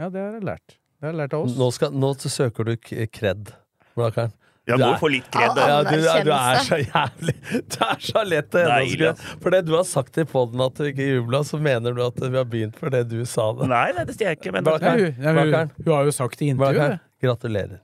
Ja, 0.00 0.06
det 0.08 0.22
har 0.22 0.30
jeg 0.38 0.46
lært. 0.48 0.76
Det 0.96 1.04
har 1.04 1.10
jeg 1.12 1.18
lært 1.18 1.34
av 1.36 1.42
oss. 1.44 1.56
Nå, 1.60 1.66
skal, 1.76 1.92
nå 1.92 2.08
søker 2.16 2.64
du 2.70 2.72
kred, 3.12 3.50
Blakkaren. 3.92 4.32
Ja, 4.66 4.78
Du 4.78 4.82
må 4.86 4.92
er- 4.94 5.00
få 5.02 5.08
litt 5.12 5.26
kred. 5.28 5.58
Ja, 5.60 5.82
du, 5.84 5.90
du 5.92 6.30
er 6.32 6.60
så 6.64 6.78
jævlig 6.80 7.34
Du 7.74 7.76
er 7.84 7.98
så 8.00 8.22
lett 8.24 8.54
å 8.56 8.62
gjennomskue. 8.64 9.38
Fordi 9.44 9.60
du 9.68 9.72
har 9.76 9.84
sagt 9.84 10.16
i 10.18 10.24
poden 10.24 10.62
at 10.64 10.78
du 10.80 10.86
ikke 10.88 11.08
jubla, 11.10 11.42
så 11.44 11.60
mener 11.60 11.92
du 11.92 12.00
at 12.06 12.16
vi 12.24 12.32
har 12.40 12.48
begynt 12.48 12.78
for 12.80 12.88
det 12.94 13.02
du 13.12 13.18
sa 13.28 13.50
det. 13.58 13.68
Nei, 13.68 13.86
nei, 13.92 14.04
det 14.08 14.16
sier 14.16 14.30
jeg 14.32 14.40
ikke. 14.40 14.54
Men 14.56 14.64
Blakkaren. 14.64 15.12
hun, 15.20 15.42
hun, 15.52 15.74
hun 15.84 15.92
har 15.92 16.08
jo 16.08 16.14
sagt 16.16 16.40
det 16.40 16.48
i 16.48 16.54
intervjuet. 16.56 17.04
Gratulerer. 17.24 17.83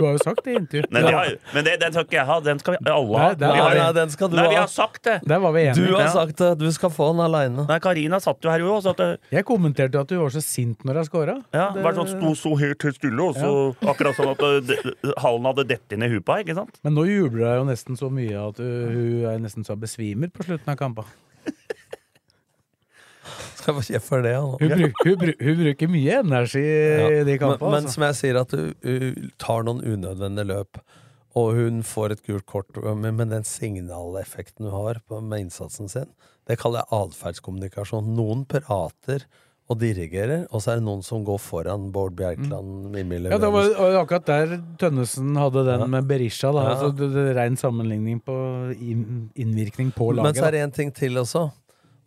Hun 0.00 0.08
har 0.08 0.16
jo 0.18 0.22
sagt 0.24 0.42
det 0.44 0.52
i 0.52 0.56
intervjuet. 0.60 0.90
Nei, 0.96 1.02
det 1.06 1.12
har, 1.14 1.30
men 1.54 1.64
det, 1.68 1.74
den 1.80 1.92
skal 1.92 2.04
ikke 2.08 2.16
jeg 2.18 2.26
ha. 2.30 2.36
Den 2.40 2.58
skal 2.62 2.76
vi 2.76 2.90
alle 2.90 3.18
ha. 3.18 3.26
Nei, 3.28 3.34
det 3.34 3.46
er- 3.48 3.52
Vi 3.54 3.60
har, 3.60 3.74
nei, 3.80 3.92
den 4.00 4.10
skal 4.10 4.28
du 4.32 4.36
nei, 4.36 4.46
vi 4.48 4.54
ha. 4.54 4.60
har 4.64 4.72
sagt 4.72 5.02
det. 5.04 5.16
Der 5.26 5.38
var 5.44 5.52
vi 5.52 5.64
Du 5.72 5.82
enige. 5.84 5.92
har 5.94 6.00
Ja. 6.02 6.12
sagt 6.14 6.36
det. 6.42 6.50
Du 6.58 6.66
skal 6.72 6.90
få 6.90 7.10
den 7.12 7.20
aleine. 7.24 7.66
Nei, 7.68 7.78
Karina 7.78 8.18
satt 8.20 8.40
jo 8.42 8.50
her 8.50 8.58
jo 8.60 8.72
også. 8.78 8.90
At 8.90 8.96
det, 8.96 9.20
Jeg 9.30 9.44
kommenterte 9.44 9.94
jo 9.94 10.00
at 10.00 10.08
du 10.08 10.18
var 10.18 10.28
så 10.30 10.42
sint 10.42 10.78
når 10.84 10.94
jeg 10.94 11.04
scora. 11.10 11.36
ja, 11.54 11.70
bare 11.72 11.94
sånn 11.94 12.08
sto 12.08 12.34
så 12.34 12.58
helt 12.58 12.82
helt 12.82 12.96
stille, 12.96 13.20
og 13.20 13.34
så 13.36 13.76
akkurat 13.82 14.14
sånn 14.16 14.30
at 14.32 14.66
de- 14.66 15.12
hallen 15.18 15.44
hadde 15.44 15.66
dette 15.68 15.92
inn 15.92 16.02
i 16.02 16.08
huet 16.08 16.24
på 16.24 16.34
henne, 16.36 16.44
ikke 16.46 16.54
sant? 16.56 16.78
Men 16.82 16.94
nå 16.94 17.04
jubler 17.06 17.58
hun 17.58 17.66
jo 17.68 17.72
nesten 17.72 17.96
så 17.96 18.10
mye 18.10 18.48
at 18.48 18.56
hun, 18.56 18.92
hun 18.92 19.24
er 19.26 19.38
nesten 19.38 19.64
så 19.64 19.76
besvimer 19.78 20.30
på 20.32 20.44
slutten 20.44 20.68
av 20.68 20.76
kampen. 20.76 21.04
Skal 23.60 23.76
få 23.76 23.82
kjeft 23.86 24.08
for 24.08 24.24
det. 24.24 24.34
Hun, 24.40 24.72
bruk, 24.72 25.02
hun, 25.04 25.26
hun 25.44 25.58
bruker 25.64 25.90
mye 25.92 26.18
energi 26.24 26.64
i 26.64 27.20
de 27.20 27.34
Men, 27.34 27.38
kampene. 27.44 27.70
men 27.76 27.82
altså. 27.84 27.94
som 27.98 28.06
jeg 28.08 28.18
sier, 28.22 28.40
at 28.40 28.56
hun, 28.56 28.72
hun 28.86 29.30
tar 29.42 29.66
noen 29.68 29.84
unødvendige 29.84 30.48
løp. 30.54 30.80
Og 31.38 31.52
hun 31.54 31.82
får 31.86 32.16
et 32.16 32.24
gult 32.26 32.46
kort, 32.50 32.74
men, 32.82 33.14
men 33.20 33.30
den 33.30 33.44
signaleffekten 33.46 34.66
hun 34.66 34.74
har 34.74 34.98
på, 35.06 35.20
med 35.22 35.44
innsatsen 35.46 35.86
sin, 35.92 36.08
det 36.50 36.56
kaller 36.58 36.82
jeg 36.82 37.04
atferdskommunikasjon. 37.04 38.08
Noen 38.16 38.42
prater 38.50 39.22
og 39.70 39.78
dirigerer, 39.78 40.48
og 40.50 40.64
så 40.64 40.72
er 40.72 40.80
det 40.80 40.86
noen 40.88 41.04
som 41.06 41.22
går 41.22 41.38
foran 41.38 41.92
Bård 41.94 42.16
Bjerkland, 42.18 42.88
Mimmi 42.90 43.20
Mm. 43.20 43.28
Ja, 43.30 43.38
det 43.38 43.50
var 43.54 44.00
akkurat 44.00 44.26
der 44.26 44.56
Tønnesen 44.82 45.36
hadde 45.38 45.62
den 45.68 45.84
med 45.92 46.08
Berisha. 46.10 46.50
Da, 46.50 46.64
Ja. 46.64 46.72
altså, 46.74 46.88
det, 46.98 47.12
det 47.14 47.36
Rein 47.38 47.54
sammenligning 47.56 48.18
på 48.26 48.34
inn, 48.74 49.30
innvirkning 49.38 49.92
på 49.94 50.10
laget. 50.10 50.24
Men 50.26 50.34
så 50.34 50.48
er 50.48 50.56
det 50.58 50.64
en 50.66 50.74
ting 50.74 50.90
til 50.92 51.14
også, 51.22 51.52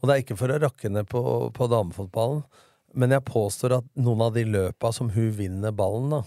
og 0.03 0.09
det 0.09 0.15
er 0.15 0.21
ikke 0.25 0.35
for 0.35 0.51
å 0.51 0.59
rakke 0.59 0.91
ned 0.91 1.07
på, 1.07 1.23
på 1.55 1.67
damefotballen, 1.71 2.43
men 2.99 3.15
jeg 3.15 3.23
påstår 3.25 3.77
at 3.77 3.85
noen 3.95 4.25
av 4.25 4.33
de 4.35 4.43
løpa 4.45 4.91
som 4.93 5.07
hun 5.15 5.29
vinner 5.33 5.71
ballen, 5.73 6.11
da, 6.11 6.19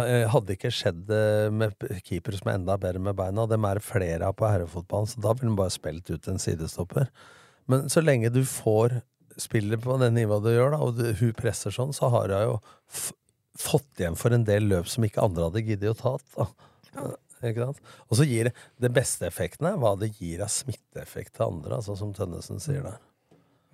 eh, 0.00 0.24
hadde 0.32 0.56
ikke 0.56 0.72
skjedd 0.72 1.04
det 1.10 1.26
med 1.54 1.76
keepere 2.08 2.40
som 2.40 2.48
er 2.50 2.56
enda 2.58 2.78
bedre 2.80 3.02
med 3.04 3.18
beina. 3.18 3.44
Dem 3.50 3.68
er 3.68 3.82
flere 3.84 4.30
av 4.30 4.38
på 4.40 4.48
herrefotballen, 4.48 5.12
så 5.12 5.20
da 5.22 5.34
ville 5.36 5.52
hun 5.52 5.60
bare 5.60 5.74
spilt 5.74 6.08
ut 6.10 6.30
en 6.32 6.40
sidestopper. 6.42 7.10
Men 7.70 7.92
så 7.92 8.02
lenge 8.02 8.32
du 8.32 8.42
får 8.48 9.02
spillet 9.40 9.84
på 9.84 9.98
det 10.00 10.10
nivået 10.16 10.48
du 10.48 10.50
gjør, 10.54 10.74
da, 10.74 10.80
og 10.80 10.96
du, 10.96 11.04
hun 11.20 11.36
presser 11.36 11.74
sånn, 11.74 11.92
så 11.94 12.08
har 12.16 12.32
hun 12.32 12.48
jo 12.48 12.56
fått 13.60 14.00
igjen 14.00 14.16
for 14.18 14.34
en 14.34 14.48
del 14.48 14.66
løp 14.72 14.88
som 14.90 15.04
ikke 15.06 15.22
andre 15.22 15.50
hadde 15.50 15.66
giddet 15.68 15.92
å 15.92 16.00
ta. 16.00 16.16
Da. 16.94 17.12
Ikke 17.44 17.66
sant? 17.68 17.80
Og 18.08 18.18
så 18.20 18.26
gir 18.28 18.48
det 18.48 18.54
Det 18.80 18.90
beste 18.94 19.26
effekten 19.28 19.68
er 19.68 19.80
hva 19.80 19.94
det 20.00 20.12
gir 20.18 20.44
av 20.44 20.52
smitteeffekt 20.52 21.36
til 21.36 21.48
andre, 21.48 21.80
altså 21.80 21.96
som 21.98 22.14
Tønnesen 22.16 22.62
sier 22.62 22.86
der. 22.86 23.02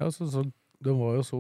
Ja, 0.01 0.09
så, 0.09 0.27
så, 0.33 0.47
de 0.81 0.95
var 0.97 1.19
jo 1.19 1.25
så 1.27 1.39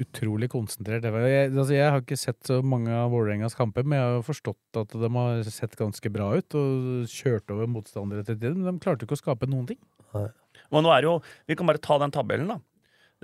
utrolig 0.00 0.48
konsentrert. 0.52 1.04
Jeg, 1.04 1.50
altså, 1.50 1.74
jeg 1.74 1.90
har 1.92 2.00
ikke 2.00 2.16
sett 2.16 2.38
så 2.48 2.60
mange 2.64 2.92
av 2.94 3.10
Vålerengas 3.12 3.56
kamper, 3.58 3.84
men 3.84 3.98
jeg 3.98 4.06
har 4.06 4.16
jo 4.16 4.24
forstått 4.30 4.80
at 4.80 4.94
de 5.02 5.10
har 5.18 5.50
sett 5.52 5.76
ganske 5.76 6.12
bra 6.14 6.30
ut 6.38 6.56
og 6.56 7.10
kjørt 7.12 7.52
over 7.52 7.68
motstandere 7.68 8.24
til 8.24 8.38
tiden. 8.38 8.62
Men 8.64 8.78
de 8.78 8.84
klarte 8.84 9.04
ikke 9.04 9.18
å 9.18 9.20
skape 9.20 9.50
noen 9.50 9.68
ting. 9.68 9.80
Og 10.16 10.84
nå 10.84 10.92
er 10.94 11.04
jo, 11.04 11.18
Vi 11.46 11.56
kan 11.58 11.68
bare 11.68 11.82
ta 11.84 11.98
den 12.00 12.14
tabellen, 12.14 12.48
da. 12.48 12.58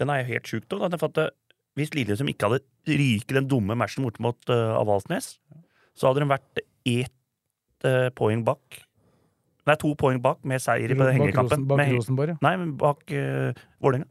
Den 0.00 0.10
er 0.10 0.20
jo 0.20 0.30
helt 0.34 0.50
sjuk. 0.50 0.68
da, 0.68 0.90
at, 0.90 1.22
Hvis 1.78 1.94
Lillestrøm 1.96 2.32
ikke 2.34 2.50
hadde 2.50 2.64
ryket 3.00 3.36
den 3.38 3.48
dumme 3.48 3.76
matchen 3.78 4.04
borte 4.04 4.22
mot 4.22 4.52
uh, 4.52 4.76
Avaldsnes, 4.76 5.38
så 5.96 6.10
hadde 6.10 6.24
de 6.24 6.32
vært 6.34 6.64
ett 6.84 7.14
eh, 7.88 8.08
poeng 8.16 8.44
bak. 8.46 8.80
Nei, 9.64 9.76
to 9.80 9.94
poeng 9.96 10.20
bak 10.22 10.42
med 10.44 10.60
seier 10.60 10.92
i 10.92 10.96
hengekampen. 10.96 11.64
Bak 11.68 11.86
Rosenborg, 11.88 12.34
ja. 12.34 12.40
Nei, 12.44 12.56
men 12.60 12.74
bak 12.80 13.00
uh, 13.16 13.54
Vålerenga. 13.80 14.08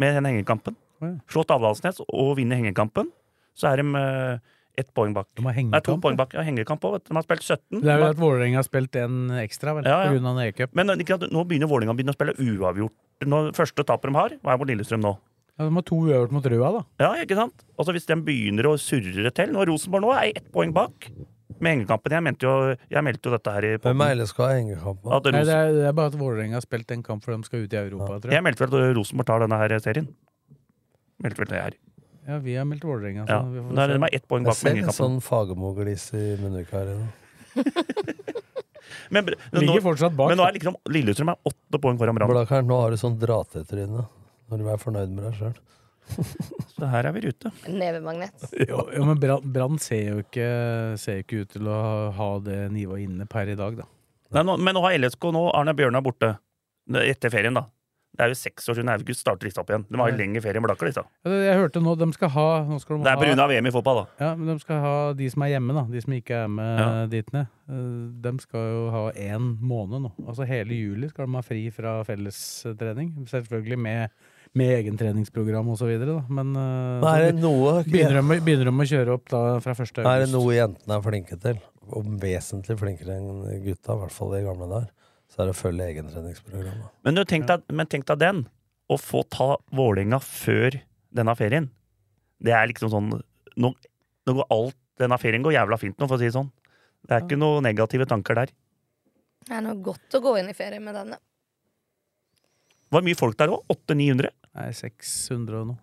Med 0.00 0.18
den 0.18 0.28
hengekampen. 0.28 0.76
Oh, 1.00 1.06
ja. 1.08 1.14
Slått 1.32 1.54
Avdalsnes 1.54 2.02
og 2.04 2.34
vinner 2.36 2.60
hengekampen, 2.60 3.08
så 3.56 3.70
er 3.70 3.80
de 3.80 3.86
uh, 3.96 4.52
ett 4.76 4.90
poeng 4.92 5.14
bak. 5.16 5.30
De 5.38 5.44
har 5.46 5.56
Nei, 5.56 5.80
to 5.86 5.96
poeng 6.02 6.18
bak. 6.18 6.34
Ja, 6.36 6.44
hengekamp 6.44 6.84
òg. 6.84 6.98
De 7.06 7.16
har 7.16 7.24
spilt 7.24 7.46
17. 7.46 7.80
Det 7.80 7.94
er 7.94 8.02
jo 8.02 8.10
at 8.10 8.20
Vålerenga 8.20 8.60
har 8.60 8.66
spilt 8.66 8.98
en 9.00 9.20
ekstra, 9.40 9.76
vel, 9.78 9.88
Ja, 9.88 10.02
ja. 10.10 10.18
en 10.18 10.42
E-cup. 10.44 10.74
Men 10.76 10.92
nå 10.92 11.46
begynner 11.48 11.70
Vålerenga 11.70 11.96
å 11.96 12.16
spille 12.18 12.36
uavgjort. 12.36 12.96
Nå, 13.24 13.44
første 13.56 13.86
tapet 13.86 14.10
de 14.10 14.18
har, 14.18 14.34
hva 14.42 14.52
er 14.52 14.60
mot 14.60 14.68
Lillestrøm 14.68 15.04
nå? 15.04 15.14
Ja, 15.54 15.68
de 15.68 15.76
har 15.78 15.84
to 15.86 16.00
uavgjort 16.02 16.34
mot 16.34 16.46
Røa, 16.50 16.70
da. 16.74 16.80
Ja, 17.00 17.12
ikke 17.22 17.38
sant? 17.38 17.62
Altså 17.78 17.94
Hvis 17.94 18.08
de 18.10 18.16
begynner 18.26 18.66
å 18.66 18.74
surre 18.80 19.30
til 19.32 19.52
Nå 19.54 19.62
Rosenborg 19.70 20.02
nå 20.02 20.10
er 20.16 20.40
ett 20.40 20.48
poeng 20.52 20.74
bak 20.74 21.06
med 21.60 21.70
hengekampen. 21.76 22.12
Jeg, 22.16 22.22
mente 22.26 22.42
jo, 22.48 22.74
jeg 22.90 23.02
meldte 23.06 23.28
jo 23.30 23.32
dette 23.36 23.52
her 23.54 23.64
i 23.68 23.72
Hvem 23.78 24.00
er 24.02 24.14
har 24.44 24.54
hengekamp 24.58 25.04
med? 25.04 25.12
At 25.18 25.28
Nei, 25.32 25.44
det, 25.44 25.54
er, 25.54 25.72
det 25.72 25.84
er 25.88 25.92
bare 26.00 26.10
at 26.12 26.18
Vålerenga 26.18 26.58
har 26.58 26.64
spilt 26.66 26.90
en 26.96 27.02
kamp 27.06 27.24
for 27.24 27.34
de 27.36 27.44
skal 27.46 27.64
ut 27.64 27.72
i 27.72 27.76
Europa, 27.80 28.18
tror 28.18 28.30
jeg. 28.32 28.38
jeg 28.38 28.42
meldte 28.48 28.64
vel 28.66 28.74
at 28.90 28.96
Rosenborg 28.98 29.26
tar 29.30 29.44
denne 29.44 29.58
her 29.62 29.74
serien. 29.84 30.08
Meldte 31.22 31.38
vel 31.44 31.50
det 31.52 31.60
her. 31.62 31.76
Ja, 32.26 32.38
vi 32.40 32.54
har 32.56 32.64
meldt 32.64 32.84
Vålerenga. 32.88 33.26
Ja. 33.28 33.40
så 33.44 33.52
vi 33.52 33.60
får 33.60 33.74
Da 33.76 33.86
se. 33.86 33.92
de 33.92 34.02
er 34.08 34.14
ett 34.18 34.28
poeng 34.28 34.44
Jeg 34.44 34.50
bak 34.50 34.62
med 34.64 34.72
ser 34.72 34.78
litt 34.80 34.96
sånn 34.98 35.18
Fagermo-glis 35.22 36.06
i 36.16 36.24
munnvika 36.42 36.80
her 36.80 36.94
nå. 36.98 37.64
Men, 39.12 39.24
br- 39.26 39.36
nå, 39.52 39.60
Ligger 39.60 39.82
fortsatt 39.84 40.14
bak. 40.16 40.30
men 40.32 40.38
nå 40.40 40.46
er 40.48 40.56
liksom 40.56 40.76
Lillestrøm 40.90 41.30
er 41.34 41.38
åtte 41.50 41.80
poeng 41.82 41.98
foran 42.00 42.16
Brann. 42.16 42.30
Blakkaren, 42.32 42.66
nå 42.68 42.78
har 42.80 42.90
du 42.94 42.98
sånn 43.00 43.18
dratetryne 43.20 44.06
når 44.50 44.60
du 44.62 44.68
er 44.72 44.80
fornøyd 44.80 45.12
med 45.14 45.24
deg 45.28 45.36
sjøl. 45.38 45.54
Så 46.74 46.88
her 46.90 47.06
er 47.08 47.14
vi 47.16 47.24
rute. 47.26 47.52
Nevemagnet. 47.70 48.46
Ja, 48.68 48.80
men 49.04 49.18
Brann 49.52 49.78
ser 49.82 50.02
jo 50.14 50.22
ikke, 50.24 50.48
ser 51.00 51.20
jo 51.20 51.26
ikke 51.26 51.42
ut 51.44 51.52
til 51.56 51.68
å 51.70 51.78
ha, 52.16 52.30
det 52.44 52.60
nivået 52.74 53.06
inne 53.08 53.26
per 53.30 53.50
i 53.52 53.58
dag, 53.58 53.78
da. 53.82 53.88
Nei, 54.34 54.42
nå, 54.48 54.56
men 54.58 54.74
nå 54.74 54.82
har 54.84 54.96
LSK 54.98 55.30
nå 55.34 55.46
Arne 55.54 55.74
Bjørnar 55.78 56.02
borte. 56.04 56.34
Etter 57.04 57.32
ferien, 57.32 57.54
da. 57.56 57.66
Det 58.14 58.22
er 58.22 58.30
jo 58.30 58.36
seks 58.38 58.68
år 58.70 58.76
siden 58.78 58.90
August 58.92 59.24
starter 59.24 59.48
disse 59.48 59.58
opp 59.58 59.70
igjen. 59.72 59.84
De 59.90 59.98
har 59.98 60.12
jo 60.12 60.18
lengre 60.20 60.38
ferie 60.44 60.60
enn 60.60 60.62
Blakker, 60.62 60.86
disse. 60.86 61.02
Ja, 61.26 61.32
Jeg 61.48 61.56
hørte 61.58 61.80
nå 61.82 61.96
de 61.98 62.06
skal 62.14 62.30
ha 62.30 62.44
nå 62.68 62.76
skal 62.78 63.00
de 63.00 63.08
Det 63.08 63.14
er 63.32 63.40
av 63.42 63.50
VM 63.50 63.66
i 63.66 63.72
fotball, 63.74 64.04
da. 64.04 64.04
ja, 64.22 64.28
men 64.38 64.52
De 64.52 64.54
skal 64.62 64.78
ha 64.84 64.92
de 65.18 65.30
som 65.32 65.42
er 65.42 65.50
hjemme, 65.56 65.74
da. 65.74 65.82
De 65.90 66.02
som 66.04 66.14
ikke 66.14 66.36
er 66.44 66.52
med 66.54 66.78
Ja. 66.78 66.86
dit 67.10 67.32
ned. 67.34 67.50
De 68.22 68.32
skal 68.44 68.68
jo 68.70 68.84
ha 68.94 69.02
én 69.18 69.48
måned 69.58 70.04
nå. 70.06 70.12
Altså 70.28 70.46
hele 70.46 70.78
juli 70.78 71.08
skal 71.10 71.26
de 71.26 71.34
ha 71.40 71.42
fri 71.42 71.64
fra 71.74 71.96
fellestrening. 72.06 73.10
Selvfølgelig 73.32 73.78
med, 73.82 74.14
med 74.54 75.78
så 75.80 75.88
videre, 75.88 76.14
da. 76.14 76.22
Men 76.28 76.52
uh, 76.54 77.02
Men 77.02 77.08
er 77.10 77.24
det 77.26 77.42
noe 77.42 77.76
begynner, 77.86 78.20
de, 78.20 78.40
begynner 78.46 78.70
de 78.70 78.74
å 78.74 78.88
kjøre 78.90 79.16
opp 79.18 79.30
da 79.32 79.44
fra 79.64 79.74
1. 79.74 79.80
august. 79.82 80.02
Er 80.06 80.24
det 80.24 80.30
noe 80.32 80.54
jentene 80.54 80.98
er 80.98 81.06
flinke 81.06 81.38
til, 81.42 81.62
og 81.90 82.10
vesentlig 82.22 82.76
flinkere 82.80 83.18
enn 83.18 83.42
gutta, 83.64 83.96
i 83.96 84.02
hvert 84.04 84.14
fall 84.14 84.34
de 84.36 84.42
gamle 84.46 84.70
der, 84.70 84.90
så 85.30 85.42
er 85.42 85.50
det 85.50 85.56
å 85.56 85.58
følge 85.58 85.88
egentreningsprogrammet. 85.90 86.92
Men, 87.06 87.22
tenk 87.26 87.48
deg, 87.50 87.64
men 87.74 87.90
tenk 87.90 88.06
deg 88.12 88.20
den. 88.22 88.44
Å 88.84 88.98
få 89.00 89.22
ta 89.32 89.54
Vålerenga 89.72 90.20
før 90.20 90.76
denne 91.16 91.34
ferien. 91.38 91.70
Det 92.44 92.52
er 92.52 92.68
liksom 92.68 92.90
sånn 92.92 93.06
Nå, 93.56 93.70
nå 94.26 94.32
går 94.34 94.48
alt 94.52 94.76
Denne 95.00 95.16
ferien 95.22 95.44
går 95.44 95.54
jævla 95.54 95.78
fint 95.80 95.96
nå, 95.98 96.08
for 96.10 96.18
å 96.18 96.20
si 96.20 96.28
det 96.28 96.34
sånn. 96.34 96.50
Det 97.04 97.14
er 97.16 97.24
ikke 97.24 97.38
noen 97.38 97.64
negative 97.66 98.06
tanker 98.10 98.38
der. 98.38 98.52
Det 99.44 99.56
er 99.56 99.64
noe 99.64 99.78
godt 99.82 100.16
å 100.16 100.20
gå 100.22 100.34
inn 100.40 100.50
i 100.52 100.56
ferie 100.56 100.80
med 100.82 100.94
denne. 100.96 101.18
Det 102.84 102.94
var 102.94 103.04
mye 103.06 103.18
folk 103.18 103.38
der 103.40 103.52
òg. 103.52 103.64
800-900. 103.74 104.30
Nei, 104.54 104.68
600 104.72 105.60
og 105.60 105.66
noe. 105.72 105.80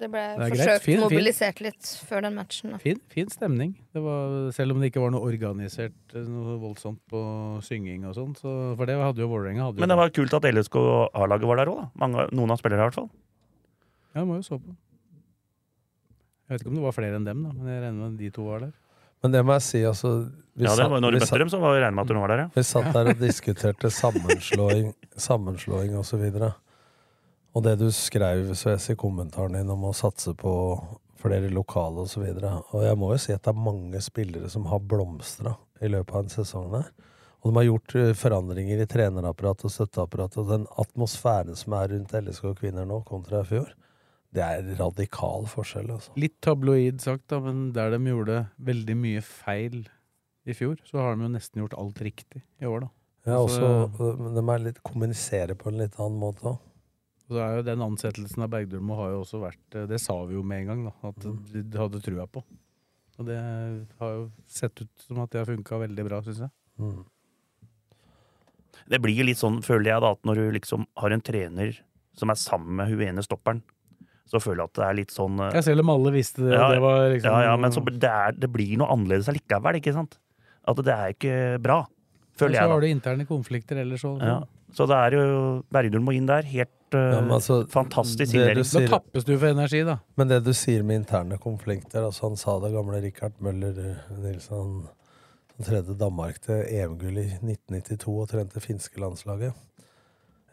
Det 0.00 0.08
ble 0.08 0.20
Det 0.38 0.46
forsøkt 0.54 0.80
Fin- 0.86 0.94
fin. 0.96 1.02
mobilisert 1.04 1.58
litt 1.60 1.88
før 2.08 2.22
den 2.24 2.34
matchen. 2.38 2.70
Da. 2.72 2.78
Fin, 2.80 2.96
fin 3.12 3.28
stemning. 3.28 3.74
Det 3.92 4.00
var, 4.00 4.50
selv 4.56 4.72
om 4.72 4.80
det 4.80 4.88
ikke 4.92 5.02
var 5.02 5.10
noe 5.12 5.20
organisert 5.28 6.14
eh, 6.16 6.24
noe 6.24 6.54
voldsomt 6.62 7.00
på 7.12 7.20
synging 7.66 8.06
og 8.08 8.14
sånn. 8.16 8.32
Så, 8.38 8.54
for 8.78 8.88
det 8.88 8.96
hadde 8.96 9.20
jo 9.20 9.28
Vålerenga. 9.28 9.66
Men 9.76 9.92
det 9.92 9.98
var 10.00 10.08
kult 10.16 10.32
at 10.38 10.48
LSK 10.48 10.76
og 10.80 11.10
A-laget 11.20 11.44
var 11.52 11.60
der 11.60 11.72
òg, 11.72 11.82
da. 11.82 11.90
Mange, 12.00 12.24
noen 12.32 12.50
av 12.56 12.60
spillerne, 12.62 12.80
i 12.80 12.88
hvert 12.88 12.96
fall. 12.96 13.10
Ja, 14.16 14.24
må 14.24 14.40
jo 14.40 14.46
så 14.48 14.56
på. 14.60 14.72
Jeg 16.48 16.56
vet 16.56 16.64
ikke 16.64 16.72
om 16.72 16.78
det 16.80 16.86
var 16.88 16.96
flere 16.96 17.18
enn 17.20 17.28
dem, 17.28 17.44
da, 17.46 17.52
men 17.54 17.68
jeg 17.70 17.82
regner 17.84 18.08
med 18.08 18.16
de 18.18 18.30
to 18.34 18.46
var 18.48 18.64
der. 18.64 18.72
Men 19.22 19.32
det 19.36 19.44
må 19.44 19.52
jeg 19.58 19.62
si, 19.68 19.82
altså 19.84 20.10
vi 20.56 20.64
Ja, 20.64 20.72
det 20.80 20.88
var, 20.90 21.00
når 21.04 21.12
du 21.12 21.18
møtte 21.20 21.38
dem, 21.44 21.50
så 21.52 21.60
var 21.60 21.76
jeg 21.76 21.84
regner 21.84 21.94
med 22.00 22.08
at 22.08 22.14
hun 22.16 22.22
var 22.24 22.32
der, 22.32 22.40
ja. 22.46 22.48
Vi 22.56 22.64
satt 22.64 22.88
der 22.96 23.12
og 23.12 23.20
diskuterte 23.20 23.90
sammenslåing, 23.92 24.94
sammenslåing 25.28 25.92
og 26.00 26.08
så 26.08 26.16
videre. 26.18 26.54
Og 27.54 27.64
det 27.66 27.76
du 27.80 27.88
skrev 27.94 28.52
Sves, 28.54 28.90
i 28.92 28.98
kommentaren 28.98 29.56
din 29.58 29.70
om 29.72 29.88
å 29.88 29.94
satse 29.96 30.34
på 30.38 30.52
flere 31.20 31.50
lokale 31.52 32.04
og 32.04 32.08
så. 32.10 32.22
Og 32.22 32.84
jeg 32.84 32.98
må 32.98 33.12
jo 33.12 33.20
si 33.20 33.34
at 33.34 33.42
det 33.44 33.52
er 33.52 33.64
mange 33.66 34.00
spillere 34.04 34.50
som 34.52 34.68
har 34.70 34.80
blomstra 34.80 35.56
i 35.82 35.90
løpet 35.90 36.14
av 36.14 36.24
en 36.24 36.32
sesong 36.32 36.70
der. 36.72 36.88
Og 37.40 37.50
de 37.50 37.56
har 37.56 37.66
gjort 37.66 37.94
eh, 37.96 38.12
forandringer 38.16 38.82
i 38.82 38.88
trenerapparatet 38.88 39.66
og 39.68 39.72
støtteapparatet. 39.72 40.40
Og 40.42 40.50
den 40.50 40.66
atmosfæren 40.80 41.56
som 41.56 41.76
er 41.78 41.94
rundt 41.94 42.12
LSK 42.16 42.50
kvinner 42.58 42.88
nå, 42.88 43.00
kontra 43.08 43.40
i 43.40 43.48
fjor, 43.48 43.72
det 44.36 44.44
er 44.44 44.74
radikal 44.78 45.48
forskjell. 45.50 45.88
Altså. 45.96 46.12
Litt 46.20 46.36
tabloid 46.44 47.00
sagt, 47.02 47.26
da, 47.32 47.40
men 47.42 47.70
der 47.74 47.96
de 47.96 48.00
gjorde 48.12 48.44
veldig 48.62 48.96
mye 49.00 49.24
feil 49.24 49.82
i 50.48 50.56
fjor, 50.56 50.78
så 50.88 51.00
har 51.00 51.16
de 51.16 51.26
jo 51.26 51.32
nesten 51.32 51.64
gjort 51.64 51.78
alt 51.80 52.02
riktig 52.04 52.44
i 52.60 52.68
år, 52.68 52.86
da. 52.86 52.92
Ja, 53.28 53.36
Altså- 53.36 53.88
også, 53.88 54.16
men 54.20 54.34
de 54.34 54.44
er 54.52 54.62
litt, 54.64 54.82
kommuniserer 54.82 55.56
på 55.58 55.68
en 55.68 55.80
litt 55.80 55.98
annen 55.98 56.20
måte 56.20 56.54
òg. 56.54 56.60
Og 57.30 57.36
så 57.36 57.42
er 57.44 57.60
jo 57.60 57.66
Den 57.68 57.84
ansettelsen 57.86 58.42
av 58.42 58.50
Bergdølmo 58.50 58.98
har 58.98 59.14
jo 59.14 59.22
også 59.22 59.38
vært 59.44 59.78
eh, 59.78 59.86
Det 59.88 60.00
sa 60.02 60.16
vi 60.26 60.34
jo 60.34 60.42
med 60.42 60.64
en 60.64 60.72
gang, 60.72 60.82
da. 60.90 61.12
At 61.12 61.28
vi 61.54 61.62
de 61.62 61.78
hadde 61.78 62.02
trua 62.02 62.26
på. 62.26 62.42
Og 63.20 63.28
det 63.28 63.38
har 64.00 64.12
jo 64.16 64.28
sett 64.48 64.80
ut 64.80 65.04
som 65.06 65.20
at 65.22 65.30
det 65.32 65.42
har 65.42 65.50
funka 65.50 65.78
veldig 65.82 66.06
bra, 66.08 66.22
syns 66.24 66.40
jeg. 66.46 66.52
Mm. 66.80 67.02
Det 68.90 68.98
blir 69.04 69.20
jo 69.20 69.26
litt 69.28 69.38
sånn, 69.38 69.60
føler 69.62 69.92
jeg, 69.92 70.02
da, 70.02 70.14
at 70.16 70.24
når 70.26 70.40
du 70.40 70.46
liksom 70.56 70.86
har 70.98 71.14
en 71.14 71.22
trener 71.22 71.76
som 72.16 72.32
er 72.32 72.40
sammen 72.40 72.80
med 72.80 72.88
hun 72.90 73.04
ene 73.04 73.22
stopperen, 73.22 73.60
så 74.30 74.40
føler 74.40 74.62
jeg 74.62 74.70
at 74.70 74.78
det 74.78 74.86
er 74.86 74.96
litt 75.02 75.14
sånn 75.14 75.36
eh, 75.42 75.52
Ja, 75.58 75.62
selv 75.66 75.84
om 75.84 75.92
alle 75.92 76.14
visste 76.16 76.46
det. 76.46 76.56
Ja, 76.56 76.70
det 76.72 76.80
var 76.82 77.04
liksom 77.12 77.36
ja, 77.36 77.44
ja, 77.50 77.54
men 77.60 77.76
så, 77.76 77.84
det, 77.90 78.10
er, 78.10 78.34
det 78.40 78.50
blir 78.56 78.72
noe 78.80 78.88
annerledes 78.94 79.28
allikevel, 79.30 79.78
ikke 79.82 79.94
sant? 79.94 80.16
At 80.70 80.80
det 80.86 80.96
er 80.96 81.14
ikke 81.14 81.36
bra, 81.62 81.82
føler 82.40 82.56
jeg. 82.56 82.64
Så 82.64 82.74
har 82.74 82.82
du 82.82 82.88
interne 82.88 83.28
konflikter 83.28 83.84
ellers 83.84 84.06
òg. 84.08 84.24
Ja. 84.24 84.40
Så 84.74 84.86
det 84.88 84.96
er 84.96 85.18
jo 85.18 85.30
Bergdølmo 85.74 86.14
inn 86.16 86.28
der. 86.30 86.46
Helt 86.46 86.72
eh, 86.94 87.10
Ja, 87.14 87.20
men 87.20 87.30
altså, 87.36 87.60
fantastisk 87.70 88.32
sier- 88.32 88.54
Da 88.54 88.98
tappes 88.98 89.24
du 89.24 89.32
for 89.38 89.46
energi, 89.48 89.82
da. 89.86 89.98
Men 90.16 90.28
det 90.28 90.42
du 90.44 90.52
sier 90.52 90.82
med 90.82 91.00
interne 91.02 91.38
konflikter 91.38 92.02
altså 92.06 92.28
Han 92.28 92.36
sa 92.36 92.58
det 92.60 92.72
gamle 92.74 93.00
Richard 93.02 93.32
Møller 93.40 93.78
eh, 93.78 94.16
Nilsen 94.18 94.56
Han, 94.56 94.88
han 95.56 95.66
tredde 95.66 95.96
Danmark 96.00 96.40
til 96.40 96.62
EM-gull 96.66 97.18
i 97.20 97.26
1992 97.38 98.18
og 98.22 98.28
trente 98.30 98.60
finske 98.64 99.00
landslaget 99.00 99.52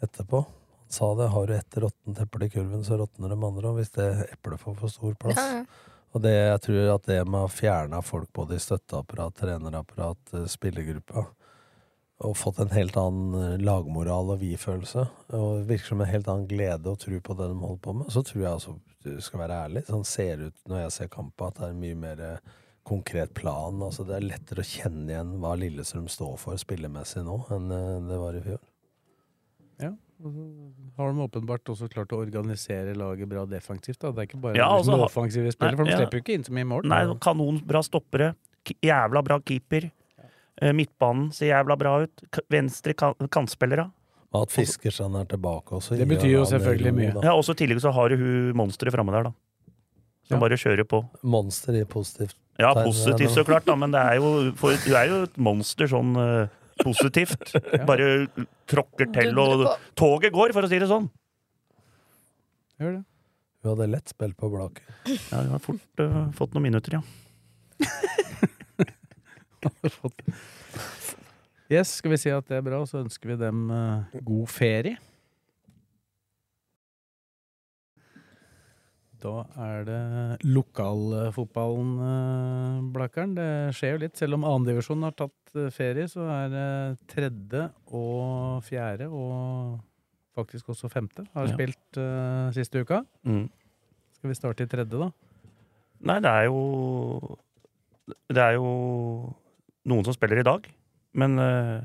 etterpå. 0.04 0.42
Han 0.46 0.92
sa 0.94 1.14
det. 1.16 1.28
Har 1.34 1.48
du 1.48 1.54
ett 1.56 1.78
råttent 1.78 2.20
eple 2.22 2.46
i 2.46 2.50
kurven, 2.50 2.84
så 2.84 2.98
råtner 3.00 3.30
de 3.34 3.38
andre. 3.48 3.70
Og 3.72 3.78
hvis 3.80 3.92
det 3.96 4.08
eplet 4.32 4.60
får 4.60 4.76
for 4.82 4.88
stor 4.94 5.14
plass 5.20 5.38
Ja, 5.40 5.62
ja. 5.62 5.66
Og 6.16 6.22
det, 6.24 6.32
jeg 6.32 6.62
tror 6.64 6.94
at 6.96 7.04
det 7.10 7.18
med 7.28 7.44
å 7.44 7.50
fjerne 7.52 8.00
folk 8.04 8.30
både 8.34 8.56
i 8.56 8.62
støtteapparat, 8.64 9.36
trenerapparat, 9.42 10.18
eh, 10.34 10.46
spillergruppa 10.50 11.26
og 12.26 12.34
fått 12.40 12.60
en 12.64 12.72
helt 12.74 12.96
annen 12.98 13.34
eh, 13.38 13.58
lagmoral 13.62 14.32
og 14.34 14.40
vi-følelse, 14.42 15.04
og 15.38 15.66
virker 15.70 15.92
som 15.94 16.02
en 16.02 16.10
helt 16.10 16.28
annen 16.32 16.48
glede 16.50 16.90
og 16.90 16.98
tro 17.04 17.20
på 17.22 17.36
det 17.38 17.50
de 17.52 17.58
holder 17.62 17.82
på 17.84 17.94
med, 18.00 18.08
så 18.14 18.24
tror 18.26 18.42
jeg 18.42 18.52
altså, 18.56 18.78
du 19.06 19.12
skal 19.22 19.44
være 19.44 19.60
ærlig, 19.68 19.84
sånn 19.88 20.08
ser 20.08 20.48
ut 20.48 20.56
når 20.68 20.82
jeg 20.88 20.96
ser 20.98 21.12
kampen, 21.14 21.48
at 21.52 21.60
det 21.60 21.68
er 21.68 21.76
en 21.76 21.84
mye 21.84 22.00
mer 22.02 22.24
eh, 22.26 22.56
konkret 22.88 23.34
plan. 23.36 23.78
Altså 23.84 24.06
Det 24.08 24.16
er 24.18 24.26
lettere 24.26 24.64
å 24.64 24.68
kjenne 24.68 25.12
igjen 25.12 25.36
hva 25.44 25.54
Lillestrøm 25.60 26.08
står 26.10 26.34
for 26.42 26.58
spillemessig 26.60 27.22
nå, 27.28 27.38
enn 27.54 27.70
eh, 27.76 27.94
det 28.10 28.20
var 28.24 28.40
i 28.40 28.44
fjor. 28.48 28.62
Ja. 29.84 29.92
Har 30.98 31.12
de 31.14 31.22
åpenbart 31.28 31.70
også 31.70 31.86
klart 31.94 32.16
å 32.16 32.24
organisere 32.24 32.96
laget 32.98 33.30
bra 33.30 33.44
defensivt. 33.46 34.00
da. 34.02 34.10
Det 34.16 34.24
er 34.24 34.30
ikke 34.32 34.40
bare 34.42 34.58
Ja, 34.58 34.72
altså, 34.74 34.96
liksom 34.96 35.06
offensive 35.06 35.52
spillere, 35.54 35.78
for 35.78 35.86
de 35.86 35.94
ja. 35.94 36.00
slipper 36.02 36.18
jo 36.18 36.24
ikke 36.26 36.38
inn 36.40 36.48
så 36.48 36.56
mye 36.58 36.66
mål. 36.72 36.88
Nei, 36.90 37.04
kanonbra 37.22 37.84
stoppere. 37.86 38.32
K- 38.66 38.80
Jævla 38.90 39.22
bra 39.28 39.38
keeper. 39.46 39.92
Eh, 40.62 40.74
Midtbanen 40.74 41.30
ser 41.36 41.52
jævla 41.52 41.78
bra 41.78 41.94
ut. 42.06 42.24
Venstre 42.50 42.96
kantspillere. 42.98 43.90
Og 44.36 44.44
at 44.44 44.54
Fiskerstrand 44.54 45.16
er 45.20 45.28
tilbake 45.30 45.78
også. 45.78 45.98
Det 45.98 46.08
betyr 46.10 46.34
jo 46.34 46.46
selvfølgelig 46.50 46.94
mye. 46.94 47.14
Ja, 47.24 47.34
også 47.34 47.56
I 47.56 47.62
tillegg 47.62 47.80
så 47.84 47.94
har 47.96 48.12
du 48.12 48.18
hun 48.20 48.58
monsteret 48.60 48.96
framme 48.96 49.14
der, 49.16 49.30
da. 49.30 49.32
Som 50.28 50.38
Ja. 50.38 50.40
bare 50.44 50.58
kjører 50.60 50.84
på. 50.84 51.06
Monster 51.24 51.74
i 51.80 51.86
positivt. 51.86 52.36
Ja, 52.60 52.74
positivt 52.74 53.32
så 53.32 53.46
klart, 53.46 53.66
da, 53.66 53.76
men 53.76 53.92
det 53.92 54.02
er 54.02 54.16
jo, 54.18 54.52
for, 54.58 54.74
du 54.74 54.96
er 54.98 55.06
jo 55.08 55.22
et 55.24 55.38
monster 55.38 55.88
sånn 55.88 56.16
eh, 56.18 56.50
positivt. 56.84 57.54
Bare 57.90 58.28
tråkker 58.68 59.14
til, 59.14 59.38
og 59.40 59.78
toget 59.96 60.34
går, 60.34 60.54
for 60.54 60.66
å 60.66 60.72
si 60.72 60.80
det 60.82 60.90
sånn. 60.90 61.08
Gjør 62.82 62.98
det. 62.98 63.04
Hun 63.64 63.72
hadde 63.72 63.88
lett 63.94 64.10
spilt 64.10 64.38
på 64.38 64.50
Blaker. 64.52 64.84
Ja, 65.06 65.42
hun 65.46 65.56
har 65.56 65.64
fort 65.64 66.04
uh, 66.04 66.28
fått 66.34 66.54
noen 66.54 66.68
minutter, 66.68 67.00
ja. 67.00 67.02
Yes, 71.72 71.98
skal 72.00 72.14
vi 72.14 72.18
si 72.22 72.32
at 72.32 72.48
det 72.48 72.58
er 72.62 72.64
bra, 72.64 72.80
så 72.88 73.02
ønsker 73.04 73.34
vi 73.34 73.36
dem 73.42 73.66
eh, 73.76 74.20
god 74.24 74.48
ferie. 74.54 74.96
Da 79.18 79.32
er 79.66 79.86
det 79.88 80.02
lokalfotballen, 80.46 81.94
uh, 81.98 82.82
Blakkern. 82.94 83.32
Det 83.38 83.48
skjer 83.76 83.96
jo 83.96 84.02
litt. 84.04 84.16
Selv 84.20 84.38
om 84.38 84.46
annendivisjonen 84.46 85.08
har 85.08 85.16
tatt 85.18 85.56
eh, 85.58 85.72
ferie, 85.74 86.06
så 86.12 86.22
er 86.30 86.52
det 86.54 86.68
tredje 87.10 87.64
og 87.98 88.62
fjerde 88.68 89.08
og 89.10 89.80
faktisk 90.38 90.70
også 90.70 90.92
femte 90.94 91.26
har 91.34 91.48
Ja. 91.50 91.56
spilt 91.56 91.98
eh, 91.98 92.52
siste 92.54 92.84
uka. 92.86 93.02
Mm. 93.26 93.48
Skal 94.20 94.30
vi 94.30 94.38
starte 94.38 94.68
i 94.68 94.70
tredje, 94.70 95.02
da? 95.02 95.10
Nei, 96.06 96.20
det 96.22 96.30
er 96.30 96.46
jo 96.46 97.38
Det 98.30 98.38
er 98.44 98.54
jo 98.60 98.70
noen 99.88 100.06
som 100.08 100.16
spiller 100.16 100.42
i 100.42 100.48
dag. 100.48 100.68
Men 101.18 101.38
uh, 101.42 101.80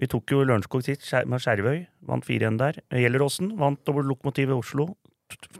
vi 0.00 0.08
tok 0.10 0.32
jo 0.32 0.44
Lørenskog 0.46 0.84
sist 0.86 1.04
Skjer- 1.04 1.28
med 1.28 1.42
Skjervøy. 1.44 1.82
Vant 2.08 2.24
4-1 2.26 2.60
der. 2.60 2.78
Gjelleråsen 2.94 3.54
vant 3.60 3.90
over 3.92 4.06
Lokomotivet 4.06 4.56
Oslo 4.56 4.92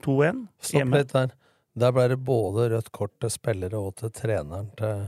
2-1 0.05 0.46
Stopp 0.64 0.94
litt 0.96 1.12
der. 1.14 1.34
Der 1.80 1.92
ble 1.94 2.07
det 2.11 2.18
både 2.26 2.70
rødt 2.72 2.88
kort 2.96 3.12
til 3.22 3.30
spillere 3.30 3.78
og 3.78 3.94
til 4.01 4.11
treneren 4.16 4.70
til 4.78 5.05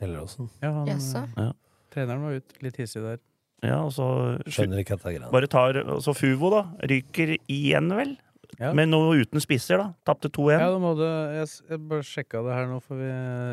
Gjelleråsen. 0.00 0.48
Ja, 0.62 0.70
han, 0.78 0.88
yes, 0.94 1.10
Ja. 1.36 1.50
Treneren 1.90 2.22
var 2.22 2.38
ute 2.38 2.62
litt 2.64 2.78
hissig 2.78 3.02
der. 3.02 3.18
Ja, 3.66 3.82
og 3.84 3.90
så 3.92 4.06
Skjønner 4.48 4.80
ikke 4.80 4.96
at 4.96 5.02
det 5.02 5.10
er 5.10 5.16
greit. 5.18 5.32
Bare 5.34 5.48
tar 5.50 5.76
Så 6.00 6.14
Fuvo, 6.16 6.48
da. 6.54 6.62
Ryker 6.88 7.34
igjen, 7.50 7.90
vel? 7.92 8.14
Ja. 8.60 8.74
Men 8.76 8.90
noe 8.92 9.14
uten 9.22 9.40
spisser, 9.40 9.80
da. 9.80 9.86
Tapte 10.04 10.28
2-1. 10.28 10.60
Ja, 10.60 10.92
det, 10.98 11.08
jeg, 11.38 11.46
jeg 11.70 11.80
bare 11.88 12.04
sjekka 12.04 12.42
det 12.44 12.56
her 12.58 12.66
nå, 12.68 12.76
for 12.84 13.00
vi, 13.00 13.06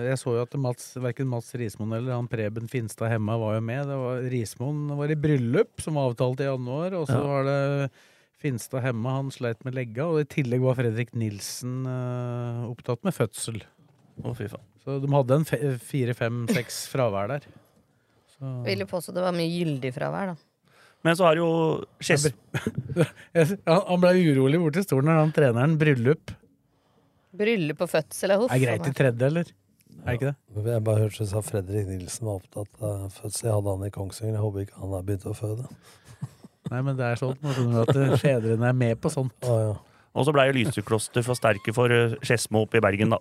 jeg 0.09 0.19
så 0.19 0.33
jo 0.35 0.41
at 0.43 0.57
Mats, 0.59 0.89
verken 0.99 1.29
Mats 1.31 1.53
Rismoen 1.55 1.95
eller 1.95 2.17
han 2.17 2.27
Preben 2.27 2.67
Finstad 2.67 3.13
Hemma 3.13 3.37
var 3.39 3.55
jo 3.55 3.63
med. 3.69 3.87
Det 3.87 3.99
var, 4.01 4.25
Rismoen 4.33 4.81
var 4.99 5.13
i 5.13 5.17
bryllup, 5.23 5.79
som 5.83 5.95
var 5.95 6.11
avtalt 6.11 6.43
i 6.43 6.49
januar, 6.49 6.97
og 6.99 7.07
så 7.07 7.21
Ja. 7.21 7.23
var 7.23 7.47
det 7.47 7.61
Finstad 8.43 8.83
Hemma, 8.83 9.15
han 9.21 9.31
sleit 9.31 9.63
med 9.65 9.73
legga, 9.79 10.09
og 10.11 10.19
i 10.21 10.27
tillegg 10.29 10.61
var 10.61 10.75
Fredrik 10.77 11.15
Nilsen 11.17 11.87
uh, 11.87 12.67
opptatt 12.67 13.07
med 13.07 13.15
fødsel. 13.15 13.63
Å, 14.21 14.35
fy 14.35 14.49
faen. 14.51 14.67
Så 14.83 14.99
de 15.03 15.09
hadde 15.15 15.39
en 15.39 15.47
fire, 15.79 16.13
fem, 16.19 16.43
seks 16.51 16.83
fravær 16.91 17.31
der. 17.31 17.47
Så, 18.35 18.51
Vil 18.67 18.83
jo 18.83 18.91
påstå 18.91 19.15
det 19.15 19.23
var 19.23 19.33
mye 19.35 19.49
gyldig 19.49 19.93
fravær, 19.95 20.35
da. 20.35 20.37
Men 21.05 21.15
så 21.17 21.27
har 21.27 21.39
jo 21.39 21.47
Skedsmo 22.01 22.33
han 23.67 24.01
ble 24.01 24.11
urolig 24.31 24.59
borti 24.61 24.83
stolen 24.83 25.11
når 25.11 25.19
han 25.21 25.33
treneren 25.35 25.77
bryllup. 25.79 26.33
Bryllup 27.37 27.83
og 27.85 27.91
fødsel 27.91 28.33
er 28.33 28.41
huff. 28.41 28.53
Er 28.53 28.63
greit 28.63 28.89
i 28.89 28.93
tredje, 28.97 29.29
eller? 29.29 29.51
Er 30.07 30.17
ikke 30.17 30.31
det? 30.31 30.65
Jeg 30.71 30.83
bare 30.87 31.03
hørte 31.03 31.25
du 31.25 31.29
sa 31.29 31.41
Fredrik 31.45 31.87
Nilsen 31.89 32.27
var 32.29 32.41
opptatt 32.41 32.81
av 32.81 33.07
fødsel. 33.13 33.49
Jeg 33.49 33.55
hadde 33.55 33.75
han 33.75 33.87
i 33.87 33.93
Kongsvinger. 33.93 34.37
Jeg 34.37 34.45
håper 34.45 34.65
ikke 34.65 34.81
han 34.81 34.95
har 34.95 35.05
begynt 35.07 35.27
å 35.29 35.35
føde. 35.37 35.67
Nei, 36.71 36.81
men 36.81 36.97
det 36.99 37.07
er 37.07 37.21
sånn 37.21 37.81
at 37.83 37.93
fedrene 38.21 38.71
er 38.71 38.77
med 38.77 39.01
på 39.03 39.11
sånt. 39.13 39.35
Ah, 39.47 39.61
ja. 39.69 39.75
Og 40.17 40.25
så 40.25 40.33
ble 40.33 40.47
jo 40.49 40.55
Lysekloster 40.57 41.25
for 41.25 41.37
sterke 41.37 41.73
for 41.75 41.93
eh, 41.93 42.15
Skedsmo 42.25 42.63
oppe 42.65 42.79
i 42.79 42.83
Bergen, 42.83 43.13
da. 43.13 43.19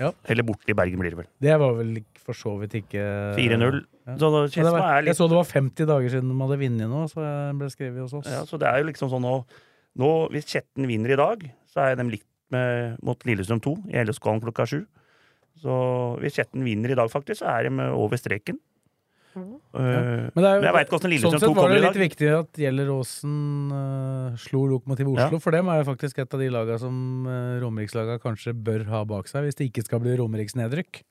Ja. 0.00 0.12
Eller 0.30 0.46
borte 0.46 0.70
i 0.70 0.76
Bergen, 0.76 1.00
blir 1.02 1.12
det 1.12 1.22
vel. 1.24 1.28
Det 1.42 1.56
var 1.60 1.74
vel 1.76 1.96
for 2.30 2.38
så 2.38 2.54
vidt 2.62 2.78
ikke 2.80 3.02
4-0. 3.36 3.80
Ja. 4.06 4.14
Er 4.16 5.10
jeg 5.10 5.18
så 5.18 5.28
det 5.30 5.36
var 5.38 5.50
50 5.50 5.90
dager 5.90 6.14
siden 6.14 6.30
de 6.32 6.38
hadde 6.40 6.60
vunnet 6.62 6.90
nå, 6.90 7.02
så 7.10 7.26
jeg 7.26 7.58
ble 7.60 7.68
skrevet 7.74 8.04
hos 8.06 8.16
oss. 8.22 8.30
Ja, 8.30 8.46
så 8.48 8.58
det 8.60 8.70
er 8.70 8.80
jo 8.82 8.88
liksom 8.90 9.12
sånn 9.12 9.22
nå, 9.26 9.36
nå 10.00 10.08
Hvis 10.34 10.48
Kjetten 10.50 10.88
vinner 10.90 11.14
i 11.14 11.20
dag, 11.20 11.44
så 11.70 11.84
er 11.90 11.98
de 12.00 12.08
likt 12.14 12.26
med, 12.54 12.96
mot 13.06 13.28
Lillestrøm 13.28 13.60
2 13.62 13.76
i 13.92 14.00
LSK-hallen 14.02 14.42
klokka 14.42 14.66
sju. 14.70 14.80
Så 15.60 15.76
hvis 16.22 16.38
Kjetten 16.38 16.64
vinner 16.66 16.90
i 16.94 16.98
dag, 16.98 17.10
faktisk, 17.12 17.42
så 17.42 17.52
er 17.52 17.68
de 17.68 17.90
over 17.92 18.18
streken. 18.18 18.58
Ja. 19.30 19.44
Men, 19.44 20.42
det 20.42 20.48
er, 20.48 20.56
Men 20.58 20.66
jeg 20.66 20.74
veit 20.74 20.90
hvordan 20.90 21.12
Lillestrøm 21.12 21.36
sånn 21.36 21.42
2 21.44 21.50
sett 21.52 21.60
var 21.60 21.70
det 21.70 21.82
litt 21.84 22.00
viktig 22.00 22.30
at 22.34 22.58
Gjelleråsen 22.64 23.36
uh, 23.70 24.40
slo 24.42 24.64
Lokomotiv 24.72 25.12
Oslo, 25.12 25.38
Ja. 25.38 25.42
for 25.44 25.54
dem 25.54 25.70
er 25.70 25.84
jo 25.84 25.86
faktisk 25.92 26.18
et 26.18 26.34
av 26.34 26.42
de 26.42 26.48
laga 26.50 26.80
som 26.82 27.28
uh, 27.28 27.60
Romerikslaga 27.62 28.18
kanskje 28.24 28.56
bør 28.58 28.88
ha 28.90 29.04
bak 29.06 29.30
seg, 29.30 29.46
hvis 29.46 29.60
det 29.60 29.70
ikke 29.70 29.86
skal 29.86 30.02
bli 30.02 30.16
Romeriks 30.18 30.58
nedrykk. 30.58 31.04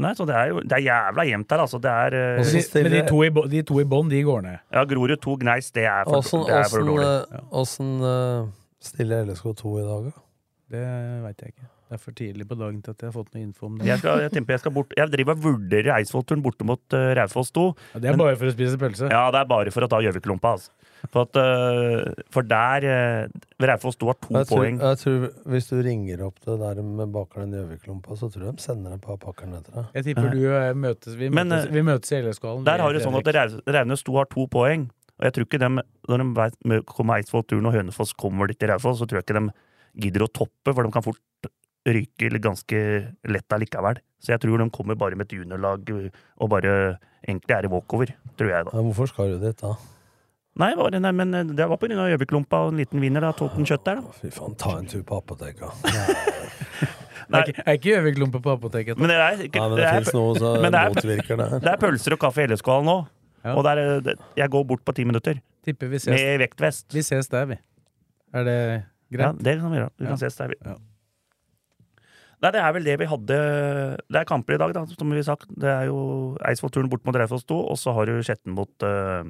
Nei, 0.00 0.12
så 0.18 0.26
det 0.28 0.36
er 0.36 0.48
jo 0.52 0.60
det 0.64 0.76
er 0.78 0.84
jævla 0.86 1.24
jevnt 1.30 1.50
her, 1.54 1.62
altså. 1.66 1.80
Det 1.84 1.90
er 1.92 2.16
uh, 2.40 2.44
stiller- 2.50 2.88
men 2.88 2.96
de 2.96 3.02
to 3.08 3.22
i, 3.26 3.30
de 3.56 3.62
to 3.68 3.80
i 3.82 3.84
bånn, 3.84 4.08
de 4.12 4.22
går 4.26 4.42
ned. 4.46 4.58
Ja, 4.74 4.84
Grorud 4.90 5.16
2 5.20 5.36
Gneis, 5.44 5.70
det 5.76 5.84
er 5.90 6.04
for, 6.08 6.20
Åssen 6.22 6.46
det 6.48 6.56
er 6.60 6.70
for 6.72 6.88
dårlig. 6.88 7.10
åssen, 7.10 7.36
ja. 7.36 7.42
åssen, 7.62 7.92
eh, 8.12 8.48
stiller 8.90 9.24
LSK2 9.28 9.74
i 9.80 9.84
dag, 9.90 10.08
da? 10.10 10.24
Det 10.70 10.86
veit 11.26 11.40
jeg 11.44 11.54
ikke. 11.54 11.68
Det 11.90 11.96
er 11.96 12.02
for 12.04 12.14
tidlig 12.14 12.44
på 12.46 12.54
dagen 12.54 12.76
til 12.86 12.92
at 12.94 13.00
jeg 13.02 13.08
har 13.10 13.14
fått 13.16 13.32
noe 13.34 13.42
info 13.42 13.66
om 13.66 13.78
det. 13.80 13.86
Jeg, 13.88 13.98
skal, 13.98 14.20
jeg, 14.22 14.44
jeg, 14.46 14.60
skal 14.62 14.70
bort, 14.76 14.92
jeg 14.96 15.10
driver 15.10 15.34
og 15.34 15.40
vurderer 15.42 15.88
Eidsvollturen 15.96 16.42
borte 16.44 16.62
mot 16.68 16.94
uh, 16.94 17.08
Raufoss 17.18 17.50
2. 17.56 17.64
Ja, 17.96 17.98
det 18.04 18.12
er 18.12 18.14
Men- 18.14 18.22
bare 18.22 18.36
for 18.38 18.46
å 18.46 18.54
spise 18.54 18.78
pølse. 18.78 19.08
Ja, 19.10 19.24
det 19.34 19.40
er 19.40 19.48
bare 19.50 19.72
for 19.74 19.82
å 19.82 19.88
ta 19.90 19.98
Gjøviklumpa, 20.04 20.52
altså. 20.54 20.70
For, 21.08 21.22
at, 21.24 21.36
eh, 21.40 22.22
for 22.30 22.42
der 22.44 22.84
eh, 22.84 23.28
Raufoss 23.64 23.96
2 23.96 24.06
har 24.10 24.18
to 24.20 24.34
Jeg 24.36 24.46
tror, 24.50 24.58
poeng. 24.60 24.80
jeg 24.84 24.98
tror 25.00 25.26
Hvis 25.54 25.68
du 25.70 25.76
ringer 25.82 26.22
opp 26.26 26.40
det 26.44 26.58
der 26.60 26.82
med 26.84 27.12
bakeren 27.14 27.54
i 27.54 27.56
Gjøviklumpa, 27.62 28.16
så 28.20 28.28
tror 28.30 28.44
jeg 28.50 28.56
de 28.58 28.62
sender 28.62 28.92
et 28.98 29.00
par 29.00 29.16
pakker 29.16 29.48
ned 29.48 29.64
til 29.64 29.74
deg. 29.78 29.86
Jeg 29.96 30.04
tipper 30.10 30.28
du 30.34 30.38
og 30.44 30.56
jeg 30.60 30.76
møtes 30.76 31.16
Vi 31.16 31.28
Men, 31.30 31.48
møtes, 31.48 31.66
eh, 31.66 31.72
vi 31.72 31.82
møtes 31.88 32.12
i 32.12 32.20
LS-kvalen. 32.20 32.64
Der 32.68 32.78
har 32.84 32.92
du 32.92 33.00
sånn 33.00 33.16
at 33.16 33.32
Rau- 33.34 33.60
Raunes 33.78 34.02
2 34.04 34.16
har 34.20 34.26
to 34.26 34.46
poeng. 34.46 34.90
Og 35.20 35.24
jeg 35.24 35.32
tror 35.36 35.44
ikke 35.48 35.58
dem, 35.60 35.80
Når 36.08 36.18
de 36.18 36.82
kommer 36.84 37.16
Eidsvoll-turen 37.20 37.66
og 37.66 37.72
Hønefoss 37.74 38.12
kommer 38.16 38.46
dit 38.48 38.58
til 38.58 38.68
Raufoss, 38.68 39.00
så 39.00 39.06
tror 39.08 39.20
jeg 39.20 39.26
ikke 39.26 39.40
de 39.40 39.52
gidder 40.00 40.22
å 40.26 40.32
toppe, 40.32 40.72
for 40.74 40.82
de 40.84 40.90
kan 40.92 41.02
fort 41.02 41.18
ryke 41.86 42.28
ganske 42.40 42.80
lett 43.26 43.48
allikevel. 43.56 43.96
Så 44.20 44.32
jeg 44.34 44.40
tror 44.40 44.58
de 44.60 44.68
kommer 44.70 44.96
bare 45.00 45.16
med 45.16 45.26
et 45.32 45.38
juniorlag 45.38 45.88
og 46.40 46.50
bare 46.52 46.98
egentlig 47.26 47.56
er 47.56 47.64
i 47.64 47.68
walkover, 47.72 48.12
tror 48.36 48.50
jeg 48.52 48.64
da. 48.68 48.70
Ja, 48.74 48.82
hvorfor 48.84 49.08
skal 49.08 49.32
du 49.38 49.46
dit, 49.46 49.56
da? 49.60 49.74
Nei, 50.60 50.70
bare, 50.76 51.00
nei 51.00 51.12
men 51.16 51.34
eh, 51.34 51.44
det 51.56 51.66
var 51.70 51.78
av 51.80 52.10
Gjøviklumpa 52.12 52.58
og 52.66 52.72
en 52.74 52.80
liten 52.82 53.00
vinner, 53.02 53.24
da. 53.24 53.30
Toten 53.36 53.64
kjøtt 53.68 53.84
der, 53.86 54.00
da. 54.02 54.14
Fy 54.20 54.30
faen, 54.34 54.56
ta 54.60 54.74
en 54.78 54.88
tur 54.90 55.02
på 55.06 55.20
apoteket. 55.20 55.70
Ikke, 57.30 57.62
er 57.62 57.76
ikke 57.78 57.92
Gjøviklumpa 57.92 58.40
på 58.42 58.50
apoteket? 58.56 58.98
Men 58.98 59.12
det 59.12 59.16
er 59.22 59.42
ikke 59.46 59.60
Ja, 59.60 59.68
men 59.70 59.76
det, 59.78 59.84
det 59.84 59.88
er- 59.90 60.00
fins 60.00 60.14
noe 60.16 60.32
som 60.34 60.56
men 60.64 60.72
det 60.74 60.80
er- 60.80 60.94
motvirker 60.96 61.36
det. 61.38 61.48
Det 61.62 61.70
er 61.70 61.76
pølser 61.78 62.16
og 62.16 62.20
kaffe 62.24 62.42
i 62.42 62.46
LS-kvalen 62.50 62.88
nå. 62.90 62.96
Ja. 63.44 63.52
Og 63.54 63.62
der, 63.64 63.78
er 63.78 64.00
det- 64.02 64.16
jeg 64.36 64.50
går 64.50 64.64
bort 64.66 64.82
på 64.84 64.94
ti 64.96 65.04
minutter. 65.06 65.38
Tipper 65.64 65.86
vi 65.92 65.98
ses, 66.02 66.10
Med 66.10 66.40
vektvest. 66.42 66.88
vi 66.92 67.02
ses 67.06 67.28
der, 67.30 67.46
vi. 67.46 67.58
Er 68.34 68.44
det 68.44 68.56
greit? 69.12 69.20
Ja, 69.26 69.32
det 69.46 69.60
kan 69.60 69.70
vi 69.70 69.78
gjøre. 69.78 69.90
Vi 69.98 70.04
kan 70.06 70.16
Ja. 70.16 70.16
ses 70.24 70.36
der, 70.36 70.48
vi. 70.48 70.56
Ja. 70.64 70.74
Nei, 72.42 72.50
det 72.50 72.60
er 72.64 72.72
vel 72.72 72.84
det 72.84 72.98
vi 72.98 73.04
hadde 73.06 73.36
Det 74.08 74.16
er 74.16 74.24
kamper 74.24 74.54
i 74.54 74.58
dag, 74.58 74.72
da, 74.72 74.84
som 74.86 75.10
vi 75.10 75.16
har 75.20 75.22
sagt. 75.22 75.46
Det 75.54 75.68
er 75.68 75.86
jo 75.86 76.36
Eidsvoll-turen 76.40 76.88
bort 76.90 77.04
mot 77.04 77.14
Raufoss 77.14 77.44
2, 77.44 77.54
og 77.70 77.76
så 77.78 77.92
har 77.94 78.06
du 78.06 78.18
Skjetten 78.24 78.54
mot 78.56 78.70
uh, 78.82 79.22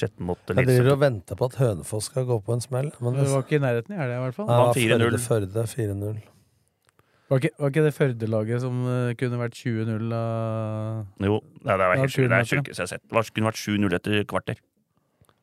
Skjetten 0.00 0.24
mot 0.28 0.38
Jeg 0.48 0.66
driver 0.66 0.92
og 0.94 1.00
venter 1.02 1.36
på 1.36 1.48
at 1.50 1.56
Hønefoss 1.60 2.06
skal 2.10 2.24
gå 2.28 2.36
på 2.46 2.54
en 2.56 2.62
smell. 2.64 2.90
Men 3.00 3.14
Det 3.18 3.24
det, 3.26 3.30
var 3.34 3.42
ikke 3.44 3.58
i 3.58 3.62
nærheten 3.64 3.94
i 3.94 3.98
helga, 4.00 4.16
i 4.18 4.24
hvert 4.24 4.36
fall. 4.38 4.46
Nei, 4.48 4.58
det 4.58 4.66
var 4.66 5.08
4-0. 5.10 5.18
Førde, 5.26 5.64
Førde 5.66 5.66
4-0. 5.74 6.20
Var 7.30 7.38
ikke, 7.44 7.50
var 7.62 7.70
ikke 7.70 7.82
det 7.86 7.92
Førde-laget 7.94 8.62
som 8.64 8.78
eh, 8.90 9.12
kunne 9.20 9.38
vært 9.38 9.54
20-0 9.60 10.14
av 10.18 11.26
Jo, 11.28 11.36
nei, 11.62 11.76
det 11.76 11.86
var 11.86 11.94
Ja, 11.94 12.00
helt 12.02 12.14
sjukt. 12.14 12.28
Det 12.32 12.38
er 12.40 12.48
sjukeste 12.50 12.80
jeg 12.80 12.86
har 12.88 12.92
sett. 12.96 13.04
Det 13.06 13.34
kunne 13.36 13.50
vært 13.50 13.60
7-0 13.60 13.96
etter 14.00 14.24
kvarter. 14.32 14.58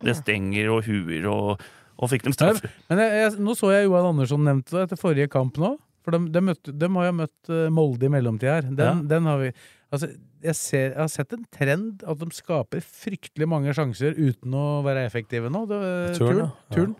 Det 0.03 0.15
stenger 0.19 0.71
og 0.75 0.83
huer 0.89 1.29
og 1.31 1.61
Og 1.97 2.11
fikk 2.11 2.27
dem 2.27 2.33
straff. 2.35 2.59
Men 2.91 2.99
jeg, 3.01 3.13
jeg, 3.23 3.37
nå 3.41 3.55
så 3.57 3.71
jeg 3.73 3.87
Johan 3.87 4.11
Andersson 4.11 4.43
nevnte 4.45 4.75
det 4.75 4.83
etter 4.87 4.99
forrige 5.01 5.29
kamp 5.33 5.55
nå. 5.57 5.71
For 6.05 6.13
dem, 6.13 6.27
de, 6.31 6.53
de 6.69 6.89
har 6.93 7.07
jo 7.09 7.15
møtt 7.23 7.49
eh, 7.49 7.69
Molde 7.73 8.05
i 8.05 8.11
mellomtida 8.13 8.59
her. 8.59 8.67
Den, 8.69 8.83
Ja. 8.85 8.93
den 9.15 9.25
har 9.31 9.39
vi 9.41 9.53
Altså, 9.87 10.09
jeg, 10.43 10.55
ser, 10.57 10.85
jeg 10.91 10.99
har 11.01 11.11
sett 11.11 11.33
en 11.35 11.45
trend 11.53 12.03
at 12.07 12.21
de 12.21 12.27
skaper 12.35 12.83
fryktelig 12.83 13.47
mange 13.49 13.73
sjanser 13.75 14.17
uten 14.17 14.53
å 14.57 14.65
være 14.85 15.05
effektive 15.07 15.49
nå. 15.53 15.63
Det, 15.69 15.79
Turn, 16.17 16.41
turn, 16.41 16.51
turn, 16.75 16.95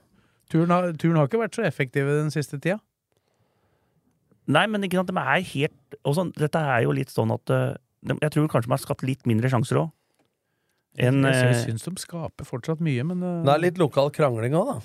turn, 0.51 0.73
har, 0.73 0.91
turn 0.99 1.19
har 1.19 1.29
ikke 1.29 1.41
vært 1.43 1.57
så 1.59 1.65
effektive 1.67 2.17
den 2.17 2.33
siste 2.33 2.59
tida. 2.59 2.79
Nei, 4.47 4.63
men 4.71 4.85
ikke 4.87 5.01
sant, 5.01 5.11
de 5.11 5.19
er 5.19 5.43
helt 5.43 5.97
og 6.07 6.15
sånn, 6.15 6.31
Dette 6.37 6.59
er 6.63 6.85
jo 6.85 6.93
litt 6.95 7.11
sånn 7.11 7.33
at 7.35 7.51
eh, 7.51 7.73
de, 8.07 8.15
Jeg 8.23 8.31
tror 8.31 8.45
kanskje 8.51 8.69
de 8.69 8.75
har 8.77 8.83
skapt 8.83 9.03
litt 9.07 9.25
mindre 9.27 9.51
sjanser 9.51 9.81
òg. 9.81 9.89
Jeg 10.97 11.11
eh, 11.13 11.49
syns 11.65 11.83
de 11.83 11.93
skaper 12.01 12.47
fortsatt 12.47 12.79
mye, 12.81 13.03
men 13.05 13.19
eh, 13.21 13.41
Det 13.43 13.53
er 13.53 13.65
litt 13.65 13.81
lokal 13.81 14.09
krangling 14.15 14.55
òg, 14.57 14.71
da. 14.71 14.79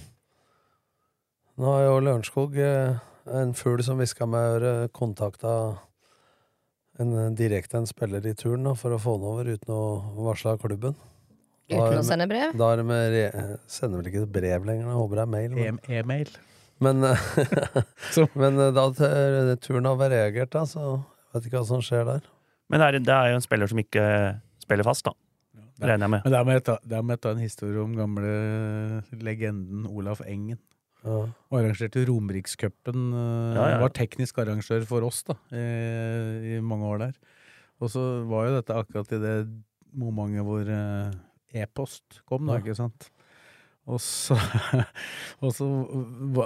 Nå 1.62 1.68
har 1.68 1.86
jo 1.86 1.96
Lørenskog, 2.02 2.56
en 2.58 3.54
fugl 3.54 3.84
som 3.86 4.00
hviska 4.00 4.26
meg 4.26 4.42
i 4.42 4.52
øret, 4.56 4.92
kontakta 4.96 5.54
en, 7.02 7.14
eh, 7.18 7.30
direkte 7.38 7.80
en 7.80 7.88
spiller 7.88 8.24
i 8.26 8.34
turen 8.38 8.68
da, 8.68 8.74
for 8.78 8.94
å 8.94 9.00
få 9.02 9.16
den 9.18 9.28
over 9.30 9.50
uten 9.52 9.74
å 9.74 9.82
varsle 10.28 10.54
av 10.54 10.62
klubben. 10.62 10.96
Da 11.70 11.78
Uten 11.78 12.00
å 12.00 12.04
sende 12.06 12.26
brev? 12.28 12.56
Da 12.58 12.72
er 12.74 12.82
med 12.84 13.12
re 13.14 13.24
sender 13.70 14.02
vel 14.02 14.10
ikke 14.10 14.26
brev 14.34 14.66
lenger, 14.68 14.88
jeg 14.90 14.98
håper 14.98 15.20
det 15.20 15.24
er 15.24 15.32
mail. 15.34 15.54
Men, 15.56 15.80
e- 15.86 16.00
e-mail. 16.00 16.32
men, 16.82 17.04
eh, 17.04 18.26
men 18.42 18.62
eh, 18.66 18.72
da 18.76 18.86
turen 19.62 19.88
har 19.88 20.08
reagert, 20.12 20.52
da, 20.52 20.64
så 20.68 21.02
vet 21.32 21.48
ikke 21.48 21.60
hva 21.60 21.66
som 21.68 21.84
skjer 21.84 22.08
der. 22.08 22.26
Men 22.72 22.80
det 22.80 22.88
er, 22.88 22.98
det 23.04 23.14
er 23.14 23.30
jo 23.32 23.38
en 23.38 23.44
spiller 23.44 23.70
som 23.70 23.80
ikke 23.82 24.06
spiller 24.64 24.86
fast, 24.88 25.04
da. 25.08 25.16
Regner 25.82 26.06
jeg 26.06 26.12
med. 26.14 26.26
Men 26.26 26.32
der 26.34 26.44
må, 26.46 26.52
jeg 26.54 26.64
ta, 26.66 26.76
der 26.86 27.02
må 27.02 27.14
jeg 27.16 27.22
ta 27.24 27.32
en 27.34 27.42
historie 27.42 27.80
om 27.82 27.94
gamle 27.98 29.02
legenden 29.18 29.86
Olaf 29.90 30.20
Engen. 30.26 30.60
Ja. 31.02 31.18
Og 31.50 31.58
arrangerte 31.58 32.04
Romerikscupen. 32.08 33.08
eh, 33.12 33.56
Ja, 33.58 33.68
ja. 33.74 33.78
Var 33.82 33.94
teknisk 33.96 34.38
arrangør 34.38 34.84
for 34.86 35.02
oss 35.08 35.22
da, 35.26 35.34
i, 35.50 36.56
i 36.56 36.60
mange 36.62 36.86
år 36.86 36.98
der. 37.08 37.16
Og 37.82 37.90
så 37.90 38.02
var 38.30 38.46
jo 38.46 38.56
dette 38.60 38.76
akkurat 38.78 39.10
i 39.16 39.18
det 39.22 39.36
momentet 39.98 40.46
hvor 40.46 40.62
eh, 40.70 41.10
e-post 41.62 42.22
kom, 42.28 42.46
da, 42.46 42.60
ikke 42.62 42.76
sant. 42.78 43.08
Og 43.90 43.98
så, 43.98 44.36
og 45.42 45.50
så 45.56 45.66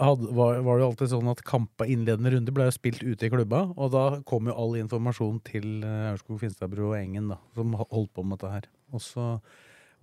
hadde, 0.01 0.31
var, 0.33 0.63
var 0.65 0.79
det 0.79 0.87
jo 0.87 0.89
alltid 0.89 1.11
sånn 1.13 1.29
at 1.29 1.43
kampa 1.45 1.85
innledende 1.85 2.33
runde 2.33 2.55
ble 2.57 2.71
spilt 2.73 3.05
ute 3.05 3.29
i 3.29 3.33
klubba, 3.33 3.67
og 3.77 3.93
da 3.93 4.07
kom 4.25 4.49
jo 4.49 4.57
all 4.57 4.79
informasjon 4.81 5.43
til 5.45 5.85
eh, 5.85 6.09
Aurskog 6.15 6.41
Finstadbro 6.41 6.95
og 6.95 6.97
Engen, 6.99 7.29
da, 7.35 7.37
som 7.55 7.77
holdt 7.77 8.15
på 8.17 8.25
med 8.25 8.41
dette 8.41 8.55
her. 8.55 8.71
Og 8.97 9.05
så 9.05 9.27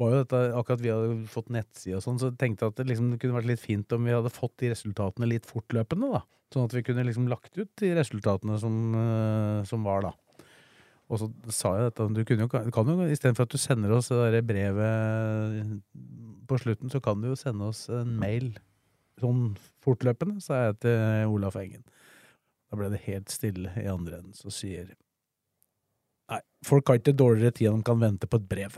var 0.02 0.12
jo 0.14 0.22
dette, 0.24 0.42
akkurat 0.58 0.82
vi 0.82 0.92
hadde 0.92 1.28
fått 1.30 1.52
nettside 1.54 2.00
og 2.00 2.06
sånn, 2.06 2.20
så 2.22 2.32
tenkte 2.34 2.66
jeg 2.66 2.74
at 2.74 2.80
det, 2.80 2.88
liksom, 2.90 3.12
det 3.14 3.20
kunne 3.22 3.38
vært 3.38 3.52
litt 3.52 3.62
fint 3.62 3.96
om 3.96 4.08
vi 4.08 4.16
hadde 4.16 4.34
fått 4.34 4.56
de 4.64 4.72
resultatene 4.74 5.30
litt 5.30 5.46
fortløpende, 5.50 6.10
da. 6.16 6.24
Sånn 6.54 6.68
at 6.70 6.76
vi 6.78 6.84
kunne 6.86 7.06
liksom 7.08 7.30
lagt 7.30 7.58
ut 7.58 7.70
de 7.82 7.94
resultatene 7.98 8.58
som, 8.62 8.76
eh, 8.98 9.60
som 9.70 9.86
var, 9.86 10.10
da. 10.10 10.14
Og 11.14 11.20
så 11.22 11.30
sa 11.54 11.76
jeg 11.78 11.92
dette, 11.92 12.10
du 12.16 12.24
kunne 12.26 12.48
jo, 12.48 12.52
kan 12.74 12.90
jo, 12.90 12.98
istedenfor 13.06 13.46
at 13.46 13.54
du 13.54 13.62
sender 13.62 13.94
oss 13.94 14.10
det 14.10 14.22
der 14.34 14.46
brevet 14.48 15.82
på 16.50 16.60
slutten, 16.62 16.90
så 16.94 17.02
kan 17.04 17.22
du 17.22 17.30
jo 17.30 17.40
sende 17.40 17.70
oss 17.70 17.86
en 17.94 18.16
mail 18.22 18.54
sånn 19.22 19.52
fortløpende, 19.86 20.42
sa 20.42 20.68
jeg 20.68 20.80
til 20.88 21.34
Olaf 21.34 21.58
Engen. 21.60 21.86
Da 22.72 22.80
ble 22.80 22.90
det 22.90 23.04
helt 23.06 23.30
stille 23.30 23.74
i 23.78 23.86
andre 23.90 24.24
enden, 24.24 24.34
så 24.34 24.50
sier 24.54 24.90
Nei, 26.32 26.40
folk 26.66 26.88
har 26.88 27.00
ikke 27.02 27.14
dårligere 27.20 27.52
tid 27.58 27.68
enn 27.70 27.82
de 27.82 27.88
kan 27.90 28.00
vente 28.00 28.30
på 28.32 28.40
et 28.40 28.46
brev. 28.50 28.78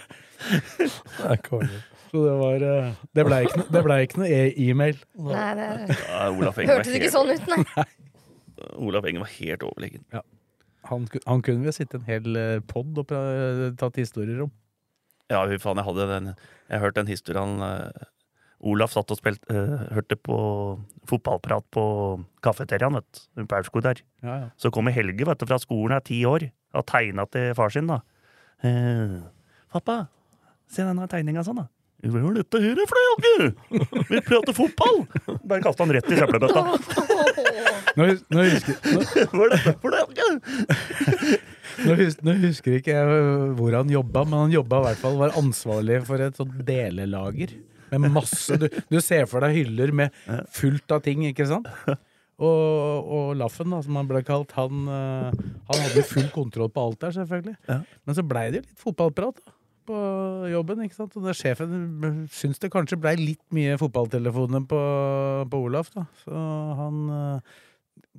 Det 1.28 1.70
så 2.14 2.22
det 2.22 2.34
var 2.38 2.62
eh, 2.62 2.92
Det 3.16 3.24
blei 3.26 3.40
ikke, 3.48 3.64
det 3.74 3.82
ble 3.86 3.98
ikke 4.06 4.20
noe 4.22 4.40
e-mail. 4.68 5.00
Nei, 5.18 5.48
det 5.58 5.68
Ja, 6.04 6.28
hørtes 6.30 6.94
ikke 6.94 7.08
helt, 7.08 7.14
sånn 7.16 7.32
ut, 7.34 7.44
nei. 7.52 7.86
Olaf 8.78 9.08
Engen 9.08 9.24
var 9.24 9.32
helt 9.34 9.64
overlegen. 9.66 10.04
Han, 10.88 11.06
han 11.26 11.42
kunne 11.44 11.64
vi 11.64 11.70
ha 11.72 11.74
sittet 11.74 11.98
en 12.00 12.06
hel 12.08 12.36
eh, 12.38 12.58
pod 12.70 13.00
og 13.02 13.10
tatt 13.80 13.98
historier 14.00 14.44
om. 14.46 14.52
Ja, 15.32 15.40
fy 15.48 15.56
faen, 15.58 15.80
jeg 15.80 15.86
hadde 15.88 16.04
den 16.10 16.26
Jeg 16.34 16.80
hørte 16.82 17.00
den 17.00 17.10
historien 17.10 17.56
eh, 17.64 18.04
Olaf 18.64 18.94
satt 18.94 19.12
og 19.12 19.18
spilte 19.18 19.52
uh, 19.52 19.84
Hørte 19.92 20.16
på 20.16 20.36
fotballprat 21.10 21.66
på 21.74 21.84
kafeteriaen, 22.44 22.96
vet 22.96 23.22
du. 23.36 23.44
På 23.44 23.58
Aurskog 23.58 23.84
der. 23.84 24.00
Ja, 24.24 24.40
ja. 24.46 24.50
Så 24.56 24.72
kommer 24.72 24.94
Helge 24.96 25.26
vet 25.28 25.40
du, 25.40 25.46
fra 25.50 25.60
skolen, 25.60 25.96
er 25.98 26.04
ti 26.04 26.22
år, 26.28 26.48
og 26.74 26.86
tegna 26.88 27.28
til 27.28 27.52
far 27.58 27.72
sin, 27.74 27.90
da. 27.90 28.00
Uh, 28.64 29.20
'Pappa, 29.74 30.04
se 30.70 30.86
denne 30.86 31.08
tegninga 31.10 31.44
sånn, 31.44 31.60
da'. 31.60 31.70
Hva 32.04 32.20
er 32.20 32.34
dette 32.36 32.60
her 32.60 32.80
for 32.88 33.00
noe, 33.00 33.14
Helge? 33.24 33.52
Vi 34.10 34.18
prater 34.26 34.56
fotball! 34.56 34.98
Bare 35.48 35.64
kasta 35.64 35.86
han 35.86 35.94
rett 35.96 36.10
i 36.12 36.18
søppelbøtta. 36.18 36.62
Nå, 37.94 38.08
nå, 38.34 38.44
husker, 38.50 38.76
nå, 38.90 39.04
Hva 39.32 39.46
er 39.46 39.54
dette 39.54 39.74
for 39.80 39.94
noe, 39.94 40.16
Helge? 40.18 41.38
nå, 41.86 41.96
hus, 42.02 42.18
nå 42.26 42.34
husker 42.42 42.76
ikke 42.76 42.96
jeg 42.96 43.22
hvor 43.56 43.76
han 43.78 43.92
jobba, 43.92 44.24
men 44.28 44.42
han 44.42 44.56
jobba 44.56 44.82
i 44.82 44.86
hvert 44.88 45.00
fall, 45.00 45.16
var 45.22 45.38
ansvarlig 45.40 46.02
for 46.08 46.24
et 46.26 46.36
sånt 46.40 46.58
delelager. 46.68 47.54
Med 47.92 48.10
masse 48.12 48.58
Du, 48.60 48.68
du 48.90 48.98
ser 49.04 49.28
for 49.30 49.44
deg 49.44 49.56
hyller 49.58 49.92
med 49.94 50.14
fullt 50.54 50.94
av 50.94 51.04
ting, 51.04 51.24
ikke 51.28 51.48
sant? 51.50 51.68
Og, 52.34 53.10
og 53.14 53.34
Laffen, 53.38 53.70
da, 53.70 53.78
som 53.84 53.98
han 54.00 54.08
ble 54.10 54.22
kalt, 54.26 54.54
han, 54.58 54.88
øh, 54.90 55.28
han 55.68 55.82
hadde 55.84 56.02
full 56.08 56.26
kontroll 56.34 56.70
på 56.74 56.86
alt 56.88 57.04
der, 57.04 57.12
selvfølgelig. 57.14 57.54
Ja. 57.70 57.76
Men 58.02 58.16
så 58.18 58.24
blei 58.26 58.48
det 58.50 58.64
litt 58.64 58.80
fotballprat 58.80 59.38
da, 59.38 59.54
på 59.86 59.98
jobben, 60.50 60.82
ikke 60.82 60.98
sant? 60.98 61.14
Og 61.20 61.28
sjefen 61.38 62.26
syns 62.34 62.58
det 62.62 62.72
kanskje 62.74 62.98
blei 62.98 63.14
litt 63.20 63.44
mye 63.54 63.76
fotballtelefoner 63.78 64.66
på, 64.66 64.80
på 65.52 65.62
Olaf, 65.68 65.92
da. 65.94 66.08
Så 66.24 66.42
han 66.80 66.98
øh, 67.20 67.54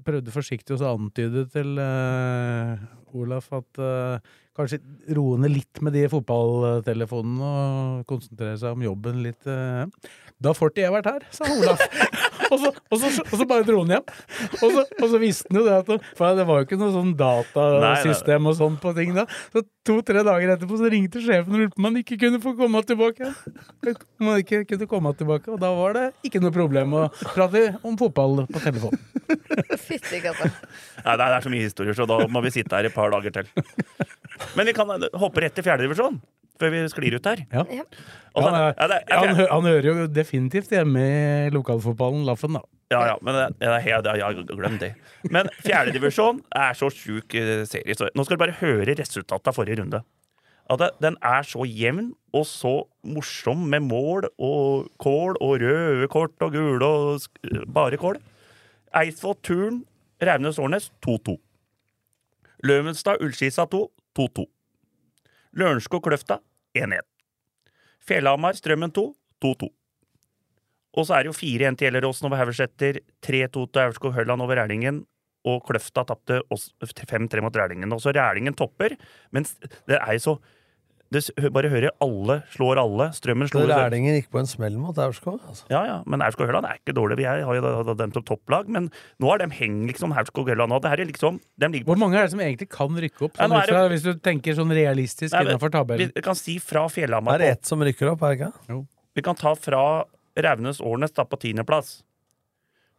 prøvde 0.05 0.33
forsiktig 0.33 0.77
å 0.77 0.93
antyde 0.93 1.45
til 1.51 1.75
uh, 1.79 2.79
Olaf 3.15 3.47
at 3.55 3.79
eh, 3.79 4.33
kanskje 4.55 4.79
roe 5.17 5.37
ned 5.41 5.51
litt 5.53 5.81
med 5.83 5.95
de 5.97 6.05
fotballtelefonene 6.11 7.49
og 7.49 8.05
konsentrere 8.09 8.57
seg 8.61 8.75
om 8.77 8.85
jobben 8.85 9.21
litt. 9.25 9.43
eh. 9.47 9.85
Da 10.41 10.51
får 10.55 10.71
ikke 10.73 10.83
jeg 10.83 10.93
vært 10.95 11.11
her, 11.11 11.27
sa 11.35 11.47
Olaf. 11.47 11.83
og, 12.51 12.57
så, 12.61 12.71
og, 12.71 12.97
så, 13.01 13.11
og 13.25 13.35
så 13.39 13.47
bare 13.49 13.65
dro 13.67 13.81
han 13.83 13.93
hjem. 13.95 14.05
Og 14.59 14.75
så, 14.75 14.83
og 14.83 15.07
så 15.11 15.21
visste 15.21 15.49
han 15.49 15.59
jo 15.59 15.65
det 15.67 15.77
at 15.81 16.09
For 16.17 16.37
det 16.37 16.45
var 16.49 16.61
jo 16.61 16.67
ikke 16.67 16.79
noe 16.81 16.93
sånn 16.93 17.13
datasystem 17.19 18.49
og 18.51 18.57
sånn 18.59 18.77
på 18.81 18.93
ting 18.97 19.15
da. 19.17 19.25
Så 19.53 19.65
to-tre 19.87 20.23
dager 20.25 20.55
etterpå 20.55 20.79
så 20.79 20.91
ringte 20.91 21.23
sjefen 21.23 21.55
og 21.55 21.63
lurte 21.63 21.75
på 21.75 21.83
om 21.83 21.89
han 21.89 21.99
ikke 22.01 22.19
kunne 22.21 22.41
få 22.43 22.55
komme 22.59 22.81
tilbake. 22.87 23.31
Om 24.21 24.31
han 24.31 24.43
ikke 24.43 24.63
kunne 24.71 24.89
komme 24.91 25.13
tilbake, 25.17 25.51
og 25.53 25.61
da 25.61 25.71
var 25.77 25.97
det 25.97 26.05
ikke 26.27 26.41
noe 26.43 26.53
problem 26.55 26.95
å 26.97 27.03
prate 27.33 27.67
om 27.85 27.97
fotball 27.99 28.45
på 28.49 28.63
telefon. 28.63 28.97
Fytti 29.87 30.21
katta. 30.23 30.49
Nei, 31.05 31.17
det 31.19 31.27
er 31.27 31.45
så 31.45 31.51
mye 31.53 31.67
historier, 31.67 31.97
så 31.97 32.07
da 32.09 32.23
må 32.31 32.41
vi 32.45 32.53
sitte 32.55 32.77
her 32.77 32.89
et 32.89 32.95
par 32.95 33.13
dager 33.13 33.41
til. 33.41 33.51
Men 34.57 34.67
vi 34.67 34.73
kan 34.75 34.89
eh, 34.97 35.07
hoppe 35.21 35.43
rett 35.45 35.55
til 35.55 35.65
fjerdedivisjon 35.65 36.19
før 36.59 36.71
vi 36.73 36.83
sklir 36.91 37.17
ut 37.19 37.25
her. 37.29 37.41
Ja. 37.51 37.63
Ja. 37.81 37.83
Han, 38.35 38.55
det 38.75 38.97
er- 38.99 39.05
han, 39.15 39.35
han 39.51 39.67
hører 39.69 39.85
jo 39.89 40.07
definitivt 40.11 40.71
hjemme 40.75 41.03
i 41.47 41.51
lokalfotballen 41.55 42.25
Laffen, 42.27 42.57
da. 42.57 42.61
Ja, 42.91 42.99
ja, 43.09 43.15
men 43.25 43.33
det, 43.33 43.45
det 43.61 43.69
er 43.71 43.79
helt, 43.81 44.09
ja, 44.19 44.27
glem 44.55 44.75
det. 44.81 44.91
Men 45.33 45.47
fjerdedivisjon 45.65 46.43
er 46.53 46.75
så 46.77 46.89
sjuk 46.93 47.33
eh, 47.39 47.63
serie. 47.65 47.95
Så 47.97 48.09
nå 48.13 48.25
skal 48.27 48.37
du 48.37 48.43
bare 48.43 48.57
høre 48.59 48.93
resultatet 48.99 49.49
av 49.49 49.55
forrige 49.57 49.79
runde. 49.81 50.03
At 50.69 50.81
det, 50.81 50.91
den 51.01 51.15
er 51.25 51.45
så 51.45 51.65
jevn 51.65 52.11
og 52.33 52.45
så 52.49 52.75
morsom 53.05 53.65
med 53.71 53.83
mål 53.87 54.27
og 54.41 54.87
kål 55.01 55.37
og 55.41 55.59
røde 55.61 56.07
kort 56.13 56.35
og 56.45 56.53
gule 56.53 56.85
og 56.85 57.19
sk- 57.25 57.65
bare 57.73 57.97
kål. 58.01 58.17
Eidsvoll 58.95 59.35
Turn, 59.45 59.81
Raunes 60.21 60.57
Årnes 60.61 60.91
2-2. 61.05 61.35
Løvenstad 62.65 63.21
Ullskisa 63.21 63.65
2 63.69 63.81
2-2. 64.17 64.45
Lørenskog 65.55 66.03
Kløfta 66.03 66.41
1-1. 66.75 66.99
Fjellhamar 68.03 68.57
Strømmen 68.57 68.91
2 68.91 69.05
2-2. 69.43 69.69
Og 70.95 71.05
så 71.07 71.15
er 71.15 71.23
det 71.23 71.31
jo 71.31 71.35
4-1 71.35 71.75
til 71.79 71.87
Gjelleråsen 71.87 72.27
over 72.27 72.39
Haugeseter, 72.39 72.99
3-2 73.23 73.65
til 73.71 73.81
Aurskog 73.83 74.13
Hølland 74.15 74.43
over 74.43 74.55
Rælingen, 74.59 75.05
og 75.45 75.63
Kløfta 75.67 76.03
tapte 76.03 76.41
5-3 76.51 77.41
mot 77.43 77.55
Rælingen. 77.55 77.93
Og 77.95 78.01
så 78.01 78.11
Rælingen 78.15 78.55
topper, 78.55 78.95
mens 79.31 79.55
det 79.87 79.97
er 79.99 80.13
jo 80.13 80.19
så 80.19 80.35
det, 81.15 81.51
Bare 81.55 81.69
hører 81.71 81.93
alle 82.03 82.37
slår 82.53 82.79
alle. 82.81 83.07
Strømmen 83.15 83.49
slår 83.49 83.71
slo 83.71 83.99
gikk 84.05 84.29
på 84.33 84.41
en 84.41 84.49
smell 84.49 84.77
mot 84.79 84.97
Aurskog. 85.01 85.39
Altså. 85.49 85.65
Ja, 85.71 85.81
ja, 85.87 85.97
men 86.09 86.23
Aurskog 86.25 86.49
Høland 86.49 86.67
er 86.69 86.79
ikke 86.79 86.95
dårlig. 86.97 87.17
Vi 87.21 87.27
har 87.27 87.41
jo 87.41 87.95
dem 87.95 88.13
som 88.15 88.25
topplag, 88.27 88.69
men 88.71 88.89
nå 89.21 89.31
har 89.31 89.41
de 89.41 89.49
hengt 89.57 89.89
liksom 89.91 90.15
Aurskog 90.15 90.51
Høland 90.51 90.73
nå. 90.73 90.81
Det 90.83 90.91
her 90.91 91.03
er 91.05 91.09
liksom 91.09 91.39
de 91.61 91.71
ligger 91.71 91.89
Hvor 91.91 92.01
mange 92.01 92.19
er 92.19 92.27
det 92.27 92.35
som 92.35 92.43
egentlig 92.43 92.69
kan 92.73 92.99
rykke 93.05 93.27
opp? 93.29 93.37
Sånn 93.39 93.55
ja, 93.55 93.61
det... 93.61 93.73
fra, 93.73 93.85
hvis 93.93 94.05
du 94.05 94.11
tenker 94.23 94.57
sånn 94.57 94.73
realistisk 94.75 95.31
Nei, 95.35 95.45
innenfor 95.47 95.73
tabellen. 95.73 96.11
Vi 96.15 96.25
kan 96.25 96.39
si 96.39 96.57
fra 96.63 96.85
Fjellhamar 96.91 97.39
Er 97.39 97.45
det 97.45 97.53
ett 97.57 97.71
som 97.71 97.83
rykker 97.85 98.11
opp, 98.13 98.25
er 98.25 98.35
det 98.35 98.49
ikke? 98.49 98.81
Vi 99.15 99.23
kan 99.25 99.39
ta 99.39 99.55
fra 99.55 99.85
Raunes 100.45 100.81
Årnes 100.83 101.15
da 101.15 101.23
på 101.27 101.39
tiendeplass. 101.39 101.97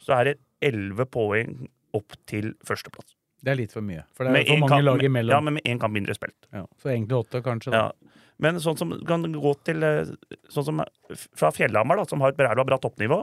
Så 0.01 0.17
er 0.17 0.31
det 0.31 0.39
elleve 0.65 1.07
poeng 1.09 1.67
opp 1.97 2.17
til 2.29 2.55
førsteplass. 2.67 3.16
Det 3.47 3.53
er 3.53 3.59
litt 3.61 3.71
for 3.71 3.85
mye. 3.87 4.03
For 4.17 4.27
det 4.27 4.33
er 4.33 4.35
Med 4.35 4.49
for 4.49 4.59
mange 4.65 4.73
kamp- 4.75 4.85
lag 4.89 5.03
imellom. 5.07 5.31
Ja, 5.31 5.41
men 5.41 5.55
med 5.55 5.63
én 5.71 5.79
kamp 5.79 5.95
mindre 5.95 6.15
spilt. 6.19 6.49
Ja, 6.51 6.65
så 6.83 6.91
egentlig 6.91 7.15
åtte, 7.15 7.43
kanskje. 7.45 7.71
Da. 7.71 7.85
Ja. 7.85 8.17
Men 8.43 8.59
sånn 8.61 8.77
som 8.77 8.91
kan 9.07 9.23
gå 9.23 9.53
til 9.65 9.85
eh, 9.87 10.11
Sånn 10.53 10.67
som 10.67 10.83
fra 11.15 11.53
Fjellhamar, 11.55 11.97
da, 12.03 12.05
som 12.11 12.21
har 12.25 12.35
et 12.35 12.41
bra, 12.41 12.51
bra 12.67 12.79
toppnivå. 12.83 13.21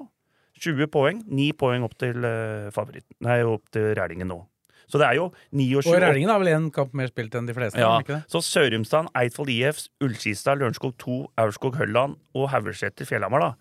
20 0.63 0.87
poeng. 0.93 1.19
9 1.27 1.51
poeng 1.59 1.83
opp 1.83 1.97
til 1.99 2.23
uh, 2.23 2.71
favoritten 2.71 3.17
Nei, 3.25 3.41
opp 3.43 3.67
til 3.73 3.91
Rælingen 3.99 4.31
nå. 4.31 4.39
Så 4.87 4.99
det 5.01 5.07
er 5.09 5.17
jo 5.17 5.27
29 5.51 5.91
Og 5.91 5.99
Rælingen 6.03 6.31
har 6.31 6.39
vel 6.39 6.51
én 6.53 6.69
kamp 6.71 6.93
mer 6.95 7.11
spilt 7.11 7.35
enn 7.35 7.47
de 7.49 7.55
fleste? 7.57 7.81
Ja, 7.81 7.97
ikke 7.99 8.19
det? 8.19 8.31
så 8.31 8.39
Sørumsand, 8.45 9.11
Eidsvoll 9.17 9.49
IF, 9.49 9.87
Ullskisa, 10.03 10.55
Lørenskog 10.59 10.95
2, 11.01 11.19
Aurskog 11.43 11.75
Hølland 11.79 12.15
og 12.37 12.49
Haugeseter 12.53 13.07
Fjellhamar, 13.09 13.43
da. 13.43 13.51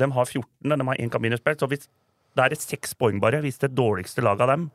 De 0.00 0.10
har 0.10 0.26
14, 0.26 0.46
de 0.74 0.88
har 0.90 1.02
én 1.02 1.10
kamp 1.12 1.22
mindre 1.26 1.38
spilt. 1.38 1.60
Så 1.60 1.68
hvis, 1.70 1.86
det 2.34 2.44
er 2.46 2.56
et 2.56 2.62
seks 2.64 2.94
poeng 2.98 3.20
bare, 3.22 3.42
hvis 3.44 3.60
det 3.60 3.74
dårligste 3.76 4.24
laget 4.24 4.46
av 4.46 4.54
dem 4.54 4.70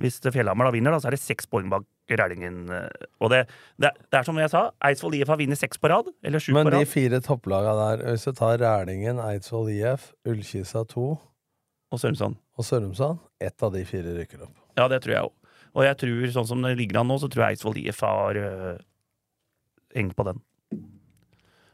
Hvis 0.00 0.16
Fjellhamar 0.24 0.70
da 0.70 0.72
vinner, 0.72 0.94
da, 0.94 0.98
så 1.02 1.10
er 1.10 1.16
det 1.16 1.20
seks 1.20 1.46
poeng 1.50 1.68
bak 1.70 1.84
Rælingen. 2.10 2.70
eh, 2.72 3.06
Og 3.20 3.30
det, 3.30 3.42
det, 3.78 3.90
det 4.10 4.18
er 4.18 4.24
som 4.26 4.38
jeg 4.40 4.50
sa, 4.50 4.70
Eidsvoll 4.82 5.14
IF 5.18 5.28
har 5.28 5.36
vunnet 5.38 5.58
seks 5.60 5.78
på 5.78 5.90
rad. 5.92 6.08
Eller 6.24 6.40
sju 6.42 6.52
Men 6.56 6.70
de 6.72 6.84
fire 6.88 7.20
topplaga 7.20 7.74
der, 7.78 8.04
hvis 8.10 8.24
du 8.24 8.32
tar 8.32 8.56
Rælingen, 8.58 9.20
Eidsvoll 9.20 9.68
IF, 9.74 10.10
Ullkisa 10.26 10.82
2 10.88 11.04
Og 11.92 11.98
Sørumsand. 12.00 12.36
og 12.58 12.64
Sørumsand, 12.64 13.18
ett 13.40 13.62
av 13.62 13.72
de 13.74 13.84
fire 13.84 14.14
rykker 14.16 14.42
opp. 14.46 14.56
Ja, 14.78 14.88
det 14.88 15.02
tror 15.04 15.12
jeg 15.14 15.22
òg. 15.28 15.32
Og 15.74 15.84
jeg 15.86 15.96
tror, 16.02 16.26
sånn 16.34 16.46
som 16.48 16.62
det 16.62 16.76
ligger 16.78 17.00
an 17.00 17.06
nå, 17.12 17.18
så 17.22 17.28
tror 17.30 17.44
jeg 17.46 17.54
Eidsvoll 17.58 17.78
IF 17.78 18.00
har 18.02 18.34
øh, 18.40 18.78
hengt 19.94 20.16
på 20.18 20.24
den. 20.26 20.40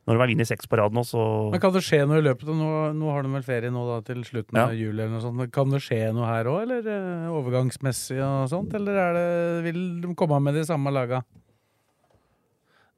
Når 0.07 0.15
de 0.15 0.21
har 0.23 0.29
vunnet 0.31 0.47
seks 0.47 0.69
på 0.71 0.77
rad 0.79 0.93
nå, 0.95 1.03
så 1.03 1.51
Men 1.51 1.59
kan 1.61 1.73
det 1.75 1.83
skje 1.83 2.05
noe 2.07 2.21
i 2.21 2.23
løpet 2.23 2.47
av 2.47 2.55
Nå, 2.55 2.69
nå 2.95 3.09
har 3.11 3.25
de 3.27 3.31
vel 3.33 3.43
ferie 3.43 3.73
nå 3.75 3.81
da 3.89 3.97
til 4.07 4.21
slutten 4.23 4.55
Ja. 4.55 4.67
av 4.69 4.75
juli 4.79 5.03
eller 5.03 5.09
noe 5.17 5.21
sånt. 5.25 5.51
Kan 5.53 5.71
det 5.75 5.81
skje 5.83 6.13
noe 6.15 6.27
her 6.31 6.45
òg, 6.47 6.63
eller 6.63 6.87
eh, 6.87 7.27
overgangsmessig 7.35 8.21
og 8.23 8.47
sånt? 8.53 8.75
Eller 8.79 8.95
er 9.03 9.13
det, 9.19 9.65
vil 9.67 10.01
de 10.05 10.15
komme 10.15 10.39
med 10.41 10.55
de 10.55 10.63
samme 10.69 10.93
laga? 10.95 11.25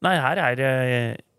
Nei, 0.05 0.17
her 0.21 0.37
er 0.51 0.59
det... 0.61 0.73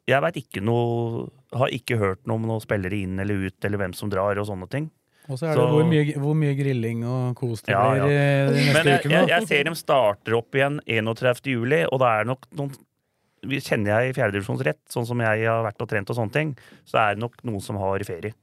Jeg 0.10 0.24
veit 0.26 0.40
ikke 0.42 0.62
noe 0.66 1.28
Har 1.54 1.70
ikke 1.70 2.00
hørt 2.02 2.26
noe 2.26 2.40
om 2.42 2.48
noen 2.50 2.64
spillere 2.64 2.98
inn 2.98 3.20
eller 3.22 3.46
ut, 3.48 3.58
eller 3.66 3.78
hvem 3.84 3.94
som 3.98 4.10
drar, 4.10 4.38
og 4.42 4.48
sånne 4.50 4.68
ting. 4.70 4.90
Og 5.30 5.38
så 5.38 5.52
er 5.52 5.54
Så- 5.54 5.62
det 5.62 5.70
hvor 5.76 5.86
mye, 5.86 6.18
hvor 6.18 6.34
mye 6.36 6.56
grilling 6.58 7.04
og 7.06 7.36
kos 7.38 7.62
det 7.62 7.74
Ja, 7.76 7.84
blir 7.94 8.10
ja. 8.10 8.10
eh, 8.10 8.50
de 8.50 8.62
neste 8.74 8.94
ukene. 9.06 9.12
jeg, 9.14 9.28
jeg 9.30 9.48
ser 9.48 9.64
dem 9.70 9.76
starter 9.78 10.34
opp 10.38 10.52
igjen 10.58 10.80
31. 10.88 11.46
juli, 11.54 11.84
og 11.92 12.00
da 12.02 12.06
er 12.18 12.24
det 12.26 12.28
nok 12.34 12.48
noen 12.58 12.72
Kjenner 13.42 14.04
jeg 14.04 14.16
fjerdedivisjons 14.18 14.60
fjerdedivisjonsrett, 14.60 14.82
sånn 14.92 15.06
som 15.08 15.22
jeg 15.24 15.46
har 15.48 15.64
vært 15.64 15.82
og 15.82 15.90
trent 15.90 16.10
og 16.12 16.18
sånne 16.18 16.34
ting, 16.36 16.50
så 16.86 16.98
er 17.00 17.16
det 17.16 17.24
nok 17.24 17.38
noen 17.48 17.62
som 17.64 17.78
har 17.80 18.04
ferie. 18.04 18.34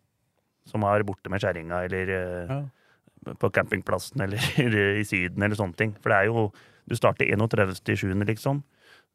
Som 0.67 0.83
har 0.89 1.03
borte 1.07 1.31
med 1.31 1.41
kjerringa, 1.45 1.85
eller 1.85 2.09
eh, 2.15 2.49
Ja. 2.55 3.35
på 3.39 3.51
campingplassen, 3.53 4.21
eller 4.23 4.39
i 5.01 5.05
Syden, 5.05 5.43
eller 5.43 5.57
sånne 5.59 5.77
ting. 5.77 5.93
For 6.01 6.11
det 6.11 6.17
er 6.23 6.27
jo 6.33 6.53
Du 6.89 6.95
starter 6.95 7.27
31.7., 7.27 8.15
liksom. 8.25 8.63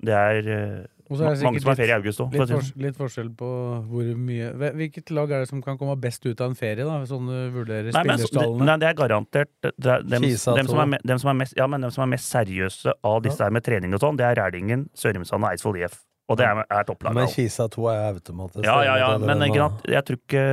Det 0.02 0.18
er 0.18 0.50
eh, 0.50 0.82
er 1.20 1.36
det 1.36 1.44
mange 1.44 1.60
som 1.60 1.72
har 1.72 1.78
ferie 1.80 1.92
i 1.92 1.96
august 1.98 2.22
òg. 2.24 2.36
Litt, 2.36 2.52
for, 2.54 2.68
litt 2.86 3.00
forskjell 3.00 3.32
på 3.36 3.48
hvor 3.90 4.12
mye 4.16 4.52
Hvilket 4.80 5.12
lag 5.16 5.34
er 5.34 5.44
det 5.44 5.50
som 5.50 5.64
kan 5.64 5.80
komme 5.80 5.98
best 6.00 6.24
ut 6.26 6.40
av 6.40 6.52
en 6.52 6.56
ferie, 6.58 6.86
da? 6.88 7.02
Sånn 7.10 7.28
du 7.28 7.40
vurderer 7.56 7.92
Nei, 7.92 8.04
men, 8.08 8.22
spillerstallene? 8.22 8.68
nei, 8.70 8.78
det 8.82 8.88
er 8.92 8.96
garantert 9.00 9.52
det 9.66 9.92
er 9.96 10.06
dem, 10.08 10.28
Kisa 10.30 10.56
dem, 10.56 10.70
som 10.72 10.80
er, 10.86 11.04
dem, 11.04 11.20
som 11.22 11.34
er 11.34 11.38
mest, 11.42 11.58
ja, 11.60 11.68
dem 11.68 11.92
som 11.92 12.06
er 12.06 12.14
mest 12.14 12.32
seriøse 12.32 12.96
av 13.12 13.20
disse 13.26 13.44
her 13.44 13.54
med 13.54 13.66
trening 13.68 13.98
og 13.98 14.04
sånn, 14.04 14.20
det 14.22 14.30
er 14.30 14.40
Rælingen, 14.40 14.88
Sørumsand 14.98 15.44
og 15.44 15.52
Eidsvoll 15.52 15.82
IF. 15.82 16.00
Og 16.32 16.38
det 16.40 16.48
er, 16.48 16.62
er 16.64 16.88
topplaget. 16.88 17.18
Men. 17.18 17.32
Kisa 17.34 17.68
2 17.68 17.88
er 17.92 18.02
automatisk. 18.14 18.64
Ja, 18.64 18.78
ja, 18.88 18.94
ja, 19.02 19.08
men 19.20 19.42
jeg 19.44 20.04
tror 20.08 20.20
ikke 20.22 20.44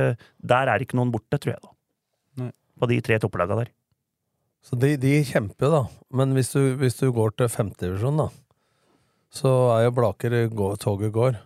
Der 0.51 0.71
er 0.73 0.83
ikke 0.83 0.97
noen 0.99 1.13
borte, 1.13 1.39
tror 1.39 1.53
jeg, 1.53 1.61
da. 1.63 1.71
Nei. 2.43 2.51
På 2.81 2.89
de 2.91 2.99
tre 3.05 3.19
topplagene 3.23 3.63
der. 3.63 3.71
Så 4.65 4.75
de, 4.75 4.97
de 4.99 5.13
kjemper 5.23 5.69
jo, 5.69 5.71
da. 5.71 5.83
Men 6.19 6.35
hvis 6.35 6.51
du, 6.51 6.59
hvis 6.81 6.99
du 6.99 7.07
går 7.15 7.37
til 7.39 7.47
femtedivisjon, 7.53 8.19
da, 8.19 8.27
så 9.33 9.49
er 9.77 9.85
jo 9.87 9.91
Blaker 9.97 10.35
går, 10.49 10.77
toget 10.81 11.11
går. 11.13 11.37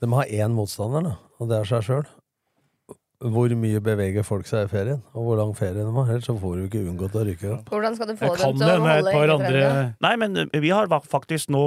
De 0.00 0.08
har 0.12 0.24
én 0.32 0.52
motstander, 0.56 1.04
da, 1.10 1.14
og 1.40 1.48
det 1.50 1.58
er 1.60 1.68
seg 1.68 1.84
sjøl. 1.86 2.08
Hvor 3.20 3.52
mye 3.52 3.80
beveger 3.84 4.24
folk 4.24 4.46
seg 4.48 4.64
i 4.64 4.70
ferien, 4.72 5.02
og 5.12 5.26
hvor 5.26 5.36
lang 5.36 5.50
ferie 5.56 5.76
de 5.76 5.90
har. 5.92 6.06
Ellers 6.08 6.24
så 6.24 6.32
får 6.40 6.54
du 6.56 6.62
ikke 6.68 6.84
unngått 6.88 7.18
å 7.20 7.24
rykke 7.28 7.50
opp. 7.52 7.66
Hvordan 7.68 7.96
skal 7.98 8.08
du 8.08 8.14
få 8.16 8.30
kan 8.32 8.54
dem 8.56 8.62
til 8.62 8.70
å 8.70 8.86
holde 8.86 9.12
par 9.12 9.32
andre? 9.34 9.64
Nei, 10.00 10.12
men 10.22 10.38
eh, 10.46 10.60
vi 10.64 10.70
har 10.72 10.88
faktisk 11.04 11.52
nå 11.52 11.64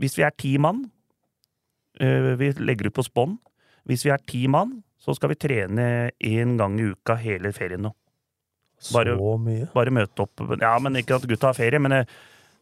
Hvis 0.00 0.16
vi 0.18 0.24
er 0.24 0.32
ti 0.36 0.54
mann 0.60 0.86
eh, 2.00 2.32
Vi 2.40 2.48
legger 2.64 2.88
ut 2.88 2.96
på 2.96 3.04
spånn. 3.04 3.36
Hvis 3.88 4.06
vi 4.08 4.12
er 4.12 4.24
ti 4.28 4.46
mann, 4.48 4.78
så 5.00 5.12
skal 5.16 5.32
vi 5.34 5.38
trene 5.40 5.84
én 6.24 6.56
gang 6.60 6.80
i 6.80 6.88
uka 6.94 7.16
hele 7.20 7.52
ferien 7.56 7.84
nå. 7.84 7.92
Bare- 8.94 9.16
Så 9.20 9.36
mye. 9.42 9.68
Bare 9.74 9.90
møte 9.92 10.24
opp 10.24 10.42
Ja, 10.60 10.78
men 10.78 10.96
ikke 10.96 11.16
at 11.20 11.28
gutta 11.28 11.52
har 11.52 11.56
ferie, 11.60 11.78
men 11.80 11.92
eh, 11.92 12.04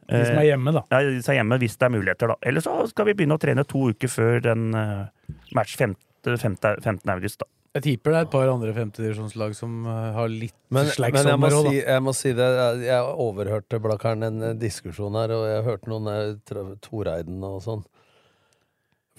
De 0.07 0.23
som 0.23 0.39
er 0.39 0.49
hjemme, 0.53 0.73
da. 0.77 0.85
Ja, 0.93 1.03
de 1.03 1.21
som 1.23 1.35
er 1.35 1.41
hjemme 1.41 1.59
hvis 1.63 1.77
det 1.79 1.89
er 1.89 1.95
muligheter, 1.97 2.33
da. 2.33 2.39
Eller 2.47 2.65
så 2.65 2.79
skal 2.91 3.09
vi 3.09 3.17
begynne 3.19 3.39
å 3.39 3.43
trene 3.43 3.67
to 3.69 3.89
uker 3.91 4.11
før 4.11 4.41
den 4.45 4.71
eh, 4.79 5.35
match 5.57 5.77
5. 5.81 5.97
15. 6.27 6.83
15. 6.83 7.13
august, 7.13 7.43
da. 7.43 7.51
Jeg 7.77 7.85
tipper 7.85 8.15
det 8.15 8.19
er 8.19 8.25
et 8.25 8.33
par 8.33 8.49
andre 8.49 8.73
femtedivisjonslag 8.73 9.53
som 9.59 9.83
eh, 9.85 10.07
har 10.17 10.31
litt 10.33 10.57
Men, 10.73 10.89
slack 10.89 11.13
men 11.13 11.29
jeg, 11.29 11.41
må 11.43 11.51
si, 11.53 11.75
jeg 11.83 12.05
må 12.07 12.15
si 12.17 12.33
det, 12.39 12.47
jeg, 12.87 13.11
overhørte 13.27 13.81
Blakkaren 13.85 14.25
en 14.31 14.47
eh, 14.49 14.57
diskusjon 14.57 15.19
her, 15.21 15.35
og 15.37 15.45
jeg 15.51 15.67
hørte 15.67 15.93
noen 15.93 16.09
eh, 16.15 16.73
Toreiden 16.87 17.45
og 17.45 17.61
sånn. 17.67 17.85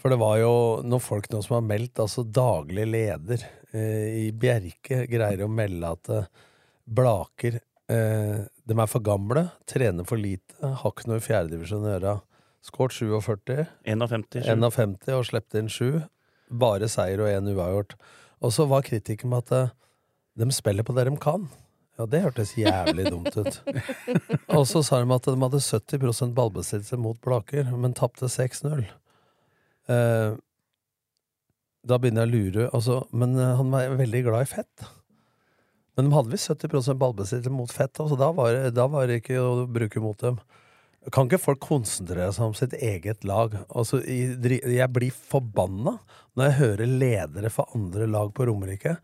For 0.01 0.13
det 0.13 0.19
var 0.21 0.39
jo 0.41 0.51
noen 0.85 1.03
folk 1.03 1.29
nå 1.29 1.43
som 1.45 1.59
har 1.59 1.69
meldt, 1.69 2.01
altså 2.01 2.25
daglig 2.25 2.85
leder 2.89 3.45
eh, 3.73 4.25
i 4.25 4.27
Bjerke 4.33 5.03
greier 5.09 5.45
å 5.45 5.51
melde 5.51 5.93
at 5.93 6.11
eh, 6.13 6.27
Blaker 6.97 7.59
eh, 7.59 8.41
De 8.67 8.75
er 8.75 8.89
for 8.91 9.03
gamle, 9.03 9.47
trener 9.69 10.07
for 10.07 10.19
lite, 10.19 10.57
har 10.59 10.91
ikke 10.91 11.07
noe 11.07 11.21
i 11.21 11.23
fjerdedivisjon 11.23 11.85
å 11.85 11.93
gjøre. 11.93 12.15
Skåret 12.67 12.97
47. 12.97 13.63
51. 13.87 14.27
51 14.43 15.13
og 15.15 15.27
sluppet 15.29 15.59
inn 15.61 15.69
7. 15.71 16.01
Bare 16.59 16.89
seier 16.91 17.23
og 17.23 17.31
én 17.31 17.47
uavgjort. 17.53 17.95
Og 18.43 18.53
så 18.53 18.67
var 18.69 18.83
kritikken 18.85 19.31
med 19.31 19.45
at 19.45 19.55
eh, 19.55 19.71
de 20.37 20.49
spiller 20.53 20.85
på 20.85 20.95
det 20.97 21.07
de 21.07 21.15
kan. 21.21 21.47
Ja, 21.97 22.05
det 22.05 22.21
hørtes 22.21 22.53
jævlig 22.59 23.07
dumt 23.09 23.33
ut. 23.33 23.55
Og 24.53 24.67
så 24.69 24.83
sa 24.85 24.99
de 25.01 25.15
at 25.15 25.25
de 25.25 25.33
hadde 25.41 25.61
70% 25.63 26.35
ballbesittelse 26.37 26.99
mot 27.01 27.17
Blaker, 27.25 27.71
men 27.73 27.95
tapte 27.97 28.29
6-0. 28.29 28.83
Eh, 29.89 30.35
da 31.87 31.97
begynner 31.97 32.27
jeg 32.27 32.29
å 32.29 32.35
lure 32.35 32.63
altså, 32.75 32.95
Men 33.15 33.37
eh, 33.39 33.55
han 33.55 33.71
var 33.71 33.95
veldig 33.97 34.21
glad 34.27 34.45
i 34.45 34.51
fett. 34.51 34.87
Men 35.97 36.07
de 36.07 36.13
hadde 36.13 36.31
visst 36.35 36.51
70 36.51 36.93
ballbesittelse 37.01 37.53
mot 37.53 37.71
fett, 37.73 37.97
så 37.97 38.17
da 38.17 38.31
var, 38.31 38.53
det- 38.53 38.75
da 38.77 38.87
var 38.87 39.07
det 39.07 39.23
ikke 39.23 39.39
å 39.41 39.67
bruke 39.67 39.99
mot 39.99 40.17
dem. 40.21 40.39
Kan 41.11 41.27
ikke 41.27 41.39
folk 41.39 41.59
konsentrere 41.63 42.33
seg 42.35 42.45
om 42.45 42.53
sitt 42.53 42.73
eget 42.73 43.23
lag? 43.23 43.53
Altså, 43.69 44.01
jeg 44.05 44.89
blir 44.93 45.11
forbanna 45.11 45.99
når 46.35 46.43
jeg 46.49 46.59
hører 46.59 46.87
ledere 46.99 47.49
for 47.49 47.69
andre 47.73 48.05
lag 48.07 48.33
på 48.33 48.45
Romerike, 48.45 48.97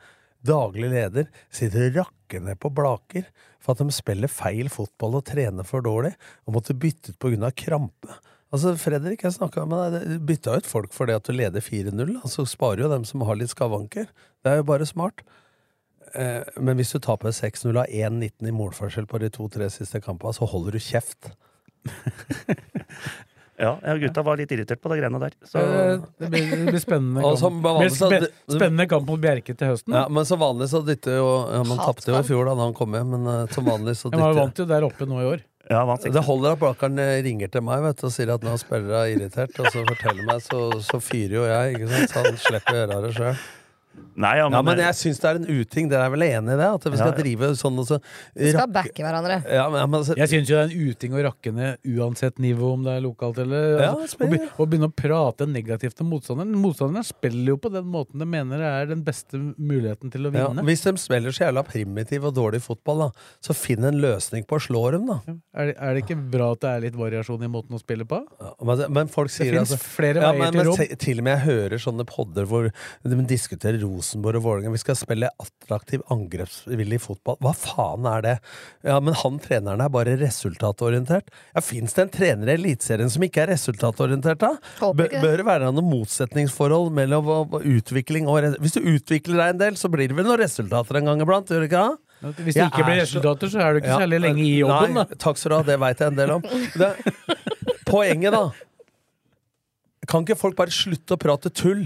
daglig 0.43 0.91
leder, 0.91 1.29
sitter 1.49 2.01
og 2.03 2.59
på 2.59 2.73
Blaker 2.73 3.25
for 3.59 3.71
at 3.71 3.77
de 3.79 3.89
spiller 3.95 4.27
feil 4.27 4.67
fotball 4.69 5.15
og 5.15 5.25
trener 5.25 5.63
for 5.63 5.81
dårlig, 5.81 6.13
og 6.45 6.57
måtte 6.57 6.75
bytte 6.77 7.15
ut 7.15 7.43
av 7.43 7.51
krampe. 7.55 8.09
Altså, 8.53 8.75
Fredrik, 8.77 9.23
jeg 9.23 9.33
snakka 9.33 9.65
med 9.65 9.93
deg. 9.95 10.19
Bytta 10.27 10.57
ut 10.57 10.67
folk 10.69 10.91
for 10.93 11.07
det 11.07 11.15
at 11.15 11.23
du 11.23 11.33
leder 11.33 11.63
4-0. 11.63 12.19
Så 12.21 12.43
Så 12.43 12.45
sparer 12.45 12.83
jo 12.83 12.89
dem 12.89 13.03
som 13.05 13.21
har 13.21 13.35
litt 13.35 13.49
skavanker. 13.49 14.05
Det 14.43 14.51
er 14.51 14.57
jo 14.57 14.63
bare 14.63 14.85
smart. 14.85 15.23
Eh, 16.13 16.43
men 16.61 16.77
hvis 16.77 16.91
du 16.93 16.99
taper 17.01 17.33
6-0 17.33 17.73
av 17.81 17.87
1-19 17.89 18.47
i 18.47 18.53
målforskjell 18.53 19.07
på 19.09 19.19
de 19.23 19.29
to-tre 19.33 19.69
siste 19.73 20.01
kampene, 20.03 20.33
så 20.37 20.45
holder 20.49 20.77
du 20.77 20.79
kjeft. 20.83 21.31
Ja, 23.55 23.75
ja, 23.85 23.93
gutta 24.01 24.23
var 24.25 24.39
litt 24.39 24.49
irritert 24.51 24.79
på 24.81 24.89
de 24.89 24.95
greiene 24.97 25.19
der. 25.21 25.33
Så 25.45 25.61
Eh, 25.61 25.99
Det 26.17 26.29
blir, 26.33 26.49
det 26.65 26.71
blir 26.73 26.81
spennende 26.81 27.21
kamp. 27.21 27.53
Det 27.53 27.61
vanlig 27.67 27.83
blir 27.85 27.95
så- 27.95 28.09
spe 28.09 28.55
spennende 28.57 28.87
kamp 28.89 29.05
mot 29.07 29.19
Bjerke 29.21 29.55
til 29.55 29.67
høsten. 29.69 29.93
Ja, 29.93 30.07
Men 30.09 30.25
som 30.25 30.39
vanlig 30.39 30.69
så 30.69 30.81
dytter 30.83 31.17
jo 31.19 31.29
ja, 31.53 31.61
Man 31.63 31.77
tapte 31.77 32.07
jo 32.11 32.17
i 32.17 32.23
fjor 32.23 32.45
da 32.49 32.55
han 32.55 32.73
kom 32.73 32.91
hjem, 32.97 33.09
men 33.13 33.27
eh, 33.27 33.45
som 33.53 33.63
vanlig 33.63 33.93
så 33.95 34.09
dytter 34.11 34.19
Man 34.25 34.35
vant 34.35 34.57
jo 34.57 34.65
der 34.65 34.81
oppe 34.83 35.05
nå 35.05 35.21
i 35.21 35.25
år. 35.35 35.43
ja, 35.69 35.85
Det 36.01 36.23
holder 36.25 36.51
at 36.53 36.59
Blakkaren 36.59 36.97
ringer 37.23 37.47
til 37.47 37.61
meg 37.61 37.83
vet 37.83 38.03
og 38.03 38.11
sier 38.11 38.33
at 38.33 38.41
nå 38.41 38.57
spillere 38.57 39.05
er 39.05 39.15
irritert, 39.15 39.53
og 39.59 39.65
så 39.71 39.85
forteller 39.85 40.25
meg, 40.25 40.41
så, 40.41 40.81
så 40.81 40.99
fyrer 40.99 41.37
jo 41.37 41.45
jeg, 41.45 41.75
ikke 41.77 41.89
sant? 41.93 42.09
så 42.09 42.25
han 42.25 42.37
slipper 42.37 42.73
å 42.73 42.79
gjøre 42.81 43.01
det 43.05 43.13
sjøl. 43.15 43.37
Nei, 44.15 44.35
ja, 44.37 44.45
men, 44.45 44.53
Ja, 44.53 44.61
men 44.61 44.77
jeg 44.77 44.93
syns 44.93 45.19
det 45.21 45.25
er 45.29 45.37
en 45.39 45.45
uting. 45.49 45.87
Dere 45.89 46.05
er 46.05 46.11
vel 46.13 46.21
enig 46.21 46.53
i 46.53 46.57
det? 46.59 46.65
At 46.69 46.83
vi 46.85 46.97
skal 46.99 47.07
Ja, 47.09 47.13
ja. 47.15 47.23
drive 47.23 47.47
sånn 47.57 47.79
og 47.81 47.87
så 47.89 47.97
Vi 48.37 48.51
skal 48.53 48.67
backe 48.69 49.01
hverandre. 49.01 49.39
ja, 49.49 49.63
men, 49.69 49.79
ja, 49.81 49.85
men, 49.89 49.99
altså, 50.03 50.15
Jeg 50.17 50.29
syns 50.29 50.49
jo 50.51 50.55
det 50.55 50.63
er 50.63 50.69
en 50.69 50.89
uting 50.93 51.15
å 51.17 51.23
rakke 51.25 51.53
ned 51.53 51.77
uansett 51.97 52.37
nivå, 52.37 52.73
om 52.77 52.83
det 52.85 52.93
er 52.93 53.01
lokalt 53.01 53.39
eller 53.41 53.79
Ja, 53.81 53.87
altså, 53.95 54.17
å, 54.21 54.29
be, 54.29 54.37
å 54.57 54.67
begynne 54.69 54.89
å 54.91 54.93
prate 54.93 55.47
negativt 55.49 56.01
om 56.05 56.11
motstanderen. 56.13 56.53
Motstanderne 56.53 57.03
spiller 57.05 57.53
jo 57.53 57.57
på 57.57 57.71
den 57.73 57.85
måten 57.89 58.19
de 58.21 58.25
mener 58.29 58.61
er 58.61 58.85
den 58.93 59.01
beste 59.03 59.33
muligheten 59.57 60.11
til 60.13 60.29
å 60.29 60.33
ja, 60.33 60.47
vinne. 60.47 60.65
hvis 60.69 60.85
de 60.85 60.93
spiller 61.01 61.33
så 61.33 61.47
jævla 61.49 61.65
primitiv 61.65 62.25
og 62.29 62.35
dårlig 62.37 62.61
fotball, 62.61 63.07
da, 63.07 63.09
så 63.41 63.57
finn 63.57 63.83
en 63.83 63.97
løsning 64.01 64.45
på 64.45 64.57
å 64.57 64.61
slå 64.61 64.83
dem, 64.93 65.07
da. 65.09 65.19
Er, 65.57 65.65
det- 65.73 65.77
er 65.81 65.93
det 65.97 66.05
ikke 66.05 66.19
bra 66.31 66.51
at 66.53 66.61
det 66.61 66.69
er 66.69 66.81
litt 66.85 66.95
variasjon 67.01 67.43
i 67.43 67.49
måten 67.49 67.73
å 67.73 67.81
spille 67.81 68.05
på? 68.05 68.21
Ja, 68.41 68.53
Men, 68.61 68.85
men 68.93 69.07
folk 69.07 69.29
Det 69.33 69.37
sier 69.41 69.57
fins 69.57 69.73
altså 69.73 69.81
flere 69.97 70.21
ja, 70.21 70.31
veier 70.31 70.39
men, 70.39 70.53
til 70.53 70.69
rom. 70.69 70.97
til 70.97 71.17
og 71.17 71.23
med 71.23 71.33
jeg 71.39 71.45
hører 71.49 71.77
sånne 71.81 72.05
podder 72.05 72.45
hvor 72.45 72.69
de 73.03 73.25
diskuterer 73.25 73.79
Rosenborg 73.83 74.39
og 74.39 74.45
Vålerenga. 74.47 74.71
Vi 74.73 74.81
skal 74.81 74.97
spille 74.97 75.29
attraktiv, 75.43 76.01
angrepsvillig 76.13 76.99
fotball. 77.03 77.37
Hva 77.43 77.53
faen 77.57 78.07
er 78.09 78.23
det? 78.25 78.33
Ja, 78.87 78.97
men 79.03 79.15
han 79.19 79.39
treneren 79.43 79.83
er 79.83 79.91
bare 79.93 80.15
resultatorientert. 80.21 81.29
Ja, 81.53 81.63
Fins 81.63 81.93
det 81.97 82.05
en 82.07 82.13
trener 82.13 82.51
i 82.51 82.55
Eliteserien 82.57 83.11
som 83.13 83.23
ikke 83.27 83.43
er 83.45 83.51
resultatorientert, 83.53 84.41
da? 84.41 84.53
Bør, 84.81 85.09
det. 85.11 85.21
bør 85.23 85.37
det 85.43 85.47
være 85.47 85.71
noe 85.75 85.85
motsetningsforhold 85.91 86.91
mellom 86.95 87.29
utvikling 87.61 88.27
og 88.31 88.57
Hvis 88.63 88.75
du 88.77 88.81
utvikler 88.95 89.39
deg 89.39 89.53
en 89.53 89.61
del, 89.61 89.77
så 89.79 89.91
blir 89.91 90.09
det 90.11 90.17
vel 90.17 90.27
noen 90.27 90.41
resultater 90.41 90.99
en 90.99 91.11
gang 91.11 91.23
iblant? 91.23 91.51
Gjør 91.53 91.63
det 91.65 91.71
ikke 91.71 91.85
det? 91.85 91.99
Hvis 92.43 92.55
det 92.55 92.67
ikke 92.69 92.85
blir 92.87 92.95
er 92.95 93.01
resultater, 93.03 93.49
så 93.51 93.59
er 93.59 93.73
du 93.75 93.81
ikke 93.81 93.91
Ja, 93.91 93.97
særlig 93.99 94.19
lenge 94.23 94.43
i 94.45 94.53
jobben. 94.61 94.93
Nei, 94.95 95.03
da. 95.09 95.17
takk 95.19 95.39
skal 95.41 95.51
du 95.51 95.55
ha, 95.57 95.63
det 95.67 95.75
veit 95.83 95.99
jeg 96.03 96.13
en 96.13 96.19
del 96.21 96.31
om. 96.37 96.45
Det, 96.79 96.91
poenget, 97.89 98.31
da. 98.31 98.45
Kan 100.07 100.23
ikke 100.25 100.39
folk 100.39 100.55
bare 100.59 100.71
slutte 100.71 101.15
å 101.15 101.19
prate 101.19 101.51
tull? 101.51 101.83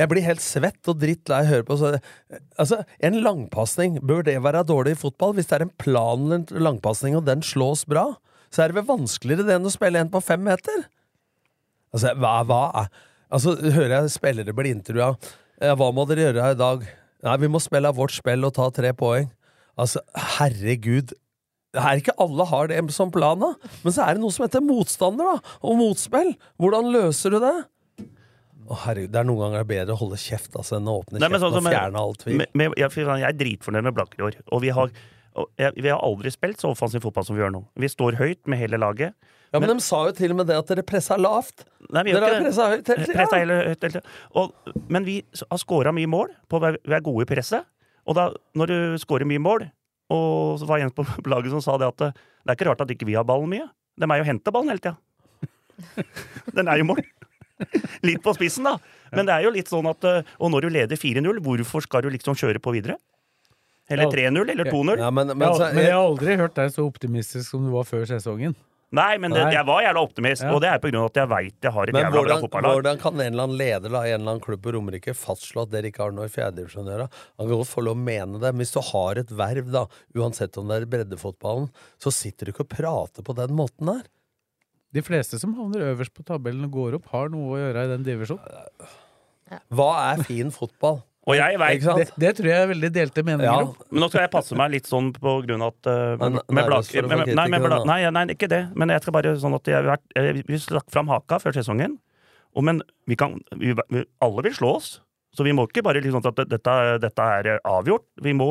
Jeg 0.00 0.08
blir 0.08 0.24
helt 0.24 0.42
svett 0.42 0.88
og 0.88 0.98
drittlei 1.02 1.42
høre 1.50 1.66
på 1.68 1.76
så, 1.78 1.92
Altså, 2.60 2.82
En 3.04 3.20
langpasning, 3.22 4.00
bør 4.00 4.24
det 4.26 4.38
være 4.42 4.64
dårlig 4.64 4.96
i 4.96 5.00
fotball? 5.02 5.34
Hvis 5.36 5.50
det 5.50 5.58
er 5.58 5.66
en 5.66 5.76
planlagt 5.78 6.54
langpasning, 6.56 7.16
og 7.18 7.26
den 7.28 7.44
slås 7.44 7.84
bra, 7.84 8.14
så 8.52 8.62
er 8.64 8.72
det 8.72 8.80
vel 8.80 8.88
vanskeligere 8.88 9.46
det 9.48 9.56
enn 9.58 9.68
å 9.68 9.72
spille 9.72 10.00
en 10.00 10.12
på 10.12 10.22
fem 10.24 10.42
meter? 10.44 10.86
Altså, 11.92 12.14
hva, 12.16 12.40
hva 12.48 12.86
Altså, 13.32 13.54
hører 13.56 13.94
jeg 13.94 14.12
spillere 14.12 14.52
bli 14.52 14.74
intervjua. 14.74 15.14
Hva 15.62 15.88
må 15.94 16.04
dere 16.08 16.26
gjøre 16.26 16.44
her 16.44 16.56
i 16.56 16.60
dag? 16.60 16.82
Nei, 17.24 17.36
vi 17.40 17.48
må 17.48 17.60
spille 17.62 17.88
av 17.88 17.96
vårt 17.96 18.12
spill 18.12 18.44
og 18.44 18.52
ta 18.58 18.66
tre 18.74 18.90
poeng. 18.96 19.30
Altså, 19.80 20.02
herregud. 20.36 21.14
Det 21.72 21.80
er 21.80 22.02
ikke 22.02 22.16
alle 22.20 22.44
har 22.50 22.68
det 22.68 22.82
som 22.92 23.12
plan, 23.14 23.40
da. 23.40 23.54
Men 23.80 23.94
så 23.94 24.04
er 24.04 24.18
det 24.18 24.24
noe 24.24 24.34
som 24.34 24.44
heter 24.44 24.64
motstander, 24.64 25.30
da. 25.32 25.54
Og 25.64 25.78
motspill. 25.80 26.34
Hvordan 26.60 26.90
løser 26.92 27.32
du 27.32 27.38
det? 27.40 27.54
Å, 28.62 28.76
herregud, 28.84 29.10
det 29.12 29.18
er 29.20 29.26
noen 29.26 29.42
ganger 29.46 29.66
bedre 29.68 29.94
å 29.96 29.98
holde 29.98 30.18
kjeft 30.20 30.54
altså, 30.54 30.76
enn 30.78 30.88
å 30.90 31.00
åpne 31.00 31.18
Nei, 31.18 31.26
men 31.26 31.40
kjeften 31.40 31.42
sånn 31.44 31.56
som 31.58 31.66
og 31.66 31.74
fjerne 31.74 32.02
all 32.02 32.14
tvil. 32.20 32.44
jeg, 32.62 32.70
jeg 32.78 33.26
er 33.28 33.36
dritfornøyd 33.40 33.88
med 33.88 34.00
år. 34.28 34.38
Og 34.54 34.62
vi 34.62 34.70
har, 34.76 34.92
og 35.34 35.48
jeg, 35.60 35.74
vi 35.82 35.90
har 35.90 36.02
aldri 36.04 36.32
spilt 36.34 36.62
så 36.62 36.70
offensiv 36.72 37.02
fotball 37.04 37.26
som 37.26 37.36
vi 37.36 37.42
gjør 37.42 37.54
nå. 37.56 37.62
Vi 37.82 37.90
står 37.90 38.18
høyt 38.20 38.50
med 38.50 38.62
hele 38.62 38.80
laget. 38.80 39.16
Ja, 39.52 39.60
men 39.60 39.68
de 39.68 39.84
sa 39.84 40.06
jo 40.08 40.14
til 40.16 40.32
og 40.32 40.38
med 40.38 40.48
det 40.48 40.56
at 40.56 40.70
dere 40.70 40.84
pressa 40.88 41.18
lavt. 41.20 41.66
Nei, 41.92 42.06
vi 42.06 42.14
gjør 42.14 42.24
Dere 42.24 42.28
har 42.28 42.38
ikke 42.38 42.40
det. 42.40 42.48
pressa 42.48 42.68
høyt 42.72 42.92
hele 42.92 43.04
tida. 43.04 43.16
Pressa 43.18 43.40
hele, 43.42 43.58
hele 43.66 43.80
tiden. 43.82 44.06
Og, 44.40 44.72
men 44.94 45.08
vi 45.08 45.18
har 45.42 45.60
scora 45.60 45.92
mye 45.92 46.08
mål. 46.08 46.32
På, 46.48 46.62
vi 46.62 46.96
er 46.96 47.04
gode 47.04 47.26
i 47.26 47.28
presset. 47.28 47.68
Og 48.08 48.16
da, 48.16 48.30
når 48.58 48.72
du 48.72 48.76
scorer 49.02 49.28
mye 49.28 49.42
mål, 49.42 49.66
og 50.12 50.60
så 50.60 50.68
var 50.68 50.80
det 50.80 50.88
en 50.88 50.94
på 50.96 51.04
laget 51.34 51.52
som 51.52 51.64
sa 51.64 51.76
det 51.80 51.90
at 51.92 52.00
det, 52.00 52.10
det 52.16 52.54
er 52.54 52.58
ikke 52.58 52.70
rart 52.70 52.84
at 52.86 52.94
ikke 52.94 53.08
vi 53.10 53.18
har 53.18 53.28
ballen 53.28 53.50
mye. 53.52 53.68
De 54.00 54.08
er 54.08 54.22
jo 54.22 54.28
henta 54.30 54.54
ballen 54.54 54.72
hele 54.72 54.82
tida. 54.84 54.96
Den 56.56 56.70
er 56.72 56.80
jo 56.80 56.88
mål. 56.88 57.04
Litt 58.08 58.22
på 58.24 58.34
spissen, 58.36 58.66
da. 58.68 58.76
Men 59.12 59.28
det 59.28 59.36
er 59.36 59.46
jo 59.46 59.54
litt 59.54 59.68
sånn 59.68 59.86
at 59.90 60.04
eh, 60.08 60.28
Og 60.40 60.52
når 60.54 60.66
du 60.66 60.72
leder 60.72 60.96
4-0, 61.00 61.40
hvorfor 61.44 61.84
skal 61.84 62.06
du 62.06 62.10
liksom 62.14 62.38
kjøre 62.38 62.62
på 62.62 62.74
videre? 62.74 62.98
Eller 63.92 64.08
3-0, 64.08 64.50
eller 64.54 64.68
2-0? 64.70 64.98
Ja, 64.98 65.10
men, 65.10 65.32
men, 65.34 65.46
Ja, 65.48 65.54
så, 65.58 65.70
men 65.74 65.84
jeg 65.84 65.96
har 65.96 66.04
aldri 66.06 66.36
hørt 66.40 66.54
deg 66.56 66.70
så 66.72 66.86
optimistisk 66.86 67.50
som 67.50 67.66
du 67.66 67.72
var 67.74 67.84
før 67.88 68.06
sesongen. 68.08 68.54
Nei, 68.92 69.16
men 69.16 69.32
det, 69.32 69.40
Nei. 69.40 69.52
jeg 69.56 69.64
var 69.64 69.80
jævla 69.80 70.00
optimist, 70.04 70.44
Ja. 70.44 70.50
og 70.52 70.60
det 70.60 70.68
er 70.68 70.96
av 71.00 71.06
at 71.06 71.16
jeg 71.16 71.28
veit 71.30 71.64
jeg 71.64 71.72
har 71.72 71.88
et 71.88 71.94
Men 71.96 72.02
jævla 72.04 72.12
bra 72.12 72.20
hvordan, 72.20 72.40
fotballag. 72.44 72.74
hvordan 72.76 72.98
kan 73.00 73.14
en 73.14 73.32
eller 73.32 73.44
annen 73.46 73.56
leder 73.56 73.88
da, 73.88 74.02
i 74.04 74.10
en 74.12 74.20
eller 74.20 74.32
annen 74.34 74.44
klubb 74.44 74.62
på 74.62 74.72
Romerike 74.76 75.14
fastslå 75.16 75.62
at 75.64 75.70
dere 75.72 75.88
ikke 75.88 76.02
har 76.04 76.12
noe 76.12 76.28
i 76.28 76.32
fjerdedivisjon 76.32 76.90
å 76.90 76.92
gjøre? 76.92 77.06
Han 77.40 77.48
kan 77.48 77.56
godt 77.56 77.72
få 77.72 77.84
lov 77.86 77.96
å 77.96 78.04
mene 78.04 78.40
det, 78.42 78.50
men 78.52 78.60
hvis 78.60 78.74
du 78.76 78.82
har 78.92 79.20
et 79.22 79.32
verv, 79.32 79.70
da, 79.72 79.86
uansett 80.14 80.58
om 80.60 80.68
det 80.68 80.76
er 80.76 80.90
breddefotballen, 80.92 81.70
så 81.96 82.12
sitter 82.12 82.44
du 82.44 82.52
ikke 82.52 82.66
og 82.68 82.72
prater 82.76 83.24
på 83.24 83.32
den 83.40 83.56
måten 83.56 83.88
der. 83.94 84.04
De 84.92 85.02
fleste 85.04 85.38
som 85.40 85.54
havner 85.56 85.86
øverst 85.92 86.12
på 86.14 86.24
tabellen 86.28 86.66
og 86.68 86.74
går 86.74 86.98
opp, 86.98 87.06
har 87.14 87.30
noe 87.32 87.54
å 87.54 87.60
gjøre 87.60 87.86
i 87.86 87.90
den 87.94 88.04
divisjonen. 88.04 88.90
Hva 89.72 89.88
er 90.12 90.22
fin 90.26 90.52
fotball? 90.52 91.02
Og 91.22 91.36
jeg 91.38 91.58
vet, 91.60 91.76
Ikke 91.76 91.86
sant? 91.86 92.00
Det, 92.02 92.14
det 92.18 92.30
tror 92.38 92.48
jeg 92.50 92.62
er 92.64 92.68
veldig 92.72 92.88
delte 92.96 93.22
meninger 93.22 93.46
Ja, 93.46 93.66
om. 93.68 93.74
Men 93.92 94.02
nå 94.02 94.08
skal 94.10 94.24
jeg 94.24 94.32
passe 94.32 94.56
meg 94.58 94.72
litt 94.74 94.88
sånn 94.90 95.12
på 95.14 95.34
grunn 95.46 95.62
av 95.62 95.70
at 95.76 95.88
uh, 95.92 96.16
Men 96.18 96.38
med, 96.38 96.48
med 96.58 96.66
Blak- 96.66 96.90
med- 96.96 97.30
nei, 97.38 97.44
med 97.52 97.60
for 97.62 97.68
Bla- 97.68 97.78
den, 97.78 97.86
da. 97.86 97.92
nei, 97.92 98.10
nei, 98.16 98.24
ikke 98.34 98.48
det. 98.50 98.62
Men 98.74 98.90
jeg 98.90 99.04
skal 99.04 99.14
bare 99.14 99.34
sånn 99.38 99.54
at 99.54 99.70
jeg, 99.70 99.86
jeg, 99.86 100.02
eh, 100.18 100.40
Vi 100.48 100.58
stakk 100.58 100.88
fram 100.90 101.12
haka 101.12 101.38
før 101.44 101.54
sesongen. 101.54 101.94
Og, 102.56 102.64
men 102.66 102.82
vi 103.08 103.14
kan, 103.20 103.38
vi, 103.54 103.70
vi, 103.94 104.02
alle 104.24 104.44
vil 104.48 104.56
slå 104.58 104.74
oss. 104.80 104.90
Så 105.32 105.46
vi 105.46 105.54
må 105.56 105.68
ikke 105.68 105.84
bare 105.86 106.02
liksom 106.04 106.26
at 106.26 106.42
dette, 106.50 106.74
dette 107.00 107.28
er 107.38 107.52
avgjort. 107.70 108.04
Vi 108.20 108.34
må 108.36 108.48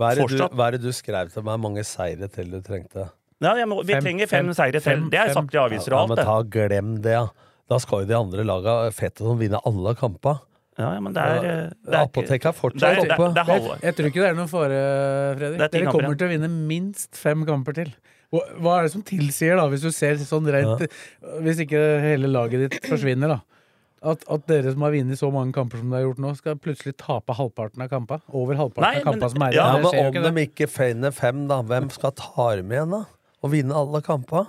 Hva 0.00 0.08
er, 0.14 0.16
du, 0.16 0.24
fortsatt 0.24 0.56
hva 0.56 0.70
er 0.70 0.78
det 0.78 0.82
du 0.88 0.96
skrev 0.96 1.28
til 1.36 1.44
meg 1.46 1.60
mange 1.62 1.84
seire 1.86 2.30
til 2.32 2.48
du 2.56 2.58
trengte? 2.64 3.10
Ja, 3.44 3.54
jeg 3.60 3.68
må, 3.68 3.82
Vi 3.84 3.92
Fem- 3.96 4.02
trenger 4.04 4.26
fem, 4.30 4.46
fem- 4.46 4.54
seire 4.56 4.80
til. 4.80 5.08
Det 5.12 5.18
er 5.20 5.32
sagt 5.34 5.54
i 5.54 5.58
aviser 5.60 5.92
og 5.92 5.98
Ja, 6.00 6.06
men 6.14 6.16
ta, 6.24 6.36
glem 6.42 6.94
det, 7.04 7.12
ja. 7.18 7.26
Da 7.68 7.78
skal 7.82 8.04
jo 8.04 8.06
de 8.06 8.14
andre 8.16 8.44
laga 8.46 8.76
fette 8.94 9.24
som 9.26 9.38
vinner 9.38 9.60
alle 9.66 9.94
kamper. 9.98 10.38
Ja, 10.78 10.90
ja, 10.92 11.00
men 11.00 11.12
det 11.16 11.22
er, 11.24 11.36
eh, 11.36 11.70
det 11.88 11.94
er 11.94 12.02
Apoteket 12.04 12.46
er 12.50 12.52
fortsatt 12.52 12.98
er, 12.98 13.00
det, 13.00 13.10
er- 13.10 13.16
oppe. 13.16 13.28
det 13.34 13.42
er. 13.48 13.60
Jeg, 13.66 13.80
jeg 13.82 13.94
tror 13.96 14.06
ikke 14.10 14.20
det 14.22 14.28
er 14.28 14.34
noen 14.36 14.50
fare, 14.52 14.80
Fredrik. 15.38 15.58
Dere 15.58 15.70
kommer 15.70 15.86
kamper 15.86 16.02
kommer 16.04 16.18
til 16.20 16.26
å 16.28 16.32
vinne 16.34 16.50
minst 16.68 17.16
fem 17.16 17.44
kamper 17.48 17.72
til. 17.80 17.92
Hva 18.36 18.78
er 18.78 18.82
det 18.86 18.92
som 18.92 19.02
tilsier, 19.06 19.56
da, 19.56 19.66
hvis 19.72 19.84
du 19.86 19.90
ser 19.94 20.16
sånn 20.20 20.48
rent 20.50 20.82
Hvis 21.46 21.60
ikke 21.62 21.80
hele 22.02 22.28
laget 22.28 22.66
ditt 22.70 22.88
forsvinner, 22.90 23.28
da. 23.36 23.40
At, 24.06 24.22
at 24.28 24.44
dere 24.46 24.70
som 24.74 24.82
har 24.84 24.92
vunnet 24.92 25.18
så 25.18 25.30
mange 25.32 25.54
kamper 25.56 25.80
som 25.80 25.90
dere 25.90 26.02
har 26.02 26.08
gjort 26.10 26.20
nå, 26.22 26.32
skal 26.36 26.58
plutselig 26.60 26.92
tape 27.00 27.32
halvparten 27.34 27.82
av 27.82 27.88
kampene? 27.90 28.20
Over 28.36 28.58
halvparten 28.60 28.84
Nei, 28.84 29.00
av 29.00 29.06
kampene 29.08 29.30
som 29.32 29.42
er 29.46 29.56
ja, 29.56 29.64
igjen. 29.72 29.86
Ja, 29.96 30.10
men 30.12 30.26
om 30.28 30.36
de 30.36 30.44
ikke 30.46 30.68
finner 30.70 31.14
fem, 31.16 31.46
da, 31.48 31.62
hvem 31.66 31.88
skal 31.94 32.12
ta 32.18 32.50
dem 32.60 32.70
igjen, 32.76 32.92
da? 32.92 33.00
Og 33.46 33.52
vinne 33.54 33.74
alle 33.78 34.02
kampene? 34.04 34.46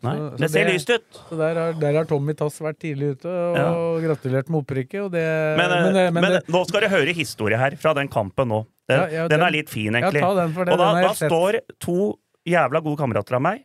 Nei, 0.00 0.14
Så- 0.16 0.30
så 0.32 0.38
det 0.40 0.48
ser 0.50 0.64
lyst 0.70 0.90
ut. 0.94 1.18
Så 1.28 1.36
der 1.36 1.54
har, 1.60 1.72
der 1.76 1.92
har 1.98 2.04
Tommy 2.08 2.32
Tass 2.32 2.58
vært 2.64 2.78
tidlig 2.80 3.10
ute 3.18 3.28
og 3.28 4.00
gratulert 4.00 4.48
med 4.48 4.62
opprykket. 4.64 5.10
Det, 5.12 5.24
Men, 5.58 5.68
men, 5.68 5.96
eh, 5.96 6.10
men 6.10 6.22
men 6.24 6.32
det, 6.38 6.46
nå 6.48 6.62
skal 6.66 6.80
dere 6.80 6.90
høre 6.94 7.12
historie 7.12 7.58
her 7.60 7.76
fra 7.76 7.92
den 7.92 8.08
kampen 8.08 8.48
nå. 8.48 8.62
Den, 8.88 8.96
Ja, 8.98 9.06
ja, 9.08 9.28
den 9.28 9.38
den- 9.40 9.46
er 9.46 9.50
litt 9.52 9.68
fin, 9.68 9.92
egentlig. 9.92 10.22
og 10.24 10.78
da, 10.78 11.02
da 11.02 11.12
står 11.12 11.60
to 11.78 12.18
jævla 12.48 12.80
gode 12.82 12.96
kamerater 12.96 13.34
av 13.36 13.42
meg, 13.42 13.64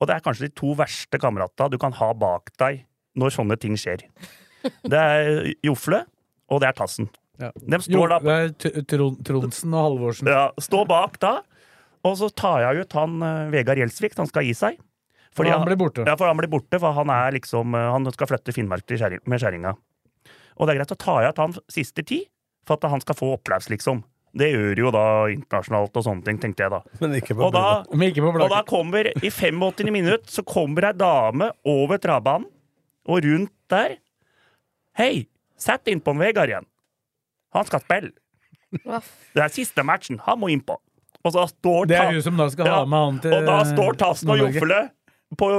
og 0.00 0.08
det 0.08 0.16
er 0.16 0.20
kanskje 0.20 0.48
de 0.48 0.48
to 0.48 0.74
verste 0.74 1.18
kameratene 1.20 1.70
du 1.70 1.78
kan 1.78 1.92
ha 1.92 2.12
bak 2.14 2.50
deg 2.58 2.84
når 3.14 3.30
sånne 3.36 3.60
ting 3.60 3.76
skjer. 3.76 4.00
Det 4.82 4.92
er 4.98 5.54
Jofle, 5.62 6.06
og 6.48 6.60
det 6.60 6.68
er 6.68 6.72
Tassen. 6.72 7.08
Ja. 7.38 7.50
De 7.54 7.76
jo, 7.76 7.78
står 8.00 8.08
da 8.08 8.18
det 8.18 8.64
er 8.74 8.82
Tronsen 9.22 9.74
og 9.74 9.98
Halvorsen. 9.98 10.26
ja, 10.26 10.50
Stå 10.58 10.86
bak 10.88 11.18
da, 11.20 11.42
og 12.06 12.16
så 12.20 12.28
tar 12.30 12.62
jeg 12.64 12.84
ut 12.84 12.96
han 12.98 13.16
eh, 13.24 13.48
Vegard 13.54 13.80
Gjelsvik, 13.80 14.16
han 14.18 14.28
skal 14.30 14.46
gi 14.46 14.54
seg. 14.56 14.80
Fordi 15.36 15.52
han 15.52 15.66
blir 15.68 15.76
borte. 15.76 16.04
Ja, 16.08 16.14
for 16.16 16.30
han 16.30 16.38
blir 16.38 16.48
borte, 16.48 16.78
for 16.80 16.96
han 16.96 17.10
er 17.12 17.34
liksom 17.36 17.74
eh, 17.76 17.90
Han 17.92 18.08
skal 18.14 18.30
flytte 18.30 18.54
Finnmark 18.56 18.86
til 18.88 19.00
skjæring, 19.00 19.20
med 19.28 19.42
skjæringa. 19.42 19.74
Og 20.56 20.64
det 20.64 20.72
er 20.72 20.78
greit, 20.80 20.92
så 20.92 20.96
tar 21.00 21.24
jeg 21.26 21.34
ut 21.34 21.40
han 21.42 21.56
siste 21.72 22.04
ti, 22.08 22.22
for 22.66 22.78
at 22.78 22.88
han 22.94 23.02
skal 23.04 23.18
få 23.18 23.34
applaus, 23.36 23.68
liksom. 23.72 24.00
Det 24.36 24.48
gjør 24.52 24.80
jo 24.80 24.90
da 24.92 25.04
internasjonalt 25.32 25.96
og 25.96 26.04
sånne 26.04 26.24
ting, 26.26 26.38
tenkte 26.40 26.64
jeg 26.64 26.72
da. 26.72 26.80
Men 27.00 27.14
ikke 27.16 27.36
på 27.36 27.46
Og 27.46 27.54
da, 27.54 27.64
Men 27.92 28.10
ikke 28.10 28.24
på 28.24 28.32
og 28.34 28.52
da 28.52 28.62
kommer, 28.68 29.08
i 29.16 29.30
85. 29.32 29.92
minutt, 29.92 30.26
så 30.32 30.44
kommer 30.44 30.90
ei 30.90 30.96
dame 30.96 31.50
over 31.68 32.00
travbanen, 32.00 32.48
og 33.06 33.22
rundt 33.24 33.52
der 33.72 33.98
Hei, 34.96 35.26
sett 35.60 35.88
innpå 35.92 36.14
Vegard 36.16 36.48
igjen. 36.48 36.66
Han 37.52 37.66
skal 37.68 37.82
spille. 37.84 38.14
Det 38.72 39.42
er 39.44 39.52
siste 39.52 39.84
matchen. 39.84 40.18
Han 40.24 40.40
må 40.40 40.48
innpå. 40.52 40.78
Og 41.26 41.34
så 41.34 41.44
står 41.50 41.90
Det 41.90 41.98
er 41.98 42.12
hun 42.14 42.22
som 42.22 42.38
da 42.38 42.46
skal 42.52 42.68
Ja, 42.68 42.78
ha 42.80 42.88
med 42.88 43.04
han 43.08 43.20
til 43.24 43.34
Og 43.34 43.46
da 43.48 43.58
står 43.66 43.98
Tassen 43.98 44.30
og 44.30 44.38
Nord-Norge. 44.44 44.80
På 45.36 45.50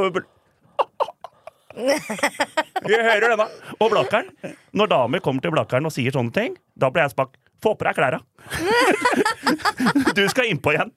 Vi 2.87 2.95
hører 2.95 3.27
denne. 3.27 3.45
Og 3.77 3.91
Blakkaren. 3.91 4.31
Når 4.73 4.89
damer 4.93 5.21
kommer 5.21 5.43
til 5.43 5.53
Blakkaren 5.53 5.85
og 5.85 5.93
sier 5.93 6.15
sånne 6.15 6.33
ting, 6.33 6.55
da 6.73 6.89
blir 6.93 7.05
jeg 7.05 7.13
spak. 7.13 7.35
Få 7.63 7.73
på 7.77 7.87
deg 7.87 7.95
klærne! 7.97 8.19
Du 10.17 10.23
skal 10.29 10.45
innpå 10.49 10.71
igjen. 10.73 10.89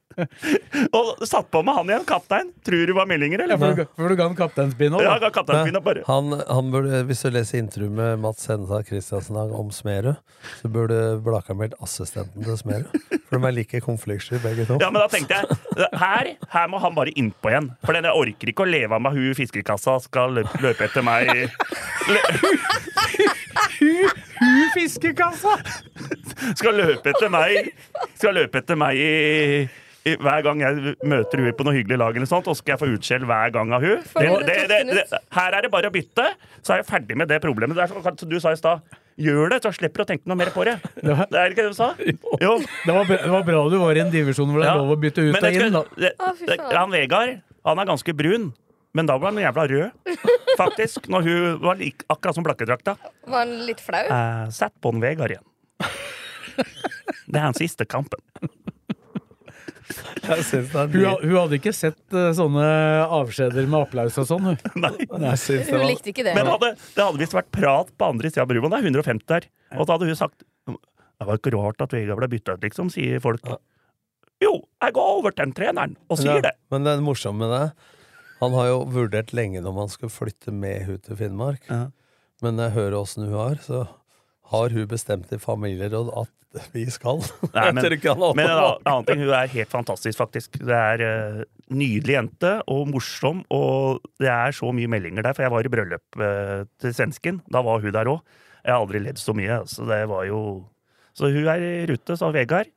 Og 0.96 1.20
satt 1.28 1.50
på 1.52 1.60
med 1.64 1.74
han 1.76 1.90
igjen, 1.90 2.04
kaptein. 2.08 2.48
Tror 2.66 2.86
du 2.88 2.92
var 2.96 3.06
meldinger, 3.08 3.38
Ja, 3.42 3.46
eller? 3.46 3.58
for, 3.60 3.76
du, 3.76 3.82
for 3.96 4.08
du 4.12 4.16
ga 4.18 4.26
han 4.28 4.36
kapteinspinn 4.38 4.96
òg, 4.96 5.02
Ja, 5.04 5.16
bare. 5.84 6.02
Han, 6.08 6.32
han 6.48 6.70
burde, 6.72 7.02
hvis 7.08 7.22
du 7.24 7.28
leser 7.34 7.58
intervjuet 7.60 7.94
med 7.96 8.20
Mats 8.24 8.46
Henstad 8.50 8.86
Christiansen 8.88 9.36
om 9.36 9.70
Smerud, 9.74 10.16
så 10.60 10.66
burde 10.72 10.98
Blakkaren 11.24 11.60
vært 11.60 11.76
assistenten 11.84 12.44
til 12.46 12.56
Smerud. 12.60 12.88
For 13.28 13.38
de 13.38 13.42
er 13.50 13.56
like 13.56 13.82
konfliktsky, 13.84 14.36
begge 14.42 14.66
to. 14.68 14.74
Ja, 14.82 14.88
men 14.90 15.00
da 15.02 15.08
tenkte 15.12 15.40
jeg 15.40 15.46
her, 16.00 16.24
her 16.54 16.66
må 16.72 16.76
han 16.82 16.96
bare 16.96 17.12
innpå 17.16 17.52
igjen. 17.52 17.68
For 17.86 17.92
jeg 17.96 18.04
orker 18.10 18.46
ikke 18.54 18.66
å 18.66 18.70
leve 18.70 18.92
av 18.96 19.04
meg 19.04 19.12
hun 19.18 19.36
fiskekassa 19.38 19.92
skal 20.06 20.28
løpe, 20.40 20.82
etter 20.88 21.02
meg 21.06 21.22
Hun 24.40 24.70
fiskekassa! 24.74 25.56
Skal 26.56 26.78
løpe 26.80 27.12
etter 27.12 27.28
meg 27.32 27.70
Skal 28.16 28.36
løpe 28.38 28.62
etter 28.62 28.78
meg 28.80 28.96
i, 28.96 29.10
i 30.08 30.14
hver 30.20 30.40
gang 30.46 30.62
jeg 30.64 30.94
møter 31.04 31.42
hun 31.42 31.50
på 31.58 31.66
noe 31.68 31.74
hyggelig 31.76 31.98
lag, 32.00 32.16
eller 32.16 32.30
sånt, 32.30 32.48
og 32.48 32.56
skal 32.58 32.74
jeg 32.74 32.80
få 32.80 32.88
utskjell 32.94 33.26
hver 33.28 33.52
gang 33.54 33.74
av 33.76 33.84
hun. 33.84 34.00
Det, 34.16 34.56
det 34.70 34.80
det, 34.88 35.04
her 35.36 35.58
er 35.58 35.66
det 35.66 35.72
bare 35.74 35.90
å 35.90 35.94
bytte, 35.94 36.30
så 36.64 36.74
er 36.74 36.80
jeg 36.82 36.88
ferdig 36.88 37.18
med 37.20 37.28
det 37.30 37.40
problemet. 37.44 37.76
Det 37.76 37.84
er 37.84 37.92
sånn, 37.92 38.18
som 38.24 38.32
du 38.32 38.38
sa 38.40 38.54
i 38.56 38.60
stad. 38.60 38.80
Gjør 39.20 39.50
det, 39.52 39.58
så 39.66 39.72
slipper 39.76 40.00
du 40.00 40.04
å 40.06 40.08
tenke 40.08 40.30
noe 40.30 40.38
mer 40.40 40.48
på 40.54 40.64
det. 40.64 40.78
Det 40.96 41.12
var, 41.12 41.26
Det 41.28 41.40
er 41.42 41.52
ikke 41.52 41.66
det 41.66 41.74
du 41.74 41.76
sa? 41.76 41.90
Jo. 42.00 42.54
det 42.86 42.94
var, 42.96 43.04
bra, 43.04 43.18
det 43.20 43.32
var 43.34 43.44
bra 43.50 43.64
du 43.68 43.76
var 43.82 43.98
i 43.98 44.00
en 44.06 44.12
divisjon 44.14 44.48
hvor 44.48 44.62
det 44.62 44.70
er 44.70 44.72
Ja. 44.72 44.80
lov 44.80 44.94
å 44.94 45.00
bytte 45.02 45.20
ut 45.26 45.34
Men 45.36 45.44
og 45.44 45.58
inn. 45.60 45.76
Da. 45.76 45.82
det, 46.06 46.12
det, 46.48 46.56
han 46.72 46.94
Vegard, 46.94 47.34
han 47.68 47.82
er 47.84 47.90
ganske 47.92 48.14
brun. 48.16 48.48
Men 48.96 49.06
da 49.06 49.14
var 49.22 49.30
han 49.30 49.38
jævla 49.42 49.64
rød, 49.70 50.16
faktisk. 50.58 51.06
Når 51.12 51.26
hun 51.28 51.58
var 51.62 51.78
lik, 51.78 52.02
akkurat 52.10 52.34
som 52.34 52.46
blakkedrakta. 52.46 52.96
Var 53.30 53.44
han 53.44 53.52
litt 53.68 53.80
flau? 53.84 54.02
Eh, 54.10 54.48
Sett 54.54 54.74
på 54.82 54.90
en 54.94 55.02
Vegard 55.02 55.30
igjen. 55.36 55.46
Det 57.30 57.38
er 57.38 57.44
hans 57.46 57.60
siste 57.62 57.86
kampen. 57.86 58.18
Jeg 60.20 60.44
synes 60.46 60.68
det 60.70 60.78
er 60.78 60.90
Hun, 60.92 61.22
hun 61.24 61.36
hadde 61.40 61.56
ikke 61.58 61.72
sett 61.74 62.14
eh, 62.14 62.28
sånne 62.36 62.66
avskjeder 63.10 63.66
med 63.70 63.80
applaus 63.86 64.18
og 64.20 64.26
sånn. 64.28 64.50
hun. 64.50 64.58
Nei. 64.84 64.92
Jeg 65.06 65.40
synes 65.42 65.64
det 65.66 65.72
Hun 65.72 65.80
var 65.82 65.88
likte 65.90 66.12
ikke 66.12 66.26
det. 66.26 66.34
Men 66.36 66.50
hadde, 66.50 66.72
det 66.94 67.02
hadde 67.06 67.22
visst 67.22 67.34
vært 67.34 67.50
prat 67.54 67.90
på 67.98 68.10
andre 68.12 68.30
sida 68.30 68.44
av 68.44 68.50
brua. 68.52 68.68
Det 68.70 68.78
er 68.82 68.90
150 68.90 69.26
der. 69.32 69.48
Og 69.78 69.86
da 69.88 69.96
hadde 69.96 70.10
hun 70.10 70.18
sagt 70.18 70.44
Det 70.70 71.26
var 71.30 71.40
ikke 71.40 71.54
rart 71.56 71.82
at 71.86 71.94
Vegard 71.96 72.20
ble 72.22 72.28
bytta 72.36 72.54
ut, 72.58 72.62
liksom, 72.66 72.90
sier 72.94 73.22
folk. 73.24 73.46
Jo, 74.40 74.52
jeg 74.80 74.94
går 74.96 75.10
over 75.18 75.34
til 75.34 75.46
den 75.48 75.56
treneren 75.58 75.96
og 76.08 76.20
sier 76.20 76.40
det. 76.44 76.54
Men 76.72 76.86
det 76.86 76.94
er 76.96 77.02
morsomt 77.04 77.40
med 77.42 77.50
det. 77.52 77.64
Han 78.40 78.56
har 78.56 78.70
jo 78.70 78.82
vurdert 78.88 79.34
lenge 79.36 79.62
om 79.68 79.78
han 79.80 79.90
skal 79.92 80.12
flytte 80.12 80.52
med 80.54 80.86
hun 80.88 81.00
til 81.04 81.18
Finnmark. 81.18 81.66
Ja. 81.68 81.88
Men 82.40 82.56
når 82.56 82.70
jeg 82.70 82.76
hører 82.78 83.00
åssen 83.02 83.26
hun 83.28 83.36
har, 83.36 83.58
så 83.64 83.84
har 84.50 84.74
hun 84.74 84.86
bestemt 84.90 85.32
i 85.34 85.38
familieråd 85.40 86.12
at 86.22 86.62
vi 86.74 86.86
skal. 86.90 87.20
Nei, 87.54 87.68
men, 87.76 87.84
men 87.84 88.46
en 88.48 88.62
annen- 88.88 89.06
ting, 89.06 89.20
hun 89.22 89.34
er 89.36 89.50
helt 89.52 89.70
fantastisk, 89.70 90.18
faktisk. 90.18 90.58
Det 90.58 90.76
er 90.76 91.04
uh, 91.04 91.42
nydelig 91.70 92.16
jente 92.16 92.54
og 92.70 92.88
morsom, 92.90 93.44
og 93.54 94.00
det 94.22 94.32
er 94.32 94.56
så 94.56 94.72
mye 94.74 94.90
meldinger 94.90 95.26
der. 95.26 95.36
For 95.36 95.46
jeg 95.46 95.54
var 95.54 95.68
i 95.68 95.72
bryllup 95.76 96.20
uh, 96.20 96.64
til 96.82 96.96
svensken. 96.96 97.42
Da 97.52 97.62
var 97.66 97.84
hun 97.84 97.94
der 97.94 98.10
òg. 98.10 98.24
Jeg 98.64 98.74
har 98.74 98.82
aldri 98.82 99.04
ledd 99.04 99.20
så 99.20 99.36
mye. 99.36 99.62
Så 99.70 99.86
det 99.88 100.02
var 100.10 100.26
jo 100.28 100.40
Så 101.16 101.30
hun 101.32 101.46
er 101.50 101.62
i 101.64 101.86
rute, 101.90 102.16
sa 102.16 102.32
Vegard. 102.34 102.70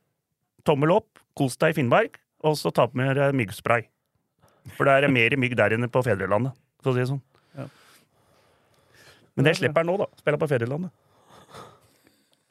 Tommel 0.64 0.94
opp, 0.94 1.18
kos 1.36 1.58
deg 1.60 1.74
i 1.74 1.76
Finnmark, 1.80 2.20
og 2.44 2.56
så 2.60 2.70
ta 2.74 2.86
på 2.88 2.98
med 2.98 3.16
deg 3.18 3.34
myggspray. 3.36 3.88
For 4.76 4.88
det 4.88 4.94
er 5.04 5.12
mer 5.12 5.36
mygg 5.40 5.56
der 5.60 5.74
inne 5.76 5.88
på 5.92 6.00
fedrelandet, 6.06 6.54
for 6.82 6.92
å 6.92 6.96
si 6.96 7.02
det 7.04 7.10
sånn. 7.10 7.22
Ja. 7.58 7.66
Men 9.36 9.48
det 9.48 9.56
slipper 9.58 9.82
han 9.84 9.90
nå, 9.90 9.96
da. 10.00 10.06
Spiller 10.20 10.40
på 10.40 10.48
fedrelandet. 10.50 10.92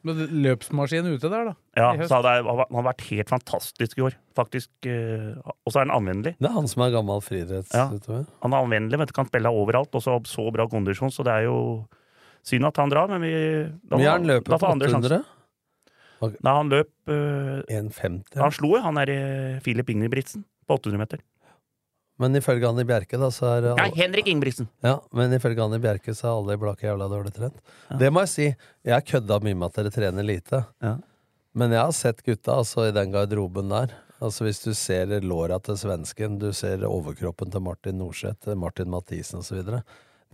Men 0.04 0.18
Løpsmaskin 0.44 1.06
ute 1.14 1.30
der, 1.32 1.46
da. 1.48 1.52
Ja, 1.80 1.86
så 2.04 2.18
det 2.26 2.32
er, 2.36 2.44
han 2.44 2.76
har 2.76 2.84
vært 2.90 3.04
helt 3.08 3.30
fantastisk 3.32 3.96
i 3.98 4.02
år. 4.04 4.16
Faktisk. 4.36 4.68
eh, 4.84 5.30
Og 5.64 5.72
så 5.72 5.80
er 5.80 5.86
han 5.86 5.94
anvendelig. 5.96 6.34
Det 6.36 6.50
er 6.50 6.52
han 6.58 6.68
som 6.68 6.84
er 6.84 6.92
gammel 6.92 7.22
friidrettsutøver. 7.24 8.26
Han 8.44 8.52
er 8.52 8.66
anvendelig, 8.66 9.00
vet 9.00 9.12
du, 9.12 9.14
kan 9.16 9.30
spille 9.30 9.48
overalt, 9.48 9.96
og 9.96 10.04
så 10.04 10.18
så 10.28 10.44
bra 10.52 10.66
kondisjon, 10.68 11.10
så 11.14 11.24
det 11.24 11.32
er 11.38 11.46
jo 11.48 11.56
synd 12.44 12.68
at 12.68 12.76
han 12.82 12.92
drar, 12.92 13.08
men 13.08 13.24
vi 13.24 13.32
da, 13.88 13.96
har 13.96 14.18
han 14.18 14.28
løper 14.28 14.52
på 14.52 14.58
får 14.60 14.74
andre 14.76 14.92
sjansen. 14.92 15.24
800? 16.20 16.36
Nei, 16.44 16.52
han 16.60 16.68
løp 16.72 16.92
eh, 17.16 17.80
1,50. 17.80 18.20
Han 18.44 18.52
slo 18.52 18.74
jo 18.76 18.82
han 18.84 19.00
der 19.00 19.10
eh, 19.16 19.56
Filip 19.64 19.88
Ingebrigtsen 19.92 20.44
på 20.68 20.76
800 20.76 21.00
meter. 21.00 21.24
Men 22.22 22.36
ifølge 22.38 22.68
Anni 22.68 22.84
Bjerke, 22.86 23.18
da, 23.18 23.26
så 23.34 23.48
er 23.56 23.64
Nei, 23.74 23.88
Henrik 23.96 24.28
Ingebrigtsen! 24.30 24.68
Ja, 24.86 25.00
men 25.18 25.32
ifølge 25.34 25.64
Anni 25.64 25.80
Bjerke 25.82 26.14
så 26.14 26.28
er 26.28 26.36
alle 26.36 26.54
i 26.54 26.60
Blakke 26.62 26.86
jævla 26.86 27.08
dårlig 27.10 27.32
trent. 27.34 27.56
Det 27.98 28.10
må 28.14 28.22
jeg 28.22 28.30
si. 28.30 28.46
Jeg 28.86 29.06
kødda 29.10 29.40
mye 29.42 29.58
med 29.58 29.66
at 29.72 29.80
dere 29.80 29.90
trener 29.96 30.26
lite. 30.26 30.60
Ja. 30.84 30.92
Men 31.58 31.74
jeg 31.74 31.82
har 31.82 31.94
sett 31.94 32.22
gutta 32.26 32.60
altså, 32.62 32.86
i 32.88 32.94
den 32.94 33.10
garderoben 33.14 33.70
der. 33.74 33.96
Altså 34.22 34.46
Hvis 34.46 34.62
du 34.62 34.70
ser 34.78 35.10
låra 35.26 35.58
til 35.62 35.76
svensken, 35.78 36.38
du 36.38 36.52
ser 36.54 36.86
overkroppen 36.86 37.50
til 37.50 37.62
Martin 37.66 37.98
Norseth, 37.98 38.54
Martin 38.58 38.90
Mathisen 38.94 39.42
osv. 39.42 39.60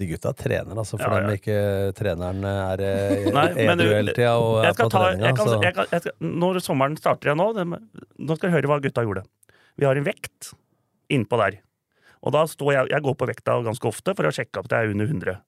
De 0.00 0.06
gutta 0.08 0.34
trener, 0.36 0.76
altså, 0.80 1.00
for 1.00 1.08
Ja, 1.08 1.16
ja. 1.16 1.26
dem 1.26 1.40
ikke 1.40 1.56
treneren 1.96 2.44
er 2.48 2.84
eh, 2.84 3.64
edru 3.66 3.88
hele 3.88 4.14
tida 4.16 4.36
og 4.40 4.60
er 4.68 4.76
på 4.76 4.86
ta, 4.92 5.02
treninga. 5.10 5.32
kan, 5.36 5.50
jeg 5.64 5.74
kan, 5.76 5.88
jeg 5.96 6.04
skal, 6.04 6.28
når 6.44 6.60
sommeren 6.64 6.96
starter 7.00 7.32
igjen 7.32 7.40
nå, 7.40 7.48
det, 7.56 7.66
nå 8.20 8.36
skal 8.38 8.48
du 8.52 8.54
høre 8.56 8.70
hva 8.70 8.78
gutta 8.84 9.04
gjorde. 9.08 9.24
Vi 9.80 9.88
har 9.88 9.96
en 10.00 10.06
vekt 10.06 10.52
innpå 11.12 11.40
der. 11.40 11.58
Og 12.22 12.32
da 12.36 12.42
står 12.50 12.72
jeg, 12.74 12.90
jeg 12.92 13.02
går 13.06 13.14
på 13.16 13.26
vekta 13.30 13.60
ganske 13.64 13.88
ofte 13.88 14.12
for 14.16 14.28
å 14.28 14.34
sjekke 14.34 14.60
at 14.64 14.74
jeg 14.74 14.88
er 14.88 14.92
under 14.94 15.06
100. 15.08 15.38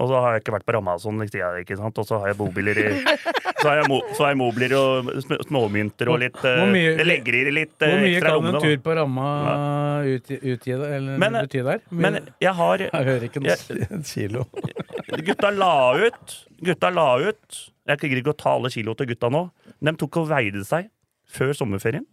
Og 0.00 0.08
så 0.08 0.20
har 0.24 0.32
jeg 0.34 0.40
ikke 0.42 0.52
vært 0.54 0.64
på 0.64 0.72
Ramazon, 0.72 1.18
i 1.20 1.26
tida, 1.28 1.50
ikke 1.60 1.76
sant? 1.76 1.98
og 2.00 2.06
så 2.08 2.16
har 2.20 2.30
jeg 2.32 2.38
bobiler 2.38 2.78
i 2.80 2.84
Så 3.60 3.66
har 3.68 3.76
jeg, 3.82 3.88
mo, 3.92 3.98
så 4.16 4.24
har 4.24 4.30
jeg 4.32 4.38
mobiler 4.40 4.72
og 4.78 5.10
sm- 5.20 5.42
småmynter 5.46 6.08
og 6.10 6.16
litt 6.22 6.38
Hvor 6.40 6.62
eh, 6.64 6.70
mye- 6.72 6.94
Jeg 6.96 7.06
legger 7.06 7.36
i 7.36 7.52
litt 7.52 7.84
eh, 7.84 7.92
Hvor 7.92 8.00
mye 8.00 8.22
kan 8.24 8.32
lommene. 8.38 8.54
en 8.56 8.64
tur 8.64 8.78
på 8.86 8.94
ramma 8.96 9.26
utgi, 10.08 10.38
utgi 10.54 10.78
Men- 11.20 11.36
bety 11.42 11.62
der? 11.68 11.82
Mye- 11.92 12.00
Men 12.06 12.18
jeg 12.40 12.54
har 12.56 12.78
jeg 12.86 12.90
hører 13.10 13.26
ikke 13.28 13.42
noe. 13.44 13.52
jeg, 13.52 13.86
En 13.98 14.02
kilo. 14.02 14.46
Gutta 15.28 15.50
la 15.52 15.72
ut 16.08 16.34
Gutta 16.64 16.90
la 16.90 17.06
ut 17.28 17.60
Jeg 17.86 17.98
gidder 18.00 18.22
ikke 18.24 18.32
å 18.34 18.40
ta 18.42 18.56
alle 18.56 18.70
kilo 18.72 18.94
til 18.96 19.06
gutta 19.12 19.28
nå. 19.30 19.44
De 19.82 19.92
tok 20.00 20.16
og 20.22 20.28
veide 20.32 20.64
seg 20.64 20.88
før 21.32 21.52
sommerferien. 21.56 22.04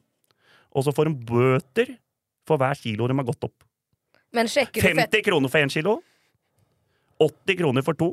Og 0.75 0.83
så 0.85 0.91
får 0.95 1.09
de 1.09 1.15
bøter 1.31 1.95
for 2.47 2.57
hver 2.61 2.75
kilo 2.79 3.07
de 3.07 3.15
har 3.15 3.25
gått 3.27 3.43
opp. 3.47 3.55
Men 4.35 4.47
sjekker 4.51 4.81
du 4.81 4.87
fett 4.87 5.09
50 5.13 5.23
kroner 5.25 5.49
for 5.49 5.59
én 5.63 5.71
kilo. 5.73 5.97
80 7.19 7.57
kroner 7.59 7.85
for 7.85 7.97
to. 7.99 8.11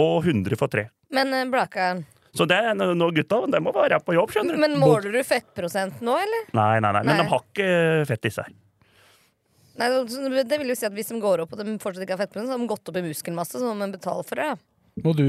Og 0.00 0.24
100 0.26 0.58
for 0.58 0.68
tre. 0.72 0.88
Men 1.14 1.30
eh, 1.34 1.44
Blakkaren, 1.46 2.02
Så 2.34 2.46
det 2.50 2.56
er 2.58 2.74
nå 2.74 3.10
gutta 3.14 3.38
de 3.46 3.60
må 3.62 3.70
være 3.76 4.00
på 4.02 4.16
jobb, 4.16 4.32
skjønner 4.34 4.56
du. 4.56 4.60
men 4.64 4.74
måler 4.82 5.12
du 5.14 5.20
fettprosent 5.22 6.00
nå, 6.02 6.16
eller? 6.18 6.48
Nei, 6.58 6.80
nei, 6.82 6.90
nei, 6.96 7.02
men 7.06 7.12
Nei. 7.14 7.20
de 7.22 7.30
har 7.30 7.44
ikke 7.46 7.68
fett 8.10 8.26
i 8.26 8.32
seg. 8.34 8.48
Nei, 9.78 9.88
så 10.10 10.28
Det 10.46 10.58
vil 10.60 10.68
jo 10.70 10.74
si 10.78 10.86
at 10.86 10.94
Hvis 10.94 11.08
de 11.10 11.16
går 11.22 11.40
opp 11.42 11.54
og 11.54 11.62
de 11.62 11.72
fortsatt 11.82 12.04
ikke 12.06 12.14
har 12.14 12.22
fettprosent, 12.26 12.50
så 12.50 12.54
har 12.56 12.62
de 12.62 12.70
gått 12.70 12.90
opp 12.90 12.98
i 12.98 13.04
muskelmasse, 13.06 13.58
så 13.58 13.70
må 13.70 13.86
de 13.86 13.94
betale 13.96 14.26
for 14.26 14.38
det. 14.42 14.50
Ja. 14.50 14.56
Må 15.02 15.10
du, 15.18 15.24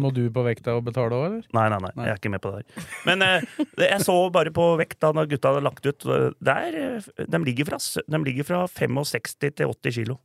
må 0.00 0.08
du 0.16 0.22
på 0.32 0.40
vekta 0.46 0.72
og 0.78 0.86
betale 0.86 1.12
òg, 1.12 1.24
eller? 1.26 1.40
Nei, 1.52 1.64
nei, 1.68 1.78
nei, 1.84 1.90
Nei. 1.98 2.04
jeg 2.08 2.14
er 2.14 2.20
ikke 2.22 2.30
med 2.32 2.40
på 2.40 2.52
det 2.54 2.62
der. 2.62 2.84
Men 3.04 3.20
eh, 3.26 3.42
jeg 3.84 4.00
så 4.06 4.14
bare 4.32 4.52
på 4.56 4.64
vekta 4.80 5.10
når 5.12 5.28
gutta 5.34 5.50
hadde 5.52 5.64
lagt 5.66 5.84
ut. 5.90 6.06
eh, 6.08 6.30
Der, 6.40 6.78
eh, 6.80 7.26
de, 7.28 7.40
ligger 7.44 7.68
fra, 7.68 7.78
de 8.00 8.20
ligger 8.24 8.46
fra 8.48 8.62
65 8.72 9.34
til 9.42 9.66
80 9.68 9.96
kilo. 9.98 10.16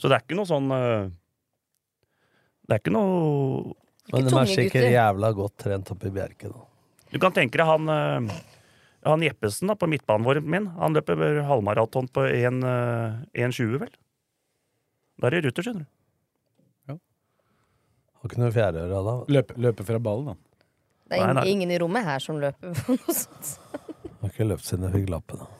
Så 0.00 0.08
det 0.08 0.16
er 0.16 0.24
ikke 0.24 0.38
noe 0.38 0.48
sånn 0.48 0.72
eh, 0.72 1.10
Det 2.68 2.74
er 2.78 2.80
ikke 2.80 2.94
noe 2.96 3.74
Men 4.12 4.26
de 4.28 4.40
er 4.40 4.50
sikkert 4.54 4.88
jævla 4.92 5.30
godt 5.36 5.56
trent 5.66 5.92
oppe 5.92 6.08
i 6.08 6.14
Bjerke, 6.16 6.48
da. 6.52 6.64
Du 7.12 7.18
kan 7.22 7.32
tenke 7.36 7.60
deg 7.60 7.68
han 7.68 7.86
Han 9.06 9.22
Jeppesen 9.24 9.68
da, 9.70 9.76
på 9.78 9.86
midtbanen 9.88 10.24
vår 10.26 10.40
min, 10.42 10.66
han 10.80 10.96
løper 10.96 11.42
halvmaraton 11.46 12.08
på 12.08 12.24
1, 12.26 12.64
eh, 12.64 13.44
1,20, 13.46 13.76
vel? 13.84 13.92
Da 15.20 15.28
er 15.28 15.36
det 15.36 15.44
ruter, 15.46 15.62
skjønner 15.68 15.84
du. 15.84 15.90
Har 18.26 18.32
ikke 18.34 18.42
noe 18.42 18.50
fjærøre 18.54 19.00
da. 19.06 19.12
Løpe, 19.30 19.54
løpe 19.62 19.84
fra 19.86 19.98
ballen, 20.02 20.32
da. 20.32 20.36
Det 21.06 21.14
er 21.14 21.20
Nei, 21.22 21.22
ingen, 21.22 21.38
nei. 21.38 21.46
ingen 21.54 21.70
i 21.70 21.78
rommet 21.78 22.02
her 22.08 22.18
som 22.24 22.40
løper 22.42 22.74
på 22.74 22.96
noe 22.98 23.14
sånt. 23.14 23.46
Har 24.20 24.28
ikke 24.32 24.48
løpt 24.50 24.66
siden 24.66 24.82
jeg 24.88 24.94
fikk 24.98 25.08
lappen. 25.14 25.38
da. 25.38 25.46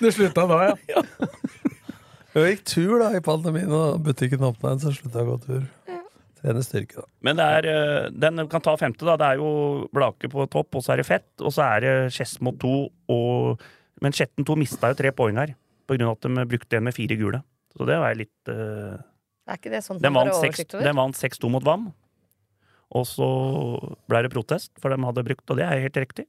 Det 0.00 0.12
slutta 0.14 0.46
da, 0.50 0.58
ja. 0.70 0.74
Jeg 2.34 2.56
gikk 2.56 2.64
tur 2.66 2.96
da 2.98 3.12
i 3.14 3.20
pandemien, 3.22 3.70
og 3.70 4.00
butikken 4.02 4.42
åpna 4.42 4.72
igjen, 4.72 4.80
så 4.82 4.90
slutta 4.96 5.20
jeg 5.20 5.26
å 5.28 5.30
gå 5.30 5.36
tur. 5.44 5.64
Trene 6.40 6.62
styrke, 6.66 6.96
da. 6.98 7.04
Men 7.22 7.38
det 7.38 7.44
er, 7.60 7.64
eh, 7.70 8.08
den 8.10 8.42
kan 8.50 8.58
ta 8.64 8.72
femte, 8.80 9.06
da. 9.06 9.14
Det 9.20 9.26
er 9.28 9.36
jo 9.38 9.50
Blake 9.94 10.26
på 10.32 10.42
topp, 10.50 10.74
og 10.74 10.82
så 10.82 10.92
er 10.96 10.98
det 10.98 11.06
Fett. 11.06 11.28
Og 11.38 11.52
så 11.54 11.62
er 11.68 11.78
det 11.84 11.92
Skedsmo 12.16 12.50
2 12.58 12.72
og 13.14 13.62
Men 14.02 14.10
Skjetten 14.12 14.42
2 14.44 14.56
mista 14.58 14.88
jo 14.90 14.96
tre 14.98 15.12
poeng 15.14 15.36
her, 15.38 15.54
på 15.86 15.96
grunn 15.96 16.08
av 16.08 16.16
at 16.16 16.26
de 16.26 16.46
brukte 16.50 16.78
en 16.78 16.86
med 16.88 16.96
fire 16.96 17.18
gule. 17.20 17.42
Så 17.74 17.88
det 17.88 17.98
var 18.00 18.12
jeg 18.12 18.24
litt 18.24 18.52
uh... 18.52 18.96
Er 19.44 19.58
ikke 19.58 19.72
det 19.74 19.82
sånn 19.84 20.00
Den 20.00 20.14
vant 20.16 20.32
oversikt 20.32 20.72
over? 20.72 20.86
den 20.86 20.96
vant 20.96 21.18
6-2 21.18 21.50
mot 21.52 21.66
VAM. 21.66 21.88
Og 22.94 23.04
så 23.08 23.28
ble 24.08 24.22
det 24.24 24.32
protest, 24.32 24.72
for 24.80 24.92
de 24.92 25.00
hadde 25.02 25.24
brukt 25.26 25.50
Og 25.50 25.58
det 25.58 25.66
er 25.66 25.82
helt 25.82 25.98
riktig. 25.98 26.26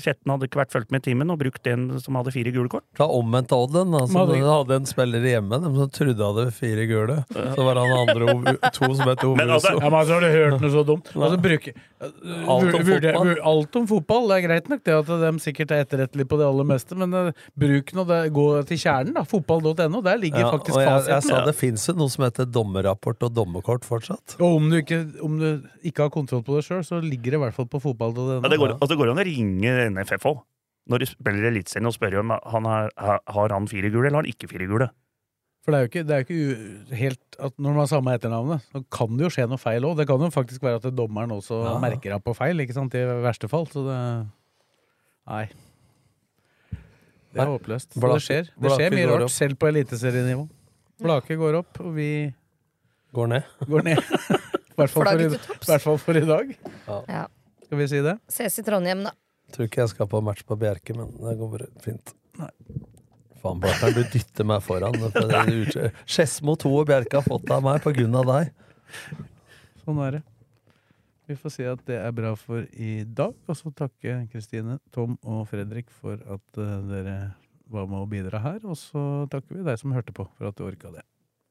Skjetten 0.00 0.32
hadde 0.32 0.48
ikke 0.48 0.60
vært 0.62 0.72
fulgt 0.72 0.90
med 0.94 1.02
i 1.02 1.10
timen 1.10 1.30
og 1.34 1.38
brukt 1.40 1.66
en 1.70 1.86
som 2.00 2.16
hadde 2.18 2.32
fire 2.34 2.52
gule 2.54 2.68
kort. 2.72 2.84
Da 2.98 3.04
omvendt 3.10 3.52
odden. 3.52 3.90
den. 3.90 4.00
Altså, 4.00 4.18
hadde- 4.22 4.38
de 4.40 4.48
hadde 4.48 4.74
en 4.80 4.86
spiller 4.86 5.20
hjemme 5.26 5.60
de 5.62 5.72
som 5.76 5.90
trodde 5.90 6.28
hadde 6.30 6.52
fire 6.56 6.86
gule. 6.90 7.18
Så 7.32 7.64
var 7.66 7.80
han 7.82 7.92
andre 8.02 8.56
to 8.72 8.88
som 8.94 9.08
het 9.08 9.24
Ove 9.24 9.36
Men 9.36 9.48
altså-. 9.56 9.74
Ja, 9.78 9.88
men 9.90 9.98
altså, 10.00 10.14
har 10.14 10.20
du 10.20 10.30
hørt 10.32 10.60
noe 10.60 10.70
så 10.70 10.84
dumt? 10.86 11.12
Altså, 11.16 11.40
bruke, 11.42 11.74
Alt 12.02 12.74
om 12.74 12.82
fotball. 12.82 13.36
alt 13.46 13.76
om 13.78 13.86
fotball. 13.86 14.28
Det 14.28 14.36
er 14.38 14.46
greit 14.48 14.68
nok 14.72 14.80
det 14.84 14.94
at 14.96 15.06
de 15.22 15.30
sikkert 15.44 15.70
er 15.74 15.84
etterrettelige 15.84 16.26
på 16.32 16.38
det 16.40 16.46
aller 16.48 16.66
meste, 16.66 16.96
men 16.98 17.14
uh, 17.14 17.30
bruk 17.58 17.92
nå 17.94 18.04
det, 18.08 18.18
gå 18.34 18.46
til 18.66 18.80
kjernen, 18.82 19.14
da. 19.14 19.22
Fotball.no. 19.28 20.02
Der 20.02 20.18
ligger 20.18 20.40
Ja, 20.42 20.50
faktisk 20.50 20.80
jeg, 20.82 21.04
jeg 21.12 21.22
sa 21.28 21.44
det 21.46 21.54
fins 21.58 21.86
jo 21.86 21.94
noe 21.98 22.10
som 22.10 22.24
heter 22.26 22.48
dommerrapport 22.50 23.22
og 23.28 23.34
dommerkort 23.36 23.86
fortsatt. 23.86 24.36
Og 24.40 24.56
om 24.58 24.68
du, 24.72 24.80
ikke, 24.82 24.98
om 25.22 25.38
du 25.38 25.48
ikke 25.86 26.08
har 26.08 26.10
kontroll 26.14 26.42
på 26.46 26.58
det 26.58 26.64
sjøl, 26.66 26.82
så 26.86 26.98
ligger 27.02 27.36
det 27.36 27.38
i 27.38 27.42
hvert 27.44 27.54
fall 27.54 27.68
på 27.70 27.80
fotball.no. 27.82 28.40
Ja, 28.42 28.50
det 28.50 28.58
går, 28.58 28.74
og 28.80 28.90
det 28.90 28.98
går 28.98 29.12
an 29.14 29.22
å 29.22 29.26
ringe 29.30 29.76
NFF 29.90 30.26
òg. 30.30 30.42
Når 30.90 30.98
de 30.98 31.06
spiller 31.06 31.44
Eliteserien 31.50 31.86
og 31.86 31.94
spør 31.94 32.18
om 32.20 32.30
han 32.34 32.64
har, 32.66 32.90
har 32.98 33.52
han 33.54 33.68
fire 33.70 33.90
gule 33.90 34.08
eller 34.08 34.18
har 34.18 34.24
han 34.26 34.32
ikke 34.32 34.48
fire 34.50 34.66
gule. 34.66 34.88
For 35.62 35.70
det 35.70 35.78
er 35.78 35.84
jo 35.84 35.90
ikke, 35.92 36.02
det 36.08 36.14
er 36.14 36.22
jo 36.22 36.26
ikke 36.26 36.38
u- 36.42 36.94
helt 36.98 37.36
at 37.38 37.52
Når 37.56 37.70
man 37.70 37.78
har 37.84 37.86
samme 37.86 38.14
etternavnet, 38.18 38.64
så 38.72 38.80
kan 38.90 39.16
det 39.16 39.22
jo 39.28 39.30
skje 39.30 39.44
noe 39.48 39.60
feil 39.62 39.84
òg. 39.86 39.96
Det 40.00 40.08
kan 40.10 40.18
jo 40.18 40.30
faktisk 40.34 40.62
være 40.66 40.80
at 40.82 40.88
dommeren 40.98 41.30
også 41.30 41.60
Ja. 41.68 41.76
merker 41.78 42.14
av 42.16 42.24
på 42.26 42.34
feil, 42.34 42.58
ikke 42.64 42.74
sant, 42.74 42.94
i 42.98 43.04
verste 43.22 43.48
fall. 43.48 43.66
Så 43.70 43.84
det 43.86 43.98
Nei. 45.30 45.44
Det 47.32 47.40
er 47.40 47.46
håpløst. 47.46 47.94
Så 47.94 48.00
Blake- 48.02 48.18
det 48.18 48.26
skjer. 48.26 48.48
Det 48.60 48.70
skjer 48.74 48.90
mye 48.96 49.06
rart, 49.08 49.22
opp. 49.22 49.30
selv 49.30 49.54
på 49.56 49.68
eliteserienivå. 49.70 50.48
Blake 51.00 51.36
går 51.38 51.54
opp, 51.62 51.80
og 51.80 51.94
vi 51.94 52.34
Går 53.14 53.26
ned. 53.28 53.44
går 53.68 53.84
ned. 53.84 53.98
I 54.72 54.74
hvert 54.76 54.90
fall 54.90 55.04
for, 55.04 55.20
i, 55.20 55.24
i 55.30 55.66
hvert 55.68 55.82
fall 55.84 55.98
for 55.98 56.16
i 56.16 56.24
dag. 56.26 56.52
Ja. 57.08 57.26
Skal 57.64 57.78
vi 57.78 57.86
si 57.86 58.00
det? 58.02 58.18
Ses 58.28 58.58
i 58.58 58.62
Trondheim, 58.66 59.04
da. 59.04 59.12
Tror 59.52 59.68
ikke 59.68 59.82
jeg 59.82 59.92
skal 59.92 60.08
på 60.10 60.22
match 60.24 60.44
på 60.48 60.56
Bjerke, 60.58 60.96
men 60.96 61.12
det 61.20 61.36
går 61.40 61.52
bare 61.56 61.68
fint. 61.84 62.14
Nei. 62.40 62.50
Faen, 63.42 63.58
Blakkaren, 63.62 63.96
du 63.96 64.12
dytter 64.12 64.46
meg 64.46 64.62
foran. 64.62 64.98
for 65.02 65.88
Skedsmo 66.14 66.54
2 66.62 66.74
og 66.78 66.86
Bjerke 66.88 67.18
har 67.18 67.26
fått 67.26 67.50
av 67.50 67.64
meg 67.64 67.82
på 67.82 67.92
grunn 67.96 68.14
av 68.20 68.28
deg. 68.28 68.52
Sånn 69.82 69.98
er 70.06 70.18
det. 70.18 70.22
Vi 71.30 71.36
får 71.38 71.54
si 71.54 71.66
at 71.66 71.82
det 71.88 71.96
er 72.02 72.14
bra 72.14 72.32
for 72.38 72.66
i 72.74 73.02
dag, 73.06 73.34
og 73.46 73.58
så 73.58 73.70
takke 73.74 74.24
Kristine, 74.32 74.78
Tom 74.94 75.16
og 75.22 75.46
Fredrik 75.50 75.90
for 75.94 76.18
at 76.18 76.60
eh, 76.60 76.74
dere 76.90 77.16
var 77.72 77.88
med 77.88 78.02
å 78.02 78.10
bidra 78.10 78.42
her. 78.42 78.60
Og 78.68 78.78
så 78.78 79.24
takker 79.32 79.58
vi 79.58 79.66
deg 79.66 79.80
som 79.80 79.94
hørte 79.96 80.14
på, 80.14 80.28
for 80.36 80.50
at 80.50 80.58
du 80.58 80.66
orka 80.66 80.92
det. 80.94 81.06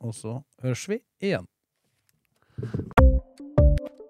Og 0.05 0.15
så 0.17 0.39
høres 0.63 0.87
vi 0.91 1.01
igjen. 1.23 1.47